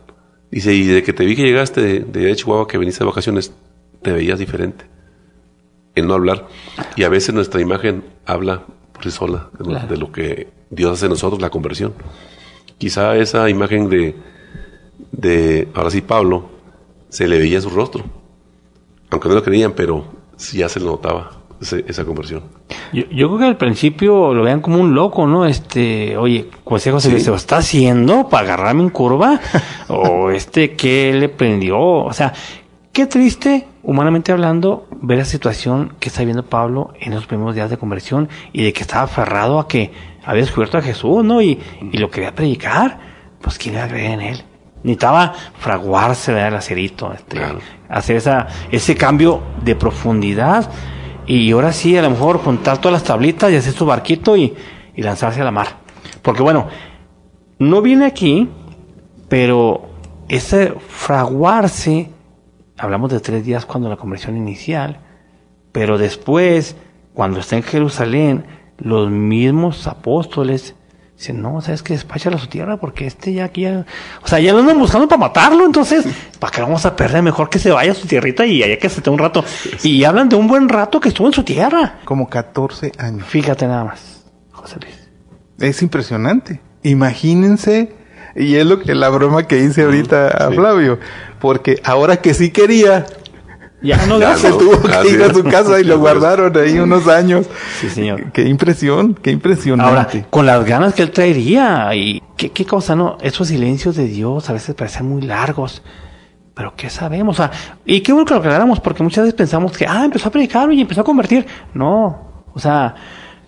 Dice, 0.50 0.74
y 0.74 0.88
de 0.88 1.04
que 1.04 1.14
te 1.14 1.26
vi 1.26 1.36
que 1.36 1.44
llegaste 1.44 1.80
de, 1.80 2.00
de 2.00 2.36
Chihuahua, 2.36 2.68
que 2.68 2.80
viniste 2.80 3.04
de 3.04 3.10
vacaciones, 3.10 3.54
te 4.02 4.12
veías 4.12 4.40
diferente. 4.40 4.93
El 5.96 6.08
no 6.08 6.14
hablar. 6.16 6.48
Y 6.96 7.04
a 7.04 7.10
veces 7.10 7.34
nuestra 7.36 7.62
imagen 7.62 8.04
habla 8.26 8.64
por 8.94 9.04
sí 9.04 9.12
sola 9.12 9.50
de, 9.58 9.66
lo- 9.66 9.72
Claro. 9.72 9.88
de 9.88 9.98
lo 9.98 10.12
que 10.12 10.48
Dios 10.70 10.94
hace 10.94 11.06
en 11.06 11.12
nosotros, 11.12 11.42
la 11.42 11.50
conversión. 11.50 11.94
Quizá 12.78 13.16
esa 13.16 13.50
imagen 13.50 13.90
de, 13.90 14.16
de, 15.12 15.68
ahora 15.76 15.90
sí, 15.92 16.02
Pablo, 16.02 16.50
se 17.10 17.28
le 17.28 17.38
veía 17.38 17.58
en 17.58 17.62
su 17.62 17.70
rostro. 17.70 18.04
Aunque 19.10 19.30
no 19.30 19.36
lo 19.36 19.44
creían, 19.44 19.74
pero 19.74 20.06
sí 20.36 20.58
ya 20.58 20.70
se 20.70 20.80
le 20.80 20.88
notaba 20.88 21.32
ese- 21.62 21.86
esa 21.88 22.04
conversión. 22.06 22.42
Yo, 22.92 23.04
yo 23.12 23.28
creo 23.28 23.38
que 23.40 23.46
al 23.46 23.58
principio 23.58 24.34
lo 24.34 24.44
vean 24.44 24.62
como 24.62 24.80
un 24.80 24.96
loco, 24.96 25.28
¿no? 25.28 25.46
Este, 25.46 26.18
oye, 26.18 26.50
José 26.64 26.92
José 26.92 27.12
Luis, 27.12 27.24
¿se 27.24 27.30
lo 27.30 27.36
está 27.36 27.58
haciendo 27.58 28.28
para 28.30 28.46
agarrarme 28.54 28.82
en 28.84 28.90
curva? 28.90 29.40
o 29.90 30.32
este, 30.32 30.74
¿qué 30.76 31.14
le 31.14 31.30
prendió? 31.30 31.80
O 31.80 32.12
sea, 32.14 32.34
qué 32.92 33.06
triste, 33.06 33.68
humanamente 33.84 34.32
hablando, 34.32 34.88
ver 35.02 35.18
la 35.20 35.26
situación 35.26 35.94
que 36.00 36.10
está 36.10 36.22
viviendo 36.22 36.44
Pablo 36.46 36.94
en 37.00 37.14
los 37.14 37.26
primeros 37.28 37.54
días 37.54 37.70
de 37.70 37.78
conversión 37.78 38.30
y 38.54 38.64
de 38.64 38.74
que 38.74 38.82
estaba 38.82 39.04
aferrado 39.04 39.60
a 39.60 39.68
que 39.68 39.92
había 40.26 40.42
descubierto 40.44 40.78
a 40.78 40.82
Jesús, 40.82 41.24
¿no? 41.24 41.42
Y, 41.42 41.60
y 41.92 41.98
lo 41.98 42.10
quería 42.10 42.34
predicar, 42.34 42.98
pues 43.42 43.58
¿quién 43.58 43.76
iba 43.76 43.84
a 43.84 43.88
creer 43.90 44.12
en 44.12 44.22
él? 44.22 44.44
Necesitaba 44.84 45.34
fraguarse, 45.60 46.32
¿verdad? 46.34 46.50
El 46.50 46.56
acerito, 46.56 47.14
este, 47.14 47.38
Claro. 47.38 47.60
hacer 47.90 48.16
esa, 48.18 48.48
ese 48.72 48.96
cambio 48.96 49.42
de 49.64 49.76
profundidad 49.76 50.70
y 51.26 51.52
ahora 51.52 51.72
sí, 51.72 51.98
a 51.98 52.02
lo 52.02 52.10
mejor 52.10 52.40
juntar 52.40 52.80
todas 52.80 52.94
las 52.94 53.04
tablitas 53.04 53.52
y 53.52 53.56
hacer 53.56 53.74
su 53.74 53.86
barquito 53.86 54.36
y, 54.36 54.54
y 54.96 55.02
lanzarse 55.02 55.42
a 55.42 55.46
la 55.46 55.52
mar. 55.52 55.68
Porque 56.22 56.42
bueno, 56.42 56.68
no 57.60 57.82
viene 57.82 58.06
aquí, 58.06 58.50
pero 59.30 59.90
ese 60.28 60.74
fraguarse, 60.90 62.10
hablamos 62.78 63.12
de 63.12 63.20
tres 63.20 63.46
días 63.46 63.66
cuando 63.66 63.90
la 63.90 63.98
conversión 63.98 64.38
inicial, 64.38 65.00
pero 65.72 65.98
después, 65.98 66.76
cuando 67.14 67.40
está 67.40 67.56
en 67.56 67.64
Jerusalén, 67.64 68.46
los 68.78 69.10
mismos 69.10 69.88
apóstoles 69.88 70.76
dicen, 71.18 71.42
no, 71.42 71.62
sabes 71.62 71.84
que 71.84 71.94
despáchalo 71.94 72.36
a 72.36 72.40
su 72.40 72.48
tierra 72.48 72.78
porque 72.78 73.08
este 73.08 73.34
ya 73.34 73.46
aquí 73.46 73.62
ya, 73.62 73.86
o 74.24 74.28
sea, 74.28 74.40
ya 74.40 74.52
lo 74.52 74.60
andan 74.60 74.80
buscando 74.80 75.08
para 75.08 75.20
matarlo, 75.20 75.66
entonces, 75.66 76.06
¿para 76.40 76.52
qué 76.52 76.62
vamos 76.62 76.86
a 76.86 76.96
perder? 76.96 77.24
Mejor 77.24 77.50
que 77.50 77.60
se 77.60 77.72
vaya 77.72 77.92
a 77.92 77.96
su 77.96 78.08
tierrita 78.08 78.46
y 78.46 78.62
allá 78.64 78.78
que 78.78 78.90
se 78.90 78.98
esté 78.98 79.10
un 79.10 79.20
rato. 79.20 79.44
Y 79.84 80.04
hablan 80.04 80.30
de 80.30 80.36
un 80.36 80.48
buen 80.48 80.68
rato 80.70 81.00
que 81.00 81.10
estuvo 81.10 81.28
en 81.28 81.34
su 81.34 81.44
tierra. 81.44 82.00
Como 82.04 82.30
14 82.30 82.92
años. 82.98 83.28
Fíjate 83.28 83.68
nada 83.68 83.86
más, 83.86 84.26
José 84.52 84.78
Luis. 84.82 85.10
Es 85.60 85.82
impresionante. 85.82 86.60
Imagínense, 86.84 87.96
y 88.36 88.56
es 88.56 88.66
lo 88.66 88.80
que 88.80 88.96
la 88.96 89.10
broma 89.10 89.48
que 89.48 89.60
hice 89.60 89.84
ahorita 89.84 90.28
a 90.28 90.50
sí. 90.50 90.56
Flavio, 90.56 91.00
porque 91.44 91.82
ahora 91.84 92.22
que 92.22 92.34
sí 92.34 92.52
quería, 92.52 93.06
Ya 93.82 94.06
no, 94.06 94.18
se 94.38 94.50
tuvo 94.52 94.82
que 94.82 95.10
ir 95.10 95.22
a 95.22 95.34
su 95.34 95.44
casa 95.44 95.78
y 95.82 95.84
lo 95.84 96.00
guardaron 96.06 96.58
ahí 96.58 96.80
unos 96.80 97.10
años. 97.10 97.48
Sí, 97.82 97.90
señor. 97.90 98.32
Qué 98.32 98.44
impresión, 98.44 99.14
qué 99.14 99.32
Ahora, 99.32 99.34
impresionante. 99.34 100.26
con 100.30 100.46
las 100.46 100.64
ganas 100.64 100.94
que 100.94 101.02
él 101.02 101.12
traería 101.12 101.94
y 101.96 102.24
qué, 102.38 102.52
qué 102.52 102.64
cosa, 102.64 102.96
¿no? 102.96 103.18
Esos 103.20 103.50
silencios 103.50 103.98
de 103.98 104.06
Dios 104.06 104.50
a 104.50 104.54
veces 104.54 104.74
parecen 104.74 105.10
muy 105.10 105.22
largos. 105.22 105.84
Pero 106.54 106.76
¿qué 106.78 106.90
sabemos? 106.90 107.38
O 107.38 107.44
sea, 107.44 107.52
y 107.86 108.00
qué 108.00 108.14
bueno 108.14 108.26
que 108.26 108.36
lo 108.36 108.40
aclaramos 108.40 108.80
porque 108.80 109.04
muchas 109.04 109.26
veces 109.26 109.36
pensamos 109.36 109.78
que, 109.78 109.86
ah, 109.86 110.06
empezó 110.06 110.30
a 110.30 110.32
predicar 110.32 110.72
y 110.72 110.80
empezó 110.80 111.02
a 111.02 111.04
convertir. 111.04 111.46
No, 111.74 112.46
o 112.54 112.60
sea, 112.60 112.96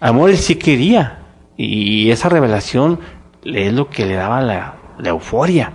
amor, 0.01 0.31
él 0.31 0.38
sí 0.38 0.55
quería. 0.55 1.19
Y 1.55 2.11
esa 2.11 2.27
revelación 2.27 2.99
es 3.45 3.72
lo 3.72 3.89
que 3.89 4.05
le 4.05 4.15
daba 4.15 4.41
la, 4.41 4.76
la 4.99 5.09
euforia. 5.11 5.72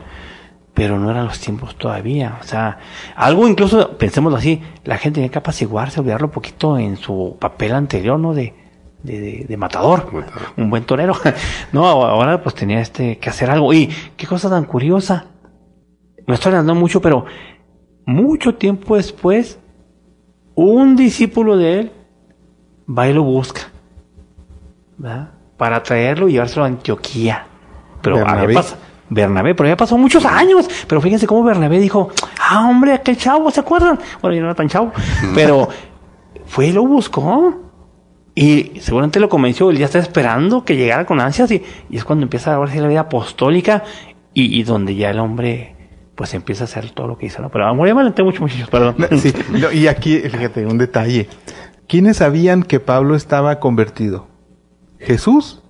Pero 0.80 0.98
no 0.98 1.10
eran 1.10 1.26
los 1.26 1.38
tiempos 1.38 1.76
todavía. 1.76 2.38
O 2.40 2.42
sea, 2.42 2.78
algo 3.14 3.46
incluso, 3.46 3.98
pensémoslo 3.98 4.38
así, 4.38 4.62
la 4.84 4.96
gente 4.96 5.16
tenía 5.16 5.28
que 5.30 5.36
apaciguarse, 5.38 6.00
olvidarlo 6.00 6.28
un 6.28 6.32
poquito 6.32 6.78
en 6.78 6.96
su 6.96 7.36
papel 7.38 7.72
anterior, 7.74 8.18
¿no? 8.18 8.32
De, 8.32 8.54
de, 9.02 9.20
de- 9.20 9.44
de 9.46 9.56
matador, 9.58 10.10
Matador. 10.10 10.40
un 10.56 10.70
buen 10.70 10.84
torero. 10.84 11.12
no, 11.72 11.86
ahora 11.86 12.42
pues 12.42 12.54
tenía 12.54 12.80
este 12.80 13.18
que 13.18 13.28
hacer 13.28 13.50
algo. 13.50 13.74
Y 13.74 13.88
qué 14.16 14.26
cosa 14.26 14.48
tan 14.48 14.64
curiosa. 14.64 15.26
Me 16.26 16.32
estoy 16.32 16.52
hablando 16.52 16.74
mucho, 16.74 17.02
pero 17.02 17.26
mucho 18.06 18.54
tiempo 18.54 18.96
después, 18.96 19.58
un 20.54 20.96
discípulo 20.96 21.58
de 21.58 21.78
él 21.80 21.92
va 22.88 23.06
y 23.06 23.12
lo 23.12 23.22
busca. 23.22 23.60
¿verdad? 24.96 25.32
Para 25.58 25.82
traerlo 25.82 26.26
y 26.26 26.32
llevárselo 26.32 26.64
a 26.64 26.68
Antioquía. 26.68 27.44
Pero 28.00 28.16
Bernabé. 28.16 28.40
había 28.44 28.60
pas- 28.60 28.76
Bernabé, 29.10 29.54
pero 29.54 29.68
ya 29.68 29.76
pasó 29.76 29.98
muchos 29.98 30.24
años. 30.24 30.68
Pero 30.88 31.00
fíjense 31.00 31.26
cómo 31.26 31.42
Bernabé 31.42 31.78
dijo, 31.78 32.08
ah, 32.40 32.68
hombre, 32.68 32.94
aquel 32.94 33.16
chavo, 33.16 33.50
¿se 33.50 33.60
acuerdan? 33.60 33.98
Bueno, 34.22 34.34
yo 34.36 34.40
no 34.40 34.46
era 34.46 34.54
tan 34.54 34.68
chavo, 34.68 34.92
pero 35.34 35.68
fue 36.46 36.68
y 36.68 36.72
lo 36.72 36.86
buscó. 36.86 37.66
Y 38.34 38.80
seguramente 38.80 39.20
lo 39.20 39.28
convenció, 39.28 39.70
él 39.70 39.78
ya 39.78 39.86
está 39.86 39.98
esperando 39.98 40.64
que 40.64 40.76
llegara 40.76 41.04
con 41.04 41.20
ansias 41.20 41.50
y, 41.50 41.62
y 41.90 41.96
es 41.96 42.04
cuando 42.04 42.22
empieza 42.22 42.54
a 42.54 42.58
verse 42.58 42.80
la 42.80 42.88
vida 42.88 43.00
apostólica 43.00 43.82
y, 44.32 44.58
y 44.58 44.62
donde 44.62 44.94
ya 44.94 45.10
el 45.10 45.18
hombre 45.18 45.76
pues 46.14 46.34
empieza 46.34 46.64
a 46.64 46.66
hacer 46.66 46.90
todo 46.90 47.08
lo 47.08 47.18
que 47.18 47.26
hizo. 47.26 47.40
¿no? 47.42 47.48
Pero 47.50 47.66
amor, 47.66 47.88
ya 47.88 47.94
me 47.94 48.00
adelanté 48.00 48.22
mucho, 48.22 48.42
muchachos, 48.42 48.68
perdón. 48.68 48.94
Sí, 49.18 49.32
no, 49.58 49.72
y 49.72 49.88
aquí, 49.88 50.18
fíjate, 50.18 50.66
un 50.66 50.78
detalle. 50.78 51.28
¿Quiénes 51.88 52.18
sabían 52.18 52.62
que 52.62 52.78
Pablo 52.78 53.16
estaba 53.16 53.58
convertido? 53.58 54.28
Jesús. 54.98 55.62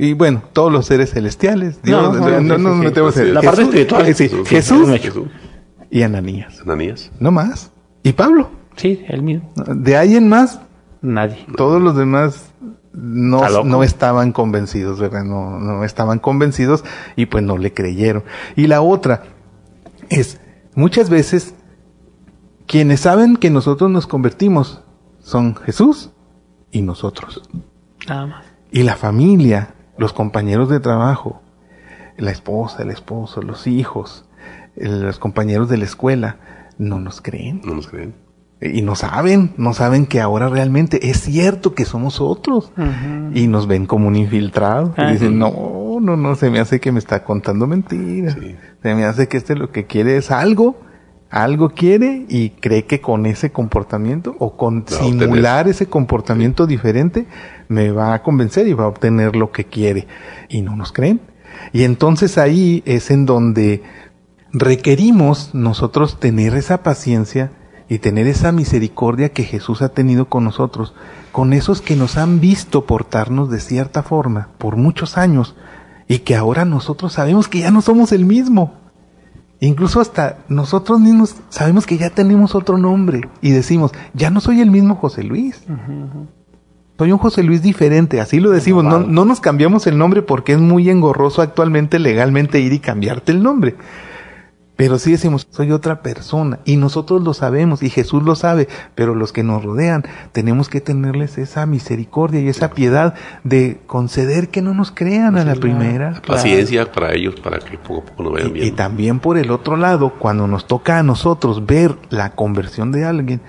Y 0.00 0.12
bueno, 0.14 0.42
todos 0.52 0.72
los 0.72 0.86
seres 0.86 1.10
celestiales. 1.10 1.82
Dios, 1.82 2.16
No, 2.16 2.40
no, 2.40 2.56
no, 2.58 2.74
metemos 2.76 3.16
La 3.16 3.42
parte 3.42 3.62
espiritual. 3.62 4.06
eh, 4.06 4.14
Jesús 4.46 4.88
y 5.90 6.02
Ananías. 6.02 6.60
Ananías. 6.62 7.10
No 7.18 7.32
más. 7.32 7.72
Y 8.04 8.12
Pablo. 8.12 8.48
Sí, 8.76 9.04
él 9.08 9.22
mismo. 9.22 9.50
De 9.74 9.96
ahí 9.96 10.14
en 10.14 10.28
más, 10.28 10.60
Nadie. 11.02 11.44
todos 11.56 11.82
los 11.82 11.96
demás 11.96 12.52
no, 12.92 13.64
no 13.64 13.82
estaban 13.82 14.30
convencidos, 14.30 15.00
¿verdad? 15.00 15.24
No, 15.24 15.58
no 15.58 15.82
estaban 15.82 16.20
convencidos 16.20 16.84
y 17.16 17.26
pues 17.26 17.42
no 17.42 17.58
le 17.58 17.74
creyeron. 17.74 18.22
Y 18.54 18.68
la 18.68 18.80
otra 18.82 19.24
es, 20.10 20.40
muchas 20.76 21.10
veces, 21.10 21.54
quienes 22.68 23.00
saben 23.00 23.36
que 23.36 23.50
nosotros 23.50 23.90
nos 23.90 24.06
convertimos 24.06 24.82
son 25.18 25.56
Jesús 25.56 26.10
y 26.70 26.82
nosotros. 26.82 27.42
Nada 28.08 28.26
más. 28.26 28.46
Y 28.70 28.84
la 28.84 28.94
familia, 28.96 29.74
los 29.98 30.12
compañeros 30.12 30.70
de 30.70 30.80
trabajo, 30.80 31.42
la 32.16 32.30
esposa, 32.30 32.82
el 32.82 32.90
esposo, 32.90 33.42
los 33.42 33.66
hijos, 33.66 34.24
los 34.76 35.18
compañeros 35.18 35.68
de 35.68 35.76
la 35.76 35.84
escuela, 35.84 36.36
no 36.78 37.00
nos 37.00 37.20
creen. 37.20 37.60
No 37.64 37.74
nos 37.74 37.88
creen. 37.88 38.14
Y 38.60 38.82
no 38.82 38.96
saben, 38.96 39.52
no 39.56 39.72
saben 39.72 40.06
que 40.06 40.20
ahora 40.20 40.48
realmente 40.48 41.10
es 41.10 41.20
cierto 41.20 41.74
que 41.74 41.84
somos 41.84 42.20
otros. 42.20 42.72
Y 43.32 43.46
nos 43.46 43.68
ven 43.68 43.86
como 43.86 44.08
un 44.08 44.16
infiltrado. 44.16 44.94
Y 44.96 45.12
dicen, 45.12 45.38
no, 45.38 45.98
no, 46.00 46.16
no, 46.16 46.34
se 46.34 46.50
me 46.50 46.58
hace 46.58 46.80
que 46.80 46.90
me 46.90 46.98
está 46.98 47.22
contando 47.22 47.68
mentiras. 47.68 48.36
Sí. 48.40 48.56
Se 48.82 48.94
me 48.96 49.04
hace 49.04 49.28
que 49.28 49.36
este 49.36 49.54
lo 49.54 49.70
que 49.70 49.86
quiere 49.86 50.16
es 50.16 50.32
algo, 50.32 50.80
algo 51.30 51.70
quiere 51.70 52.24
y 52.28 52.50
cree 52.50 52.84
que 52.84 53.00
con 53.00 53.26
ese 53.26 53.52
comportamiento 53.52 54.34
o 54.38 54.56
con 54.56 54.84
Va 54.84 54.96
simular 54.96 55.68
ese 55.68 55.86
comportamiento 55.86 56.66
diferente 56.66 57.26
me 57.68 57.90
va 57.90 58.14
a 58.14 58.22
convencer 58.22 58.66
y 58.66 58.72
va 58.72 58.84
a 58.84 58.88
obtener 58.88 59.36
lo 59.36 59.52
que 59.52 59.64
quiere. 59.64 60.06
Y 60.48 60.62
no 60.62 60.76
nos 60.76 60.92
creen. 60.92 61.20
Y 61.72 61.84
entonces 61.84 62.38
ahí 62.38 62.82
es 62.86 63.10
en 63.10 63.26
donde 63.26 63.82
requerimos 64.52 65.54
nosotros 65.54 66.18
tener 66.18 66.54
esa 66.54 66.82
paciencia 66.82 67.52
y 67.88 67.98
tener 67.98 68.26
esa 68.26 68.52
misericordia 68.52 69.30
que 69.30 69.44
Jesús 69.44 69.82
ha 69.82 69.90
tenido 69.90 70.28
con 70.28 70.44
nosotros, 70.44 70.94
con 71.32 71.52
esos 71.52 71.80
que 71.80 71.96
nos 71.96 72.16
han 72.16 72.40
visto 72.40 72.84
portarnos 72.84 73.50
de 73.50 73.60
cierta 73.60 74.02
forma 74.02 74.48
por 74.58 74.76
muchos 74.76 75.16
años 75.16 75.56
y 76.06 76.20
que 76.20 76.36
ahora 76.36 76.64
nosotros 76.64 77.14
sabemos 77.14 77.48
que 77.48 77.60
ya 77.60 77.70
no 77.70 77.82
somos 77.82 78.12
el 78.12 78.24
mismo. 78.24 78.77
Incluso 79.60 80.00
hasta 80.00 80.38
nosotros 80.48 81.00
mismos 81.00 81.34
sabemos 81.48 81.84
que 81.86 81.98
ya 81.98 82.10
tenemos 82.10 82.54
otro 82.54 82.78
nombre 82.78 83.28
y 83.40 83.50
decimos, 83.50 83.92
ya 84.14 84.30
no 84.30 84.40
soy 84.40 84.60
el 84.60 84.70
mismo 84.70 84.94
José 84.94 85.24
Luis. 85.24 85.64
Soy 86.96 87.12
un 87.12 87.18
José 87.18 87.42
Luis 87.42 87.62
diferente, 87.62 88.20
así 88.20 88.38
lo 88.38 88.50
decimos. 88.50 88.84
No, 88.84 89.00
no 89.00 89.24
nos 89.24 89.40
cambiamos 89.40 89.86
el 89.86 89.98
nombre 89.98 90.22
porque 90.22 90.52
es 90.52 90.58
muy 90.60 90.90
engorroso 90.90 91.42
actualmente 91.42 91.98
legalmente 91.98 92.60
ir 92.60 92.72
y 92.72 92.78
cambiarte 92.78 93.32
el 93.32 93.42
nombre. 93.42 93.76
Pero 94.78 95.00
sí 95.00 95.10
decimos, 95.10 95.48
soy 95.50 95.72
otra 95.72 96.02
persona. 96.02 96.60
Y 96.64 96.76
nosotros 96.76 97.24
lo 97.24 97.34
sabemos 97.34 97.82
y 97.82 97.90
Jesús 97.90 98.22
lo 98.22 98.36
sabe. 98.36 98.68
Pero 98.94 99.16
los 99.16 99.32
que 99.32 99.42
nos 99.42 99.64
rodean 99.64 100.04
tenemos 100.30 100.68
que 100.68 100.80
tenerles 100.80 101.36
esa 101.36 101.66
misericordia 101.66 102.40
y 102.40 102.48
esa 102.48 102.70
piedad 102.70 103.14
de 103.42 103.80
conceder 103.88 104.50
que 104.50 104.62
no 104.62 104.74
nos 104.74 104.92
crean 104.92 105.36
a 105.36 105.44
la 105.44 105.56
primera. 105.56 106.22
Paciencia 106.24 106.92
para 106.92 107.12
ellos, 107.12 107.34
para 107.40 107.58
que 107.58 107.76
poco 107.76 108.02
a 108.02 108.04
poco 108.04 108.22
nos 108.22 108.32
vayan 108.34 108.54
Y, 108.54 108.58
y 108.58 108.62
bien. 108.62 108.76
también 108.76 109.18
por 109.18 109.36
el 109.36 109.50
otro 109.50 109.76
lado, 109.76 110.14
cuando 110.16 110.46
nos 110.46 110.68
toca 110.68 111.00
a 111.00 111.02
nosotros 111.02 111.66
ver 111.66 111.96
la 112.10 112.36
conversión 112.36 112.92
de 112.92 113.04
alguien, 113.04 113.40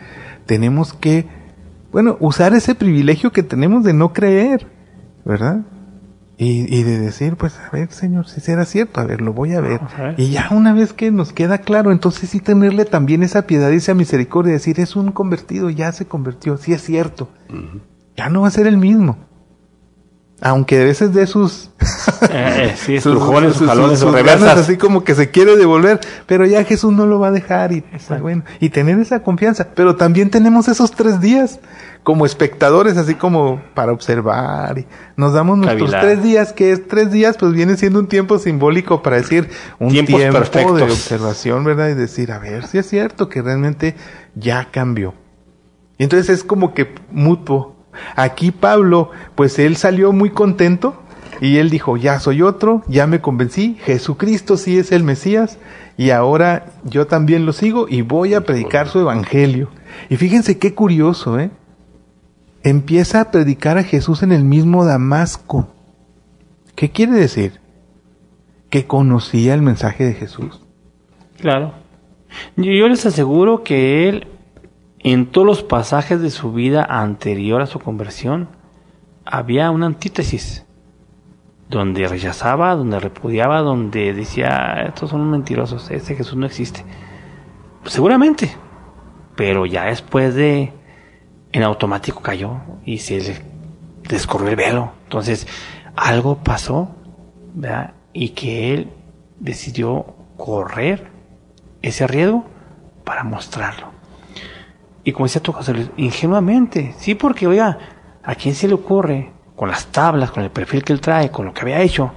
tenemos 0.48 0.94
que, 0.94 1.28
bueno, 1.92 2.18
usar 2.20 2.56
ese 2.56 2.74
privilegio 2.74 3.32
que 3.32 3.44
tenemos 3.44 3.84
de 3.84 3.94
no 3.94 4.14
creer, 4.14 4.66
¿verdad? 5.26 5.60
Y, 6.42 6.74
y 6.74 6.84
de 6.84 7.00
decir, 7.00 7.36
pues, 7.36 7.60
a 7.60 7.70
ver, 7.70 7.92
Señor, 7.92 8.30
si 8.30 8.40
será 8.40 8.64
cierto, 8.64 9.02
a 9.02 9.04
ver, 9.04 9.20
lo 9.20 9.34
voy 9.34 9.56
a 9.56 9.60
ver. 9.60 9.80
Vamos 9.80 9.94
a 9.96 10.04
ver. 10.04 10.16
Y 10.18 10.30
ya 10.30 10.48
una 10.52 10.72
vez 10.72 10.94
que 10.94 11.12
nos 11.12 11.34
queda 11.34 11.58
claro, 11.58 11.92
entonces 11.92 12.30
sí 12.30 12.40
tenerle 12.40 12.86
también 12.86 13.24
esa 13.24 13.46
piedad 13.46 13.70
y 13.72 13.76
esa 13.76 13.94
misericordia, 13.94 14.54
decir, 14.54 14.80
es 14.80 14.96
un 14.96 15.12
convertido, 15.12 15.70
ya 15.70 15.92
se 15.92 16.06
convirtió, 16.06 16.56
sí 16.56 16.72
es 16.72 16.82
cierto. 16.82 17.28
Ya 18.16 18.30
no 18.30 18.42
va 18.42 18.48
a 18.48 18.52
ser 18.52 18.68
el 18.68 18.78
mismo. 18.78 19.18
Aunque 20.42 20.82
a 20.82 20.84
veces 20.86 21.14
de 21.14 21.28
sus 21.28 21.70
Eh, 22.32 22.72
eh, 22.72 22.76
sí, 22.78 23.00
sus- 23.00 23.14
estrujones, 23.14 23.50
sus 23.52 23.58
sus- 23.60 23.68
jalones, 23.68 24.00
sus 24.00 24.08
sus 24.10 24.12
ganas 24.16 24.40
reversas. 24.40 24.60
así 24.60 24.78
como 24.78 25.04
que 25.04 25.16
se 25.16 25.30
quiere 25.32 25.56
devolver, 25.58 26.00
pero 26.28 26.46
ya 26.46 26.64
Jesús 26.64 26.92
no 26.94 27.06
lo 27.06 27.20
va 27.20 27.28
a 27.30 27.32
dejar 27.32 27.72
y 27.72 27.82
pues, 27.82 28.22
bueno, 28.22 28.44
y 28.60 28.70
tener 28.70 29.00
esa 29.00 29.22
confianza, 29.24 29.68
pero 29.76 29.96
también 29.96 30.30
tenemos 30.30 30.68
esos 30.68 30.92
tres 30.92 31.20
días 31.22 31.60
como 32.04 32.26
espectadores, 32.26 32.98
así 32.98 33.16
como 33.16 33.62
para 33.74 33.92
observar 33.92 34.80
y 34.80 34.88
nos 35.18 35.34
damos 35.34 35.58
nuestros 35.58 35.92
Cavilar. 35.92 36.02
tres 36.02 36.24
días, 36.24 36.54
que 36.54 36.72
es 36.72 36.88
tres 36.88 37.12
días, 37.12 37.36
pues 37.38 37.52
viene 37.54 37.76
siendo 37.78 38.00
un 38.00 38.08
tiempo 38.08 38.40
simbólico 38.40 39.02
para 39.04 39.18
decir 39.18 39.50
un 39.80 39.90
Tiempos 39.90 40.20
tiempo 40.52 40.74
de 40.76 40.84
observación, 40.84 41.64
¿verdad? 41.66 41.90
Y 41.90 41.94
decir, 41.96 42.32
a 42.32 42.40
ver 42.40 42.66
si 42.68 42.78
es 42.78 42.88
cierto 42.88 43.28
que 43.30 43.42
realmente 43.42 43.96
ya 44.36 44.68
cambió. 44.72 45.14
Y 45.98 46.04
entonces 46.04 46.30
es 46.30 46.44
como 46.46 46.74
que 46.74 46.96
mutuo. 47.12 47.76
Aquí 48.16 48.52
Pablo, 48.52 49.12
pues 49.36 49.60
él 49.60 49.76
salió 49.76 50.12
muy 50.12 50.30
contento 50.30 51.02
y 51.42 51.58
él 51.58 51.70
dijo, 51.70 51.98
ya 51.98 52.20
soy 52.20 52.42
otro, 52.42 52.84
ya 52.88 53.08
me 53.08 53.22
convencí, 53.22 53.78
Jesucristo 53.84 54.58
sí 54.58 54.78
es 54.78 54.92
el 54.92 55.04
Mesías 55.04 55.58
y 55.98 56.12
ahora 56.12 56.66
yo 56.84 57.08
también 57.08 57.46
lo 57.46 57.54
sigo 57.54 57.88
y 57.90 58.02
voy 58.02 58.34
a 58.34 58.42
predicar 58.42 58.88
su 58.88 59.00
evangelio. 59.00 59.70
Y 60.10 60.18
fíjense 60.18 60.58
qué 60.58 60.74
curioso, 60.74 61.40
¿eh? 61.40 61.52
Empieza 62.64 63.22
a 63.22 63.32
predicar 63.32 63.78
a 63.78 63.84
Jesús 63.84 64.22
en 64.24 64.32
el 64.32 64.44
mismo 64.44 64.86
Damasco. 64.86 65.70
¿Qué 66.76 66.92
quiere 66.92 67.14
decir? 67.14 67.60
Que 68.70 68.86
conocía 68.86 69.54
el 69.54 69.62
mensaje 69.62 70.06
de 70.06 70.14
Jesús. 70.14 70.62
Claro. 71.40 71.74
Yo, 72.56 72.88
les 72.88 73.06
aseguro 73.06 73.64
que 73.64 74.10
él, 74.10 74.28
en 75.00 75.28
todos 75.28 75.48
los 75.48 75.64
pasajes 75.64 76.22
de 76.22 76.30
su 76.30 76.52
vida 76.52 76.84
anterior 76.84 77.62
a 77.62 77.68
su 77.68 77.80
conversión, 77.80 78.50
había 79.26 79.72
una 79.72 79.86
antítesis. 79.86 80.66
Donde 81.70 82.08
rechazaba, 82.08 82.76
donde 82.76 83.00
repudiaba, 83.00 83.62
donde 83.62 84.12
decía, 84.14 84.86
estos 84.88 85.12
son 85.12 85.30
mentirosos, 85.30 85.92
ese 85.92 86.16
Jesús 86.16 86.36
no 86.36 86.48
existe. 86.48 86.84
Seguramente. 87.86 88.56
Pero 89.36 89.66
ya 89.66 89.86
después 89.86 90.34
de, 90.34 90.74
en 91.52 91.64
automático 91.64 92.22
cayó 92.22 92.58
y 92.84 92.98
se 92.98 93.20
le 93.22 93.42
descorrió 94.10 94.50
el 94.50 94.56
velo. 94.56 94.92
Entonces, 95.04 95.48
algo 95.96 96.40
pasó, 96.44 96.96
¿verdad? 97.54 97.94
Y 98.14 98.30
que 98.30 98.74
él 98.74 98.92
decidió 99.40 100.16
correr 100.38 101.12
ese 101.82 102.08
riesgo 102.08 102.46
para 103.06 103.24
mostrarlo. 103.24 103.99
Y 105.10 105.12
como 105.12 105.26
decía 105.26 105.42
tú, 105.42 105.52
José 105.52 105.74
Luis, 105.74 105.90
ingenuamente, 105.98 106.94
sí, 107.00 107.16
porque, 107.16 107.48
oiga, 107.48 107.80
¿a 108.24 108.36
quién 108.36 108.54
se 108.54 108.68
le 108.68 108.76
ocurre, 108.76 109.32
con 109.56 109.68
las 109.68 109.88
tablas, 109.88 110.30
con 110.30 110.44
el 110.44 110.52
perfil 110.52 110.84
que 110.84 110.94
él 110.94 111.02
trae, 111.02 111.32
con 111.32 111.48
lo 111.48 111.54
que 111.54 111.62
había 111.62 111.82
hecho, 111.82 112.12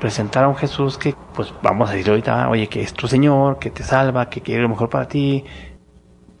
presentar 0.00 0.42
a 0.42 0.48
un 0.48 0.56
Jesús 0.56 0.98
que, 0.98 1.14
pues 1.32 1.54
vamos 1.62 1.88
a 1.88 1.92
decir 1.92 2.10
ahorita, 2.10 2.48
oye, 2.48 2.66
que 2.66 2.82
es 2.82 2.92
tu 2.92 3.06
Señor, 3.06 3.60
que 3.60 3.70
te 3.70 3.84
salva, 3.84 4.28
que 4.28 4.40
quiere 4.40 4.62
lo 4.62 4.68
mejor 4.68 4.88
para 4.88 5.06
ti? 5.06 5.44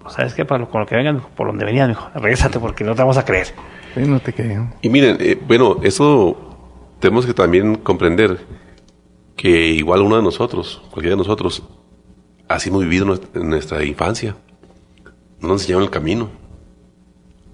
Pues, 0.00 0.14
¿sabes 0.14 0.34
qué? 0.34 0.44
Para 0.44 0.58
lo, 0.58 0.68
con 0.68 0.80
lo 0.80 0.86
que 0.88 0.96
vengan, 0.96 1.22
por 1.36 1.46
donde 1.46 1.64
venían, 1.64 1.90
mijo, 1.90 2.10
regrésate 2.12 2.58
porque 2.58 2.82
no 2.82 2.96
te 2.96 3.02
vamos 3.02 3.16
a 3.16 3.24
creer. 3.24 3.46
Sí, 3.94 4.00
no 4.00 4.18
te 4.18 4.32
creo. 4.32 4.68
Y 4.82 4.88
miren, 4.88 5.16
eh, 5.20 5.40
bueno, 5.46 5.76
eso 5.84 6.36
tenemos 6.98 7.24
que 7.24 7.34
también 7.34 7.76
comprender. 7.76 8.36
que 9.36 9.68
igual 9.68 10.02
uno 10.02 10.16
de 10.16 10.22
nosotros, 10.22 10.82
cualquiera 10.90 11.14
de 11.14 11.18
nosotros, 11.18 11.62
así 12.48 12.68
hemos 12.68 12.82
vivido 12.82 13.16
en 13.34 13.48
nuestra 13.48 13.84
infancia. 13.84 14.34
No 15.40 15.48
nos 15.48 15.62
enseñaron 15.62 15.84
el 15.84 15.90
camino. 15.90 16.28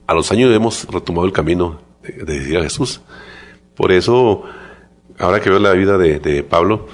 A 0.06 0.14
los 0.14 0.30
años 0.32 0.54
hemos 0.54 0.86
retomado 0.90 1.26
el 1.26 1.32
camino 1.32 1.80
de, 2.02 2.24
de 2.24 2.42
seguir 2.42 2.58
a 2.58 2.62
Jesús. 2.62 3.00
Por 3.74 3.92
eso, 3.92 4.42
ahora 5.18 5.40
que 5.40 5.50
veo 5.50 5.58
la 5.58 5.72
vida 5.72 5.96
de, 5.98 6.18
de 6.18 6.42
Pablo, 6.42 6.86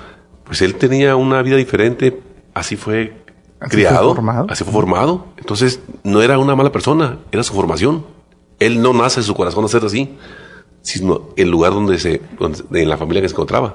pues 0.44 0.62
él 0.62 0.74
tenía 0.76 1.16
una 1.16 1.42
vida 1.42 1.56
diferente, 1.56 2.20
así 2.54 2.76
fue 2.76 3.18
Así 3.60 3.72
fue 3.76 3.84
criado, 3.84 4.14
formado. 4.14 4.46
así 4.48 4.64
fue 4.64 4.72
formado. 4.72 5.26
Entonces, 5.36 5.80
no 6.02 6.22
era 6.22 6.38
una 6.38 6.56
mala 6.56 6.72
persona, 6.72 7.18
era 7.30 7.42
su 7.42 7.52
formación. 7.52 8.06
Él 8.58 8.80
no 8.80 8.92
nace 8.94 9.20
en 9.20 9.24
su 9.24 9.34
corazón 9.34 9.64
a 9.64 9.68
ser 9.68 9.84
así, 9.84 10.16
sino 10.82 11.28
el 11.36 11.50
lugar 11.50 11.72
donde 11.72 11.98
se, 11.98 12.22
donde, 12.38 12.62
en 12.82 12.88
la 12.88 12.96
familia 12.96 13.20
que 13.20 13.28
se 13.28 13.34
encontraba. 13.34 13.74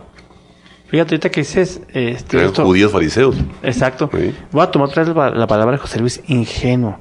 Fíjate, 0.88 1.16
ahorita 1.16 1.30
que 1.30 1.42
dices, 1.42 1.82
este, 1.94 2.38
Eran 2.38 2.50
esto- 2.50 2.64
judíos 2.66 2.92
fariseos. 2.92 3.36
Exacto. 3.62 4.10
Sí. 4.14 4.34
Voy 4.52 4.62
a 4.64 4.72
tomar 4.72 4.88
otra 4.90 5.04
vez 5.04 5.16
la, 5.16 5.30
la 5.30 5.46
palabra 5.48 5.74
de 5.74 5.78
José 5.80 6.00
Luis, 6.00 6.22
ingenuo. 6.28 7.00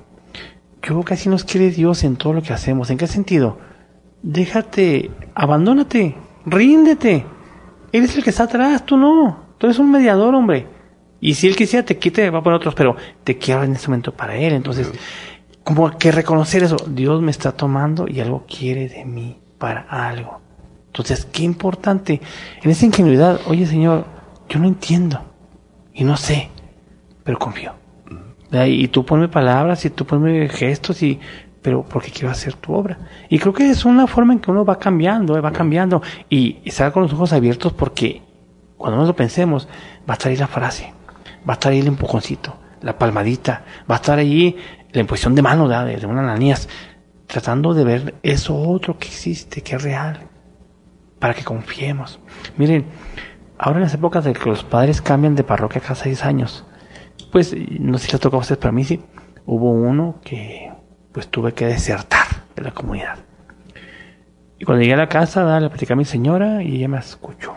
Yo 0.85 0.93
creo 0.93 1.05
que 1.05 1.15
así 1.15 1.31
nos 1.31 1.45
quiere 1.45 1.71
Dios 1.71 2.05
en 2.05 2.17
todo 2.17 2.35
lo 2.35 2.43
que 2.43 2.53
hacemos. 2.53 2.91
¿En 2.91 2.99
qué 2.99 3.07
sentido? 3.07 3.59
Déjate, 4.23 5.11
abandónate, 5.35 6.15
ríndete. 6.45 7.25
Él 7.91 8.05
es 8.05 8.15
el 8.17 8.23
que 8.23 8.29
está 8.29 8.45
atrás, 8.45 8.85
tú 8.85 8.99
no. 8.99 9.45
Tú 9.57 9.67
eres 9.67 9.79
un 9.79 9.91
mediador, 9.91 10.35
hombre. 10.35 10.67
Y 11.21 11.33
si 11.35 11.47
él 11.47 11.57
quisiera 11.57 11.87
te 11.87 11.97
quite, 11.97 12.29
va 12.29 12.41
a 12.41 12.43
poner 12.43 12.59
otros, 12.59 12.75
pero 12.75 12.97
te 13.25 13.39
quiero 13.39 13.65
en 13.65 13.73
este 13.73 13.89
momento 13.89 14.13
para 14.13 14.37
él. 14.37 14.53
Entonces, 14.53 14.93
como 15.63 15.91
que 15.97 16.13
reconocer 16.13 16.63
eso. 16.63 16.77
Dios 16.87 17.23
me 17.23 17.31
está 17.31 17.53
tomando 17.53 18.07
y 18.07 18.21
algo 18.21 18.45
quiere 18.47 18.87
de 18.89 19.07
mí 19.07 19.41
para 19.57 19.81
algo. 19.89 20.43
Entonces, 20.89 21.25
qué 21.25 21.45
importante. 21.45 22.21
En 22.63 22.71
esa 22.71 22.85
ingenuidad, 22.85 23.41
oye 23.47 23.67
Señor, 23.67 24.05
yo 24.51 24.59
no 24.59 24.69
entiendo 24.69 25.25
y 25.95 26.05
no 26.05 26.19
sé, 26.19 26.51
pero 27.25 27.39
confío. 27.39 27.84
Y 28.67 28.89
tú 28.89 29.05
ponme 29.05 29.29
palabras 29.29 29.85
y 29.85 29.91
tú 29.91 30.05
ponme 30.07 30.49
gestos 30.49 31.03
y 31.03 31.21
pero 31.65 31.83
porque 31.83 32.11
quiero 32.11 32.31
hacer 32.31 32.53
tu 32.57 32.75
obra. 32.75 32.99
Y 33.31 33.39
creo 33.39 33.55
que 33.55 33.71
es 33.71 33.87
una 33.87 34.07
forma 34.07 34.35
en 34.35 34.41
que 34.41 34.51
uno 34.51 34.67
va 34.67 34.79
cambiando, 34.79 35.39
eh, 35.39 35.41
va 35.41 35.51
cambiando 35.51 36.03
y 36.29 36.59
estar 36.63 36.93
con 36.93 37.05
los 37.05 37.13
ojos 37.15 37.33
abiertos 37.33 37.73
porque 37.73 38.21
cuando 38.77 38.99
nos 38.99 39.09
lo 39.09 39.17
pensemos 39.17 39.67
va 40.07 40.13
a 40.13 40.17
estar 40.19 40.31
ahí 40.31 40.37
la 40.37 40.47
frase, 40.47 40.93
va 41.49 41.53
a 41.53 41.57
estar 41.57 41.73
ahí 41.73 41.81
el 41.81 41.87
empujoncito, 41.87 42.55
la 42.83 42.99
palmadita, 42.99 43.65
va 43.91 43.95
a 43.95 43.97
estar 43.97 44.19
ahí 44.19 44.59
la 44.93 45.01
imposición 45.01 45.35
de 45.35 45.41
mano 45.41 45.67
de 45.67 46.07
una 46.07 46.21
ananías, 46.21 46.69
tratando 47.27 47.73
de 47.73 47.85
ver 47.85 48.15
eso 48.23 48.55
otro 48.55 48.99
que 48.99 49.09
existe, 49.09 49.63
que 49.63 49.77
es 49.77 49.83
real, 49.83 50.21
para 51.19 51.33
que 51.33 51.45
confiemos. 51.45 52.21
Miren, 52.59 52.85
ahora 53.57 53.79
en 53.79 53.85
las 53.85 53.95
épocas 53.95 54.25
de 54.25 54.35
que 54.35 54.51
los 54.51 54.65
padres 54.65 55.01
cambian 55.01 55.35
de 55.35 55.45
parroquia 55.45 55.81
cada 55.81 55.95
seis 55.95 56.25
años, 56.25 56.67
pues 57.33 57.55
no 57.81 57.99
sé 57.99 58.07
si 58.07 58.13
les 58.13 58.21
tocó 58.21 58.37
a 58.37 58.41
ustedes, 58.41 58.59
pero 58.59 58.71
a 58.71 58.73
mí 58.73 58.85
sí, 58.85 59.01
hubo 59.47 59.71
uno 59.71 60.21
que 60.25 60.73
pues 61.13 61.29
tuve 61.29 61.53
que 61.53 61.67
desertar 61.67 62.27
de 62.57 62.63
la 62.63 62.73
comunidad. 62.73 63.19
Y 64.59 64.65
cuando 64.65 64.83
llegué 64.83 64.95
a 64.95 64.99
la 64.99 65.09
casa, 65.09 65.61
le 65.61 65.69
platicé 65.69 65.93
a 65.93 65.97
mi 65.97 66.05
señora 66.05 66.63
y 66.63 66.77
ella 66.77 66.89
me 66.89 66.99
escuchó. 66.99 67.55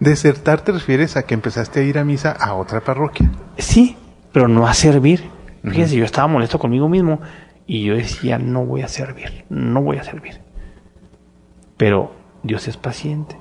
Desertar 0.00 0.62
te 0.62 0.72
refieres 0.72 1.16
a 1.16 1.24
que 1.24 1.34
empezaste 1.34 1.80
a 1.80 1.82
ir 1.82 1.98
a 1.98 2.04
misa 2.04 2.32
a 2.32 2.54
otra 2.54 2.80
parroquia. 2.80 3.30
Sí, 3.58 3.96
pero 4.32 4.48
no 4.48 4.66
a 4.66 4.74
servir. 4.74 5.24
Fíjense, 5.62 5.96
yo 5.96 6.04
estaba 6.04 6.28
molesto 6.28 6.58
conmigo 6.58 6.88
mismo 6.88 7.20
y 7.66 7.84
yo 7.84 7.96
decía, 7.96 8.38
no 8.38 8.64
voy 8.64 8.82
a 8.82 8.88
servir, 8.88 9.44
no 9.48 9.82
voy 9.82 9.96
a 9.98 10.04
servir. 10.04 10.40
Pero 11.76 12.12
Dios 12.42 12.68
es 12.68 12.76
paciente 12.76 13.36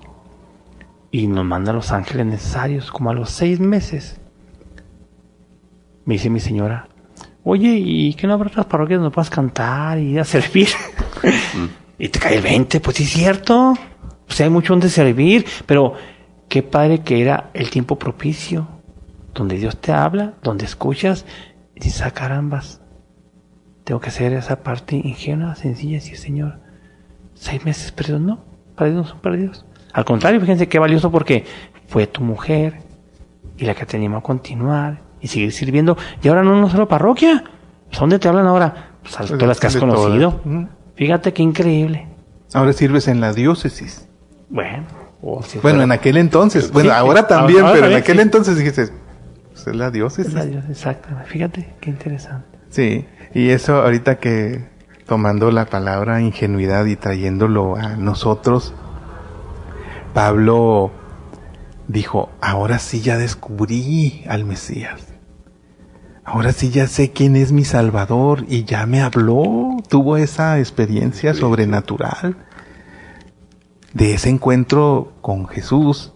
y 1.11 1.27
nos 1.27 1.45
manda 1.45 1.71
los 1.71 1.91
ángeles 1.91 2.25
necesarios, 2.25 2.91
como 2.91 3.11
a 3.11 3.13
los 3.13 3.29
seis 3.29 3.59
meses. 3.59 4.19
Me 6.05 6.13
dice 6.13 6.29
mi 6.29 6.39
señora, 6.39 6.87
oye, 7.43 7.75
¿y 7.77 8.13
qué 8.13 8.27
no 8.27 8.33
habrá 8.33 8.49
otras 8.49 8.67
parroquias 8.67 8.99
donde 8.99 9.13
puedas 9.13 9.29
cantar 9.29 9.97
y 9.97 10.11
ir 10.11 10.19
a 10.19 10.23
servir? 10.23 10.69
y 11.97 12.09
te 12.09 12.19
cae 12.19 12.35
el 12.35 12.43
20, 12.43 12.79
pues 12.79 12.97
sí 12.97 13.03
es 13.03 13.09
cierto. 13.09 13.73
Pues 14.27 14.39
hay 14.41 14.49
mucho 14.49 14.73
donde 14.73 14.89
servir, 14.89 15.45
pero 15.65 15.93
qué 16.47 16.63
padre 16.63 16.99
que 16.99 17.21
era 17.21 17.49
el 17.53 17.69
tiempo 17.69 17.97
propicio, 17.97 18.67
donde 19.33 19.57
Dios 19.57 19.77
te 19.77 19.91
habla, 19.91 20.35
donde 20.41 20.65
escuchas 20.65 21.25
y 21.75 21.79
dices, 21.79 22.01
ah, 22.01 22.11
carambas, 22.11 22.81
tengo 23.83 23.99
que 23.99 24.09
hacer 24.09 24.33
esa 24.33 24.63
parte 24.63 24.95
ingenua, 24.95 25.55
sencilla, 25.55 25.95
decir, 25.95 26.17
Señor, 26.17 26.59
seis 27.33 27.63
meses 27.65 27.91
perdidos, 27.91 28.21
no, 28.21 28.43
perdidos 28.75 29.05
no 29.05 29.09
son 29.11 29.19
perdidos. 29.21 29.65
Al 29.93 30.05
contrario, 30.05 30.39
fíjense 30.41 30.67
qué 30.67 30.79
valioso 30.79 31.11
porque 31.11 31.45
fue 31.87 32.07
tu 32.07 32.21
mujer 32.21 32.81
y 33.57 33.65
la 33.65 33.75
que 33.75 33.85
te 33.85 33.97
animó 33.97 34.17
a 34.17 34.23
continuar 34.23 35.04
y 35.25 35.27
seguir 35.27 35.51
sirviendo. 35.51 35.97
Y 36.21 36.27
ahora 36.27 36.43
no 36.43 36.53
una 36.57 36.69
sola 36.69 36.85
parroquia. 36.87 37.43
Pues, 37.87 37.97
¿a 37.97 38.01
¿Dónde 38.01 38.19
te 38.19 38.27
hablan 38.27 38.45
ahora? 38.45 38.91
Pues 39.01 39.19
a 39.19 39.25
todas 39.25 39.41
las 39.47 39.59
que 39.59 39.67
has 39.67 39.73
todas. 39.73 39.89
conocido. 39.95 40.39
Fíjate 40.95 41.33
qué 41.33 41.41
increíble. 41.43 42.07
Ahora 42.53 42.73
sirves 42.73 43.07
en 43.07 43.19
la 43.21 43.33
diócesis. 43.33 44.07
Bueno, 44.49 44.85
si 45.43 45.57
Bueno, 45.59 45.61
fuera- 45.61 45.83
en 45.83 45.91
aquel 45.91 46.17
entonces. 46.17 46.71
Bueno, 46.71 46.91
sí, 46.91 46.95
ahora 46.95 47.27
también, 47.27 47.61
ahora 47.61 47.73
pero 47.73 47.87
en 47.87 47.95
aquel 47.95 48.17
sí. 48.17 48.21
entonces 48.21 48.57
dijiste, 48.57 48.89
pues 49.51 49.67
es 49.67 49.75
la 49.75 49.89
diócesis. 49.91 50.27
Es 50.27 50.33
la 50.33 50.59
exacto. 50.59 51.09
Fíjate 51.25 51.73
qué 51.81 51.89
interesante. 51.89 52.47
Sí, 52.69 53.05
y 53.33 53.49
eso 53.49 53.81
ahorita 53.81 54.19
que 54.19 54.69
tomando 55.07 55.49
la 55.51 55.65
palabra 55.65 56.21
ingenuidad 56.21 56.85
y 56.85 56.95
trayéndolo 56.95 57.75
a 57.75 57.95
nosotros, 57.95 58.73
Pablo 60.13 60.91
dijo, 61.87 62.29
ahora 62.41 62.79
sí 62.79 63.01
ya 63.01 63.17
descubrí 63.17 64.23
al 64.27 64.45
Mesías. 64.45 65.01
Ahora 66.25 66.51
sí 66.53 66.71
ya 66.71 66.87
sé 66.87 67.11
quién 67.11 67.35
es 67.35 67.51
mi 67.51 67.63
Salvador 67.65 68.45
y 68.49 68.63
ya 68.63 68.85
me 68.87 69.01
habló, 69.01 69.77
tuvo 69.89 70.17
esa 70.17 70.57
experiencia 70.59 71.33
sobrenatural 71.35 72.35
de 73.93 74.13
ese 74.15 74.29
encuentro 74.29 75.13
con 75.21 75.47
Jesús 75.47 76.11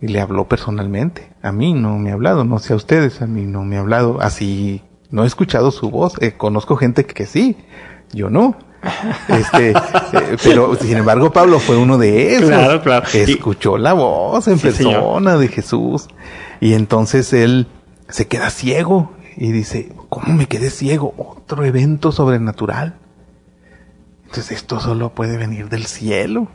y 0.00 0.08
le 0.08 0.20
habló 0.20 0.46
personalmente. 0.46 1.30
A 1.42 1.52
mí 1.52 1.72
no 1.72 1.96
me 1.98 2.10
ha 2.10 2.14
hablado, 2.14 2.44
no 2.44 2.58
sé 2.58 2.74
a 2.74 2.76
ustedes, 2.76 3.22
a 3.22 3.26
mí 3.26 3.46
no 3.46 3.64
me 3.64 3.76
ha 3.76 3.80
hablado. 3.80 4.20
Así, 4.20 4.82
no 5.10 5.24
he 5.24 5.26
escuchado 5.26 5.70
su 5.70 5.90
voz. 5.90 6.14
Eh, 6.20 6.32
conozco 6.36 6.76
gente 6.76 7.06
que, 7.06 7.24
sí, 7.26 7.56
yo 8.12 8.28
no. 8.30 8.56
Este, 9.28 9.70
eh, 9.70 10.36
pero 10.42 10.74
sin 10.74 10.96
embargo 10.96 11.30
Pablo 11.32 11.58
fue 11.60 11.76
uno 11.76 11.96
de 11.98 12.34
esos. 12.36 12.48
Claro, 12.48 12.82
claro. 12.82 13.06
Y- 13.14 13.32
escuchó 13.32 13.78
la 13.78 13.92
voz 13.94 14.48
en 14.48 14.58
Sí, 14.58 14.70
señor. 14.72 14.94
persona 14.94 15.36
de 15.38 15.48
Jesús 15.48 16.08
y 16.60 16.72
entonces 16.74 17.32
él 17.32 17.66
se 18.08 18.26
queda 18.26 18.48
ciego 18.50 19.12
y 19.36 19.52
dice, 19.52 19.92
¿cómo 20.08 20.34
me 20.34 20.46
quedé 20.46 20.70
ciego? 20.70 21.14
Otro 21.16 21.64
evento 21.64 22.12
sobrenatural. 22.12 22.96
Entonces 24.24 24.52
esto 24.52 24.80
solo 24.80 25.14
puede 25.14 25.36
venir 25.36 25.68
del 25.68 25.86
cielo. 25.86 26.48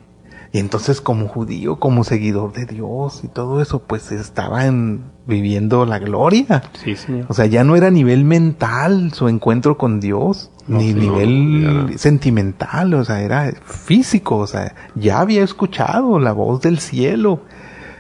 Y 0.53 0.59
entonces 0.59 1.01
como 1.01 1.27
judío, 1.27 1.79
como 1.79 2.05
seguidor 2.05 2.53
de 2.53 2.65
Dios 2.65 3.25
y 3.25 3.27
todo 3.27 3.61
eso, 3.61 3.79
pues 3.79 4.13
estaba 4.13 4.65
en, 4.65 5.03
viviendo 5.27 5.85
la 5.85 5.99
gloria. 5.99 6.63
Sí, 6.81 6.95
señor. 6.95 7.25
O 7.27 7.33
sea, 7.33 7.45
ya 7.45 7.65
no 7.65 7.75
era 7.75 7.87
a 7.87 7.91
nivel 7.91 8.23
mental 8.23 9.11
su 9.11 9.27
encuentro 9.27 9.77
con 9.77 9.99
Dios, 9.99 10.51
ni 10.67 10.93
nivel 10.93 11.89
ya 11.91 11.97
sentimental, 11.97 12.93
o 12.93 13.03
sea, 13.03 13.21
era 13.21 13.51
físico, 13.65 14.37
o 14.37 14.47
sea, 14.47 14.73
ya 14.95 15.19
había 15.19 15.43
escuchado 15.43 16.19
la 16.19 16.31
voz 16.31 16.61
del 16.61 16.79
cielo 16.79 17.41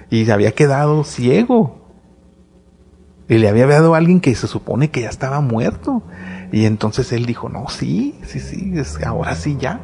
y 0.09 0.23
se 0.23 0.31
había 0.31 0.53
quedado 0.53 1.03
ciego. 1.03 1.84
Y 3.27 3.37
le 3.39 3.49
había 3.49 3.65
dado 3.67 3.95
a 3.95 3.97
alguien 3.97 4.21
que 4.21 4.35
se 4.35 4.47
supone 4.47 4.89
que 4.91 5.01
ya 5.01 5.09
estaba 5.09 5.41
muerto. 5.41 6.03
Y 6.51 6.65
entonces 6.65 7.11
él 7.11 7.25
dijo, 7.25 7.49
no, 7.49 7.67
sí, 7.69 8.15
sí, 8.23 8.39
sí, 8.39 8.73
es, 8.75 9.03
ahora 9.03 9.35
sí 9.35 9.57
ya. 9.59 9.79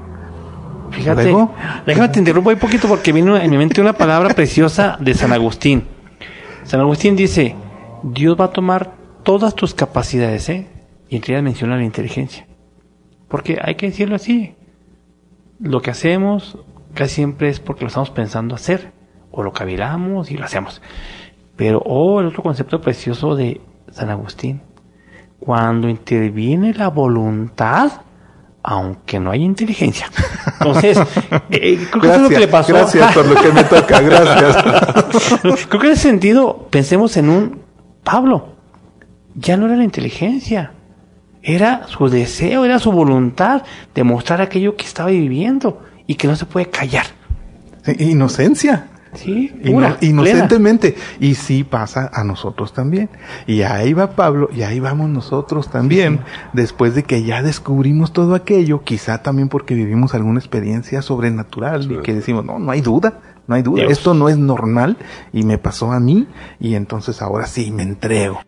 Fíjate, 0.92 1.24
Luego- 1.24 1.54
déjame 1.86 2.10
te 2.10 2.20
interrumpo 2.20 2.50
un 2.50 2.60
poquito 2.60 2.88
porque 2.88 3.12
vino 3.14 3.38
en 3.38 3.50
mi 3.50 3.58
mente 3.58 3.82
una 3.82 3.94
palabra 3.94 4.34
preciosa 4.34 4.98
de 5.00 5.14
San 5.14 5.32
Agustín. 5.34 5.86
San 6.64 6.80
Agustín 6.82 7.16
dice, 7.16 7.56
Dios 8.04 8.38
va 8.40 8.46
a 8.46 8.52
tomar 8.52 8.94
todas 9.24 9.56
tus 9.56 9.74
capacidades, 9.74 10.50
¿eh? 10.50 10.68
Y 11.10 11.16
entre 11.16 11.34
ellas 11.34 11.44
menciona 11.44 11.78
la 11.78 11.84
inteligencia. 11.84 12.46
Porque 13.28 13.58
hay 13.64 13.76
que 13.76 13.88
decirlo 13.88 14.16
así, 14.16 14.56
lo 15.60 15.82
que 15.82 15.92
hacemos 15.92 16.58
casi 16.94 17.16
siempre 17.16 17.50
es 17.50 17.60
porque 17.60 17.82
lo 17.82 17.88
estamos 17.88 18.10
pensando 18.10 18.54
hacer, 18.56 18.92
o 19.32 19.44
lo 19.44 19.54
cavilamos 19.54 20.30
y 20.30 20.38
lo 20.38 20.44
hacemos. 20.46 20.82
Pero, 21.62 21.80
oh, 21.86 22.20
el 22.22 22.26
otro 22.26 22.42
concepto 22.42 22.82
precioso 22.82 23.36
de 23.36 23.62
San 23.92 24.10
Agustín, 24.10 24.64
cuando 25.40 25.88
interviene 25.90 26.74
la 26.74 26.88
voluntad, 26.88 28.02
aunque 28.64 29.20
no 29.20 29.30
haya 29.30 29.44
inteligencia. 29.44 30.08
Entonces, 30.60 30.98
eh, 31.52 31.88
creo 31.92 32.02
que 32.02 32.08
eso 32.08 32.16
es 32.16 32.22
lo 32.24 32.30
que 32.30 32.40
le 32.40 32.48
pasó. 32.48 32.74
gracias 32.74 33.14
por 33.14 33.28
lo 33.28 33.40
que 33.40 33.52
me 33.52 33.64
toca, 33.66 34.02
gracias. 34.02 34.58
creo 35.70 35.82
que 35.82 35.88
en 35.88 35.94
ese 35.94 36.02
sentido, 36.02 36.68
pensemos 36.72 37.16
en 37.18 37.30
un 37.30 37.62
Pablo. 38.04 38.56
Ya 39.36 39.56
no 39.56 39.68
era 39.68 39.76
la 39.76 39.84
inteligencia, 39.84 40.72
era 41.44 41.86
su 41.86 42.10
deseo, 42.10 42.66
era 42.66 42.80
su 42.80 42.92
voluntad 42.92 43.62
de 43.94 44.04
mostrar 44.04 44.42
aquello 44.42 44.76
que 44.76 44.86
estaba 44.86 45.12
viviendo 45.12 45.84
y 46.08 46.16
que 46.16 46.28
no 46.28 46.36
se 46.36 46.46
puede 46.46 46.72
callar. 46.72 47.06
Inocencia. 48.00 48.88
Sí, 49.14 49.54
Ino- 49.64 49.98
inocentemente. 50.02 50.96
Y 51.20 51.36
sí 51.36 51.64
pasa 51.64 52.10
a 52.14 52.24
nosotros 52.24 52.74
también. 52.74 53.10
Y 53.48 53.62
ahí 53.64 53.94
va 53.94 54.12
Pablo 54.12 54.50
y 54.56 54.62
ahí 54.64 54.80
vamos 54.80 55.10
nosotros 55.10 55.70
también. 55.70 56.20
Después 56.54 56.96
de 56.96 57.04
que 57.04 57.24
ya 57.24 57.42
descubrimos 57.44 58.14
todo 58.14 58.36
aquello, 58.36 58.84
quizá 58.84 59.22
también 59.22 59.50
porque 59.50 59.74
vivimos 59.76 60.14
alguna 60.14 60.40
experiencia 60.40 61.02
sobrenatural 61.02 61.92
y 61.92 61.98
que 62.02 62.14
decimos, 62.14 62.46
no, 62.46 62.58
no 62.60 62.72
hay 62.72 62.82
duda, 62.82 63.20
no 63.48 63.56
hay 63.56 63.62
duda. 63.64 63.82
Dios. 63.82 63.92
Esto 63.92 64.14
no 64.14 64.30
es 64.30 64.38
normal 64.38 64.98
y 65.34 65.44
me 65.44 65.58
pasó 65.58 65.92
a 65.92 66.00
mí 66.00 66.28
y 66.60 66.76
entonces 66.76 67.22
ahora 67.22 67.48
sí 67.48 67.72
me 67.72 67.84
entrego. 67.84 68.40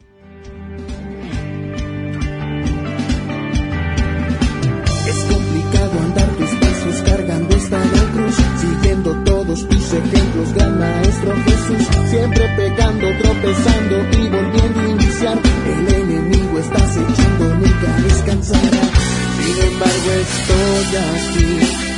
Gran 11.23 11.37
maestro 11.37 11.43
Jesús, 11.45 11.87
siempre 12.09 12.43
pecando, 12.55 13.07
tropezando 13.21 13.95
y 14.11 14.29
volviendo 14.29 14.79
a 14.79 14.87
iniciar. 14.89 15.37
El 15.65 15.93
enemigo 15.93 16.59
está 16.59 16.77
acechando, 16.77 17.55
nunca 17.55 17.97
descansará. 18.03 18.83
Sin 19.41 19.57
embargo 19.63 20.11
estoy 20.21 20.95
aquí, 20.95 21.49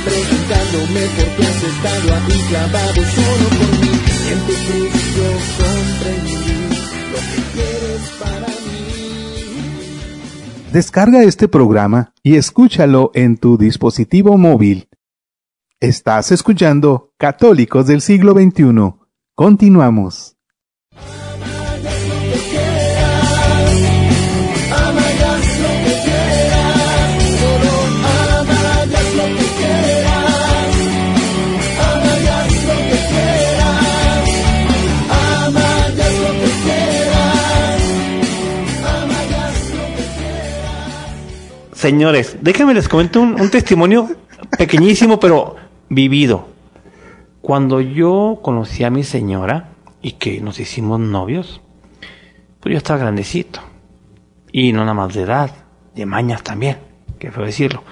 preguntándome 0.04 1.02
por 1.16 1.28
qué 1.36 1.42
has 1.46 1.62
estado 1.62 2.06
ahí 2.14 2.38
clavado 2.48 3.00
solo 3.04 3.46
por 3.58 3.70
mí. 3.80 3.92
En 4.28 4.38
tu 4.40 4.54
cruz 4.66 4.94
yo 5.16 5.28
comprendí 5.58 6.50
lo 7.12 7.18
que 7.30 7.40
quieres 7.54 8.04
para 8.18 8.48
mí. 8.48 8.80
Descarga 10.72 11.22
este 11.22 11.46
programa 11.48 12.12
y 12.22 12.36
escúchalo 12.36 13.10
en 13.14 13.36
tu 13.36 13.56
dispositivo 13.56 14.36
móvil. 14.36 14.88
Estás 15.78 16.32
escuchando 16.32 17.12
Católicos 17.18 17.86
del 17.86 18.00
siglo 18.00 18.32
XXI. 18.32 19.05
Continuamos. 19.36 20.34
Señores, 41.74 42.38
déjenme 42.40 42.72
les 42.72 42.88
comento 42.88 43.20
un, 43.20 43.38
un 43.38 43.50
testimonio 43.50 44.08
pequeñísimo, 44.56 45.20
pero 45.20 45.56
vivido. 45.90 46.55
Cuando 47.46 47.80
yo 47.80 48.40
conocí 48.42 48.82
a 48.82 48.90
mi 48.90 49.04
señora 49.04 49.68
y 50.02 50.14
que 50.14 50.40
nos 50.40 50.58
hicimos 50.58 50.98
novios, 50.98 51.60
pues 52.58 52.72
yo 52.72 52.76
estaba 52.76 52.98
grandecito. 52.98 53.60
Y 54.50 54.72
no 54.72 54.80
nada 54.80 54.94
más 54.94 55.14
de 55.14 55.22
edad, 55.22 55.52
de 55.94 56.06
mañas 56.06 56.42
también, 56.42 56.78
que 57.20 57.30
fue 57.30 57.46
decirlo. 57.46 57.84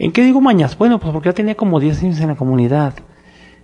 ¿En 0.00 0.10
qué 0.10 0.24
digo 0.24 0.40
mañas? 0.40 0.76
Bueno, 0.76 0.98
pues 0.98 1.12
porque 1.12 1.28
ya 1.28 1.34
tenía 1.34 1.54
como 1.54 1.78
10 1.78 2.02
años 2.02 2.18
en 2.18 2.26
la 2.26 2.34
comunidad. 2.34 2.94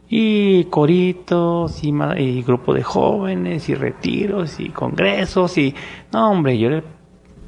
Y 0.08 0.62
coritos, 0.66 1.82
y, 1.82 2.42
grupo 2.42 2.72
de 2.72 2.84
jóvenes, 2.84 3.68
y 3.68 3.74
retiros, 3.74 4.60
y 4.60 4.68
congresos, 4.68 5.58
y... 5.58 5.74
No, 6.12 6.30
hombre, 6.30 6.56
yo 6.56 6.68
era 6.68 6.84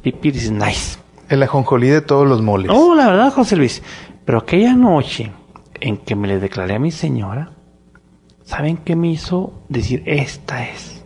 pipiris 0.03 0.51
nice. 0.51 0.99
El 1.29 1.45
ajonjolí 1.45 1.91
de 1.91 2.01
todos 2.01 2.27
los 2.27 2.43
moles. 2.43 2.67
No, 2.73 2.97
la 2.97 3.07
verdad, 3.07 3.33
José 3.33 3.55
Luis. 3.55 3.85
Pero 4.25 4.39
aquella 4.39 4.75
noche 4.75 5.31
en 5.81 5.99
que 5.99 6.17
me 6.17 6.27
le 6.27 6.41
declaré 6.41 6.75
a 6.75 6.81
mi 6.81 6.91
señora, 6.91 7.54
¿saben 8.45 8.77
qué 8.77 8.95
me 8.95 9.09
hizo 9.09 9.53
decir 9.69 10.03
esta 10.07 10.69
es? 10.69 11.03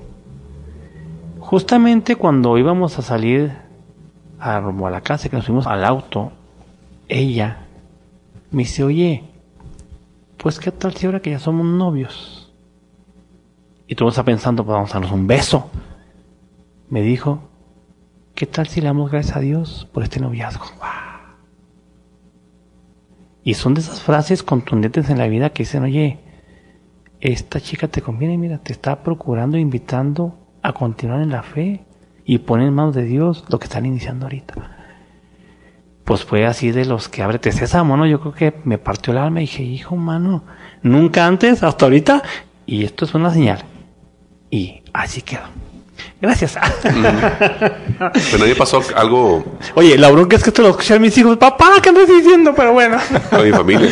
Justamente 1.40 2.16
cuando 2.16 2.58
íbamos 2.58 2.98
a 2.98 3.02
salir 3.02 3.52
a 4.38 4.56
a 4.58 4.90
la 4.90 5.00
casa, 5.00 5.28
que 5.28 5.36
nos 5.36 5.46
fuimos 5.46 5.66
al 5.66 5.84
auto, 5.84 6.32
ella 7.08 7.64
me 8.50 8.62
dice, 8.62 8.84
oye, 8.84 9.24
pues 10.36 10.58
qué 10.58 10.70
tal 10.70 10.94
si 10.94 11.06
ahora 11.06 11.20
que 11.20 11.30
ya 11.30 11.38
somos 11.38 11.66
novios? 11.66 12.52
Y 13.86 13.94
tú 13.94 14.06
estás 14.06 14.24
pensando, 14.24 14.64
pues 14.64 14.76
a 14.76 14.92
darnos 14.92 15.12
un 15.12 15.26
beso. 15.26 15.70
Me 16.90 17.00
dijo, 17.00 17.40
¿qué 18.34 18.46
tal 18.46 18.68
si 18.68 18.80
le 18.80 18.86
damos 18.86 19.10
gracias 19.10 19.36
a 19.36 19.40
Dios 19.40 19.88
por 19.92 20.02
este 20.02 20.20
noviazgo? 20.20 20.66
¡Guau! 20.76 20.92
Y 23.42 23.54
son 23.54 23.72
de 23.72 23.80
esas 23.80 24.02
frases 24.02 24.42
contundentes 24.42 25.08
en 25.08 25.18
la 25.18 25.26
vida 25.26 25.50
que 25.50 25.62
dicen, 25.62 25.82
oye, 25.84 26.18
esta 27.20 27.60
chica 27.60 27.88
te 27.88 28.02
conviene, 28.02 28.38
mira, 28.38 28.58
te 28.58 28.72
está 28.72 29.02
procurando, 29.02 29.56
invitando 29.58 30.38
a 30.62 30.72
continuar 30.72 31.20
en 31.20 31.30
la 31.30 31.42
fe 31.42 31.84
y 32.24 32.38
pone 32.38 32.66
en 32.66 32.74
manos 32.74 32.94
de 32.94 33.04
Dios 33.04 33.44
lo 33.48 33.58
que 33.58 33.64
están 33.64 33.86
iniciando 33.86 34.26
ahorita. 34.26 34.54
Pues 36.04 36.24
fue 36.24 36.46
así 36.46 36.70
de 36.70 36.84
los 36.84 37.08
que 37.08 37.22
ábrete 37.22 37.52
sésamo, 37.52 37.96
¿no? 37.96 38.06
Yo 38.06 38.20
creo 38.20 38.34
que 38.34 38.54
me 38.64 38.78
partió 38.78 39.12
el 39.12 39.18
alma 39.18 39.40
y 39.40 39.44
dije, 39.44 39.62
hijo, 39.62 39.96
mano, 39.96 40.44
nunca 40.82 41.26
antes, 41.26 41.62
hasta 41.62 41.86
ahorita, 41.86 42.22
y 42.66 42.84
esto 42.84 43.04
es 43.04 43.14
una 43.14 43.32
señal. 43.32 43.64
Y 44.50 44.82
así 44.92 45.22
quedó. 45.22 45.42
Gracias. 46.20 46.56
Pero 46.82 46.94
a 48.06 48.12
mí 48.46 48.48
me 48.48 48.54
pasó 48.54 48.82
algo 48.94 49.44
Oye, 49.74 49.98
la 49.98 50.10
bronca 50.10 50.36
es 50.36 50.42
que 50.42 50.50
esto 50.50 50.62
lo 50.62 50.70
escuchan 50.70 51.00
mis 51.00 51.16
hijos. 51.18 51.36
Papá, 51.36 51.74
¿qué 51.82 51.88
andas 51.88 52.08
diciendo? 52.08 52.54
Pero 52.54 52.72
bueno. 52.72 52.98
a 53.30 53.38
mi 53.38 53.50
familia. 53.50 53.90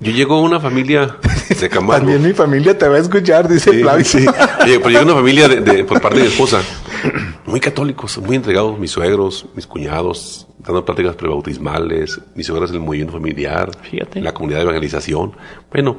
Yo 0.00 0.12
llego 0.12 0.34
a 0.36 0.40
una 0.40 0.58
familia 0.60 1.16
de 1.60 1.68
Camargo. 1.70 2.06
También 2.06 2.22
mi 2.22 2.32
familia 2.32 2.76
te 2.76 2.88
va 2.88 2.96
a 2.96 3.00
escuchar, 3.00 3.48
dice 3.48 3.70
Sí, 3.70 3.82
Flavio. 3.82 4.04
sí. 4.04 4.24
Oye, 4.64 4.78
pero 4.78 4.88
llega 4.90 5.02
una 5.02 5.14
familia 5.14 5.46
de, 5.48 5.60
de- 5.60 5.84
por 5.84 6.00
parte 6.00 6.18
de 6.18 6.24
mi 6.24 6.30
esposa, 6.30 6.60
muy 7.46 7.60
católicos, 7.60 8.16
muy 8.18 8.36
entregados, 8.36 8.78
mis 8.78 8.90
suegros, 8.90 9.46
mis 9.54 9.66
cuñados, 9.66 10.46
dando 10.58 10.84
pláticas 10.84 11.16
prebautismales, 11.16 12.18
mis 12.34 12.46
suegras 12.46 12.70
del 12.70 12.80
movimiento 12.80 13.12
familiar, 13.12 13.70
Fíjate. 13.82 14.20
la 14.22 14.32
comunidad 14.32 14.58
de 14.60 14.64
evangelización, 14.64 15.32
bueno, 15.70 15.98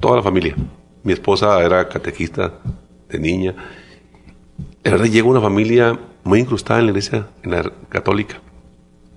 toda 0.00 0.16
la 0.16 0.22
familia. 0.22 0.54
Mi 1.02 1.12
esposa 1.14 1.60
era 1.62 1.88
catequista 1.88 2.52
de 3.08 3.18
niña. 3.18 3.54
De 4.82 4.90
verdad, 4.90 5.06
llega 5.06 5.26
una 5.28 5.40
familia 5.40 5.98
muy 6.24 6.40
incrustada 6.40 6.80
en 6.80 6.86
la 6.86 6.90
iglesia, 6.92 7.26
en 7.42 7.50
la 7.52 7.72
católica, 7.88 8.40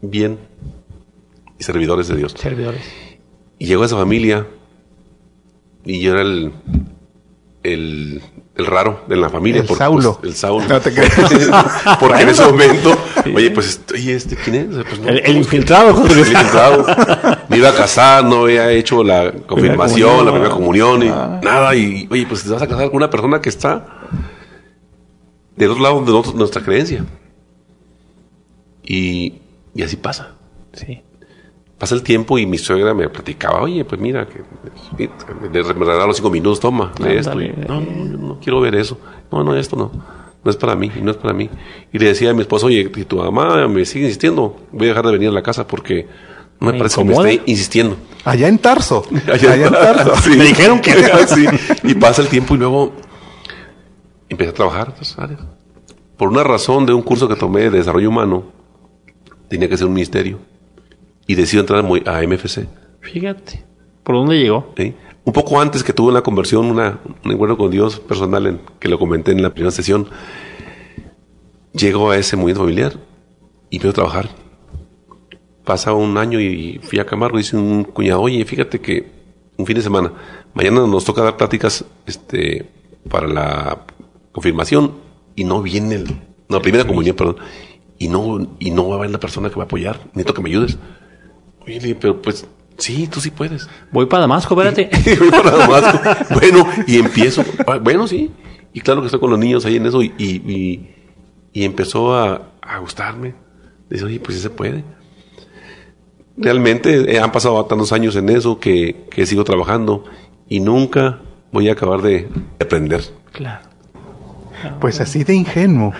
bien, 0.01 0.37
y 1.59 1.63
servidores 1.63 2.07
de 2.07 2.15
Dios. 2.15 2.33
Servidores. 2.37 2.81
Y 3.59 3.65
llegó 3.65 3.85
esa 3.85 3.95
familia 3.97 4.45
y 5.83 5.99
yo 6.01 6.11
era 6.13 6.21
el, 6.21 6.51
el, 7.63 8.21
el 8.55 8.65
raro 8.65 9.03
de 9.07 9.15
la 9.15 9.29
familia. 9.29 9.61
El 9.61 9.67
por- 9.67 9.77
Saulo. 9.77 10.17
pues, 10.19 10.31
el 10.33 10.37
Saulo. 10.37 10.67
No 10.67 10.79
te 10.81 10.93
creas. 10.93 11.13
porque 11.99 12.21
en 12.21 12.29
ese 12.29 12.45
momento, 12.45 12.95
oye, 13.33 13.49
pues, 13.51 13.81
oye, 13.93 14.13
¿este 14.15 14.35
quién 14.35 14.55
es? 14.55 14.67
Pues, 14.85 14.99
no, 14.99 15.07
El, 15.09 15.19
el 15.25 15.37
infiltrado, 15.37 15.93
José 15.95 16.13
el 16.13 16.19
infiltrado. 16.19 16.85
Me 17.49 17.57
iba 17.57 17.69
a 17.69 17.75
casar, 17.75 18.23
no 18.25 18.43
había 18.43 18.69
hecho 18.71 19.03
la 19.03 19.31
confirmación, 19.31 20.25
la 20.25 20.31
primera 20.31 20.51
comunión, 20.51 21.03
y 21.03 21.07
Ah. 21.09 21.39
nada. 21.41 21.75
Y, 21.75 22.07
oye, 22.11 22.25
pues 22.27 22.43
te 22.43 22.49
vas 22.49 22.61
a 22.61 22.67
casar 22.67 22.87
con 22.87 22.97
una 22.97 23.09
persona 23.09 23.41
que 23.41 23.49
está 23.49 23.85
del 25.55 25.71
otro 25.71 25.81
lado 25.83 25.99
de 26.01 26.11
nosotros- 26.11 26.35
nuestra 26.35 26.61
creencia. 26.61 27.03
Y, 28.83 29.33
y 29.73 29.81
así 29.83 29.95
pasa. 29.95 30.31
Sí. 30.73 31.01
Pasa 31.77 31.93
el 31.93 32.01
tiempo 32.01 32.39
y 32.39 32.45
mi 32.47 32.57
suegra 32.57 32.93
me 32.95 33.07
platicaba, 33.07 33.61
oye, 33.61 33.85
pues 33.85 34.01
mira, 34.01 34.25
que 34.27 34.41
me, 34.97 35.49
me 35.49 35.61
regalaron 35.85 36.13
cinco 36.15 36.29
minutos, 36.31 36.59
toma, 36.59 36.91
lee 36.99 37.17
esto. 37.17 37.31
Ándale. 37.31 37.53
Y, 37.55 37.67
no, 37.67 37.79
no, 37.81 38.11
yo 38.11 38.17
no 38.17 38.39
quiero 38.39 38.59
ver 38.61 38.73
eso. 38.75 38.97
No, 39.31 39.43
no, 39.43 39.55
esto 39.55 39.75
no. 39.75 39.91
No 40.43 40.51
es 40.51 40.57
para 40.57 40.75
mí, 40.75 40.91
no 41.01 41.11
es 41.11 41.17
para 41.17 41.33
mí. 41.33 41.49
Y 41.93 41.99
le 41.99 42.07
decía 42.07 42.31
a 42.31 42.33
mi 42.33 42.41
esposo, 42.41 42.67
oye, 42.67 42.89
si 42.95 43.05
tu 43.05 43.17
mamá 43.17 43.67
me 43.67 43.85
sigue 43.85 44.05
insistiendo, 44.05 44.57
voy 44.71 44.87
a 44.87 44.89
dejar 44.89 45.05
de 45.05 45.11
venir 45.11 45.29
a 45.29 45.33
la 45.33 45.43
casa 45.43 45.67
porque 45.67 46.07
no 46.59 46.67
me, 46.67 46.73
Me 46.73 46.77
parece 46.79 46.97
que 47.01 47.03
me 47.05 47.13
esté 47.13 47.41
insistiendo. 47.51 47.97
Allá 48.25 48.47
en 48.47 48.57
Tarso. 48.57 49.03
Allá 49.31 49.51
Allá 49.53 49.67
en 49.67 49.71
Tarso. 49.73 50.15
Sí. 50.23 50.29
Me 50.37 50.45
dijeron 50.45 50.79
que- 50.81 50.93
Sí. 51.27 51.45
Y 51.83 51.93
pasa 51.95 52.21
el 52.23 52.27
tiempo 52.27 52.55
y 52.55 52.57
luego 52.57 52.93
empecé 54.29 54.49
a 54.49 54.53
trabajar 54.53 54.87
en 54.87 54.93
otras 54.93 55.19
áreas. 55.19 55.41
Por 56.17 56.29
una 56.29 56.43
razón 56.43 56.85
de 56.87 56.93
un 56.93 57.03
curso 57.03 57.27
que 57.27 57.35
tomé 57.35 57.61
de 57.69 57.69
desarrollo 57.69 58.09
humano, 58.09 58.45
tenía 59.49 59.69
que 59.69 59.77
ser 59.77 59.85
un 59.85 59.93
ministerio. 59.93 60.39
Y 61.27 61.35
decido 61.35 61.61
entrar 61.61 61.85
a 61.85 62.21
MFC. 62.21 62.67
Fíjate. 63.01 63.65
¿Por 64.03 64.15
dónde 64.15 64.39
llegó? 64.39 64.73
¿sí? 64.77 64.95
Un 65.25 65.33
poco 65.33 65.59
antes 65.59 65.83
que 65.83 65.91
tuve 65.91 66.11
una 66.11 66.21
conversión, 66.21 66.67
una, 66.67 66.99
un 67.25 67.31
encuentro 67.31 67.57
con 67.57 67.69
Dios 67.69 67.99
personal, 67.99 68.47
en, 68.47 68.61
que 68.79 68.87
lo 68.87 68.97
comenté 68.97 69.33
en 69.33 69.41
la 69.41 69.53
primera 69.53 69.71
sesión, 69.71 70.07
llego 71.73 72.11
a 72.11 72.17
ese 72.17 72.37
movimiento 72.37 72.61
familiar 72.61 72.93
y 73.69 73.85
a 73.85 73.91
trabajar. 73.91 74.29
Pasa 75.65 75.91
un 75.91 76.17
año 76.17 76.39
y 76.39 76.79
fui 76.81 76.99
a 76.99 77.05
Camargo 77.05 77.37
y 77.37 77.41
dice 77.41 77.57
un 77.57 77.83
cuñado, 77.83 78.21
oye, 78.21 78.45
fíjate 78.45 78.79
que 78.79 79.11
un 79.57 79.65
fin 79.65 79.75
de 79.75 79.81
semana, 79.81 80.13
mañana 80.53 80.87
nos 80.87 81.03
toca 81.03 81.23
dar 81.23 81.35
pláticas 81.35 81.83
este, 82.05 82.69
para 83.09 83.27
la 83.27 83.85
confirmación 84.31 84.93
y 85.35 85.43
no 85.43 85.61
viene 85.61 85.95
el, 85.95 86.05
no, 86.47 86.61
primera 86.61 86.85
comunión, 86.85 87.15
perdón, 87.15 87.37
y 87.97 88.07
no, 88.07 88.55
y 88.59 88.71
no 88.71 88.87
va 88.87 88.95
a 88.95 88.97
haber 88.99 89.11
la 89.11 89.19
persona 89.19 89.49
que 89.49 89.55
va 89.55 89.63
a 89.63 89.65
apoyar, 89.65 89.99
necesito 90.13 90.33
que 90.33 90.41
me 90.41 90.49
ayudes. 90.49 90.77
Pero 91.99 92.21
pues 92.21 92.47
Sí, 92.77 93.07
tú 93.07 93.19
sí 93.19 93.31
puedes. 93.31 93.67
Voy 93.91 94.05
para 94.05 94.21
Damasco, 94.21 94.53
espérate. 94.59 94.89
Voy 95.19 95.29
para 95.31 95.51
Damasco. 95.57 95.99
bueno, 96.35 96.67
y 96.85 96.97
empiezo. 96.99 97.43
ah, 97.65 97.79
Bueno, 97.81 98.07
sí. 98.07 98.31
Y 98.71 98.81
claro 98.81 99.01
que 99.01 99.07
estoy 99.07 99.19
con 99.19 99.31
los 99.31 99.39
niños 99.39 99.65
ahí 99.65 99.77
en 99.77 99.85
eso 99.87 100.03
y, 100.03 100.13
y, 100.17 100.25
y- 100.51 100.93
y 101.53 101.63
empezó 101.65 102.13
a, 102.15 102.51
a 102.61 102.77
gustarme. 102.77 103.33
Dice, 103.89 104.05
oye, 104.05 104.19
pues 104.19 104.37
sí 104.37 104.43
se 104.43 104.51
puede. 104.51 104.83
Realmente 106.37 107.15
eh, 107.15 107.19
han 107.19 107.31
pasado 107.31 107.65
tantos 107.65 107.91
años 107.93 108.15
en 108.15 108.29
eso 108.29 108.59
que, 108.59 109.07
que 109.09 109.25
sigo 109.25 109.43
trabajando 109.43 110.03
y 110.47 110.59
nunca 110.59 111.19
voy 111.51 111.69
a 111.69 111.71
acabar 111.73 112.01
de 112.03 112.29
aprender. 112.61 113.01
claro. 113.31 113.65
Pues 114.79 114.99
así 115.01 115.23
de 115.23 115.35
ingenuo. 115.35 115.93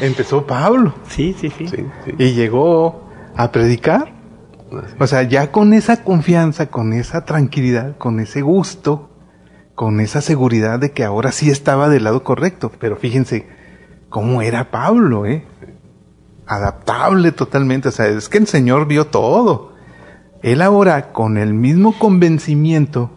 Empezó 0.00 0.46
Pablo 0.46 0.94
Sí, 1.08 1.34
sí, 1.38 1.50
sí. 1.58 1.68
Sí, 1.68 1.76
sí. 2.06 2.12
y 2.18 2.32
llegó 2.32 3.06
a 3.36 3.52
predicar. 3.52 4.14
O 4.98 5.06
sea, 5.06 5.22
ya 5.22 5.50
con 5.50 5.72
esa 5.72 6.02
confianza, 6.04 6.66
con 6.66 6.92
esa 6.92 7.24
tranquilidad, 7.24 7.96
con 7.98 8.20
ese 8.20 8.42
gusto, 8.42 9.10
con 9.74 10.00
esa 10.00 10.20
seguridad 10.20 10.78
de 10.78 10.92
que 10.92 11.04
ahora 11.04 11.32
sí 11.32 11.50
estaba 11.50 11.88
del 11.88 12.04
lado 12.04 12.22
correcto. 12.22 12.70
Pero 12.78 12.96
fíjense 12.96 13.48
cómo 14.08 14.42
era 14.42 14.70
Pablo, 14.70 15.26
¿eh? 15.26 15.44
Adaptable 16.46 17.32
totalmente. 17.32 17.88
O 17.88 17.92
sea, 17.92 18.06
es 18.06 18.28
que 18.28 18.38
el 18.38 18.46
Señor 18.46 18.86
vio 18.86 19.06
todo. 19.06 19.72
Él 20.42 20.62
ahora, 20.62 21.12
con 21.12 21.36
el 21.36 21.54
mismo 21.54 21.98
convencimiento 21.98 23.10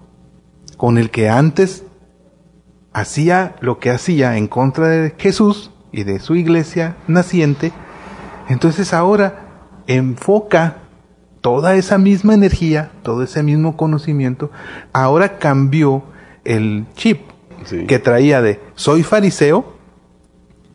con 0.77 0.97
el 0.97 1.11
que 1.11 1.30
antes 1.30 1.85
hacía 2.91 3.55
lo 3.61 3.80
que 3.80 3.89
hacía 3.89 4.38
en 4.38 4.47
contra 4.47 4.89
de 4.89 5.15
Jesús 5.17 5.71
y 5.91 6.03
de 6.03 6.19
su 6.19 6.35
iglesia 6.35 6.97
naciente, 7.07 7.71
entonces 8.49 8.93
ahora 8.93 9.47
enfoca 9.88 10.82
toda 11.43 11.75
esa 11.75 11.97
misma 11.97 12.33
energía, 12.33 12.89
todo 13.03 13.21
ese 13.21 13.43
mismo 13.43 13.75
conocimiento, 13.77 14.49
ahora 14.93 15.37
cambió 15.37 16.03
el 16.45 16.85
chip 16.95 17.19
Sí. 17.65 17.85
que 17.85 17.99
traía 17.99 18.41
de 18.41 18.59
soy 18.75 19.03
fariseo 19.03 19.75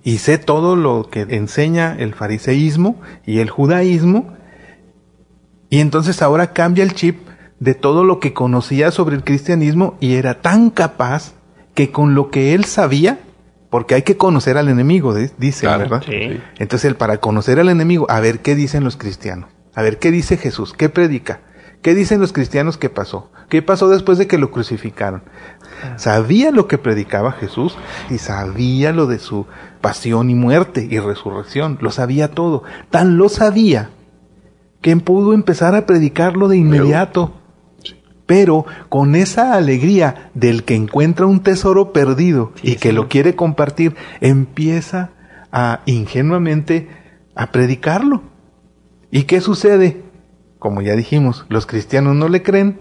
y 0.04 0.18
sé 0.18 0.38
todo 0.38 0.76
lo 0.76 1.08
que 1.10 1.22
enseña 1.28 1.96
el 1.98 2.14
fariseísmo 2.14 3.00
y 3.26 3.40
el 3.40 3.50
judaísmo, 3.50 4.34
y 5.70 5.80
entonces 5.80 6.22
ahora 6.22 6.52
cambia 6.52 6.84
el 6.84 6.94
chip 6.94 7.18
de 7.60 7.74
todo 7.74 8.04
lo 8.04 8.20
que 8.20 8.32
conocía 8.32 8.90
sobre 8.90 9.16
el 9.16 9.24
cristianismo 9.24 9.96
y 10.00 10.14
era 10.14 10.40
tan 10.40 10.70
capaz 10.70 11.32
que 11.74 11.90
con 11.90 12.14
lo 12.14 12.30
que 12.30 12.54
él 12.54 12.64
sabía, 12.64 13.18
porque 13.70 13.94
hay 13.94 14.02
que 14.02 14.16
conocer 14.16 14.56
al 14.56 14.68
enemigo, 14.68 15.14
dice, 15.14 15.66
Claro, 15.66 15.80
¿verdad? 15.90 16.02
sí. 16.06 16.40
Entonces 16.58 16.86
él 16.86 16.96
para 16.96 17.18
conocer 17.18 17.58
al 17.60 17.68
enemigo, 17.68 18.06
a 18.08 18.20
ver 18.20 18.40
qué 18.40 18.54
dicen 18.54 18.82
los 18.84 18.96
cristianos, 18.96 19.50
a 19.74 19.82
ver 19.82 19.98
qué 19.98 20.10
dice 20.10 20.36
Jesús, 20.36 20.72
qué 20.72 20.88
predica, 20.88 21.40
qué 21.82 21.94
dicen 21.94 22.20
los 22.20 22.32
cristianos 22.32 22.76
que 22.76 22.90
pasó, 22.90 23.30
qué 23.48 23.62
pasó 23.62 23.88
después 23.88 24.18
de 24.18 24.26
que 24.26 24.38
lo 24.38 24.50
crucificaron. 24.50 25.22
Sabía 25.96 26.50
lo 26.50 26.66
que 26.66 26.78
predicaba 26.78 27.32
Jesús 27.32 27.76
y 28.10 28.18
sabía 28.18 28.92
lo 28.92 29.06
de 29.06 29.18
su 29.18 29.46
pasión 29.80 30.30
y 30.30 30.34
muerte 30.34 30.86
y 30.90 30.98
resurrección, 30.98 31.78
lo 31.80 31.90
sabía 31.90 32.32
todo, 32.32 32.64
tan 32.90 33.16
lo 33.16 33.28
sabía 33.28 33.90
que 34.80 34.96
pudo 34.96 35.32
empezar 35.32 35.74
a 35.74 35.86
predicarlo 35.86 36.48
de 36.48 36.56
inmediato. 36.56 37.34
Pero 38.26 38.66
con 38.90 39.14
esa 39.14 39.54
alegría 39.54 40.30
del 40.34 40.64
que 40.64 40.74
encuentra 40.74 41.26
un 41.26 41.40
tesoro 41.40 41.92
perdido 41.92 42.52
y 42.62 42.76
que 42.76 42.92
lo 42.92 43.08
quiere 43.08 43.34
compartir, 43.34 43.96
empieza 44.20 45.10
a 45.50 45.80
ingenuamente 45.86 46.88
a 47.34 47.50
predicarlo. 47.52 48.22
¿Y 49.10 49.24
qué 49.24 49.40
sucede? 49.40 50.02
Como 50.59 50.82
ya 50.82 50.94
dijimos, 50.97 51.47
los 51.48 51.66
cristianos 51.66 52.16
no 52.16 52.28
le 52.28 52.43
creen 52.43 52.80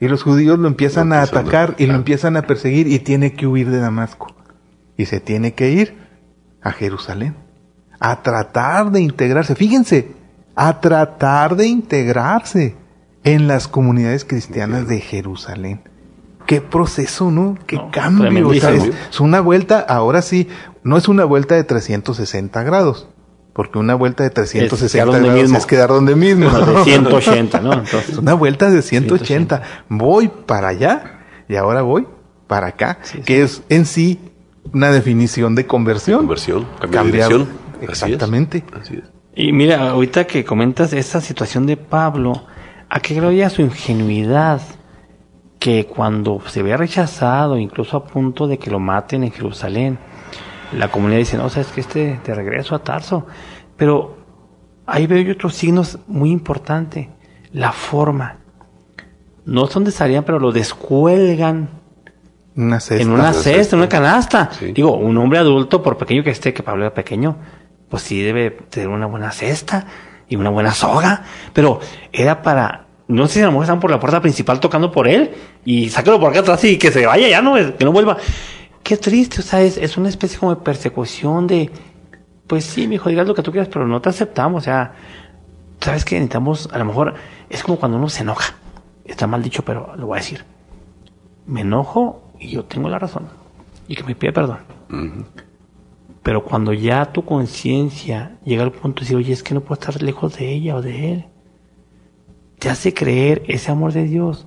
y 0.00 0.08
los 0.08 0.22
judíos 0.22 0.58
lo 0.58 0.66
empiezan 0.66 1.12
a 1.12 1.22
atacar 1.22 1.74
y 1.78 1.86
lo 1.86 1.94
empiezan 1.94 2.36
a 2.36 2.42
perseguir 2.42 2.88
y 2.88 2.98
tiene 2.98 3.34
que 3.34 3.46
huir 3.46 3.70
de 3.70 3.78
Damasco. 3.78 4.34
Y 4.96 5.06
se 5.06 5.20
tiene 5.20 5.54
que 5.54 5.70
ir 5.70 5.96
a 6.62 6.72
Jerusalén 6.72 7.36
a 8.00 8.22
tratar 8.22 8.90
de 8.90 9.00
integrarse. 9.00 9.54
Fíjense, 9.54 10.12
a 10.56 10.80
tratar 10.80 11.54
de 11.54 11.68
integrarse 11.68 12.74
en 13.22 13.46
las 13.46 13.68
comunidades 13.68 14.24
cristianas 14.24 14.88
de 14.88 15.00
Jerusalén. 15.00 15.82
Qué 16.46 16.60
proceso, 16.60 17.30
¿no? 17.30 17.56
Qué 17.66 17.76
No, 17.76 17.90
cambio. 17.92 18.48
O 18.48 18.54
sea, 18.54 18.72
es, 18.72 18.90
es 19.10 19.20
una 19.20 19.40
vuelta, 19.40 19.78
ahora 19.78 20.20
sí, 20.22 20.48
no 20.82 20.96
es 20.96 21.06
una 21.06 21.24
vuelta 21.24 21.54
de 21.54 21.62
360 21.62 22.62
grados. 22.64 23.08
Porque 23.52 23.78
una 23.78 23.94
vuelta 23.94 24.22
de 24.24 24.30
360 24.30 25.04
quedar 25.04 25.06
donde 25.12 25.28
grados 25.28 25.42
mismo. 25.42 25.58
es 25.58 25.66
quedar 25.66 25.88
donde 25.90 26.16
mismo. 26.16 26.48
No, 26.50 26.66
de 26.66 26.84
180, 26.84 27.60
¿no? 27.60 27.72
Es 27.72 27.78
Entonces, 27.84 28.18
una 28.18 28.34
vuelta 28.34 28.70
de 28.70 28.80
180. 28.82 29.62
Voy 29.88 30.28
para 30.46 30.68
allá 30.68 31.20
y 31.48 31.56
ahora 31.56 31.82
voy 31.82 32.06
para 32.46 32.68
acá, 32.68 32.98
Sí, 33.02 33.18
sí. 33.18 33.24
que 33.24 33.42
es 33.42 33.62
en 33.68 33.84
sí 33.86 34.18
una 34.72 34.90
definición 34.90 35.54
de 35.54 35.66
conversión. 35.66 36.20
Conversión, 36.20 36.66
cambio 36.80 37.02
de 37.02 37.10
dirección. 37.12 37.42
Así 37.42 37.84
es. 37.84 37.88
Exactamente. 37.90 38.64
Así 38.80 38.94
es. 38.96 39.04
Y 39.34 39.52
mira, 39.52 39.90
ahorita 39.90 40.26
que 40.26 40.44
comentas 40.44 40.92
esta 40.92 41.20
situación 41.20 41.66
de 41.66 41.76
Pablo, 41.76 42.44
¿a 42.88 43.00
qué 43.00 43.14
grado 43.14 43.32
llega 43.32 43.50
su 43.50 43.62
ingenuidad? 43.62 44.60
Que 45.58 45.86
cuando 45.86 46.42
se 46.48 46.62
ve 46.62 46.76
rechazado, 46.76 47.56
incluso 47.58 47.96
a 47.96 48.04
punto 48.04 48.46
de 48.48 48.58
que 48.58 48.70
lo 48.70 48.78
maten 48.80 49.24
en 49.24 49.30
Jerusalén, 49.32 49.98
la 50.76 50.88
comunidad 50.88 51.18
dice, 51.18 51.36
no, 51.36 51.48
sabes 51.48 51.68
que 51.68 51.80
este 51.80 52.20
de 52.24 52.34
regreso 52.34 52.74
a 52.74 52.80
Tarso. 52.82 53.26
Pero 53.76 54.16
ahí 54.86 55.06
veo 55.06 55.20
yo 55.22 55.32
otros 55.32 55.54
signos 55.54 55.98
muy 56.06 56.30
importantes. 56.30 57.08
La 57.52 57.72
forma. 57.72 58.38
No 59.44 59.66
son 59.66 59.84
de 59.84 59.90
estarían, 59.90 60.24
pero 60.24 60.38
lo 60.38 60.52
descuelgan 60.52 61.68
Una 62.56 62.80
cesta. 62.80 63.02
en 63.02 63.10
una 63.10 63.22
Una 63.24 63.32
cesta, 63.32 63.50
cesta. 63.50 63.76
en 63.76 63.80
una 63.82 63.88
canasta. 63.88 64.50
Sí. 64.58 64.72
Digo, 64.72 64.96
un 64.96 65.16
hombre 65.18 65.38
adulto, 65.38 65.82
por 65.82 65.96
pequeño 65.96 66.22
que 66.22 66.30
esté, 66.30 66.52
que 66.54 66.62
Pablo 66.62 66.84
era 66.84 66.94
pequeño, 66.94 67.36
pues 67.88 68.04
sí 68.04 68.22
debe 68.22 68.50
tener 68.50 68.88
una 68.88 69.06
buena 69.06 69.30
cesta 69.32 69.84
y 70.28 70.36
una 70.36 70.50
buena 70.50 70.72
soga. 70.72 71.24
Pero 71.52 71.80
era 72.12 72.40
para, 72.42 72.86
no 73.08 73.26
sé 73.26 73.34
si 73.34 73.40
a 73.40 73.46
lo 73.46 73.50
mejor 73.52 73.64
están 73.64 73.80
por 73.80 73.90
la 73.90 73.98
puerta 74.00 74.20
principal 74.20 74.60
tocando 74.60 74.90
por 74.92 75.08
él 75.08 75.32
y 75.64 75.88
sáquelo 75.90 76.18
por 76.20 76.30
acá 76.30 76.40
atrás 76.40 76.62
y 76.64 76.78
que 76.78 76.90
se 76.92 77.04
vaya 77.04 77.28
ya, 77.28 77.42
no, 77.42 77.54
que 77.54 77.84
no 77.84 77.92
vuelva. 77.92 78.16
Qué 78.92 78.98
triste, 78.98 79.40
o 79.40 79.42
sea, 79.42 79.62
es, 79.62 79.78
es 79.78 79.96
una 79.96 80.10
especie 80.10 80.38
como 80.38 80.54
de 80.54 80.60
persecución 80.60 81.46
de, 81.46 81.70
pues 82.46 82.64
sí, 82.64 82.86
mi 82.86 82.96
hijo, 82.96 83.08
digas 83.08 83.26
lo 83.26 83.34
que 83.34 83.42
tú 83.42 83.50
quieras, 83.50 83.70
pero 83.72 83.86
no 83.86 84.02
te 84.02 84.10
aceptamos, 84.10 84.62
o 84.62 84.64
sea, 84.64 84.92
sabes 85.80 86.04
que 86.04 86.16
necesitamos, 86.16 86.68
a 86.70 86.76
lo 86.76 86.84
mejor, 86.84 87.14
es 87.48 87.62
como 87.62 87.78
cuando 87.78 87.96
uno 87.96 88.10
se 88.10 88.20
enoja. 88.20 88.54
Está 89.06 89.26
mal 89.26 89.42
dicho, 89.42 89.64
pero 89.64 89.96
lo 89.96 90.08
voy 90.08 90.18
a 90.18 90.20
decir 90.20 90.44
me 91.46 91.62
enojo 91.62 92.32
y 92.38 92.50
yo 92.50 92.64
tengo 92.64 92.88
la 92.88 92.98
razón 92.98 93.28
y 93.88 93.96
que 93.96 94.04
me 94.04 94.14
pide 94.14 94.32
perdón. 94.32 94.58
Pero 96.22 96.44
cuando 96.44 96.72
ya 96.72 97.12
tu 97.12 97.24
conciencia 97.24 98.38
llega 98.44 98.62
al 98.62 98.72
punto 98.72 99.00
de 99.00 99.04
decir, 99.04 99.16
oye, 99.16 99.32
es 99.32 99.42
que 99.42 99.54
no 99.54 99.60
puedo 99.60 99.80
estar 99.80 100.00
lejos 100.02 100.36
de 100.36 100.52
ella 100.52 100.76
o 100.76 100.82
de 100.82 101.12
él, 101.12 101.24
te 102.58 102.70
hace 102.70 102.94
creer 102.94 103.42
ese 103.48 103.72
amor 103.72 103.92
de 103.92 104.04
Dios 104.04 104.46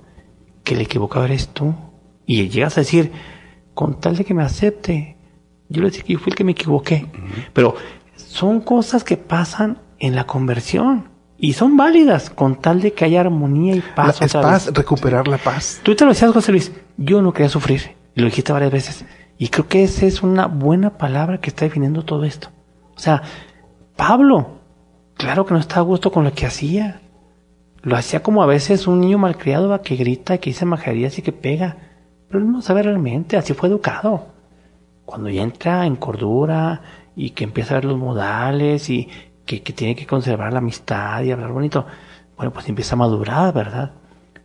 que 0.64 0.74
el 0.74 0.80
equivocado 0.80 1.26
eres 1.26 1.48
tú. 1.48 1.74
Y 2.24 2.48
llegas 2.48 2.78
a 2.78 2.80
decir, 2.80 3.12
con 3.76 4.00
tal 4.00 4.16
de 4.16 4.24
que 4.24 4.32
me 4.32 4.42
acepte, 4.42 5.18
yo 5.68 5.82
le 5.82 5.90
decía 5.90 6.02
que 6.02 6.14
yo 6.14 6.18
fui 6.18 6.30
el 6.30 6.36
que 6.36 6.44
me 6.44 6.52
equivoqué. 6.52 7.06
Pero 7.52 7.74
son 8.16 8.60
cosas 8.62 9.04
que 9.04 9.18
pasan 9.18 9.78
en 9.98 10.14
la 10.14 10.24
conversión 10.24 11.10
y 11.38 11.52
son 11.52 11.76
válidas 11.76 12.30
con 12.30 12.56
tal 12.56 12.80
de 12.80 12.94
que 12.94 13.04
haya 13.04 13.20
armonía 13.20 13.74
y 13.76 13.80
La- 13.82 13.94
paz. 13.94 14.22
es 14.22 14.32
vez. 14.32 14.42
paz, 14.42 14.70
recuperar 14.72 15.28
la 15.28 15.36
paz. 15.36 15.80
Tú 15.82 15.94
te 15.94 16.04
lo 16.06 16.12
decías, 16.12 16.32
José 16.32 16.52
Luis, 16.52 16.72
yo 16.96 17.20
no 17.20 17.34
quería 17.34 17.50
sufrir. 17.50 17.94
Y 18.14 18.20
lo 18.22 18.26
dijiste 18.28 18.50
varias 18.52 18.72
veces. 18.72 19.04
Y 19.36 19.48
creo 19.48 19.68
que 19.68 19.82
esa 19.84 20.06
es 20.06 20.22
una 20.22 20.46
buena 20.46 20.96
palabra 20.96 21.38
que 21.42 21.50
está 21.50 21.66
definiendo 21.66 22.02
todo 22.02 22.24
esto. 22.24 22.48
O 22.96 22.98
sea, 22.98 23.20
Pablo, 23.94 24.60
claro 25.18 25.44
que 25.44 25.52
no 25.52 25.60
estaba 25.60 25.82
a 25.82 25.84
gusto 25.84 26.10
con 26.10 26.24
lo 26.24 26.32
que 26.32 26.46
hacía. 26.46 27.02
Lo 27.82 27.96
hacía 27.96 28.22
como 28.22 28.42
a 28.42 28.46
veces 28.46 28.86
un 28.86 29.00
niño 29.00 29.18
malcriado 29.18 29.68
¿va? 29.68 29.82
que 29.82 29.96
grita, 29.96 30.38
que 30.38 30.50
dice 30.50 30.64
majaderías 30.64 31.18
y 31.18 31.22
que 31.22 31.32
pega. 31.32 31.76
Pero 32.28 32.40
él 32.44 32.50
no 32.50 32.62
sabe 32.62 32.82
realmente, 32.82 33.36
así 33.36 33.54
fue 33.54 33.68
educado. 33.68 34.26
Cuando 35.04 35.28
ya 35.28 35.42
entra 35.42 35.86
en 35.86 35.96
cordura 35.96 36.82
y 37.14 37.30
que 37.30 37.44
empieza 37.44 37.74
a 37.74 37.76
ver 37.78 37.84
los 37.84 37.98
modales 37.98 38.90
y 38.90 39.08
que, 39.44 39.62
que 39.62 39.72
tiene 39.72 39.94
que 39.94 40.06
conservar 40.06 40.52
la 40.52 40.58
amistad 40.58 41.22
y 41.22 41.30
hablar 41.30 41.52
bonito, 41.52 41.86
bueno, 42.36 42.52
pues 42.52 42.68
empieza 42.68 42.94
a 42.94 42.98
madurar, 42.98 43.54
¿verdad? 43.54 43.92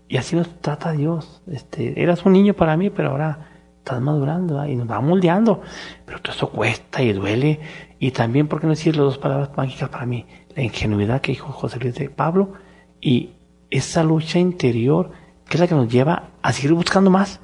Y 0.08 0.18
así 0.18 0.36
nos 0.36 0.50
trata 0.60 0.92
Dios. 0.92 1.42
Este, 1.48 2.02
eras 2.02 2.26
un 2.26 2.34
niño 2.34 2.54
para 2.54 2.78
mí, 2.78 2.90
pero 2.90 3.12
ahora 3.12 3.48
estás 3.78 4.02
madurando 4.02 4.56
¿verdad? 4.56 4.70
y 4.70 4.76
nos 4.76 4.90
va 4.90 5.02
moldeando. 5.02 5.62
Pero 6.06 6.22
todo 6.22 6.34
eso 6.34 6.50
cuesta 6.50 7.02
y 7.02 7.14
duele. 7.14 7.60
Y 7.98 8.12
también, 8.12 8.48
¿por 8.48 8.60
qué 8.60 8.68
no 8.68 8.72
decir 8.72 8.96
las 8.96 9.06
dos 9.06 9.18
palabras 9.18 9.52
mágicas 9.56 9.90
para 9.90 10.06
mí? 10.06 10.26
La 10.56 10.64
ingenuidad 10.64 11.22
que 11.22 11.32
dijo 11.32 11.52
José 11.52 11.80
Luis 11.80 11.96
de 11.96 12.10
Pablo 12.10 12.54
y 13.00 13.32
esa 13.70 14.04
lucha 14.04 14.38
interior 14.38 15.12
que 15.48 15.58
es 15.58 15.62
la 15.62 15.68
que 15.68 15.76
nos 15.76 15.92
lleva 15.92 16.30
a 16.42 16.54
seguir 16.54 16.74
buscando 16.74 17.10
más 17.10 17.40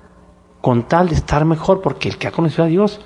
con 0.61 0.83
tal 0.83 1.09
de 1.09 1.15
estar 1.15 1.45
mejor, 1.45 1.81
porque 1.81 2.09
el 2.09 2.17
que 2.17 2.27
ha 2.27 2.31
conocido 2.31 2.65
a 2.65 2.67
Dios, 2.67 3.01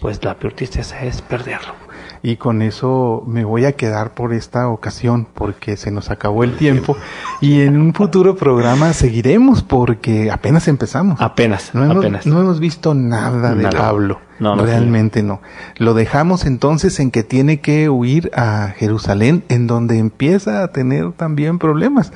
pues 0.00 0.22
la 0.24 0.34
peor 0.38 0.52
tristeza 0.52 1.04
es 1.04 1.22
perderlo. 1.22 1.87
Y 2.22 2.36
con 2.36 2.62
eso 2.62 3.22
me 3.26 3.44
voy 3.44 3.64
a 3.64 3.72
quedar 3.72 4.14
por 4.14 4.32
esta 4.32 4.68
ocasión 4.68 5.26
porque 5.34 5.76
se 5.76 5.90
nos 5.90 6.10
acabó 6.10 6.44
el 6.44 6.56
tiempo 6.56 6.96
y 7.40 7.60
en 7.60 7.80
un 7.80 7.94
futuro 7.94 8.36
programa 8.36 8.92
seguiremos 8.92 9.62
porque 9.62 10.30
apenas 10.30 10.68
empezamos. 10.68 11.20
Apenas, 11.20 11.74
No 11.74 11.84
hemos, 11.84 11.96
apenas. 11.98 12.26
no 12.26 12.40
hemos 12.40 12.60
visto 12.60 12.94
nada 12.94 13.54
de 13.54 13.62
Nada. 13.64 13.78
Pablo. 13.78 14.20
No, 14.40 14.54
no, 14.54 14.64
Realmente 14.64 15.24
no. 15.24 15.40
Lo 15.78 15.94
dejamos 15.94 16.46
entonces 16.46 17.00
en 17.00 17.10
que 17.10 17.24
tiene 17.24 17.60
que 17.60 17.88
huir 17.88 18.30
a 18.36 18.72
Jerusalén, 18.76 19.42
en 19.48 19.66
donde 19.66 19.98
empieza 19.98 20.62
a 20.62 20.68
tener 20.68 21.10
también 21.12 21.58
problemas. 21.58 22.12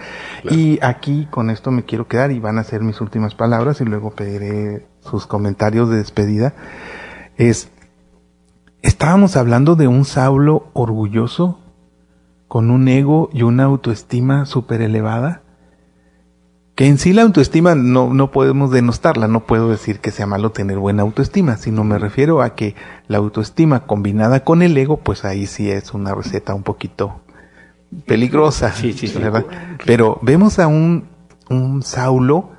Y 0.49 0.79
aquí 0.83 1.27
con 1.31 1.51
esto 1.51 1.73
me 1.73 1.83
quiero 1.85 2.07
quedar 2.07 2.31
y 2.31 2.39
van 2.39 2.59
a 2.59 2.65
ser 2.65 2.83
mis 2.83 3.01
últimas 3.01 3.35
palabras 3.35 3.81
y 3.81 3.85
luego 3.85 4.13
pediré 4.13 4.87
sus 5.01 5.27
comentarios 5.27 5.91
de 5.91 5.97
despedida. 5.97 6.55
Es, 7.39 7.71
estábamos 8.83 9.37
hablando 9.37 9.75
de 9.77 9.89
un 9.89 10.05
Saulo 10.05 10.69
orgulloso, 10.75 11.59
con 12.49 12.71
un 12.71 12.89
ego 12.89 13.31
y 13.33 13.43
una 13.43 13.65
autoestima 13.65 14.45
súper 14.45 14.83
elevada 14.83 15.43
que 16.75 16.87
en 16.87 16.99
sí 16.99 17.13
la 17.13 17.23
autoestima 17.23 17.75
no, 17.75 18.15
no 18.15 18.31
podemos 18.31 18.71
denostarla, 18.71 19.29
no 19.29 19.41
puedo 19.47 19.69
decir 19.69 20.01
que 20.01 20.11
sea 20.11 20.27
malo 20.27 20.53
tener 20.53 20.79
buena 20.79 21.03
autoestima, 21.03 21.57
sino 21.59 21.85
me 21.85 21.99
refiero 21.99 22.41
a 22.41 22.55
que 22.55 22.75
la 23.09 23.19
autoestima 23.19 23.87
combinada 23.87 24.43
con 24.43 24.63
el 24.63 24.77
ego, 24.77 24.97
pues 24.97 25.25
ahí 25.25 25.47
sí 25.47 25.71
es 25.71 25.93
una 25.93 26.15
receta 26.15 26.55
un 26.55 26.63
poquito 26.63 27.21
peligrosa, 28.07 28.73
Sí, 28.73 28.95
sí, 28.95 29.07
sí. 29.07 29.19
¿verdad? 29.19 29.45
Pero 29.85 30.19
vemos 30.23 30.59
a 30.59 30.67
un, 30.67 31.09
un 31.51 31.83
Saulo 31.83 32.51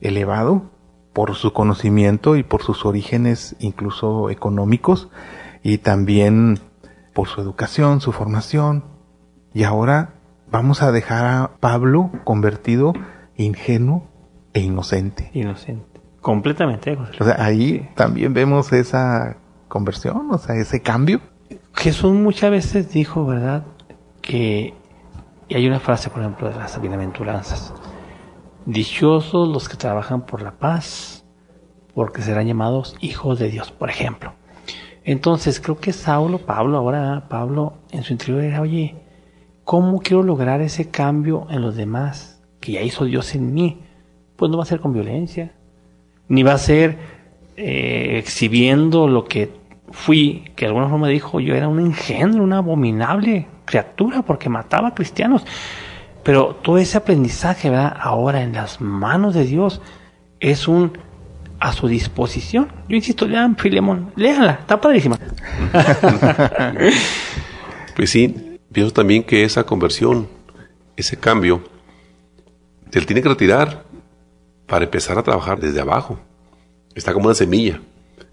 elevado 0.00 0.70
por 1.12 1.34
su 1.34 1.52
conocimiento 1.52 2.36
y 2.36 2.44
por 2.44 2.62
sus 2.62 2.86
orígenes 2.86 3.56
incluso 3.58 4.30
económicos 4.30 5.08
y 5.62 5.78
también 5.78 6.58
por 7.12 7.28
su 7.28 7.40
educación, 7.40 8.00
su 8.00 8.12
formación. 8.12 8.84
Y 9.52 9.64
ahora 9.64 10.14
vamos 10.50 10.82
a 10.82 10.92
dejar 10.92 11.26
a 11.26 11.50
Pablo 11.60 12.10
convertido 12.24 12.92
ingenuo 13.36 14.06
e 14.52 14.60
inocente. 14.60 15.30
Inocente. 15.34 16.00
Completamente, 16.20 16.96
José 16.96 17.08
Luis. 17.10 17.20
O 17.20 17.24
sea, 17.24 17.44
ahí 17.44 17.88
también 17.94 18.34
vemos 18.34 18.72
esa 18.72 19.36
conversión, 19.68 20.30
o 20.30 20.38
sea, 20.38 20.56
ese 20.56 20.82
cambio. 20.82 21.20
Jesús 21.74 22.12
muchas 22.12 22.50
veces 22.50 22.92
dijo, 22.92 23.24
¿verdad? 23.24 23.64
Que, 24.20 24.74
y 25.48 25.54
hay 25.54 25.66
una 25.66 25.80
frase, 25.80 26.10
por 26.10 26.20
ejemplo, 26.20 26.48
de 26.48 26.56
las 26.56 26.80
bienaventuranzas. 26.80 27.72
Dichosos 28.66 29.48
los 29.48 29.68
que 29.68 29.76
trabajan 29.76 30.26
por 30.26 30.42
la 30.42 30.52
paz, 30.52 31.24
porque 31.94 32.20
serán 32.22 32.46
llamados 32.46 32.96
hijos 33.00 33.38
de 33.38 33.48
Dios, 33.48 33.72
por 33.72 33.88
ejemplo. 33.88 34.34
Entonces, 35.04 35.60
creo 35.60 35.78
que 35.78 35.92
Saulo, 35.92 36.38
Pablo, 36.38 36.76
ahora 36.76 37.26
Pablo, 37.28 37.74
en 37.90 38.02
su 38.02 38.12
interior 38.12 38.42
era, 38.44 38.60
oye, 38.60 38.96
¿cómo 39.64 40.00
quiero 40.00 40.22
lograr 40.22 40.60
ese 40.60 40.90
cambio 40.90 41.46
en 41.50 41.62
los 41.62 41.76
demás 41.76 42.42
que 42.60 42.72
ya 42.72 42.82
hizo 42.82 43.04
Dios 43.04 43.34
en 43.34 43.54
mí? 43.54 43.80
Pues 44.36 44.50
no 44.50 44.58
va 44.58 44.64
a 44.64 44.66
ser 44.66 44.80
con 44.80 44.92
violencia, 44.92 45.52
ni 46.28 46.42
va 46.42 46.52
a 46.52 46.58
ser 46.58 46.98
eh, 47.56 48.18
exhibiendo 48.18 49.08
lo 49.08 49.24
que 49.24 49.52
fui, 49.90 50.44
que 50.54 50.64
de 50.64 50.68
alguna 50.68 50.88
forma 50.88 51.08
dijo, 51.08 51.40
yo 51.40 51.54
era 51.54 51.68
un 51.68 51.80
engendro, 51.80 52.42
una 52.42 52.58
abominable 52.58 53.46
criatura 53.64 54.22
porque 54.22 54.48
mataba 54.48 54.88
a 54.88 54.94
cristianos. 54.94 55.44
Pero 56.22 56.56
todo 56.62 56.78
ese 56.78 56.98
aprendizaje, 56.98 57.70
¿verdad? 57.70 57.96
Ahora 57.98 58.42
en 58.42 58.52
las 58.52 58.80
manos 58.80 59.34
de 59.34 59.44
Dios 59.44 59.80
es 60.38 60.68
un 60.68 60.92
a 61.60 61.72
su 61.72 61.86
disposición. 61.86 62.72
Yo 62.88 62.96
insisto, 62.96 63.28
lean 63.28 63.56
Filemón, 63.56 64.12
léanla, 64.16 64.52
está 64.60 64.80
padrísima. 64.80 65.18
Pues 67.96 68.10
sí, 68.10 68.58
pienso 68.72 68.94
también 68.94 69.22
que 69.22 69.44
esa 69.44 69.64
conversión, 69.64 70.26
ese 70.96 71.18
cambio, 71.18 71.62
se 72.90 73.00
le 73.00 73.04
tiene 73.04 73.20
que 73.20 73.28
retirar 73.28 73.84
para 74.66 74.86
empezar 74.86 75.18
a 75.18 75.22
trabajar 75.22 75.60
desde 75.60 75.80
abajo. 75.80 76.18
Está 76.94 77.12
como 77.12 77.26
una 77.26 77.34
semilla. 77.34 77.80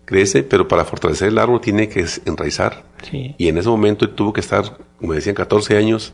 Crece, 0.05 0.43
pero 0.43 0.69
para 0.69 0.85
fortalecer 0.85 1.27
el 1.27 1.37
árbol 1.37 1.59
tiene 1.59 1.89
que 1.89 2.05
enraizar. 2.25 2.85
Sí. 3.11 3.35
Y 3.37 3.49
en 3.49 3.57
ese 3.57 3.67
momento 3.67 4.05
él 4.05 4.11
tuvo 4.11 4.31
que 4.31 4.39
estar, 4.39 4.77
como 4.99 5.11
decían, 5.11 5.35
14 5.35 5.75
años 5.75 6.13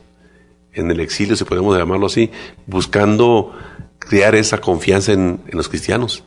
en 0.72 0.90
el 0.90 0.98
exilio, 0.98 1.36
si 1.36 1.44
podemos 1.44 1.78
llamarlo 1.78 2.06
así, 2.06 2.30
buscando 2.66 3.52
crear 4.00 4.34
esa 4.34 4.58
confianza 4.58 5.12
en, 5.12 5.42
en 5.46 5.56
los 5.56 5.68
cristianos. 5.68 6.24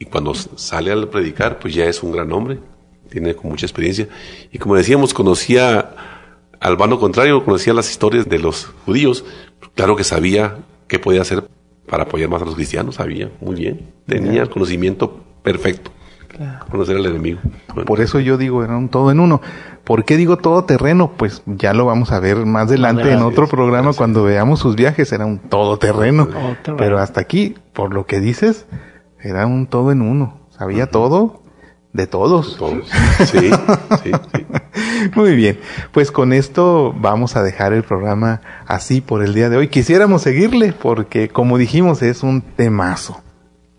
Y 0.00 0.06
cuando 0.06 0.32
sale 0.34 0.90
al 0.90 1.08
predicar, 1.08 1.58
pues 1.58 1.74
ya 1.74 1.84
es 1.84 2.02
un 2.02 2.10
gran 2.10 2.32
hombre, 2.32 2.58
tiene 3.10 3.36
con 3.36 3.50
mucha 3.50 3.66
experiencia. 3.66 4.08
Y 4.50 4.56
como 4.56 4.74
decíamos, 4.74 5.12
conocía 5.12 5.90
al 6.58 6.76
bando 6.76 6.98
contrario, 6.98 7.44
conocía 7.44 7.74
las 7.74 7.90
historias 7.90 8.26
de 8.26 8.38
los 8.38 8.64
judíos, 8.86 9.26
claro 9.74 9.96
que 9.96 10.04
sabía 10.04 10.56
qué 10.88 10.98
podía 10.98 11.20
hacer 11.20 11.44
para 11.86 12.04
apoyar 12.04 12.30
más 12.30 12.40
a 12.40 12.46
los 12.46 12.54
cristianos, 12.54 12.94
sabía 12.94 13.30
muy 13.42 13.56
bien, 13.56 13.92
tenía 14.06 14.40
el 14.40 14.48
conocimiento 14.48 15.22
perfecto, 15.42 15.90
conocer 16.70 16.96
al 16.96 17.04
enemigo. 17.04 17.40
Bueno, 17.68 17.84
Por 17.84 18.00
eso 18.00 18.20
yo 18.20 18.38
digo, 18.38 18.64
era 18.64 18.78
un 18.78 18.88
todo 18.88 19.10
en 19.10 19.20
uno. 19.20 19.42
¿Por 19.84 20.06
qué 20.06 20.16
digo 20.16 20.38
todo 20.38 20.64
terreno? 20.64 21.12
Pues 21.14 21.42
ya 21.44 21.74
lo 21.74 21.84
vamos 21.84 22.10
a 22.10 22.20
ver 22.20 22.46
más 22.46 22.68
adelante 22.68 23.12
en 23.12 23.20
otro 23.20 23.48
programa 23.48 23.92
cuando 23.92 24.22
veamos 24.22 24.60
sus 24.60 24.76
viajes. 24.76 25.12
Era 25.12 25.26
un 25.26 25.38
todo 25.38 25.78
terreno. 25.78 26.26
Todoterreno. 26.26 26.76
Pero 26.78 26.98
hasta 26.98 27.20
aquí, 27.20 27.56
por 27.72 27.92
lo 27.92 28.06
que 28.06 28.20
dices, 28.20 28.66
era 29.22 29.46
un 29.46 29.66
todo 29.66 29.92
en 29.92 30.02
uno. 30.02 30.40
Sabía 30.50 30.90
todo 30.90 31.40
de 31.92 32.06
todos. 32.06 32.56
todos. 32.56 32.88
Sí, 33.26 33.50
sí, 34.02 34.12
sí. 34.34 34.46
Muy 35.16 35.34
bien, 35.34 35.58
pues 35.92 36.12
con 36.12 36.32
esto 36.32 36.94
vamos 36.98 37.36
a 37.36 37.42
dejar 37.42 37.72
el 37.72 37.82
programa 37.82 38.40
así 38.66 39.00
por 39.00 39.24
el 39.24 39.34
día 39.34 39.48
de 39.48 39.56
hoy. 39.56 39.68
Quisiéramos 39.68 40.22
seguirle 40.22 40.72
porque, 40.72 41.28
como 41.28 41.58
dijimos, 41.58 42.02
es 42.02 42.22
un 42.22 42.42
temazo. 42.42 43.20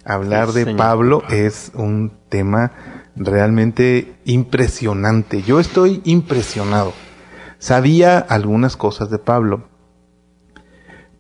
Hablar 0.03 0.49
Sí, 0.51 0.63
de. 0.65 0.76
Pablo 0.76 1.23
es 1.30 1.72
un 1.76 2.11
tema 2.30 2.72
realmente 3.15 4.15
impresionante. 4.26 5.43
Yo 5.43 5.59
estoy 5.59 6.01
impresionado. 6.03 6.93
Sabía 7.59 8.18
algunas 8.18 8.76
cosas 8.76 9.11
de 9.11 9.19
Pablo, 9.19 9.69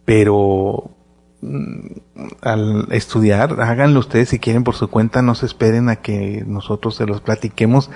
pero 0.03 0.97
al 2.41 2.87
estudiar, 2.91 3.61
háganlo 3.61 3.99
ustedes 3.99 4.29
si 4.29 4.39
quieren 4.39 4.63
por 4.63 4.75
su 4.75 4.89
cuenta, 4.89 5.21
no 5.21 5.35
se 5.35 5.45
esperen 5.45 5.89
a 5.89 5.97
que 5.97 6.43
nosotros 6.45 6.95
se 6.95 7.05
los 7.05 7.21
platiquemos. 7.21 7.89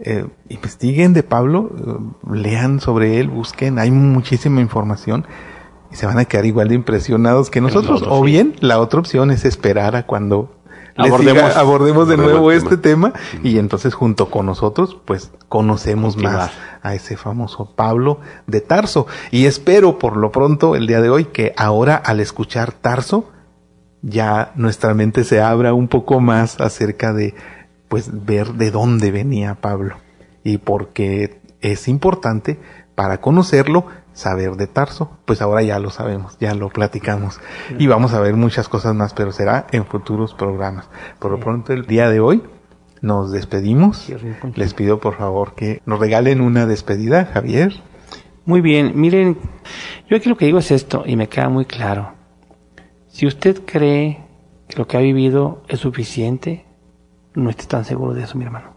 Eh, 0.00 0.26
investiguen 0.48 1.12
de 1.12 1.22
Pablo, 1.22 1.70
eh, 1.76 2.32
lean 2.32 2.80
sobre 2.80 3.20
él, 3.20 3.28
busquen, 3.28 3.78
hay 3.78 3.90
muchísima 3.90 4.60
información 4.60 5.26
y 5.90 5.96
se 5.96 6.06
van 6.06 6.18
a 6.18 6.24
quedar 6.24 6.46
igual 6.46 6.68
de 6.68 6.74
impresionados 6.74 7.50
que 7.50 7.60
nosotros. 7.60 8.02
o 8.08 8.24
sí. 8.24 8.26
bien, 8.30 8.54
la 8.60 8.80
otra 8.80 9.00
opción 9.00 9.30
es 9.30 9.44
esperar 9.44 9.94
a 9.94 10.06
cuando 10.06 10.61
Abordemos- 10.96 12.08
de 12.08 12.16
nuevo 12.16 12.52
este 12.52 12.76
tema 12.76 13.12
y 13.42 13.58
entonces 13.58 13.94
junto 13.94 14.30
con 14.30 14.46
nosotros, 14.46 14.96
pues 15.04 15.30
conocemos 15.48 16.14
Continuar. 16.14 16.36
más 16.36 16.52
a 16.82 16.94
ese 16.94 17.16
famoso 17.16 17.72
Pablo 17.74 18.20
de 18.46 18.60
Tarso. 18.60 19.06
Y 19.30 19.46
espero 19.46 19.98
por 19.98 20.16
lo 20.16 20.30
pronto 20.32 20.76
el 20.76 20.86
día 20.86 21.00
de 21.00 21.10
hoy 21.10 21.24
que 21.26 21.54
ahora 21.56 21.96
al 21.96 22.20
escuchar 22.20 22.72
Tarso, 22.72 23.30
ya 24.02 24.52
nuestra 24.56 24.94
mente 24.94 25.24
se 25.24 25.40
abra 25.40 25.74
un 25.74 25.88
poco 25.88 26.20
más 26.20 26.60
acerca 26.60 27.12
de 27.12 27.34
pues 27.88 28.10
ver 28.24 28.54
de 28.54 28.70
dónde 28.70 29.10
venía 29.10 29.54
Pablo 29.60 29.96
y 30.44 30.58
porque 30.58 31.40
es 31.60 31.86
importante 31.88 32.58
para 32.94 33.20
conocerlo 33.20 33.86
saber 34.12 34.56
de 34.56 34.66
Tarso, 34.66 35.18
pues 35.24 35.42
ahora 35.42 35.62
ya 35.62 35.78
lo 35.78 35.90
sabemos, 35.90 36.36
ya 36.38 36.54
lo 36.54 36.68
platicamos 36.68 37.40
y 37.78 37.86
vamos 37.86 38.12
a 38.14 38.20
ver 38.20 38.34
muchas 38.34 38.68
cosas 38.68 38.94
más, 38.94 39.14
pero 39.14 39.32
será 39.32 39.66
en 39.72 39.84
futuros 39.86 40.34
programas. 40.34 40.88
Por 41.18 41.30
lo 41.30 41.40
pronto 41.40 41.72
el 41.72 41.86
día 41.86 42.10
de 42.10 42.20
hoy 42.20 42.42
nos 43.00 43.32
despedimos. 43.32 44.10
Les 44.54 44.74
pido 44.74 45.00
por 45.00 45.16
favor 45.16 45.54
que 45.54 45.82
nos 45.84 45.98
regalen 45.98 46.40
una 46.40 46.66
despedida, 46.66 47.26
Javier. 47.26 47.74
Muy 48.44 48.60
bien, 48.60 48.92
miren, 48.94 49.38
yo 50.08 50.16
aquí 50.16 50.28
lo 50.28 50.36
que 50.36 50.46
digo 50.46 50.58
es 50.58 50.70
esto 50.70 51.04
y 51.06 51.16
me 51.16 51.28
queda 51.28 51.48
muy 51.48 51.64
claro. 51.64 52.12
Si 53.08 53.26
usted 53.26 53.62
cree 53.64 54.24
que 54.68 54.78
lo 54.78 54.86
que 54.86 54.96
ha 54.96 55.00
vivido 55.00 55.62
es 55.68 55.80
suficiente, 55.80 56.64
no 57.34 57.50
esté 57.50 57.66
tan 57.66 57.84
seguro 57.84 58.14
de 58.14 58.24
eso, 58.24 58.38
mi 58.38 58.44
hermano. 58.44 58.72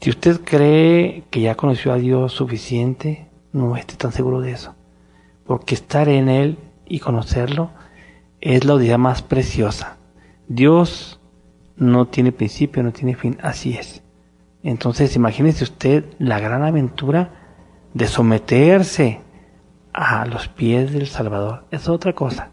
Si 0.00 0.10
usted 0.10 0.40
cree 0.42 1.24
que 1.30 1.40
ya 1.40 1.54
conoció 1.54 1.92
a 1.92 1.96
Dios 1.96 2.32
suficiente, 2.32 3.25
no 3.56 3.76
esté 3.76 3.96
tan 3.96 4.12
seguro 4.12 4.40
de 4.40 4.52
eso. 4.52 4.74
Porque 5.46 5.74
estar 5.74 6.08
en 6.08 6.28
Él 6.28 6.58
y 6.86 7.00
conocerlo 7.00 7.70
es 8.40 8.64
la 8.64 8.74
unidad 8.74 8.98
más 8.98 9.22
preciosa. 9.22 9.96
Dios 10.48 11.20
no 11.76 12.06
tiene 12.06 12.32
principio, 12.32 12.82
no 12.82 12.92
tiene 12.92 13.16
fin, 13.16 13.38
así 13.42 13.74
es. 13.74 14.02
Entonces, 14.62 15.16
imagínese 15.16 15.64
usted 15.64 16.04
la 16.18 16.40
gran 16.40 16.62
aventura 16.62 17.30
de 17.94 18.06
someterse 18.06 19.20
a 19.92 20.26
los 20.26 20.48
pies 20.48 20.92
del 20.92 21.06
Salvador. 21.06 21.64
Es 21.70 21.88
otra 21.88 22.12
cosa. 22.12 22.50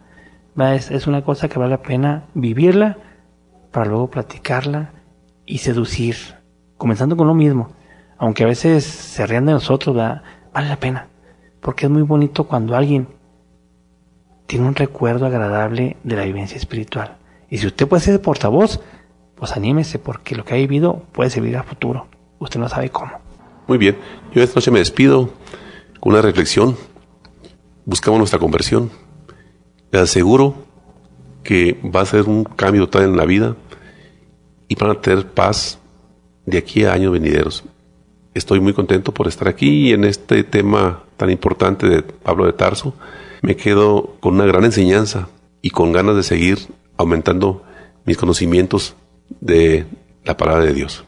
Es, 0.58 0.92
es 0.92 1.08
una 1.08 1.24
cosa 1.24 1.50
que 1.50 1.60
vale 1.60 1.72
la 1.72 1.82
pena 1.82 2.26
vivirla 2.34 2.98
para 3.72 3.90
luego 3.90 4.10
platicarla 4.10 4.92
y 5.46 5.58
seducir, 5.58 6.16
comenzando 6.78 7.18
con 7.18 7.28
lo 7.28 7.34
mismo. 7.34 7.72
aunque 8.18 8.44
a 8.44 8.48
veces 8.48 8.86
se 8.86 9.26
rían 9.26 9.46
de 9.46 9.54
nosotros, 9.54 9.96
¿verdad? 9.96 10.22
Vale 10.54 10.70
la 10.70 10.80
pena. 10.80 11.08
Porque 11.60 11.86
es 11.86 11.92
muy 11.92 12.02
bonito 12.02 12.46
cuando 12.46 12.76
alguien 12.76 13.08
tiene 14.46 14.68
un 14.68 14.76
recuerdo 14.76 15.26
agradable 15.26 15.98
de 16.04 16.16
la 16.16 16.26
vivencia 16.26 16.58
espiritual. 16.58 17.18
Y 17.50 17.58
si 17.58 17.68
usted 17.68 17.88
puede 17.88 18.04
ser 18.04 18.22
portavoz, 18.22 18.80
pues 19.36 19.52
anímese, 19.54 20.00
porque 20.00 20.36
lo 20.36 20.46
que 20.46 20.54
ha 20.54 20.58
vivido 20.58 21.04
puede 21.12 21.30
servir 21.30 21.58
a 21.58 21.64
futuro. 21.64 22.08
Usted 22.40 22.60
no 22.60 22.70
sabe 22.70 22.90
cómo. 22.90 23.12
Muy 23.68 23.78
bien, 23.78 23.98
yo 24.34 24.44
esta 24.44 24.56
noche 24.56 24.72
me 24.72 24.80
despido 24.80 25.30
con 26.00 26.14
una 26.14 26.22
reflexión. 26.22 26.76
Buscamos 27.86 28.20
nuestra 28.20 28.40
conversión. 28.40 28.92
Le 29.92 30.00
aseguro 30.00 30.56
que 31.44 31.80
va 31.84 32.02
a 32.02 32.06
ser 32.06 32.24
un 32.24 32.44
cambio 32.44 32.88
total 32.88 33.10
en 33.10 33.18
la 33.18 33.26
vida 33.26 33.56
y 34.68 34.76
van 34.76 34.92
a 34.92 35.02
tener 35.02 35.28
paz 35.28 35.80
de 36.46 36.58
aquí 36.58 36.86
a 36.86 36.94
años 36.94 37.12
venideros. 37.12 37.64
Estoy 38.34 38.60
muy 38.60 38.74
contento 38.74 39.14
por 39.14 39.28
estar 39.28 39.48
aquí 39.48 39.94
en 39.94 40.06
este 40.06 40.44
tema 40.44 41.04
tan 41.18 41.30
importante 41.30 41.88
de 41.88 42.02
Pablo 42.02 42.48
de 42.48 42.54
Tarso. 42.54 42.96
Me 43.44 43.56
quedo 43.56 44.16
con 44.20 44.34
una 44.34 44.46
gran 44.46 44.66
enseñanza 44.66 45.30
y 45.62 45.70
con 45.70 45.92
ganas 45.92 46.16
de 46.16 46.24
seguir 46.24 46.58
aumentando 46.98 47.64
mis 48.06 48.18
conocimientos 48.18 48.96
de 49.40 49.86
la 50.24 50.36
palabra 50.36 50.66
de 50.66 50.74
Dios. 50.74 51.06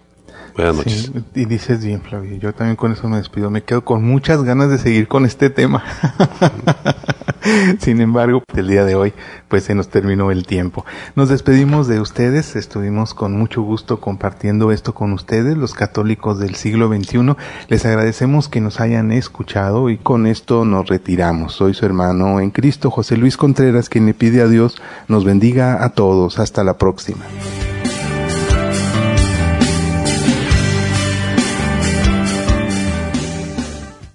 Buenas 0.56 0.76
noches. 0.78 1.12
y 1.36 1.46
dices 1.46 1.84
bien, 1.84 2.02
Flavio. 2.02 2.38
Yo 2.38 2.54
también 2.54 2.78
con 2.78 2.94
eso 2.94 3.10
me 3.10 3.18
despido. 3.18 3.50
Me 3.50 3.64
quedo 3.64 3.84
con 3.84 4.04
muchas 4.04 4.44
ganas 4.44 4.70
de 4.70 4.78
seguir 4.78 5.08
con 5.08 5.26
este 5.26 5.50
tema. 5.50 5.84
Sin 7.80 8.00
embargo, 8.00 8.42
el 8.56 8.68
día 8.68 8.86
de 8.86 8.96
hoy, 8.96 9.14
pues 9.50 9.66
se 9.66 9.76
nos 9.76 9.90
terminó 9.90 10.32
el 10.32 10.48
tiempo. 10.48 10.86
Nos 11.16 11.30
despedimos 11.30 11.88
de 11.88 12.00
ustedes. 12.00 12.56
Estuvimos 12.56 13.14
con 13.14 13.38
mucho 13.38 13.62
gusto 13.64 14.00
compartiendo 14.00 14.72
esto 14.72 14.94
con 14.94 15.12
ustedes, 15.12 15.58
los 15.58 15.74
católicos 15.74 16.40
del 16.40 16.56
siglo 16.56 16.88
XXI. 16.88 17.36
Les 17.68 17.86
agradecemos 17.86 18.48
que 18.48 18.62
nos 18.62 18.80
hayan 18.80 19.12
escuchado 19.12 19.90
y 19.90 19.98
con 19.98 20.26
esto 20.26 20.64
nos 20.64 20.88
retiramos. 20.88 21.54
Soy 21.54 21.74
su 21.74 21.86
hermano 21.86 22.40
en 22.40 22.52
Cristo, 22.52 22.90
José 22.90 23.18
Luis 23.18 23.36
Contreras, 23.36 23.90
quien 23.90 24.06
le 24.06 24.14
pide 24.14 24.42
a 24.42 24.48
Dios 24.48 24.82
nos 25.10 25.26
bendiga 25.26 25.84
a 25.84 25.90
todos. 25.90 26.40
Hasta 26.40 26.64
la 26.64 26.78
próxima. 26.78 27.26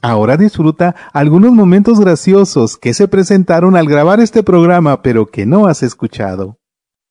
Ahora 0.02 0.36
disfruta 0.36 0.94
algunos 1.12 1.52
momentos 1.52 2.00
graciosos 2.00 2.78
que 2.78 2.94
se 2.94 3.06
presentaron 3.06 3.76
al 3.76 3.86
grabar 3.86 4.20
este 4.20 4.42
programa 4.42 5.02
pero 5.02 5.26
que 5.26 5.44
no 5.44 5.66
has 5.66 5.82
escuchado. 5.82 6.58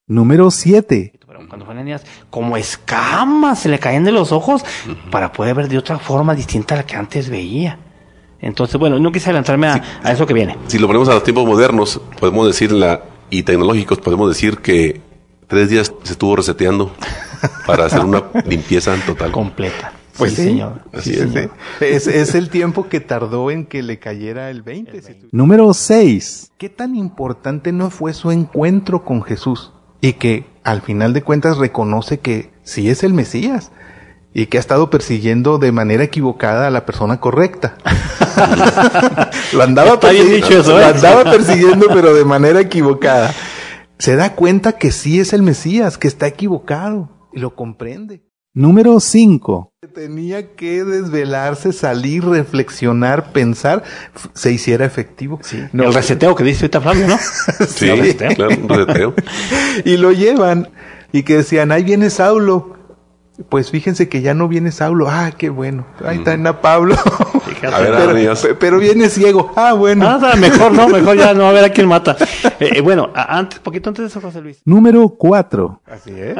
Número 0.07 0.49
7. 0.49 1.13
Cuando 1.47 1.65
fue 1.65 1.75
niñas, 1.75 2.03
como 2.29 2.57
escamas 2.57 3.59
se 3.59 3.69
le 3.69 3.79
caían 3.79 4.03
de 4.03 4.11
los 4.11 4.31
ojos 4.31 4.63
para 5.09 5.31
poder 5.31 5.55
ver 5.55 5.67
de 5.67 5.77
otra 5.77 5.97
forma 5.97 6.35
distinta 6.35 6.75
a 6.75 6.77
la 6.77 6.85
que 6.85 6.95
antes 6.95 7.29
veía. 7.29 7.79
Entonces, 8.39 8.79
bueno, 8.79 8.99
no 8.99 9.11
quise 9.11 9.29
adelantarme 9.29 9.67
a, 9.67 9.81
a 10.03 10.11
eso 10.11 10.25
que 10.25 10.33
viene. 10.33 10.57
Si 10.67 10.77
lo 10.77 10.87
ponemos 10.87 11.09
a 11.09 11.13
los 11.13 11.23
tiempos 11.23 11.45
modernos, 11.45 12.01
podemos 12.19 12.47
decir 12.47 12.71
la, 12.71 13.03
y 13.29 13.43
tecnológicos, 13.43 13.99
podemos 13.99 14.29
decir 14.29 14.57
que 14.57 15.01
tres 15.47 15.69
días 15.69 15.93
se 16.03 16.13
estuvo 16.13 16.35
reseteando 16.35 16.91
para 17.65 17.85
hacer 17.85 18.01
una 18.01 18.23
limpieza 18.45 18.95
total. 19.05 19.31
Completa. 19.31 19.93
Pues 20.19 20.31
sí, 20.33 20.43
sí, 20.43 20.43
señor. 20.49 20.81
Así 20.93 21.13
Sí, 21.13 21.19
es, 21.19 21.31
señor. 21.31 21.51
es, 21.79 22.07
es 22.07 22.35
el 22.35 22.49
tiempo 22.49 22.87
que 22.89 22.99
tardó 22.99 23.49
en 23.49 23.65
que 23.65 23.81
le 23.81 23.97
cayera 23.99 24.49
el 24.51 24.61
20. 24.61 25.01
si 25.01 25.13
tu- 25.15 25.27
Número 25.31 25.73
6. 25.73 26.51
¿Qué 26.57 26.69
tan 26.69 26.95
importante 26.95 27.71
no 27.71 27.89
fue 27.89 28.13
su 28.13 28.29
encuentro 28.31 29.03
con 29.03 29.23
Jesús? 29.23 29.73
Y 30.01 30.13
que 30.13 30.45
al 30.63 30.81
final 30.81 31.13
de 31.13 31.23
cuentas 31.23 31.57
reconoce 31.57 32.19
que 32.19 32.51
sí 32.63 32.89
es 32.89 33.03
el 33.03 33.13
Mesías. 33.13 33.71
Y 34.31 34.45
que 34.45 34.57
ha 34.57 34.59
estado 34.59 34.91
persiguiendo 34.91 35.57
de 35.57 35.71
manera 35.71 36.03
equivocada 36.03 36.67
a 36.67 36.69
la 36.69 36.85
persona 36.85 37.19
correcta. 37.19 37.77
lo 39.53 39.63
andaba, 39.63 39.93
Está 39.95 40.11
bien 40.11 40.27
persiguiendo- 40.27 40.47
dicho 40.47 40.59
eso, 40.61 40.77
¿eh? 40.79 40.81
lo 40.81 40.87
andaba 40.95 41.23
persiguiendo, 41.31 41.87
pero 41.93 42.13
de 42.13 42.25
manera 42.25 42.59
equivocada. 42.61 43.33
Se 43.97 44.15
da 44.15 44.35
cuenta 44.35 44.73
que 44.73 44.91
sí 44.91 45.19
es 45.19 45.33
el 45.33 45.41
Mesías, 45.41 45.97
que 45.97 46.07
está 46.07 46.27
equivocado. 46.27 47.09
Y 47.33 47.39
lo 47.39 47.55
comprende. 47.55 48.23
Número 48.53 48.99
5. 48.99 49.71
Tenía 49.93 50.55
que 50.55 50.83
desvelarse, 50.83 51.71
salir, 51.71 52.25
reflexionar, 52.25 53.31
pensar, 53.31 53.83
se 54.33 54.51
hiciera 54.51 54.85
efectivo. 54.85 55.39
No, 55.71 55.83
el 55.85 55.93
reseteo 55.93 56.35
que 56.35 56.43
dice 56.43 56.65
ahorita 56.65 56.81
Flavio, 56.81 57.07
¿no? 57.07 57.17
Sí, 57.67 57.89
El 57.89 57.99
reseteo. 57.99 58.35
claro, 58.35 58.55
un 58.61 58.69
reseteo. 58.69 59.13
y 59.85 59.97
lo 59.97 60.11
llevan 60.11 60.69
y 61.11 61.23
que 61.23 61.37
decían, 61.37 61.71
ahí 61.71 61.83
viene 61.83 62.09
Saulo. 62.09 62.75
Pues 63.49 63.71
fíjense 63.71 64.09
que 64.09 64.21
ya 64.21 64.33
no 64.33 64.47
viene 64.47 64.71
Saulo. 64.71 65.09
Ah, 65.09 65.31
qué 65.37 65.49
bueno. 65.49 65.85
Ahí 66.03 66.17
está 66.17 66.33
a 66.33 66.61
Pablo. 66.61 66.95
A 67.67 67.79
ver, 67.79 67.93
pero, 68.13 68.57
pero 68.59 68.77
viene 68.79 69.09
ciego. 69.09 69.51
Ah, 69.55 69.73
bueno. 69.73 70.07
Ah, 70.07 70.35
mejor 70.37 70.71
no, 70.71 70.87
mejor 70.87 71.17
ya 71.17 71.33
no, 71.33 71.47
a 71.47 71.51
ver 71.51 71.65
a 71.65 71.69
quién 71.69 71.87
mata. 71.87 72.15
Eh, 72.61 72.71
eh, 72.75 72.81
bueno, 72.81 73.09
antes, 73.15 73.59
poquito 73.59 73.89
antes 73.89 74.03
de 74.03 74.07
eso, 74.09 74.19
José 74.19 74.41
Luis. 74.41 74.61
Número 74.65 75.07
4. 75.09 75.81
Así 75.89 76.11
es. 76.13 76.35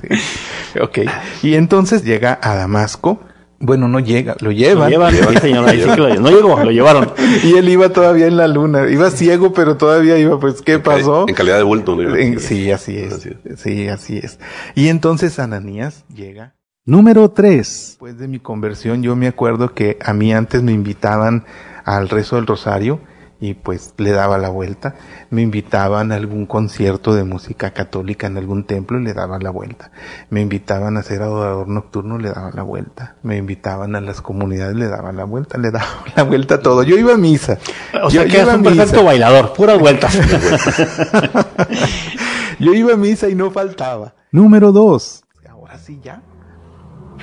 Sí. 0.00 0.78
Ok. 0.80 0.98
Y 1.42 1.54
entonces 1.54 2.04
llega 2.04 2.38
a 2.42 2.54
Damasco. 2.56 3.20
Bueno, 3.58 3.88
no 3.88 4.00
llega, 4.00 4.36
lo 4.40 4.46
Lo 4.48 4.52
llevan. 4.52 4.90
llevan, 4.90 5.14
sí, 5.14 5.36
señor, 5.40 5.66
ahí 5.66 5.80
sí 5.82 5.88
que 5.88 5.96
lo- 5.96 6.14
no 6.16 6.28
llegó, 6.30 6.62
lo 6.62 6.70
llevaron. 6.70 7.10
Y 7.44 7.54
él 7.56 7.66
iba 7.70 7.88
todavía 7.88 8.26
en 8.26 8.36
la 8.36 8.46
luna. 8.48 8.86
Iba 8.90 9.10
ciego, 9.10 9.54
pero 9.54 9.78
todavía 9.78 10.18
iba, 10.18 10.38
pues, 10.38 10.60
¿qué 10.60 10.78
pasó? 10.78 11.24
En 11.26 11.34
calidad 11.34 11.56
de 11.56 11.62
bulto. 11.62 11.96
¿no? 11.96 12.14
En- 12.14 12.40
sí, 12.40 12.70
así 12.70 12.98
es. 12.98 13.14
Así 13.14 13.30
Sí, 13.56 13.88
así 13.88 14.18
es. 14.18 14.38
Y 14.74 14.88
entonces 14.88 15.38
Ananías 15.38 16.04
llega. 16.14 16.52
Número 16.86 17.30
3. 17.30 17.56
Después 17.88 18.18
de 18.18 18.28
mi 18.28 18.40
conversión, 18.40 19.02
yo 19.02 19.16
me 19.16 19.26
acuerdo 19.26 19.72
que 19.72 19.96
a 20.04 20.12
mí 20.12 20.34
antes 20.34 20.62
me 20.62 20.72
invitaban 20.72 21.44
al 21.84 22.10
rezo 22.10 22.36
del 22.36 22.46
rosario 22.46 23.00
y 23.40 23.54
pues 23.54 23.94
le 23.96 24.10
daba 24.10 24.36
la 24.36 24.50
vuelta. 24.50 24.94
Me 25.30 25.40
invitaban 25.40 26.12
a 26.12 26.16
algún 26.16 26.44
concierto 26.44 27.14
de 27.14 27.24
música 27.24 27.70
católica 27.70 28.26
en 28.26 28.36
algún 28.36 28.64
templo 28.64 29.00
y 29.00 29.02
le 29.02 29.14
daba 29.14 29.38
la 29.38 29.48
vuelta. 29.48 29.92
Me 30.28 30.42
invitaban 30.42 30.98
a 30.98 31.02
ser 31.02 31.22
adorador 31.22 31.68
nocturno, 31.68 32.18
le 32.18 32.28
daba 32.28 32.50
la 32.52 32.62
vuelta. 32.62 33.14
Me 33.22 33.38
invitaban 33.38 33.96
a 33.96 34.02
las 34.02 34.20
comunidades, 34.20 34.76
le 34.76 34.88
daba 34.88 35.10
la 35.12 35.24
vuelta, 35.24 35.56
le 35.56 35.70
daba 35.70 35.88
la 36.16 36.22
vuelta 36.24 36.56
a 36.56 36.60
todo. 36.60 36.82
Yo 36.82 36.98
iba 36.98 37.14
a 37.14 37.16
misa. 37.16 37.56
O 37.94 38.10
Yo- 38.10 38.20
sea 38.20 38.24
que 38.26 38.36
es 38.36 38.42
iba 38.42 38.52
a 38.52 38.56
un 38.56 38.62
perfecto 38.62 39.02
bailador, 39.04 39.54
puras 39.54 39.78
vueltas. 39.78 40.14
Yo 42.60 42.74
iba 42.74 42.92
a 42.92 42.96
misa 42.98 43.30
y 43.30 43.34
no 43.34 43.50
faltaba. 43.50 44.12
Número 44.30 44.70
dos. 44.70 45.24
Ahora 45.48 45.78
sí 45.78 45.98
ya. 46.04 46.20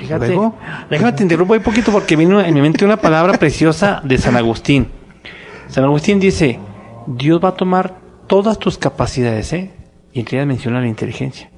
Fíjate, 0.02 0.28
Luego. 0.30 0.56
déjame 0.90 1.14
te 1.14 1.22
interrumpo 1.22 1.54
un 1.54 1.62
poquito 1.62 1.92
porque 1.92 2.16
vino 2.16 2.42
en 2.42 2.54
mi 2.56 2.62
mente 2.62 2.84
una 2.84 2.98
palabra 2.98 3.38
preciosa 3.38 4.02
de 4.04 4.18
San 4.18 4.36
Agustín. 4.36 4.88
San 5.68 5.84
Agustín 5.84 6.20
dice, 6.20 6.60
Dios 7.06 7.40
va 7.44 7.50
a 7.50 7.56
tomar 7.56 8.00
todas 8.26 8.58
tus 8.58 8.80
capacidades, 8.80 9.54
¿eh? 9.54 9.72
Y 10.12 10.22
entre 10.22 10.38
ellas 10.38 10.48
menciona 10.48 10.82
la 10.82 10.88
inteligencia. 10.88 11.52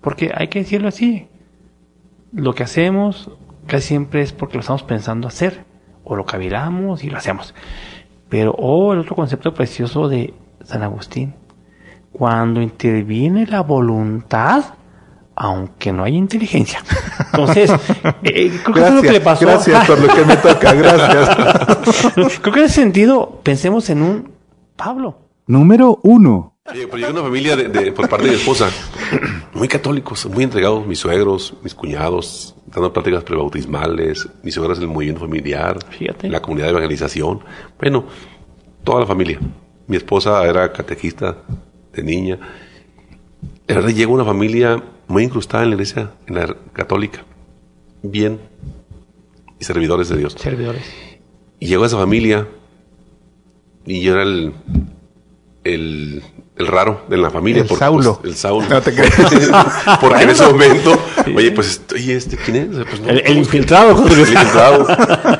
Porque 0.00 0.32
hay 0.34 0.48
que 0.48 0.58
decirlo 0.58 0.88
así. 0.88 1.28
Lo 2.32 2.54
que 2.54 2.64
hacemos 2.64 3.30
casi 3.66 3.88
siempre 3.88 4.22
es 4.22 4.32
porque 4.32 4.54
lo 4.54 4.62
estamos 4.62 4.82
pensando 4.82 5.28
hacer. 5.28 5.64
O 6.02 6.16
lo 6.16 6.26
cavilamos 6.26 7.04
y 7.04 7.08
lo 7.08 7.18
hacemos. 7.18 7.54
Pero, 8.28 8.52
oh, 8.58 8.92
el 8.94 8.98
otro 8.98 9.14
concepto 9.14 9.54
precioso 9.54 10.08
de 10.08 10.34
San 10.64 10.82
Agustín. 10.82 11.34
Cuando 12.10 12.60
interviene 12.60 13.46
la 13.46 13.60
voluntad, 13.60 14.74
aunque 15.42 15.90
no 15.90 16.04
haya 16.04 16.18
inteligencia. 16.18 16.84
Entonces, 17.32 17.70
eh, 18.24 18.60
creo 18.62 18.74
que 18.74 18.80
eso 18.80 18.88
es 18.88 18.94
lo 18.94 19.02
que 19.02 19.12
le 19.12 19.20
pasó. 19.22 19.46
gracias 19.46 19.86
por 19.86 19.98
lo 19.98 20.14
que 20.14 20.22
me 20.26 20.36
toca, 20.36 20.74
gracias. 20.74 22.38
creo 22.42 22.52
que 22.54 22.60
en 22.60 22.66
ese 22.66 22.74
sentido, 22.74 23.40
pensemos 23.42 23.88
en 23.88 24.02
un 24.02 24.32
Pablo. 24.76 25.16
Número 25.46 25.98
uno. 26.02 26.58
Oye, 26.70 26.86
pero 26.86 26.98
llega 26.98 27.10
una 27.10 27.22
familia 27.22 27.56
de, 27.56 27.68
de- 27.68 27.90
por 27.92 28.06
parte 28.10 28.26
de 28.26 28.32
mi 28.32 28.36
esposa, 28.36 28.68
muy 29.54 29.66
católicos, 29.66 30.26
muy 30.26 30.44
entregados, 30.44 30.86
mis 30.86 30.98
suegros, 30.98 31.54
mis 31.64 31.74
cuñados, 31.74 32.54
dando 32.66 32.92
prácticas 32.92 33.24
prebautismales, 33.24 34.28
mis 34.42 34.54
suegras 34.54 34.78
el 34.78 34.88
movimiento 34.88 35.22
familiar, 35.22 35.78
Fíjate. 35.88 36.28
la 36.28 36.40
comunidad 36.42 36.66
de 36.66 36.72
evangelización, 36.72 37.40
bueno, 37.80 38.04
toda 38.84 39.00
la 39.00 39.06
familia. 39.06 39.40
Mi 39.86 39.96
esposa 39.96 40.44
era 40.44 40.70
catequista 40.70 41.38
de 41.94 42.02
niña. 42.02 42.38
La 43.70 43.76
verdad 43.76 43.94
llega 43.94 44.10
una 44.10 44.24
familia 44.24 44.82
muy 45.06 45.24
incrustada 45.24 45.62
en 45.62 45.70
la 45.70 45.74
iglesia, 45.74 46.10
en 46.26 46.34
la 46.34 46.56
católica, 46.72 47.24
bien, 48.02 48.40
y 49.60 49.64
servidores 49.64 50.08
de 50.08 50.16
Dios. 50.16 50.34
Servidores. 50.38 50.82
Y 51.60 51.66
llegó 51.66 51.84
esa 51.84 51.96
familia 51.96 52.48
y 53.84 54.00
yo 54.00 54.14
era 54.14 54.22
el, 54.24 54.52
el, 55.62 56.22
el 56.56 56.66
raro 56.66 57.04
de 57.08 57.16
la 57.16 57.30
familia. 57.30 57.62
El 57.62 57.68
porque, 57.68 57.84
Saulo. 57.84 58.18
pues, 58.20 58.32
el 58.32 58.36
Saulo. 58.36 58.66
No 58.68 58.80
te 58.80 58.92
creas. 58.92 59.14
porque 60.00 60.22
en 60.22 60.30
ese 60.30 60.46
momento, 60.46 60.98
oye, 61.34 61.52
pues, 61.52 61.82
oye, 61.94 62.16
¿este 62.16 62.36
quién 62.36 62.56
es? 62.56 62.86
Pues, 62.88 63.00
no, 63.00 63.08
El, 63.08 63.18
el 63.20 63.34
no, 63.34 63.38
infiltrado, 63.40 64.06
el 64.06 64.18
infiltrado. 64.18 64.86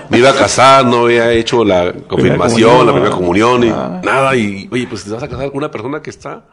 Me 0.08 0.18
iba 0.18 0.30
a 0.30 0.34
casar, 0.34 0.84
no 0.84 1.04
había 1.04 1.32
hecho 1.32 1.64
la 1.64 1.92
confirmación, 1.92 2.70
comunión, 2.70 2.86
la 2.86 2.92
primera 2.92 3.12
ah. 3.12 3.16
comunión, 3.16 3.64
y 3.64 3.70
nada. 4.06 4.36
Y, 4.36 4.68
oye, 4.70 4.86
pues 4.86 5.04
te 5.04 5.10
vas 5.10 5.22
a 5.22 5.28
casar 5.28 5.48
con 5.48 5.58
una 5.58 5.70
persona 5.70 6.00
que 6.00 6.10
está... 6.10 6.44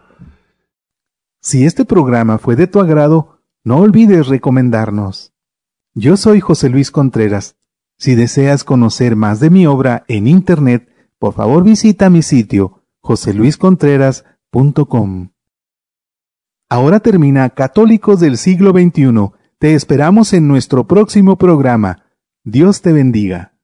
Si 1.47 1.63
este 1.63 1.85
programa 1.85 2.37
fue 2.39 2.57
de 2.57 2.67
tu 2.67 2.81
agrado, 2.81 3.39
no 3.63 3.77
olvides 3.77 4.27
recomendarnos. 4.27 5.31
Yo 5.93 6.17
soy 6.17 6.41
José 6.41 6.67
Luis 6.67 6.91
Contreras. 6.91 7.55
Si 7.97 8.15
deseas 8.15 8.65
conocer 8.65 9.15
más 9.15 9.39
de 9.39 9.49
mi 9.49 9.65
obra 9.65 10.03
en 10.09 10.27
Internet, 10.27 10.89
por 11.17 11.33
favor 11.33 11.63
visita 11.63 12.09
mi 12.09 12.21
sitio 12.21 12.83
joseluiscontreras.com. 12.99 15.29
Ahora 16.67 16.99
termina 16.99 17.49
Católicos 17.51 18.19
del 18.19 18.37
siglo 18.37 18.71
XXI. 18.71 19.31
Te 19.57 19.73
esperamos 19.73 20.33
en 20.33 20.49
nuestro 20.49 20.85
próximo 20.85 21.37
programa. 21.37 22.03
Dios 22.43 22.81
te 22.81 22.91
bendiga. 22.91 23.56